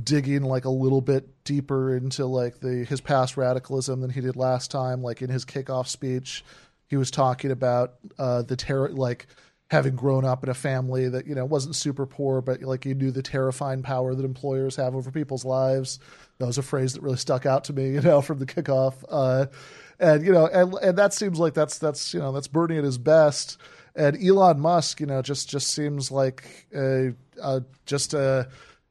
digging 0.00 0.42
like 0.42 0.64
a 0.64 0.70
little 0.70 1.00
bit 1.00 1.44
deeper 1.44 1.96
into 1.96 2.26
like 2.26 2.60
the 2.60 2.84
his 2.84 3.00
past 3.00 3.36
radicalism 3.36 4.00
than 4.00 4.10
he 4.10 4.20
did 4.20 4.36
last 4.36 4.70
time. 4.70 5.02
Like 5.02 5.22
in 5.22 5.30
his 5.30 5.44
kickoff 5.44 5.88
speech, 5.88 6.44
he 6.86 6.96
was 6.96 7.10
talking 7.10 7.50
about 7.50 7.94
uh, 8.18 8.42
the 8.42 8.56
terror, 8.56 8.90
like 8.90 9.26
having 9.70 9.94
grown 9.94 10.24
up 10.24 10.42
in 10.42 10.48
a 10.48 10.54
family 10.54 11.08
that 11.08 11.26
you 11.26 11.34
know 11.34 11.44
wasn't 11.44 11.76
super 11.76 12.06
poor, 12.06 12.40
but 12.40 12.62
like 12.62 12.84
he 12.84 12.94
knew 12.94 13.10
the 13.10 13.22
terrifying 13.22 13.82
power 13.82 14.14
that 14.14 14.24
employers 14.24 14.76
have 14.76 14.94
over 14.94 15.10
people's 15.10 15.44
lives. 15.44 15.98
That 16.38 16.46
was 16.46 16.58
a 16.58 16.62
phrase 16.62 16.94
that 16.94 17.02
really 17.02 17.16
stuck 17.16 17.46
out 17.46 17.64
to 17.64 17.72
me, 17.72 17.90
you 17.90 18.00
know, 18.00 18.20
from 18.22 18.38
the 18.38 18.46
kickoff. 18.46 18.94
Uh, 19.08 19.46
and 19.98 20.24
you 20.24 20.32
know, 20.32 20.46
and 20.46 20.74
and 20.74 20.98
that 20.98 21.12
seems 21.12 21.38
like 21.38 21.54
that's 21.54 21.78
that's 21.78 22.14
you 22.14 22.20
know 22.20 22.32
that's 22.32 22.48
Bernie 22.48 22.78
at 22.78 22.84
his 22.84 22.98
best. 22.98 23.58
And 23.94 24.16
Elon 24.22 24.60
Musk, 24.60 25.00
you 25.00 25.06
know, 25.06 25.22
just 25.22 25.48
just 25.48 25.68
seems 25.68 26.12
like 26.12 26.68
a, 26.74 27.14
a 27.42 27.62
just 27.84 28.14
a 28.14 28.48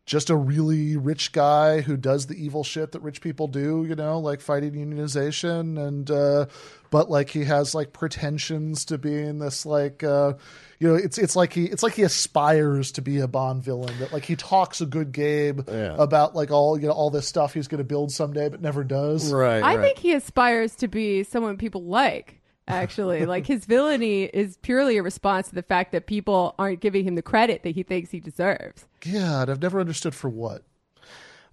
just 0.07 0.29
a 0.31 0.35
really 0.35 0.95
rich 0.97 1.31
guy 1.33 1.81
who 1.81 1.95
does 1.97 2.25
the 2.25 2.33
evil 2.43 2.63
shit 2.63 2.93
that 2.93 3.01
rich 3.01 3.21
people 3.21 3.47
do, 3.47 3.85
you 3.87 3.93
know, 3.93 4.17
like 4.19 4.41
fighting 4.41 4.73
unionization 4.73 5.77
and 5.85 6.09
uh 6.09 6.45
but 6.89 7.11
like 7.11 7.29
he 7.29 7.43
has 7.43 7.75
like 7.75 7.91
pretensions 7.93 8.85
to 8.85 8.97
being 8.97 9.37
this 9.39 9.65
like 9.65 10.03
uh 10.03 10.33
you 10.79 10.87
know, 10.87 10.95
it's 10.95 11.17
it's 11.17 11.35
like 11.35 11.51
he 11.53 11.65
it's 11.65 11.83
like 11.83 11.93
he 11.93 12.03
aspires 12.03 12.93
to 12.93 13.01
be 13.01 13.19
a 13.19 13.27
Bond 13.27 13.63
villain 13.63 13.93
that 13.99 14.13
like 14.13 14.23
he 14.25 14.35
talks 14.37 14.79
a 14.79 14.85
good 14.85 15.11
game 15.11 15.63
Yeah. 15.67 15.95
about 15.99 16.33
like 16.35 16.51
all 16.51 16.79
you 16.79 16.87
know 16.87 16.93
all 16.93 17.09
this 17.09 17.27
stuff 17.27 17.53
he's 17.53 17.67
going 17.67 17.79
to 17.79 17.83
build 17.83 18.11
someday 18.11 18.47
but 18.49 18.61
never 18.61 18.83
does. 18.85 19.31
Right. 19.33 19.61
I 19.61 19.77
think 19.81 19.97
he 19.99 20.13
aspires 20.13 20.73
to 20.77 20.87
be 20.87 21.23
someone 21.23 21.57
people 21.57 21.83
like. 21.83 22.39
Actually, 22.67 23.25
like 23.25 23.47
his 23.47 23.65
villainy 23.65 24.23
is 24.25 24.57
purely 24.57 24.97
a 24.97 25.03
response 25.03 25.47
to 25.49 25.55
the 25.55 25.63
fact 25.63 25.93
that 25.93 26.05
people 26.05 26.53
aren't 26.59 26.81
giving 26.81 27.05
him 27.05 27.15
the 27.15 27.21
credit 27.21 27.63
that 27.63 27.75
he 27.75 27.83
thinks 27.83 28.11
he 28.11 28.19
deserves. 28.19 28.85
God, 28.99 29.49
I've 29.49 29.61
never 29.61 29.79
understood 29.79 30.13
for 30.13 30.29
what. 30.29 30.63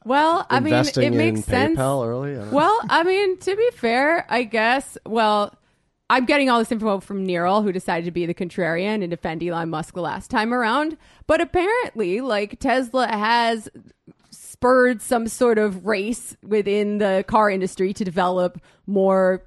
Well, 0.04 0.46
I 0.50 0.60
mean, 0.60 0.74
investing 0.74 1.14
it 1.14 1.16
makes 1.16 1.38
in 1.38 1.42
sense. 1.44 1.78
PayPal 1.78 2.06
early. 2.06 2.36
I. 2.36 2.48
Well, 2.50 2.78
I 2.90 3.04
mean, 3.04 3.38
to 3.38 3.56
be 3.56 3.70
fair, 3.74 4.26
I 4.28 4.42
guess. 4.42 4.98
Well, 5.06 5.54
I'm 6.10 6.26
getting 6.26 6.50
all 6.50 6.58
this 6.58 6.70
info 6.70 7.00
from 7.00 7.26
Neral, 7.26 7.62
who 7.62 7.72
decided 7.72 8.04
to 8.04 8.10
be 8.10 8.26
the 8.26 8.34
contrarian 8.34 9.02
and 9.02 9.10
defend 9.10 9.42
Elon 9.42 9.70
Musk 9.70 9.94
the 9.94 10.02
last 10.02 10.30
time 10.30 10.52
around. 10.52 10.98
But 11.26 11.40
apparently, 11.40 12.20
like 12.20 12.58
Tesla 12.60 13.06
has 13.06 13.70
spurred 14.30 15.00
some 15.00 15.28
sort 15.28 15.58
of 15.58 15.86
race 15.86 16.36
within 16.42 16.98
the 16.98 17.24
car 17.26 17.48
industry 17.48 17.92
to 17.94 18.04
develop 18.04 18.60
more 18.86 19.42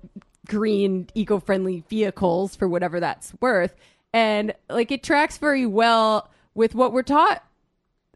green, 0.48 1.08
eco-friendly 1.14 1.84
vehicles 1.90 2.56
for 2.56 2.68
whatever 2.68 3.00
that's 3.00 3.34
worth. 3.42 3.76
And 4.14 4.54
like 4.70 4.92
it 4.92 5.04
tracks 5.04 5.38
very 5.38 5.66
well 5.66 6.30
with 6.56 6.74
what 6.74 6.94
we're 6.94 7.04
taught 7.04 7.44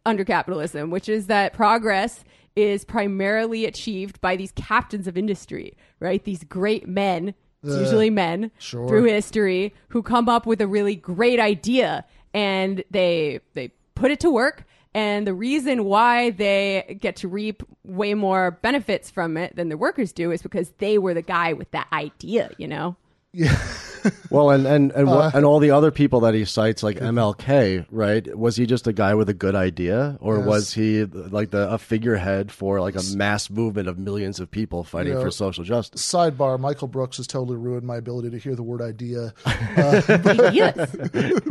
under 0.06 0.26
capitalism, 0.26 0.90
which 0.90 1.08
is 1.08 1.28
that 1.28 1.54
progress 1.54 2.24
is 2.56 2.84
primarily 2.84 3.66
achieved 3.66 4.20
by 4.20 4.36
these 4.36 4.52
captains 4.54 5.08
of 5.08 5.18
industry, 5.18 5.78
right? 6.00 6.24
These 6.24 6.44
great 6.44 6.88
men, 6.88 7.34
it's 7.64 7.78
usually 7.78 8.10
men 8.10 8.52
sure. 8.58 8.88
through 8.88 9.04
history, 9.04 9.74
who 9.90 10.02
come 10.02 10.28
up 10.28 10.46
with 10.46 10.60
a 10.60 10.68
really 10.68 10.96
great 10.96 11.40
idea 11.40 12.04
and 12.34 12.84
they 12.90 13.42
they 13.54 13.72
put 13.94 14.12
it 14.12 14.20
to 14.22 14.32
work. 14.32 14.66
And 14.94 15.26
the 15.26 15.34
reason 15.34 15.86
why 15.86 16.32
they 16.32 16.98
get 17.00 17.16
to 17.18 17.28
reap 17.28 17.64
way 17.84 18.14
more 18.14 18.52
benefits 18.52 19.10
from 19.10 19.38
it 19.38 19.56
than 19.56 19.70
the 19.70 19.78
workers 19.78 20.12
do 20.12 20.32
is 20.32 20.42
because 20.42 20.72
they 20.80 20.98
were 20.98 21.14
the 21.14 21.22
guy 21.22 21.54
with 21.54 21.72
that 21.72 21.88
idea, 21.94 22.52
you 22.58 22.68
know? 22.68 22.96
Well, 24.30 24.50
and 24.50 24.66
and 24.66 24.92
and, 24.94 25.08
Uh, 25.08 25.12
what, 25.12 25.36
and 25.36 25.46
all 25.46 25.60
the 25.60 25.72
other 25.72 25.92
people 25.92 26.22
that 26.22 26.34
he 26.34 26.46
cites, 26.46 26.82
like 26.84 26.98
MLK, 27.00 27.86
right? 27.92 28.36
Was 28.38 28.56
he 28.56 28.66
just 28.66 28.88
a 28.88 28.94
guy 28.94 29.14
with 29.14 29.30
a 29.30 29.34
good 29.34 29.56
idea, 29.56 30.18
or 30.20 30.38
Yes. 30.38 30.46
was 30.48 30.74
he 30.74 31.04
like 31.06 31.52
the 31.52 31.72
a 31.72 31.78
figurehead 31.78 32.52
for 32.52 32.80
like 32.82 32.96
a 32.96 33.04
mass 33.16 33.50
movement 33.50 33.88
of 33.88 33.98
millions 34.00 34.40
of 34.40 34.50
people 34.50 34.84
fighting 34.84 35.14
Yeah. 35.14 35.22
for 35.22 35.32
social 35.32 35.64
justice? 35.64 36.02
Sidebar: 36.02 36.60
Michael 36.60 36.88
Brooks 36.88 37.18
has 37.18 37.28
totally 37.28 37.58
ruined 37.58 37.86
my 37.86 37.98
ability 37.98 38.30
to 38.32 38.38
hear 38.38 38.56
the 38.56 38.64
word 38.64 38.82
idea. 38.82 39.34
yes. 39.46 40.96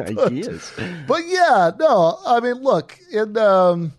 Ideas. 0.01 0.73
but 1.07 1.23
yeah, 1.27 1.71
no, 1.79 2.19
I 2.27 2.41
mean, 2.41 2.55
look, 2.55 2.99
in 3.13 3.37
um, 3.37 3.93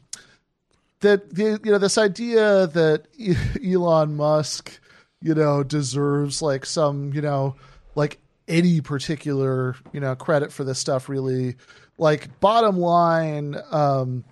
that 1.02 1.34
the 1.34 1.60
you 1.64 1.72
know 1.72 1.78
this 1.78 1.98
idea 1.98 2.68
that 2.68 3.06
E- 3.18 3.36
Elon 3.74 4.16
Musk, 4.16 4.80
you 5.22 5.34
know, 5.36 5.64
deserves 5.64 6.42
like 6.42 6.66
some 6.66 7.14
you 7.14 7.22
know 7.22 7.56
like 7.96 8.20
any 8.52 8.82
particular 8.82 9.76
you 9.94 10.00
know 10.00 10.16
credit 10.16 10.52
for 10.52 10.64
this 10.64 10.78
stuff 10.78 11.10
really. 11.10 11.56
Like 11.98 12.40
bottom 12.40 12.78
line 12.78 13.56
um 13.72 14.24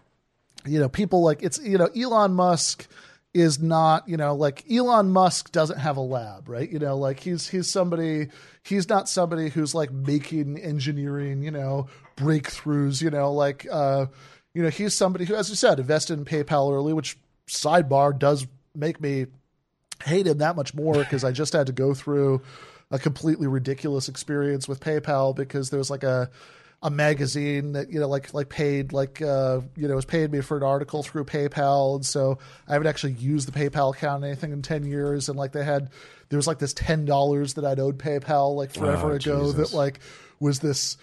you 0.65 0.80
know 0.80 0.89
people 0.89 1.24
like 1.24 1.41
it's 1.41 1.59
you 1.59 1.78
know 1.78 1.89
Elon 1.95 2.34
Musk 2.34 2.88
is 3.34 3.59
not 3.59 4.07
you 4.07 4.17
know 4.17 4.36
like 4.36 4.63
Elon 4.70 5.11
Musk 5.11 5.51
doesn't 5.51 5.80
have 5.80 5.97
a 5.97 6.01
lab 6.01 6.49
right? 6.49 6.70
You 6.70 6.80
know 6.80 6.97
like 6.97 7.20
he's 7.20 7.47
he's 7.47 7.72
somebody 7.72 8.28
he's 8.63 8.89
not 8.89 9.07
somebody 9.07 9.49
who's 9.49 9.74
like 9.74 9.91
making 9.91 10.59
engineering 10.59 11.41
you 11.41 11.51
know 11.51 11.88
breakthroughs 12.17 13.01
you 13.01 13.09
know 13.09 13.32
like 13.32 13.65
uh 13.72 14.07
you 14.53 14.61
know 14.61 14.70
he's 14.70 14.93
somebody 14.93 15.26
who 15.26 15.36
as 15.36 15.49
you 15.49 15.55
said 15.55 15.80
invested 15.80 16.20
in 16.20 16.26
PayPal 16.26 16.74
early 16.74 16.93
which 16.93 17.17
sidebar 17.47 18.17
does 18.17 18.45
make 18.76 18.99
me 18.99 19.28
hate 20.03 20.28
him 20.28 20.39
that 20.39 20.55
much 20.55 20.74
more 20.74 20.95
because 20.95 21.24
I 21.24 21.32
just 21.32 21.53
had 21.53 21.67
to 21.67 21.74
go 21.74 21.93
through 21.93 22.41
a 22.92 23.00
completely 23.00 23.48
ridiculous 23.48 24.10
experience 24.10 24.68
with 24.68 24.80
PayPal 24.80 25.36
because 25.36 25.70
there 25.70 25.78
was 25.78 25.90
like 25.90 26.04
a 26.04 26.30
a 26.82 26.90
magazine 26.90 27.74
that 27.74 27.92
you 27.92 28.00
know 28.00 28.08
like 28.08 28.34
like 28.34 28.48
paid 28.48 28.94
like 28.94 29.22
uh 29.22 29.60
you 29.76 29.86
know 29.88 29.96
was 29.96 30.06
paying 30.06 30.32
me 30.32 30.40
for 30.40 30.56
an 30.56 30.64
article 30.64 31.04
through 31.04 31.26
PayPal 31.26 31.96
and 31.96 32.06
so 32.06 32.40
I 32.70 32.72
haven't 32.74 32.88
actually 32.88 33.14
used 33.14 33.50
the 33.50 33.52
PayPal 33.52 33.94
account 33.94 34.24
or 34.24 34.28
anything 34.28 34.54
in 34.54 34.62
10 34.62 34.86
years 34.86 35.28
and 35.28 35.38
like 35.38 35.52
they 35.52 35.66
had 35.66 35.90
there 36.30 36.38
was 36.38 36.48
like 36.48 36.60
this 36.60 36.74
$10 36.74 37.56
that 37.56 37.66
I'd 37.66 37.82
owed 37.82 37.98
PayPal 38.00 38.56
like 38.56 38.74
forever 38.74 39.12
Oh, 39.12 39.16
ago 39.16 39.52
Jesus. 39.52 39.72
that 39.72 39.76
like 39.76 40.00
was 40.40 40.60
this 40.60 40.96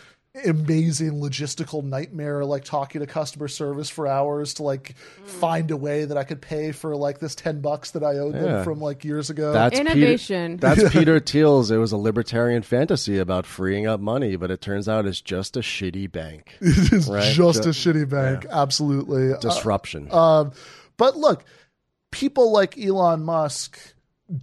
amazing 0.45 1.12
logistical 1.12 1.82
nightmare 1.82 2.45
like 2.45 2.62
talking 2.64 3.01
to 3.01 3.07
customer 3.07 3.49
service 3.49 3.89
for 3.89 4.07
hours 4.07 4.55
to 4.55 4.62
like 4.62 4.95
find 5.24 5.70
a 5.70 5.76
way 5.76 6.05
that 6.05 6.16
I 6.18 6.24
could 6.24 6.43
pay 6.43 6.72
for 6.72 6.95
like 6.95 7.18
this 7.20 7.34
10 7.34 7.61
bucks 7.61 7.93
that 7.93 8.03
I 8.05 8.18
owed 8.18 8.34
Yeah. 8.34 8.43
them 8.43 8.64
from 8.64 8.80
like 8.80 9.05
years 9.05 9.30
ago. 9.30 9.53
That's 9.53 9.78
Innovation. 9.78 10.59
Peter, 10.59 10.74
that's 10.74 10.93
Peter 10.93 11.20
Thiel's. 11.20 11.70
It 11.70 11.78
was 11.78 11.93
a 11.93 11.97
libertarian 11.97 12.62
fantasy 12.62 13.18
about 13.18 13.47
freeing 13.47 13.87
up 13.87 13.99
money, 14.01 14.37
but 14.37 14.51
it 14.51 14.61
turns 14.61 14.89
out 14.89 15.07
it's 15.07 15.20
just 15.20 15.57
a 15.57 15.61
shitty 15.61 16.11
bank. 16.12 16.57
it 16.61 16.93
is 16.93 17.09
Right. 17.09 17.32
just 17.32 17.62
Ju- 17.62 17.70
a 17.70 17.72
shitty 17.72 18.09
bank. 18.09 18.45
Absolutely. 18.51 19.32
Uh, 19.32 19.39
Disruption. 19.39 20.12
Um, 20.12 20.53
but 20.99 21.16
look, 21.16 21.45
people 22.11 22.53
like 22.53 22.78
Elon 22.78 23.22
Musk 23.24 23.78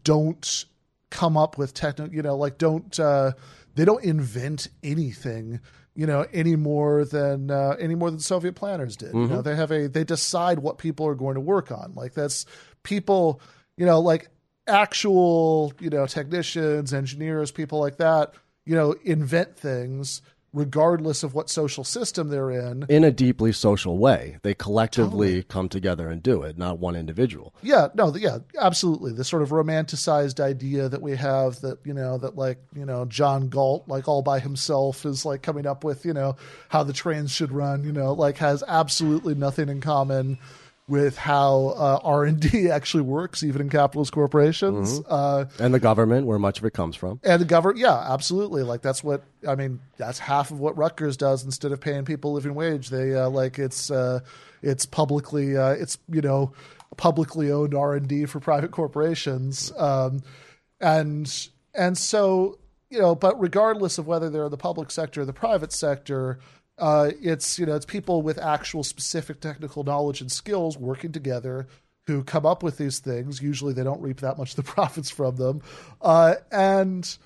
don't 0.03 0.65
come 1.09 1.37
up 1.37 1.57
with 1.57 1.73
techno, 1.73 2.09
you 2.11 2.21
know, 2.23 2.35
like 2.35 2.57
don't 2.57 2.99
uh, 2.99 3.33
they 3.75 3.85
don't 3.85 4.03
invent 4.03 4.67
anything, 4.83 5.59
you 5.95 6.07
know, 6.07 6.25
any 6.33 6.55
more 6.55 7.05
than 7.05 7.51
uh, 7.51 7.75
any 7.79 7.95
more 7.95 8.09
than 8.09 8.19
Soviet 8.19 8.55
planners 8.55 8.95
did. 8.97 9.13
You 9.13 9.27
know, 9.27 9.41
they 9.41 9.55
have 9.55 9.71
a 9.71 9.87
they 9.87 10.03
decide 10.03 10.59
what 10.59 10.77
people 10.77 11.05
are 11.07 11.15
going 11.15 11.35
to 11.35 11.41
work 11.41 11.71
on. 11.71 11.93
Like 11.95 12.13
that's 12.13 12.45
people, 12.81 13.41
you 13.77 13.85
know, 13.85 13.99
like 13.99 14.29
actual, 14.67 15.73
you 15.79 15.89
know, 15.89 16.07
technicians, 16.07 16.93
engineers, 16.93 17.51
people 17.51 17.79
like 17.79 17.97
that, 17.97 18.33
you 18.65 18.75
know, 18.75 18.95
invent 19.03 19.57
things 19.57 20.21
regardless 20.53 21.23
of 21.23 21.33
what 21.33 21.49
social 21.49 21.83
system 21.83 22.29
they're 22.29 22.51
in. 22.51 22.85
in 22.87 23.03
a 23.03 23.11
deeply 23.11 23.51
social 23.51 23.97
way. 23.97 24.37
They 24.43 24.53
collectively 24.53 25.43
come 25.43 25.67
together 25.67 26.09
and 26.09 26.21
do 26.21 26.43
it, 26.43 26.57
not 26.57 26.79
one 26.79 26.95
individual. 26.95 27.53
Yeah, 27.61 27.87
no, 27.95 28.15
yeah, 28.15 28.37
absolutely. 28.59 29.11
The 29.13 29.23
sort 29.23 29.41
of 29.41 29.49
romanticized 29.49 30.39
idea 30.39 30.89
that 30.89 31.01
we 31.01 31.15
have 31.15 31.61
that, 31.61 31.79
you 31.83 31.93
know, 31.93 32.17
that 32.19 32.37
like, 32.37 32.59
you 32.75 32.85
know, 32.85 33.05
John 33.05 33.49
Galt, 33.49 33.87
like 33.87 34.07
all 34.07 34.21
by 34.21 34.39
himself, 34.39 35.05
is 35.05 35.25
like 35.25 35.41
coming 35.41 35.65
up 35.65 35.83
with, 35.83 36.05
you 36.05 36.13
know, 36.13 36.35
how 36.69 36.83
the 36.83 36.93
trains 36.93 37.31
should 37.31 37.51
run, 37.51 37.83
you 37.83 37.91
know, 37.91 38.13
like 38.13 38.37
has 38.37 38.63
absolutely 38.67 39.35
nothing 39.35 39.69
in 39.69 39.81
common 39.81 40.37
with 40.87 41.17
how 41.17 41.67
uh, 41.77 41.99
R&D 42.03 42.69
actually 42.71 43.03
works, 43.03 43.41
even 43.41 43.61
in 43.61 43.69
capitalist 43.69 44.11
corporations. 44.11 44.99
Uh, 45.07 45.45
And 45.59 45.73
the 45.73 45.79
government, 45.79 46.27
where 46.27 46.37
much 46.39 46.59
of 46.59 46.65
it 46.65 46.73
comes 46.73 46.95
from. 46.95 47.19
and 47.23 47.39
the 47.41 47.45
government, 47.45 47.79
yeah, 47.79 47.97
absolutely. 48.13 48.63
Like 48.63 48.81
that's 48.81 49.03
what 49.03 49.23
I 49.47 49.55
mean. 49.55 49.79
That's 49.97 50.19
half 50.19 50.51
of 50.51 50.59
what 50.59 50.77
Rutgers 50.77 51.15
does. 51.15 51.43
Instead 51.45 51.71
of 51.71 51.79
paying 51.79 52.03
people 52.05 52.33
living 52.33 52.53
wage, 52.53 52.89
they 52.89 53.15
uh, 53.15 53.29
like 53.29 53.59
it's 53.59 53.89
uh, 53.91 54.19
it's 54.61 54.85
publicly 54.85 55.55
uh, 55.55 55.69
it's 55.71 55.97
you 56.09 56.21
know 56.21 56.51
publicly 56.97 57.51
owned 57.51 57.73
R 57.73 57.95
and 57.95 58.07
D 58.07 58.25
for 58.25 58.39
private 58.41 58.71
corporations, 58.71 59.71
um, 59.77 60.21
and 60.81 61.47
and 61.73 61.97
so 61.97 62.59
you 62.89 62.99
know. 62.99 63.15
But 63.15 63.39
regardless 63.39 63.97
of 63.97 64.05
whether 64.07 64.29
they're 64.29 64.45
in 64.45 64.51
the 64.51 64.57
public 64.57 64.91
sector 64.91 65.21
or 65.21 65.25
the 65.25 65.33
private 65.33 65.71
sector. 65.71 66.39
Uh, 66.77 67.11
it's 67.21 67.59
you 67.59 67.65
know 67.65 67.75
it's 67.75 67.85
people 67.85 68.21
with 68.21 68.37
actual 68.37 68.83
specific 68.83 69.39
technical 69.39 69.83
knowledge 69.83 70.21
and 70.21 70.31
skills 70.31 70.77
working 70.77 71.11
together 71.11 71.67
who 72.07 72.23
come 72.23 72.45
up 72.45 72.63
with 72.63 72.77
these 72.77 72.99
things. 72.99 73.41
Usually, 73.41 73.73
they 73.73 73.83
don't 73.83 74.01
reap 74.01 74.21
that 74.21 74.37
much 74.37 74.51
of 74.51 74.55
the 74.57 74.63
profits 74.71 75.09
from 75.09 75.35
them, 75.35 75.61
uh, 76.01 76.35
and 76.51 77.17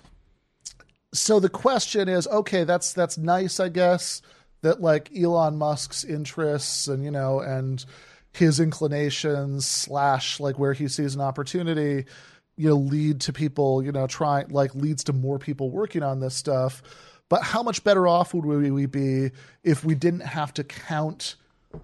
so 1.14 1.40
the 1.40 1.50
question 1.50 2.10
is 2.10 2.28
okay 2.28 2.64
that's 2.64 2.94
that's 2.94 3.18
nice 3.18 3.60
i 3.60 3.70
guess 3.70 4.22
that 4.62 4.82
like 4.82 5.10
elon 5.18 5.58
musk's 5.58 6.04
interests 6.04 6.88
and 6.88 7.04
you 7.04 7.12
know 7.12 7.40
and 7.40 7.86
his 8.34 8.60
inclinations 8.60 9.66
slash 9.66 10.40
like 10.40 10.60
where 10.60 10.74
he 10.74 10.88
sees 10.88 11.16
an 11.16 11.22
opportunity 11.22 12.06
you 12.56 12.70
know 12.70 12.76
lead 12.76 13.22
to 13.22 13.32
people 13.32 13.84
you 13.84 13.92
know 13.92 14.08
trying 14.08 14.48
like 14.50 14.76
leads 14.76 15.04
to 15.04 15.14
more 15.14 15.40
people 15.40 15.72
working 15.72 16.04
on 16.04 16.20
this 16.20 16.36
stuff 16.36 16.82
but 17.30 17.44
how 17.44 17.64
much 17.64 17.84
better 17.84 18.08
off 18.08 18.34
would 18.34 18.46
we, 18.46 18.72
we 18.72 18.86
be 18.86 19.32
if 19.64 19.84
we 19.84 19.96
didn't 19.96 20.22
have 20.22 20.54
to 20.56 20.64
count 20.64 21.36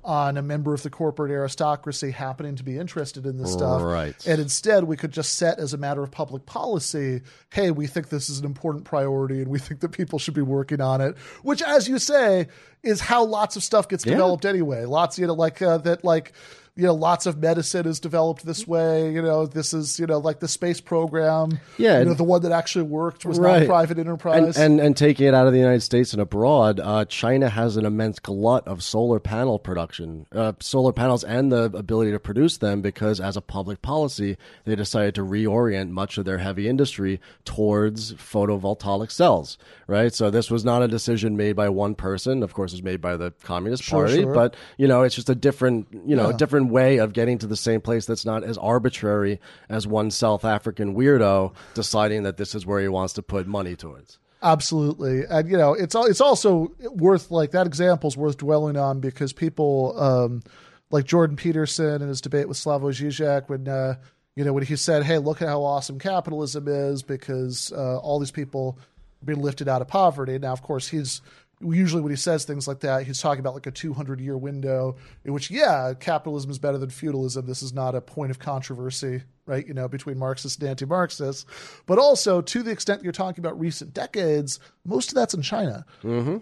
on 0.03 0.37
a 0.37 0.41
member 0.41 0.73
of 0.73 0.81
the 0.81 0.89
corporate 0.89 1.29
aristocracy 1.29 2.09
happening 2.09 2.55
to 2.55 2.63
be 2.63 2.77
interested 2.79 3.25
in 3.25 3.37
this 3.37 3.51
stuff 3.51 3.81
Right. 3.81 4.15
and 4.25 4.39
instead 4.41 4.85
we 4.85 4.95
could 4.95 5.11
just 5.11 5.35
set 5.35 5.59
as 5.59 5.73
a 5.73 5.77
matter 5.77 6.01
of 6.01 6.09
public 6.09 6.45
policy 6.45 7.21
hey 7.51 7.69
we 7.69 7.85
think 7.85 8.07
this 8.09 8.29
is 8.29 8.39
an 8.39 8.45
important 8.45 8.85
priority 8.85 9.41
and 9.41 9.49
we 9.51 9.59
think 9.59 9.81
that 9.81 9.89
people 9.89 10.17
should 10.19 10.33
be 10.33 10.41
working 10.41 10.79
on 10.79 11.01
it 11.01 11.17
which 11.43 11.61
as 11.61 11.87
you 11.89 11.99
say 11.99 12.47
is 12.81 13.01
how 13.01 13.23
lots 13.25 13.55
of 13.57 13.61
stuff 13.63 13.89
gets 13.89 14.05
Yeah. 14.05 14.13
developed 14.13 14.45
anyway 14.45 14.85
lots 14.85 15.19
you 15.19 15.27
know 15.27 15.33
like 15.33 15.61
uh, 15.61 15.77
that 15.79 16.03
like 16.05 16.31
you 16.75 16.83
know 16.85 16.93
lots 16.95 17.27
of 17.27 17.37
medicine 17.37 17.85
is 17.85 17.99
developed 17.99 18.43
this 18.47 18.65
way 18.67 19.11
you 19.13 19.21
know 19.21 19.45
this 19.45 19.75
is 19.75 19.99
you 19.99 20.07
know 20.07 20.17
like 20.17 20.39
the 20.39 20.47
space 20.47 20.81
program 20.81 21.59
Yeah, 21.77 21.99
you 21.99 22.05
know 22.05 22.11
and- 22.11 22.19
the 22.19 22.23
one 22.23 22.41
that 22.41 22.51
actually 22.51 22.85
worked 22.85 23.25
was 23.25 23.37
not 23.37 23.45
Right. 23.47 23.63
a 23.63 23.65
private 23.67 23.99
enterprise 23.99 24.57
and 24.57 24.79
and 24.79 24.97
taking 24.97 25.27
it 25.27 25.35
out 25.35 25.45
of 25.45 25.53
the 25.53 25.59
United 25.59 25.81
States 25.81 26.13
and 26.13 26.21
abroad, 26.21 26.79
uh, 26.79 27.05
China 27.05 27.47
has 27.49 27.77
an 27.77 27.85
immense 27.85 28.17
glut 28.19 28.67
of 28.67 28.81
solar 28.81 29.19
panel 29.19 29.59
production, 29.59 30.25
uh, 30.31 30.53
solar 30.59 30.91
panels, 30.93 31.23
and 31.23 31.51
the 31.51 31.65
ability 31.75 32.11
to 32.11 32.19
produce 32.19 32.57
them 32.57 32.81
because, 32.81 33.19
as 33.19 33.37
a 33.37 33.41
public 33.41 33.81
policy, 33.83 34.35
they 34.65 34.75
decided 34.75 35.13
to 35.15 35.21
reorient 35.21 35.89
much 35.89 36.17
of 36.17 36.25
their 36.25 36.39
heavy 36.39 36.67
industry 36.67 37.19
towards 37.45 38.13
photovoltaic 38.15 39.11
cells. 39.11 39.57
Right, 39.87 40.13
so 40.13 40.29
this 40.31 40.49
was 40.49 40.65
not 40.65 40.81
a 40.81 40.87
decision 40.87 41.37
made 41.37 41.55
by 41.55 41.69
one 41.69 41.93
person. 41.95 42.41
Of 42.43 42.53
course, 42.53 42.71
it 42.71 42.75
was 42.77 42.83
made 42.83 43.01
by 43.01 43.15
the 43.17 43.31
Communist 43.43 43.83
Sure, 43.83 44.05
Party, 44.05 44.23
sure. 44.23 44.33
but 44.33 44.55
you 44.77 44.87
know, 44.87 45.03
it's 45.03 45.15
just 45.15 45.29
a 45.29 45.35
different, 45.35 45.87
you 46.05 46.15
know, 46.15 46.29
a 46.29 46.33
different 46.33 46.62
way 46.69 46.97
of 46.97 47.13
getting 47.13 47.37
to 47.39 47.47
the 47.47 47.55
same 47.55 47.81
place 47.81 48.05
that's 48.05 48.25
not 48.25 48.43
as 48.43 48.57
arbitrary 48.57 49.39
as 49.69 49.87
one 49.87 50.11
South 50.11 50.45
African 50.45 50.95
weirdo 50.95 51.53
deciding 51.73 52.23
that 52.23 52.37
this 52.37 52.55
is 52.55 52.65
where 52.65 52.81
he 52.81 52.87
wants 52.87 53.13
to 53.13 53.21
put 53.21 53.47
money 53.47 53.75
towards. 53.75 54.19
Absolutely, 54.41 55.23
and 55.29 55.49
you 55.49 55.57
know 55.57 55.73
it's 55.73 55.95
it's 55.95 56.19
also 56.19 56.73
worth 56.91 57.31
like 57.31 57.51
that 57.51 57.65
example's 57.65 58.17
worth 58.17 58.37
dwelling 58.37 58.75
on 58.75 58.99
because 58.99 59.31
people 59.31 59.97
um, 59.97 60.43
like 60.91 61.05
Jordan 61.05 61.37
Peterson 61.37 62.01
in 62.01 62.09
his 62.09 62.19
debate 62.19 62.49
with 62.49 62.57
Slavoj 62.57 62.91
Žižek 62.91 63.47
when 63.47 63.69
uh, 63.69 63.95
you 64.35 64.43
know 64.43 64.51
when 64.51 64.63
he 64.63 64.75
said, 64.75 65.03
"Hey, 65.03 65.17
look 65.17 65.41
at 65.41 65.47
how 65.47 65.63
awesome 65.63 65.97
capitalism 65.97 66.67
is," 66.67 67.03
because 67.03 67.71
uh, 67.71 67.99
all 67.99 68.19
these 68.19 68.31
people 68.31 68.77
are 69.21 69.25
being 69.25 69.41
lifted 69.41 69.69
out 69.69 69.81
of 69.81 69.87
poverty. 69.87 70.37
Now, 70.37 70.51
of 70.51 70.61
course, 70.61 70.89
he's 70.89 71.21
usually 71.63 72.01
when 72.01 72.11
he 72.11 72.15
says 72.15 72.45
things 72.45 72.67
like 72.67 72.81
that, 72.81 73.05
he's 73.05 73.19
talking 73.19 73.39
about 73.39 73.53
like 73.53 73.67
a 73.67 73.71
200 73.71 74.19
year 74.19 74.37
window 74.37 74.95
in 75.23 75.33
which, 75.33 75.49
yeah, 75.49 75.93
capitalism 75.99 76.51
is 76.51 76.59
better 76.59 76.77
than 76.77 76.89
feudalism. 76.89 77.45
This 77.45 77.61
is 77.61 77.73
not 77.73 77.95
a 77.95 78.01
point 78.01 78.31
of 78.31 78.39
controversy, 78.39 79.23
right? 79.45 79.65
You 79.67 79.73
know, 79.73 79.87
between 79.87 80.17
Marxists 80.17 80.59
and 80.59 80.69
anti 80.69 80.85
Marxists. 80.85 81.45
But 81.85 81.99
also, 81.99 82.41
to 82.41 82.63
the 82.63 82.71
extent 82.71 83.03
you're 83.03 83.11
talking 83.11 83.43
about 83.43 83.59
recent 83.59 83.93
decades, 83.93 84.59
most 84.85 85.09
of 85.09 85.15
that's 85.15 85.33
in 85.33 85.41
China. 85.41 85.85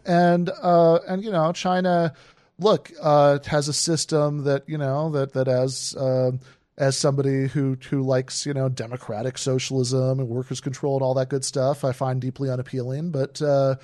And, 0.06 0.49
uh, 0.61 0.99
and, 1.07 1.23
you 1.23 1.31
know, 1.31 1.52
China, 1.53 2.14
look, 2.60 2.91
uh, 3.02 3.39
has 3.45 3.68
a 3.68 3.73
system 3.73 4.43
that, 4.45 4.68
you 4.68 4.77
know, 4.77 5.11
that, 5.11 5.34
that 5.34 5.48
as, 5.48 5.95
uh, 5.95 6.31
as 6.77 6.98
somebody 6.98 7.48
who 7.48 7.77
who 7.89 8.02
likes 8.02 8.45
you 8.45 8.53
know 8.53 8.68
democratic 8.68 9.38
socialism 9.38 10.19
and 10.19 10.27
workers 10.27 10.61
control 10.61 10.95
and 10.95 11.03
all 11.03 11.14
that 11.14 11.30
good 11.30 11.45
stuff, 11.45 11.84
I 11.84 11.91
find 11.91 12.19
deeply 12.19 12.49
unappealing. 12.49 13.11
But 13.11 13.39
uh, 13.41 13.76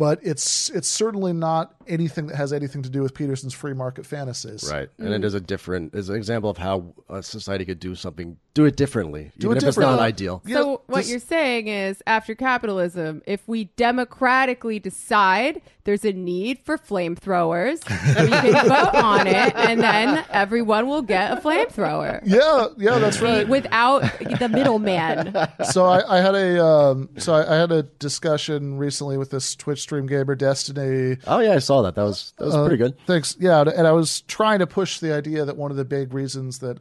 but 0.00 0.18
it's 0.22 0.70
it's 0.70 0.88
certainly 0.88 1.34
not 1.34 1.74
anything 1.86 2.28
that 2.28 2.36
has 2.36 2.54
anything 2.54 2.82
to 2.82 2.88
do 2.88 3.02
with 3.02 3.12
Peterson's 3.12 3.52
free 3.52 3.74
market 3.74 4.06
fantasies. 4.06 4.66
Right. 4.72 4.88
And 4.96 5.12
it 5.12 5.20
mm. 5.20 5.24
is 5.26 5.34
a 5.34 5.40
different, 5.42 5.94
is 5.94 6.08
an 6.08 6.16
example 6.16 6.48
of 6.48 6.56
how 6.56 6.94
a 7.10 7.22
society 7.22 7.66
could 7.66 7.80
do 7.80 7.94
something, 7.94 8.38
do 8.54 8.64
it 8.64 8.76
differently, 8.76 9.30
Do 9.38 9.46
even 9.48 9.58
it 9.58 9.62
if 9.62 9.68
it's 9.68 9.78
not 9.78 9.82
differently. 9.92 10.06
ideal. 10.08 10.42
Yeah, 10.44 10.56
So 10.56 10.82
what 10.86 10.98
this- 10.98 11.10
you're 11.10 11.20
saying 11.20 11.68
is, 11.68 12.02
after 12.06 12.34
capitalism, 12.34 13.22
if 13.26 13.46
we 13.46 13.64
democratically 13.76 14.78
decide 14.80 15.62
there's 15.84 16.04
a 16.04 16.12
need 16.12 16.58
for 16.64 16.76
flamethrowers, 16.76 17.80
we 17.88 18.28
can 18.30 18.68
vote 18.68 18.94
on 18.94 19.26
it, 19.26 19.54
and 19.54 19.80
then 19.80 20.24
everyone 20.30 20.86
will 20.88 21.02
get 21.02 21.32
a 21.32 21.40
flamethrower 21.40 22.20
Yeah, 22.24 22.66
yeah, 22.76 22.98
that's 22.98 23.20
right. 23.20 23.48
without 23.48 24.02
the 24.38 24.48
middleman. 24.48 25.32
so 25.70 25.84
I, 25.84 26.18
I 26.18 26.20
had 26.20 26.34
a 26.34 26.64
um, 26.64 27.08
so 27.18 27.34
I, 27.34 27.54
I 27.54 27.56
had 27.58 27.72
a 27.72 27.84
discussion 27.84 28.76
recently 28.78 29.16
with 29.16 29.30
this 29.30 29.54
Twitch 29.54 29.80
stream 29.80 30.06
gamer 30.06 30.34
Destiny. 30.34 31.18
Oh, 31.26 31.38
yeah, 31.38 31.52
I 31.54 31.58
saw 31.60 31.82
that. 31.82 31.94
That 31.94 32.02
was, 32.04 32.32
that 32.38 32.46
was 32.46 32.54
Uh, 32.54 32.62
pretty 32.66 32.82
good. 32.82 32.94
Thanks. 33.06 33.36
Yeah, 33.38 33.60
and 33.62 33.86
I 33.86 33.92
was 33.92 34.22
trying 34.22 34.58
to 34.58 34.66
push 34.66 34.98
the 35.00 35.14
idea 35.14 35.44
that 35.44 35.56
one 35.56 35.70
of 35.70 35.76
the 35.76 35.84
big 35.84 36.12
reasons 36.12 36.58
that 36.58 36.78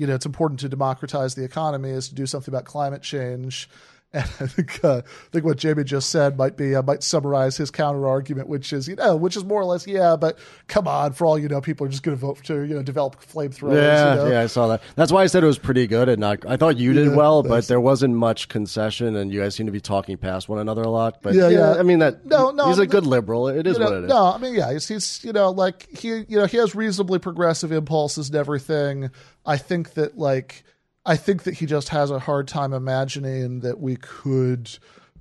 you 0.00 0.06
know 0.06 0.14
it's 0.14 0.24
important 0.24 0.58
to 0.60 0.68
democratize 0.68 1.34
the 1.34 1.44
economy 1.44 1.90
is 1.90 2.08
to 2.08 2.14
do 2.14 2.24
something 2.24 2.52
about 2.52 2.64
climate 2.64 3.02
change. 3.02 3.68
And 4.20 4.24
I 4.40 4.46
think 4.48 4.84
uh, 4.84 5.02
I 5.04 5.30
think 5.30 5.44
what 5.44 5.56
Jamie 5.56 5.84
just 5.84 6.10
said 6.10 6.36
might 6.36 6.56
be 6.56 6.74
uh, 6.74 6.82
might 6.82 7.04
summarize 7.04 7.56
his 7.56 7.70
counter 7.70 8.08
argument, 8.08 8.48
which 8.48 8.72
is 8.72 8.88
you 8.88 8.96
know 8.96 9.14
which 9.14 9.36
is 9.36 9.44
more 9.44 9.60
or 9.60 9.64
less 9.64 9.86
yeah, 9.86 10.16
but 10.16 10.36
come 10.66 10.88
on, 10.88 11.12
for 11.12 11.26
all 11.26 11.38
you 11.38 11.46
know, 11.48 11.60
people 11.60 11.86
are 11.86 11.90
just 11.90 12.02
going 12.02 12.16
to 12.16 12.20
vote 12.20 12.42
to 12.44 12.62
you 12.62 12.74
know 12.74 12.82
develop 12.82 13.24
flamethrowers. 13.24 13.76
Yeah, 13.76 14.10
you 14.10 14.16
know? 14.16 14.30
yeah, 14.32 14.40
I 14.40 14.46
saw 14.46 14.66
that. 14.66 14.82
That's 14.96 15.12
why 15.12 15.22
I 15.22 15.26
said 15.26 15.44
it 15.44 15.46
was 15.46 15.60
pretty 15.60 15.86
good, 15.86 16.08
and 16.08 16.18
not. 16.18 16.44
I 16.44 16.56
thought 16.56 16.76
you 16.76 16.92
did 16.92 17.06
Yeah, 17.06 17.14
well, 17.14 17.44
but 17.44 17.68
there 17.68 17.80
wasn't 17.80 18.16
much 18.16 18.48
concession, 18.48 19.14
and 19.14 19.32
you 19.32 19.42
guys 19.42 19.54
seem 19.54 19.66
to 19.66 19.72
be 19.72 19.80
talking 19.80 20.16
past 20.16 20.48
one 20.48 20.58
another 20.58 20.82
a 20.82 20.90
lot. 20.90 21.22
But 21.22 21.34
Yeah, 21.34 21.48
yeah, 21.48 21.74
yeah. 21.74 21.78
I 21.78 21.84
mean 21.84 22.00
that. 22.00 22.26
No, 22.26 22.50
no, 22.50 22.66
he's 22.66 22.80
a 22.80 22.88
good 22.88 23.06
liberal. 23.06 23.46
It 23.46 23.64
is 23.68 23.74
you 23.74 23.78
know, 23.78 23.90
what 23.90 23.94
it 23.94 24.04
is. 24.04 24.10
No, 24.10 24.24
I 24.24 24.38
mean, 24.38 24.56
yeah, 24.56 24.72
he's, 24.72 24.88
he's 24.88 25.24
you 25.24 25.32
know 25.32 25.50
like 25.52 25.86
he 25.96 26.08
you 26.08 26.36
know 26.36 26.46
he 26.46 26.56
has 26.56 26.74
reasonably 26.74 27.20
progressive 27.20 27.70
impulses 27.70 28.26
and 28.26 28.36
everything. 28.36 29.10
I 29.46 29.56
think 29.56 29.94
that 29.94 30.18
like 30.18 30.64
I 31.06 31.16
think 31.16 31.44
that 31.44 31.54
he 31.54 31.66
just 31.66 31.88
has 31.90 32.10
a 32.10 32.18
hard 32.18 32.46
time 32.46 32.72
imagining 32.72 33.60
that 33.60 33.80
we 33.80 33.96
could 33.96 34.70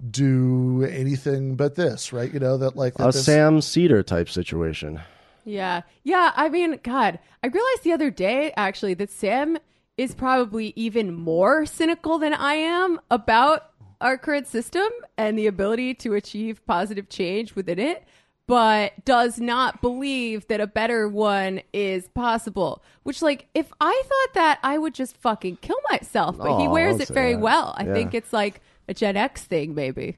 do 0.10 0.84
anything 0.90 1.56
but 1.56 1.76
this, 1.76 2.14
right? 2.14 2.34
You 2.34 2.40
know 2.40 2.58
that 2.58 2.76
like 2.76 2.96
that 2.96 3.10
a 3.10 3.12
this- 3.12 3.26
Sam 3.26 3.62
Seder 3.62 4.04
type 4.04 4.30
situation. 4.30 5.02
Yeah. 5.46 5.82
Yeah. 6.04 6.32
I 6.36 6.50
mean, 6.50 6.80
God, 6.84 7.20
I 7.44 7.48
realized 7.48 7.84
the 7.84 7.94
other 7.94 8.12
day 8.12 8.54
actually 8.56 8.94
that 8.96 9.10
Sam 9.10 9.58
is 9.98 10.14
probably 10.14 10.74
even 10.76 11.14
more 11.14 11.66
cynical 11.66 12.20
than 12.20 12.34
I 12.34 12.54
am 12.54 13.00
about 13.10 13.72
our 14.00 14.18
current 14.18 14.48
system 14.48 14.88
and 15.18 15.38
the 15.38 15.48
ability 15.48 15.94
to 15.94 16.14
achieve 16.14 16.66
positive 16.66 17.10
change 17.10 17.56
within 17.56 17.80
it, 17.80 18.06
but 18.50 19.06
does 19.06 19.40
not 19.40 19.80
believe 19.80 20.48
that 20.48 20.60
a 20.60 20.66
better 20.68 21.08
one 21.08 21.62
is 21.72 22.08
possible. 22.10 22.84
Which, 23.04 23.22
like, 23.22 23.48
if 23.54 23.72
I 23.80 24.02
thought 24.06 24.34
that, 24.34 24.60
I 24.64 24.78
would 24.80 24.96
just 24.96 25.16
fucking 25.18 25.58
kill 25.58 25.78
myself. 25.92 26.36
But 26.38 26.58
he 26.60 26.68
Aw, 26.68 26.72
wears 26.72 26.94
don't 26.94 27.02
it 27.04 27.08
say 27.10 27.14
very 27.14 27.34
that. 27.36 27.40
well. 27.42 27.76
I 27.78 27.86
Yeah. 27.86 27.94
think 27.94 28.14
it's 28.16 28.34
like 28.34 28.62
a 28.88 28.94
Gen 28.96 29.16
X 29.16 29.44
thing, 29.44 29.76
maybe. 29.76 30.18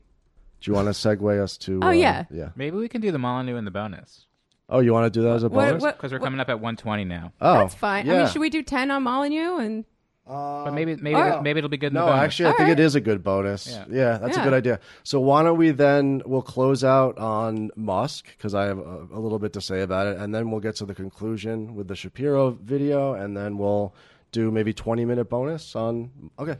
Do 0.61 0.71
you 0.71 0.75
want 0.75 0.87
to 0.87 0.91
segue 0.91 1.43
us 1.43 1.57
to? 1.57 1.79
Oh, 1.83 1.87
uh, 1.87 1.91
yeah. 1.91 2.23
yeah. 2.31 2.49
Maybe 2.55 2.77
we 2.77 2.87
can 2.87 3.01
do 3.01 3.11
the 3.11 3.19
Molyneux 3.19 3.57
in 3.57 3.65
the 3.65 3.71
bonus 3.71 4.27
Oh, 4.69 4.79
you 4.79 4.93
want 4.93 5.11
to 5.13 5.19
do 5.19 5.23
that 5.25 5.35
as 5.35 5.43
a 5.43 5.49
What- 5.49 5.65
bonus? 5.67 5.81
what- 5.81 5.97
because 5.97 6.13
we're 6.13 6.19
coming 6.19 6.39
up 6.39 6.47
at 6.47 6.61
120 6.61 7.03
now. 7.03 7.33
Oh, 7.41 7.55
That's 7.55 7.75
fine. 7.75 8.09
I 8.09 8.13
Yeah. 8.13 8.19
mean, 8.19 8.27
should 8.31 8.39
we 8.39 8.49
do 8.49 8.63
10 8.63 8.89
on 8.91 9.03
Molyneux 9.03 9.57
and 9.57 9.83
but 10.25 10.71
maybe 10.71 10.95
maybe 10.97 11.15
or- 11.19 11.41
maybe 11.41 11.57
it'll 11.59 11.69
be 11.69 11.77
good. 11.77 11.87
In 11.87 11.93
No, 11.95 12.05
the 12.05 12.11
bonus. 12.11 12.23
actually, 12.23 12.45
I 12.45 12.49
All 12.51 12.57
think 12.57 12.67
right. 12.69 12.79
it 12.79 12.83
is 12.83 12.95
a 12.95 13.01
good 13.01 13.23
bonus. 13.23 13.67
Yeah. 13.67 13.85
Yeah, 13.89 14.17
that's 14.17 14.35
Yeah. 14.37 14.41
a 14.41 14.45
good 14.45 14.53
idea. 14.53 14.79
So 15.03 15.19
why 15.19 15.43
don't 15.43 15.57
we 15.57 15.71
then 15.71 16.21
we'll 16.25 16.41
close 16.41 16.83
out 16.83 17.17
on 17.17 17.71
Musk 17.75 18.27
because 18.37 18.53
I 18.55 18.65
have 18.65 18.77
a, 18.77 19.07
a 19.13 19.19
little 19.19 19.39
bit 19.39 19.53
to 19.53 19.61
say 19.61 19.81
about 19.81 20.07
it, 20.07 20.17
and 20.17 20.33
then 20.33 20.51
we'll 20.51 20.59
get 20.61 20.75
to 20.77 20.85
the 20.85 20.95
conclusion 20.95 21.75
with 21.75 21.87
the 21.87 21.95
Shapiro 21.95 22.51
video, 22.51 23.13
and 23.13 23.35
then 23.35 23.57
we'll 23.57 23.93
do 24.31 24.51
maybe 24.51 24.73
twenty 24.73 25.05
minute 25.05 25.25
bonus 25.29 25.75
on. 25.75 26.11
Okay, 26.39 26.57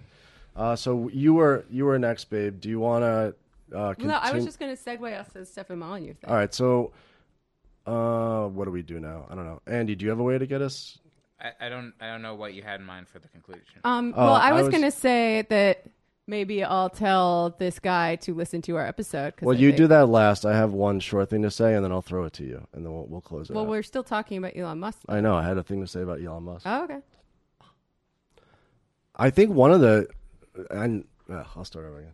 uh, 0.55 0.75
so 0.75 1.09
you 1.13 1.33
were 1.35 1.63
you 1.69 1.85
were 1.85 1.97
next, 1.99 2.25
babe. 2.29 2.59
Do 2.59 2.67
you 2.69 2.79
want 2.79 3.03
to? 3.03 3.35
Uh, 3.77 3.93
No, 3.99 4.15
I 4.15 4.33
was 4.33 4.43
just 4.43 4.59
going 4.59 4.75
to 4.75 4.81
segue 4.83 5.17
us 5.17 5.31
to 5.31 5.45
Stefan 5.45 5.79
Molyneux 5.79 6.15
thing. 6.15 6.29
All 6.29 6.35
right, 6.35 6.53
so 6.53 6.91
uh, 7.85 8.47
what 8.47 8.65
do 8.65 8.71
we 8.71 8.81
do 8.81 8.99
now? 8.99 9.25
I 9.29 9.35
don't 9.35 9.45
know. 9.45 9.61
Andy, 9.65 9.95
do 9.95 10.03
you 10.03 10.09
have 10.09 10.19
a 10.19 10.23
way 10.23 10.37
to 10.37 10.45
get 10.45 10.61
us? 10.61 10.97
I, 11.41 11.65
I 11.65 11.69
don't 11.69 11.93
I 11.99 12.07
don't 12.07 12.21
know 12.21 12.35
what 12.35 12.53
you 12.53 12.61
had 12.61 12.79
in 12.79 12.85
mind 12.85 13.07
for 13.07 13.19
the 13.19 13.27
conclusion. 13.29 13.65
Um, 13.83 14.13
Oh, 14.15 14.25
well, 14.25 14.33
I 14.33 14.49
I 14.49 14.53
was, 14.53 14.63
was- 14.63 14.69
going 14.69 14.83
to 14.83 14.91
say 14.91 15.43
that 15.49 15.85
maybe 16.27 16.63
I'll 16.63 16.89
tell 16.89 17.55
this 17.57 17.79
guy 17.79 18.15
to 18.17 18.33
listen 18.33 18.61
to 18.63 18.75
our 18.77 18.85
episode. 18.85 19.35
'cause 19.35 19.45
Well, 19.47 19.55
I 19.57 19.59
you 19.59 19.69
think- 19.69 19.77
do 19.77 19.87
that 19.87 20.05
last. 20.07 20.45
I 20.45 20.55
have 20.55 20.71
one 20.71 20.99
short 20.99 21.29
thing 21.29 21.41
to 21.41 21.51
say, 21.51 21.73
and 21.75 21.83
then 21.83 21.91
I'll 21.91 22.03
throw 22.03 22.25
it 22.25 22.33
to 22.33 22.43
you, 22.43 22.67
and 22.73 22.85
then 22.85 22.93
we'll, 22.93 23.05
we'll 23.07 23.21
close 23.21 23.49
it. 23.49 23.53
Well, 23.53 23.63
out. 23.65 23.69
we're 23.69 23.83
still 23.83 24.03
talking 24.03 24.37
about 24.37 24.55
Elon 24.55 24.79
Musk. 24.79 24.99
I 25.09 25.19
know. 25.19 25.35
I 25.35 25.43
had 25.43 25.57
a 25.57 25.63
thing 25.63 25.81
to 25.81 25.87
say 25.87 26.01
about 26.01 26.21
Elon 26.21 26.43
Musk. 26.43 26.65
Oh, 26.67 26.83
okay. 26.83 26.99
I 29.15 29.29
think 29.29 29.51
one 29.51 29.71
of 29.71 29.81
the, 29.81 30.07
and 30.69 31.05
uh, 31.29 31.43
I'll 31.55 31.65
start 31.65 31.85
over 31.85 31.99
again. 31.99 32.13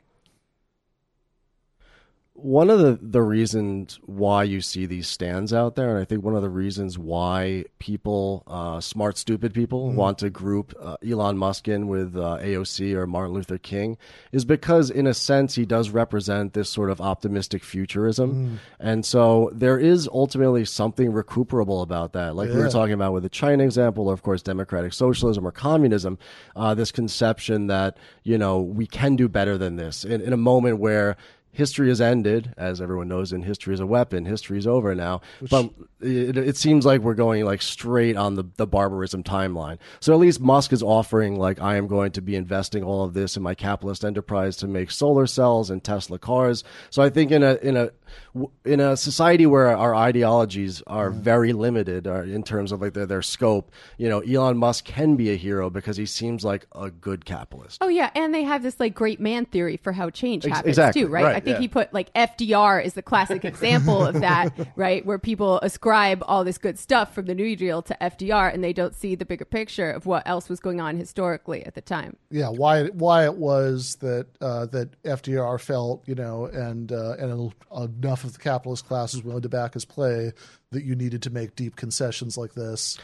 One 2.39 2.69
of 2.69 2.77
the, 2.77 2.99
the 3.01 3.23
reasons 3.23 3.99
why 4.05 4.43
you 4.43 4.61
see 4.61 4.85
these 4.85 5.07
stands 5.07 5.51
out 5.51 5.75
there, 5.75 5.89
and 5.89 5.97
I 5.97 6.05
think 6.05 6.23
one 6.23 6.35
of 6.35 6.43
the 6.43 6.51
reasons 6.51 6.95
why 6.95 7.65
people, 7.79 8.43
uh, 8.45 8.79
smart, 8.79 9.17
stupid 9.17 9.55
people, 9.55 9.91
want 9.91 10.19
to 10.19 10.29
group 10.29 10.75
uh, 10.79 10.97
Elon 11.03 11.35
Musk 11.39 11.67
in 11.67 11.87
with 11.87 12.15
uh, 12.15 12.37
AOC 12.39 12.93
or 12.93 13.07
Martin 13.07 13.33
Luther 13.33 13.57
King, 13.57 13.97
is 14.31 14.45
because, 14.45 14.91
in 14.91 15.07
a 15.07 15.15
sense, 15.15 15.55
he 15.55 15.65
does 15.65 15.89
represent 15.89 16.53
this 16.53 16.69
sort 16.69 16.91
of 16.91 17.01
optimistic 17.01 17.63
futurism. 17.63 18.59
And 18.79 19.03
so 19.03 19.49
there 19.51 19.79
is 19.79 20.07
ultimately 20.13 20.63
something 20.63 21.11
recuperable 21.11 21.81
about 21.81 22.13
that. 22.13 22.35
Like 22.35 22.49
we 22.49 22.57
were 22.57 22.69
talking 22.69 22.93
about 22.93 23.13
with 23.13 23.23
the 23.23 23.29
China 23.29 23.63
example, 23.63 24.09
or 24.09 24.13
of 24.13 24.21
course, 24.21 24.43
democratic 24.43 24.93
socialism 24.93 25.45
or 25.47 25.51
communism, 25.51 26.19
uh, 26.55 26.75
this 26.75 26.91
conception 26.91 27.65
that, 27.65 27.97
you 28.21 28.37
know, 28.37 28.61
we 28.61 28.85
can 28.85 29.15
do 29.15 29.27
better 29.27 29.57
than 29.57 29.75
this 29.75 30.05
in, 30.05 30.21
in 30.21 30.33
a 30.33 30.37
moment 30.37 30.77
where 30.77 31.17
history 31.51 31.89
has 31.89 31.99
ended, 31.99 32.53
as 32.55 32.79
everyone 32.81 33.07
knows, 33.07 33.31
and 33.31 33.43
history 33.43 33.73
is 33.73 33.79
a 33.79 33.85
weapon. 33.85 34.25
History 34.25 34.57
is 34.57 34.67
over 34.67 34.93
now. 34.93 35.21
but 35.49 35.71
it, 35.99 36.37
it 36.37 36.57
seems 36.57 36.85
like 36.85 37.01
we're 37.01 37.15
going 37.15 37.43
like 37.45 37.61
straight 37.61 38.15
on 38.15 38.35
the, 38.35 38.43
the 38.57 38.67
barbarism 38.67 39.23
timeline. 39.23 39.79
So 39.99 40.13
at 40.13 40.19
least 40.19 40.39
Musk 40.39 40.71
is 40.71 40.83
offering 40.83 41.37
like 41.37 41.59
I 41.59 41.75
am 41.77 41.87
going 41.87 42.11
to 42.11 42.21
be 42.21 42.35
investing 42.35 42.83
all 42.83 43.03
of 43.03 43.13
this 43.13 43.35
in 43.35 43.43
my 43.43 43.55
capitalist 43.55 44.05
enterprise 44.05 44.55
to 44.57 44.67
make 44.67 44.91
solar 44.91 45.25
cells 45.25 45.69
and 45.69 45.83
Tesla 45.83 46.19
cars. 46.19 46.63
So 46.89 47.01
I 47.01 47.09
think 47.09 47.31
in 47.31 47.43
a 47.43 47.55
in 47.55 47.75
a 47.75 47.91
in 48.65 48.79
a 48.79 48.97
society 48.97 49.45
where 49.45 49.75
our 49.75 49.95
ideologies 49.95 50.81
are 50.87 51.09
very 51.09 51.53
limited 51.53 52.07
uh, 52.07 52.23
in 52.23 52.43
terms 52.43 52.71
of 52.71 52.81
like 52.81 52.93
their, 52.93 53.05
their 53.05 53.21
scope, 53.21 53.71
you 53.97 54.09
know, 54.09 54.19
Elon 54.21 54.57
Musk 54.57 54.85
can 54.85 55.15
be 55.15 55.31
a 55.31 55.35
hero 55.35 55.69
because 55.69 55.97
he 55.97 56.05
seems 56.05 56.43
like 56.43 56.65
a 56.73 56.89
good 56.89 57.25
capitalist. 57.25 57.77
Oh 57.81 57.87
yeah, 57.87 58.09
and 58.15 58.33
they 58.33 58.43
have 58.43 58.63
this 58.63 58.79
like 58.79 58.93
great 58.93 59.19
man 59.19 59.45
theory 59.45 59.77
for 59.77 59.91
how 59.91 60.09
change 60.09 60.45
Ex- 60.45 60.57
happens 60.57 60.69
exactly, 60.69 61.01
too, 61.03 61.07
right? 61.07 61.25
right, 61.25 61.35
I 61.35 61.39
think 61.39 61.55
yeah. 61.57 61.61
he 61.61 61.67
put 61.67 61.93
like 61.93 62.13
FDR 62.13 62.83
is 62.83 62.93
the 62.93 63.01
classic 63.01 63.45
example 63.51 64.05
of 64.05 64.19
that, 64.21 64.53
right? 64.75 65.05
Where 65.05 65.19
people 65.19 65.59
ascribe 65.61 66.23
all 66.27 66.43
this 66.43 66.57
good 66.57 66.79
stuff 66.79 67.13
from 67.13 67.25
the 67.25 67.35
New 67.35 67.55
Deal 67.55 67.81
to 67.83 67.97
FDR, 68.01 68.53
and 68.53 68.63
they 68.63 68.73
don't 68.73 68.95
see 68.95 69.15
the 69.15 69.25
bigger 69.25 69.45
picture 69.45 69.91
of 69.91 70.05
what 70.05 70.23
else 70.25 70.49
was 70.49 70.59
going 70.59 70.81
on 70.81 70.97
historically 70.97 71.65
at 71.65 71.75
the 71.75 71.81
time. 71.81 72.15
yeah, 72.29 72.49
why 72.49 72.87
why 72.87 73.25
it 73.25 73.35
was 73.35 73.95
that 73.97 74.27
uh, 74.41 74.65
that 74.67 75.01
FDR 75.03 75.59
felt 75.59 76.07
you 76.07 76.15
know, 76.15 76.45
and 76.45 76.91
uh, 76.91 77.15
and 77.19 77.53
enough 78.01 78.23
of 78.23 78.33
the 78.33 78.39
capitalist 78.39 78.87
class 78.87 79.13
was 79.13 79.23
willing 79.23 79.41
to 79.41 79.49
back 79.49 79.73
his 79.73 79.85
play 79.85 80.33
that 80.71 80.83
you 80.83 80.95
needed 80.95 81.23
to 81.23 81.29
make 81.29 81.55
deep 81.55 81.75
concessions 81.75 82.37
like 82.37 82.53
this. 82.53 82.97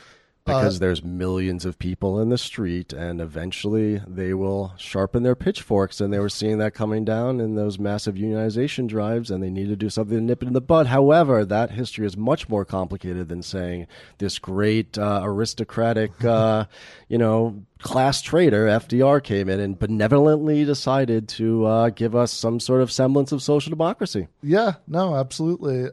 Because 0.46 0.80
there's 0.80 1.04
millions 1.04 1.64
of 1.64 1.80
people 1.80 2.20
in 2.20 2.30
the 2.30 2.38
street 2.38 2.92
and 2.92 3.22
eventually 3.22 4.02
they 4.06 4.34
will 4.34 4.74
sharpen 4.78 5.24
their 5.24 5.36
pitchforks 5.36 6.02
and 6.02 6.12
they 6.12 6.20
were 6.20 6.28
seeing 6.28 6.58
that 6.58 6.74
coming 6.74 7.06
down 7.06 7.40
in 7.40 7.56
those 7.56 7.80
massive 7.80 8.16
unionization 8.16 8.88
drives 8.88 9.32
and 9.32 9.42
they 9.42 9.50
need 9.50 9.68
to 9.70 9.78
do 9.78 9.90
something 9.90 10.18
to 10.18 10.24
nip 10.24 10.44
it 10.44 10.48
in 10.48 10.54
the 10.54 10.60
bud 10.60 10.88
however 10.88 11.46
that 11.46 11.72
history 11.72 12.06
is 12.06 12.18
much 12.18 12.50
more 12.50 12.66
complicated 12.66 13.30
than 13.30 13.42
saying 13.42 13.88
this 14.18 14.38
great 14.38 14.98
uh, 14.98 15.22
aristocratic 15.24 16.12
uh, 16.26 16.66
you 17.08 17.18
know 17.18 17.64
class 17.80 18.22
traitor 18.22 18.68
fdr 18.68 19.24
came 19.24 19.48
in 19.48 19.60
and 19.60 19.80
benevolently 19.80 20.66
decided 20.66 21.28
to 21.28 21.66
uh, 21.66 21.90
give 21.90 22.16
us 22.16 22.32
some 22.34 22.60
sort 22.60 22.82
of 22.82 22.92
semblance 22.92 23.32
of 23.32 23.42
social 23.42 23.70
democracy 23.70 24.28
Yeah, 24.42 24.74
no, 24.88 25.16
absolutely. 25.16 25.88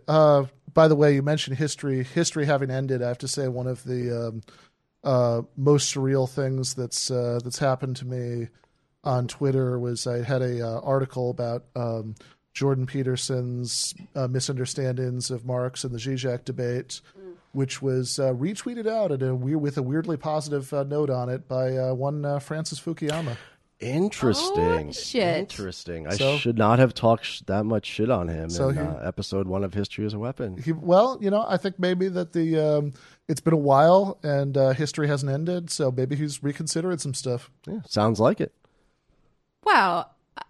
By 0.73 0.89
the 0.89 0.97
way, 0.97 1.15
you 1.15 1.23
mentioned 1.23 1.57
history. 1.57 2.05
History 2.05 2.47
having 2.47 2.71
ended, 2.71 3.03
I 3.03 3.09
have 3.09 3.19
to 3.19 3.29
say 3.29 3.49
one 3.49 3.67
of 3.67 3.85
the 3.85 4.29
um, 4.29 4.43
uh, 5.03 5.43
most 5.57 5.95
surreal 5.95 6.29
things 6.29 6.75
that's 6.75 7.11
uh, 7.11 7.41
that's 7.43 7.59
happened 7.59 7.97
to 7.97 8.07
me 8.07 8.49
on 9.05 9.29
Twitter 9.29 9.79
was 9.79 10.07
I 10.07 10.23
had 10.23 10.43
a 10.43 10.67
uh, 10.67 10.81
article 10.81 11.31
about 11.31 11.65
um, 11.75 12.15
Jordan 12.53 12.87
Peterson's 12.87 13.95
uh, 14.15 14.29
misunderstandings 14.29 15.31
of 15.31 15.45
Marx 15.45 15.85
and 15.85 15.95
the 15.95 15.99
Zizek 15.99 16.45
debate, 16.45 17.01
which 17.53 17.81
was 17.81 18.19
uh, 18.19 18.33
retweeted 18.35 18.87
out 18.87 19.11
a 19.23 19.35
weird, 19.35 19.61
with 19.61 19.79
a 19.79 19.83
weirdly 19.83 20.17
positive 20.17 20.73
uh, 20.75 20.83
note 20.83 21.11
on 21.11 21.29
it 21.29 21.49
by 21.49 21.77
uh, 21.77 21.95
one 21.95 22.25
uh, 22.25 22.39
Francis 22.39 22.81
Fukuyama. 22.81 23.37
Interesting. 23.81 24.89
Oh, 24.89 24.93
shit. 24.93 25.39
Interesting. 25.39 26.07
I 26.07 26.15
So- 26.15 26.37
should 26.37 26.59
not 26.59 26.79
have 26.79 26.93
talked 26.95 27.25
sh- 27.25 27.41
that 27.47 27.65
much 27.65 27.87
shit 27.87 28.11
on 28.11 28.29
him 28.29 28.51
So 28.51 28.69
in 28.69 28.75
he- 28.77 28.81
uh, 28.83 28.97
episode 29.07 29.49
one 29.49 29.65
of 29.65 29.73
History 29.75 30.05
as 30.05 30.13
a 30.13 30.19
Weapon. 30.19 30.59
He, 30.63 30.73
well, 30.73 31.19
you 31.21 31.31
know, 31.31 31.45
I 31.49 31.57
think 31.57 31.79
maybe 31.79 32.09
that 32.09 32.33
the 32.35 32.59
um, 32.59 32.93
it's 33.29 33.41
been 33.41 33.55
a 33.55 33.57
while 33.57 34.19
and 34.23 34.57
uh, 34.57 34.71
history 34.71 35.09
hasn't 35.09 35.33
ended, 35.33 35.71
so 35.71 35.91
maybe 35.91 36.15
he's 36.17 36.43
reconsidering 36.43 36.99
some 36.99 37.15
stuff. 37.15 37.51
Yeah, 37.67 37.81
sounds 37.87 38.21
like 38.21 38.41
it. 38.41 38.53
Wow. 39.65 40.07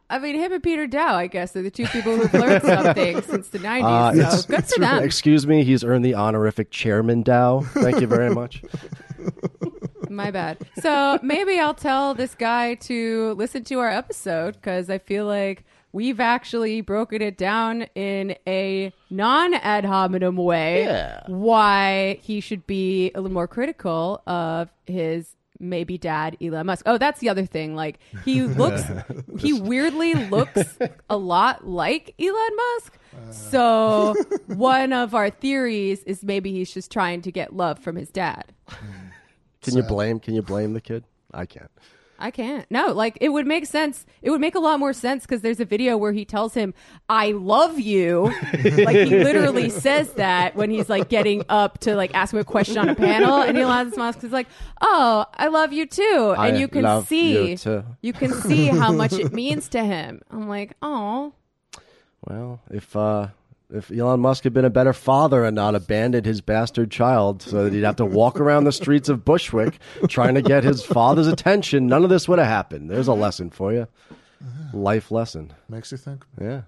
I 0.09 0.19
mean, 0.19 0.35
him 0.35 0.53
and 0.53 0.61
Peter 0.63 0.89
Daou, 0.89 1.15
I 1.15 1.29
guess, 1.29 1.55
are 1.55 1.63
the 1.63 1.71
two 1.71 1.87
people 1.87 2.17
who've 2.17 2.35
learned 2.35 2.65
something 2.65 3.23
since 3.29 3.49
the 3.51 3.61
90s. 3.61 3.85
Uh, 4.25 4.31
so 4.39 4.49
good 4.49 4.65
for 4.65 4.81
them. 4.81 5.05
Excuse 5.05 5.47
me, 5.47 5.63
he's 5.63 5.85
earned 5.85 6.05
the 6.05 6.15
honorific 6.17 6.73
Chairman 6.73 7.23
Daou. 7.23 7.65
Thank 7.75 8.01
you 8.01 8.09
very 8.09 8.35
much. 8.35 8.63
My 10.11 10.33
bad. 10.33 10.59
So 10.81 11.21
maybe 11.23 11.59
I'll 11.61 11.73
tell 11.73 12.15
this 12.15 12.35
guy 12.35 12.75
to 12.75 13.35
listen 13.35 13.63
to 13.65 13.79
our 13.79 13.89
episode 13.89 14.55
because 14.55 14.91
I 14.91 14.99
feel 14.99 15.25
like 15.25 15.65
we've 15.93 16.19
actually 16.19 16.81
broken 16.81 17.23
it 17.23 17.39
down 17.39 17.83
in 17.95 18.35
a 18.47 18.93
non 19.09 19.55
ad 19.55 19.85
hominem 19.85 20.37
way. 20.37 20.85
Yeah. 20.85 21.23
Why 21.29 22.19
he 22.23 22.41
should 22.41 22.67
be 22.67 23.13
a 23.15 23.21
little 23.21 23.33
more 23.33 23.47
critical 23.49 24.23
of 24.27 24.69
his 24.87 25.37
maybe 25.61 25.97
dad 25.97 26.37
Elon 26.43 26.67
Musk. 26.67 26.83
Oh, 26.87 26.99
that's 26.99 27.21
the 27.21 27.29
other 27.29 27.47
thing. 27.47 27.77
Like 27.77 28.01
he 28.25 28.43
looks, 28.43 28.83
he 29.39 29.53
weirdly 29.53 30.15
looks 30.15 30.77
a 31.09 31.17
lot 31.17 31.69
like 31.69 32.15
Elon 32.19 32.57
Musk. 32.57 32.99
So 33.31 34.17
uh. 34.19 34.55
one 34.55 34.93
of 34.93 35.15
our 35.15 35.31
theories 35.31 36.03
is 36.03 36.25
maybe 36.25 36.51
he's 36.51 36.73
just 36.73 36.91
trying 36.91 37.23
to 37.23 37.31
get 37.31 37.55
love 37.55 37.79
from 37.79 37.95
his 37.95 38.11
dad. 38.11 38.53
Hmm. 38.67 39.00
Can 39.63 39.77
you 39.77 39.83
blame? 39.83 40.21
Can 40.21 40.35
you 40.35 40.43
blame 40.43 40.73
the 40.73 40.81
kid? 40.81 41.05
I 41.33 41.47
can't. 41.47 41.71
I 42.23 42.31
can't. 42.31 42.67
No, 42.71 42.93
like 42.93 43.17
it 43.21 43.31
would 43.31 43.47
make 43.47 43.65
sense. 43.65 44.05
It 44.21 44.29
would 44.29 44.43
make 44.43 44.55
a 44.55 44.59
lot 44.59 44.79
more 44.79 44.93
sense 44.93 45.25
because 45.25 45.41
there's 45.41 45.59
a 45.59 45.65
video 45.65 45.97
where 45.97 46.13
he 46.13 46.27
tells 46.27 46.53
him, 46.53 46.75
"I 47.09 47.33
love 47.33 47.81
you." 47.81 48.25
like 48.53 48.97
he 48.97 49.19
literally 49.25 49.71
says 49.71 50.13
that 50.15 50.55
when 50.55 50.71
he's 50.71 50.91
like 50.91 51.09
getting 51.09 51.45
up 51.49 51.79
to 51.79 51.95
like 51.97 52.15
ask 52.15 52.35
him 52.35 52.39
a 52.39 52.45
question 52.45 52.77
on 52.77 52.91
a 52.91 52.95
panel, 52.95 53.41
and 53.41 53.57
Elon 53.57 53.93
Musk 53.97 54.23
is 54.23 54.33
like, 54.33 54.49
"Oh, 54.83 55.25
I 55.33 55.49
love 55.49 55.73
you 55.73 55.87
too," 55.87 56.35
and 56.37 56.57
I 56.57 56.59
you 56.59 56.69
can 56.69 57.07
see 57.07 57.53
you 57.53 57.57
too. 57.57 57.85
you 58.03 58.13
can 58.13 58.33
see 58.35 58.67
how 58.67 58.93
much 58.93 59.15
it 59.15 59.33
means 59.33 59.71
to 59.71 59.83
him. 59.83 60.21
I'm 60.31 60.47
like, 60.47 60.77
oh, 60.83 61.33
Well, 62.27 62.61
if 62.71 62.95
uh, 62.95 63.29
if 63.73 63.91
Elon 63.91 64.21
Musk 64.21 64.45
had 64.45 64.53
been 64.53 64.65
a 64.65 64.71
better 64.71 64.93
father 64.93 65.45
and 65.45 65.55
not 65.55 65.75
abandoned 65.75 66.27
his 66.27 66.41
bastard 66.41 66.91
child 66.91 67.43
so 67.43 67.65
that 67.65 67.73
he'd 67.73 67.85
have 67.85 67.97
to 67.97 68.05
walk 68.05 68.41
around 68.41 68.65
the 68.65 68.73
streets 68.73 69.09
of 69.09 69.25
Bushwick 69.25 69.79
trying 70.09 70.35
to 70.35 70.43
get 70.43 70.65
his 70.65 70.85
father's 70.85 71.27
attention, 71.27 71.87
none 71.87 72.03
of 72.05 72.11
this 72.11 72.29
would 72.29 72.39
have 72.39 72.49
happened. 72.49 72.91
There's 72.91 73.09
a 73.09 73.13
lesson 73.15 73.51
for 73.51 73.73
you. 73.73 73.87
Life 74.73 75.11
lesson. 75.11 75.53
Makes 75.69 75.93
you 75.93 75.99
think. 75.99 76.25
Yeah. 76.41 76.63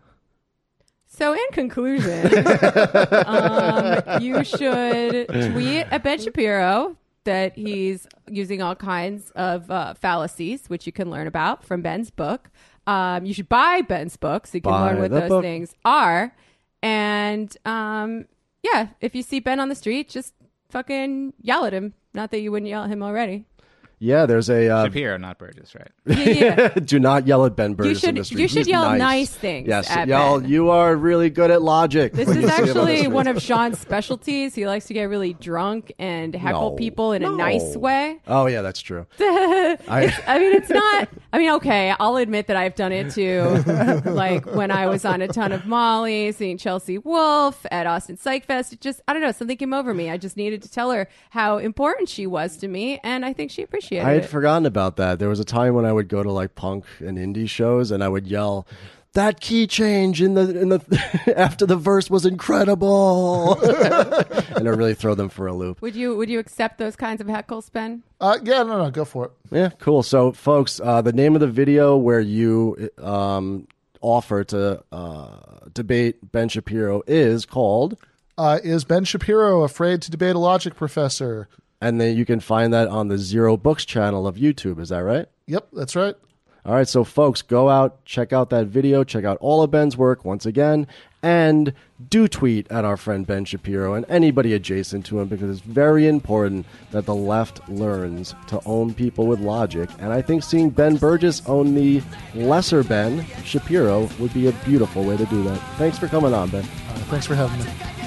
So, 1.06 1.34
in 1.34 1.40
conclusion, 1.52 2.26
um, 3.26 4.22
you 4.22 4.42
should 4.44 5.28
tweet 5.28 5.86
at 5.90 6.02
Ben 6.02 6.18
Shapiro 6.18 6.96
that 7.24 7.54
he's 7.54 8.06
using 8.28 8.62
all 8.62 8.74
kinds 8.74 9.30
of 9.32 9.70
uh, 9.70 9.94
fallacies, 9.94 10.68
which 10.68 10.86
you 10.86 10.92
can 10.92 11.10
learn 11.10 11.26
about 11.26 11.64
from 11.64 11.82
Ben's 11.82 12.10
book. 12.10 12.50
Um, 12.86 13.24
you 13.26 13.34
should 13.34 13.48
buy 13.48 13.82
Ben's 13.82 14.16
book 14.16 14.46
so 14.46 14.56
you 14.56 14.62
can 14.62 14.72
Buy 14.72 14.92
learn 14.92 15.02
what 15.02 15.10
those 15.10 15.28
book. 15.28 15.42
things 15.42 15.74
are. 15.84 16.34
And 16.82 17.56
um, 17.64 18.26
yeah, 18.62 18.88
if 19.00 19.14
you 19.14 19.22
see 19.22 19.40
Ben 19.40 19.60
on 19.60 19.68
the 19.68 19.74
street, 19.74 20.08
just 20.08 20.34
fucking 20.68 21.34
yell 21.40 21.64
at 21.64 21.72
him. 21.72 21.94
Not 22.14 22.30
that 22.30 22.40
you 22.40 22.50
wouldn't 22.52 22.68
yell 22.68 22.84
at 22.84 22.90
him 22.90 23.02
already. 23.02 23.46
Yeah, 24.04 24.26
there's 24.26 24.50
a. 24.50 24.68
Uh, 24.68 24.84
Shapiro, 24.86 25.16
not 25.16 25.38
Burgis, 25.38 25.76
right? 25.76 25.88
Yeah, 26.06 26.60
yeah. 26.60 26.68
do 26.84 26.98
not 26.98 27.28
yell 27.28 27.46
at 27.46 27.54
Ben 27.54 27.76
Burgis 27.76 27.86
You 27.88 27.94
should- 27.94 28.08
in 28.08 28.14
the 28.16 28.42
you 28.42 28.48
should 28.48 28.66
yell 28.66 28.90
nice. 28.90 28.98
nice 28.98 29.30
things 29.34 29.68
Yes, 29.68 29.88
at 29.88 30.08
yell. 30.08 30.40
Ben. 30.40 30.50
You 30.50 30.70
are 30.70 30.96
really 30.96 31.30
good 31.30 31.52
at 31.52 31.62
logic. 31.62 32.12
This 32.12 32.28
is 32.28 32.36
you 32.38 32.44
on 32.44 32.50
actually 32.50 33.06
one 33.06 33.28
of 33.28 33.40
Sean's 33.48 33.78
specialties. 33.78 34.56
He 34.56 34.66
likes 34.66 34.86
to 34.86 34.94
get 34.94 35.04
really 35.04 35.34
drunk 35.34 35.92
and 36.00 36.34
heckle 36.34 36.70
No. 36.70 36.76
people 36.76 37.12
in 37.12 37.22
a 37.22 37.30
nice 37.30 37.76
way. 37.76 38.18
Oh 38.26 38.46
yeah, 38.46 38.62
that's 38.62 38.80
true. 38.80 39.06
I, 39.20 40.12
I 40.26 40.38
mean, 40.40 40.52
it's 40.56 40.68
not. 40.70 41.08
I 41.32 41.38
mean, 41.38 41.50
okay, 41.52 41.94
I'll 42.00 42.16
admit 42.16 42.48
that 42.48 42.56
I've 42.56 42.74
done 42.74 42.90
it 42.90 43.12
too. 43.12 43.62
like 44.10 44.46
when 44.46 44.72
I 44.72 44.86
was 44.88 45.04
on 45.04 45.22
a 45.22 45.28
ton 45.28 45.52
of 45.52 45.64
Molly, 45.66 46.32
seeing 46.32 46.58
Chelsea 46.58 46.98
Wolfe 46.98 47.64
at 47.70 47.86
Austin 47.86 48.16
Psych 48.16 48.44
Fest. 48.46 48.72
It 48.72 48.80
just, 48.80 49.00
I 49.06 49.12
don't 49.12 49.22
know, 49.22 49.30
something 49.30 49.56
came 49.56 49.72
over 49.72 49.94
me. 49.94 50.10
I 50.10 50.16
just 50.16 50.36
needed 50.36 50.60
to 50.64 50.70
tell 50.70 50.90
her 50.90 51.08
how 51.30 51.58
important 51.58 52.08
she 52.08 52.26
was 52.26 52.56
to 52.56 52.66
me, 52.68 52.98
and 53.04 53.24
I 53.24 53.32
think 53.32 53.52
she 53.52 53.62
appreciated 53.62 53.91
I 54.00 54.10
had 54.14 54.24
it. 54.24 54.28
forgotten 54.28 54.66
about 54.66 54.96
that. 54.96 55.18
There 55.18 55.28
was 55.28 55.40
a 55.40 55.44
time 55.44 55.74
when 55.74 55.84
I 55.84 55.92
would 55.92 56.08
go 56.08 56.22
to 56.22 56.30
like 56.30 56.54
punk 56.54 56.84
and 57.00 57.18
indie 57.18 57.48
shows, 57.48 57.90
and 57.90 58.02
I 58.02 58.08
would 58.08 58.26
yell. 58.26 58.66
That 59.14 59.40
key 59.40 59.66
change 59.66 60.22
in 60.22 60.32
the 60.34 60.58
in 60.58 60.70
the 60.70 61.34
after 61.36 61.66
the 61.66 61.76
verse 61.76 62.08
was 62.08 62.24
incredible, 62.24 63.60
and 63.62 64.66
it 64.66 64.70
really 64.70 64.94
throw 64.94 65.14
them 65.14 65.28
for 65.28 65.46
a 65.46 65.52
loop. 65.52 65.82
would 65.82 65.94
you 65.94 66.16
Would 66.16 66.30
you 66.30 66.38
accept 66.38 66.78
those 66.78 66.96
kinds 66.96 67.20
of 67.20 67.26
heckles, 67.26 67.70
Ben? 67.70 68.02
Uh, 68.20 68.38
yeah, 68.42 68.62
no, 68.62 68.82
no, 68.82 68.90
go 68.90 69.04
for 69.04 69.26
it. 69.26 69.32
Yeah, 69.50 69.68
cool. 69.80 70.02
So, 70.02 70.32
folks, 70.32 70.80
uh, 70.82 71.02
the 71.02 71.12
name 71.12 71.34
of 71.34 71.40
the 71.40 71.46
video 71.46 71.94
where 71.96 72.20
you 72.20 72.88
um, 73.02 73.66
offer 74.00 74.44
to 74.44 74.82
uh, 74.92 75.28
debate 75.74 76.32
Ben 76.32 76.48
Shapiro 76.48 77.02
is 77.06 77.44
called, 77.44 77.98
Uh, 78.38 78.60
is 78.64 78.84
Ben 78.84 79.04
Shapiro 79.04 79.62
afraid 79.62 80.00
to 80.02 80.10
debate 80.10 80.36
a 80.36 80.38
logic 80.38 80.74
professor? 80.74 81.48
And 81.82 82.00
then 82.00 82.16
you 82.16 82.24
can 82.24 82.38
find 82.38 82.72
that 82.72 82.86
on 82.86 83.08
the 83.08 83.18
Zero 83.18 83.56
Books 83.56 83.84
channel 83.84 84.28
of 84.28 84.36
YouTube. 84.36 84.78
Is 84.78 84.90
that 84.90 85.00
right? 85.02 85.26
Yep, 85.48 85.66
that's 85.72 85.96
right. 85.96 86.14
All 86.64 86.74
right, 86.74 86.86
so 86.86 87.02
folks, 87.02 87.42
go 87.42 87.68
out, 87.68 88.04
check 88.04 88.32
out 88.32 88.50
that 88.50 88.68
video, 88.68 89.02
check 89.02 89.24
out 89.24 89.36
all 89.40 89.64
of 89.64 89.72
Ben's 89.72 89.96
work 89.96 90.24
once 90.24 90.46
again, 90.46 90.86
and 91.24 91.72
do 92.08 92.28
tweet 92.28 92.70
at 92.70 92.84
our 92.84 92.96
friend 92.96 93.26
Ben 93.26 93.44
Shapiro 93.44 93.94
and 93.94 94.06
anybody 94.08 94.54
adjacent 94.54 95.04
to 95.06 95.18
him 95.18 95.26
because 95.26 95.50
it's 95.50 95.66
very 95.66 96.06
important 96.06 96.66
that 96.92 97.04
the 97.04 97.16
left 97.16 97.68
learns 97.68 98.32
to 98.46 98.60
own 98.64 98.94
people 98.94 99.26
with 99.26 99.40
logic. 99.40 99.90
And 99.98 100.12
I 100.12 100.22
think 100.22 100.44
seeing 100.44 100.70
Ben 100.70 100.96
Burgis 100.96 101.42
own 101.48 101.74
the 101.74 102.00
lesser 102.32 102.84
Ben 102.84 103.24
Shapiro 103.44 104.08
would 104.20 104.32
be 104.32 104.46
a 104.46 104.52
beautiful 104.64 105.02
way 105.02 105.16
to 105.16 105.26
do 105.26 105.42
that. 105.42 105.58
Thanks 105.78 105.98
for 105.98 106.06
coming 106.06 106.32
on, 106.32 106.48
Ben. 106.50 106.62
Uh, 106.62 106.94
thanks 107.10 107.26
for 107.26 107.34
having 107.34 107.58
me. 107.58 108.01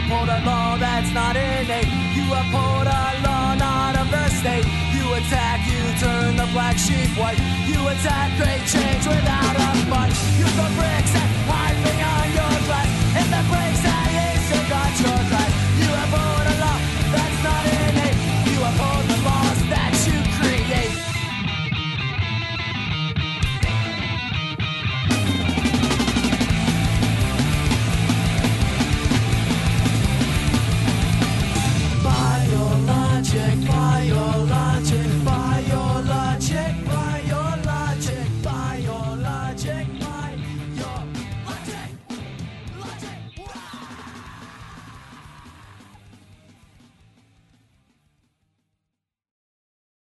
Uphold 0.00 0.28
a 0.28 0.40
law 0.44 0.76
that's 0.76 1.12
not 1.12 1.36
innate. 1.36 1.90
You 2.16 2.24
uphold 2.32 2.86
a 2.86 3.04
law 3.24 3.54
not 3.54 3.96
of 4.00 4.10
the 4.10 4.28
state. 4.40 4.66
You 4.94 5.04
attack, 5.14 5.60
you 5.70 5.82
turn 5.98 6.36
the 6.36 6.48
black 6.52 6.76
sheep 6.78 7.10
white. 7.18 7.38
You 7.66 7.80
attack 7.88 8.28
great 8.38 8.64
change 8.66 9.04
without 9.06 9.56
a 9.56 9.68
fight. 9.90 10.14
You 10.38 10.46
throw 10.56 10.70
bricks 10.76 11.14
at 11.14 11.28
high 11.48 12.49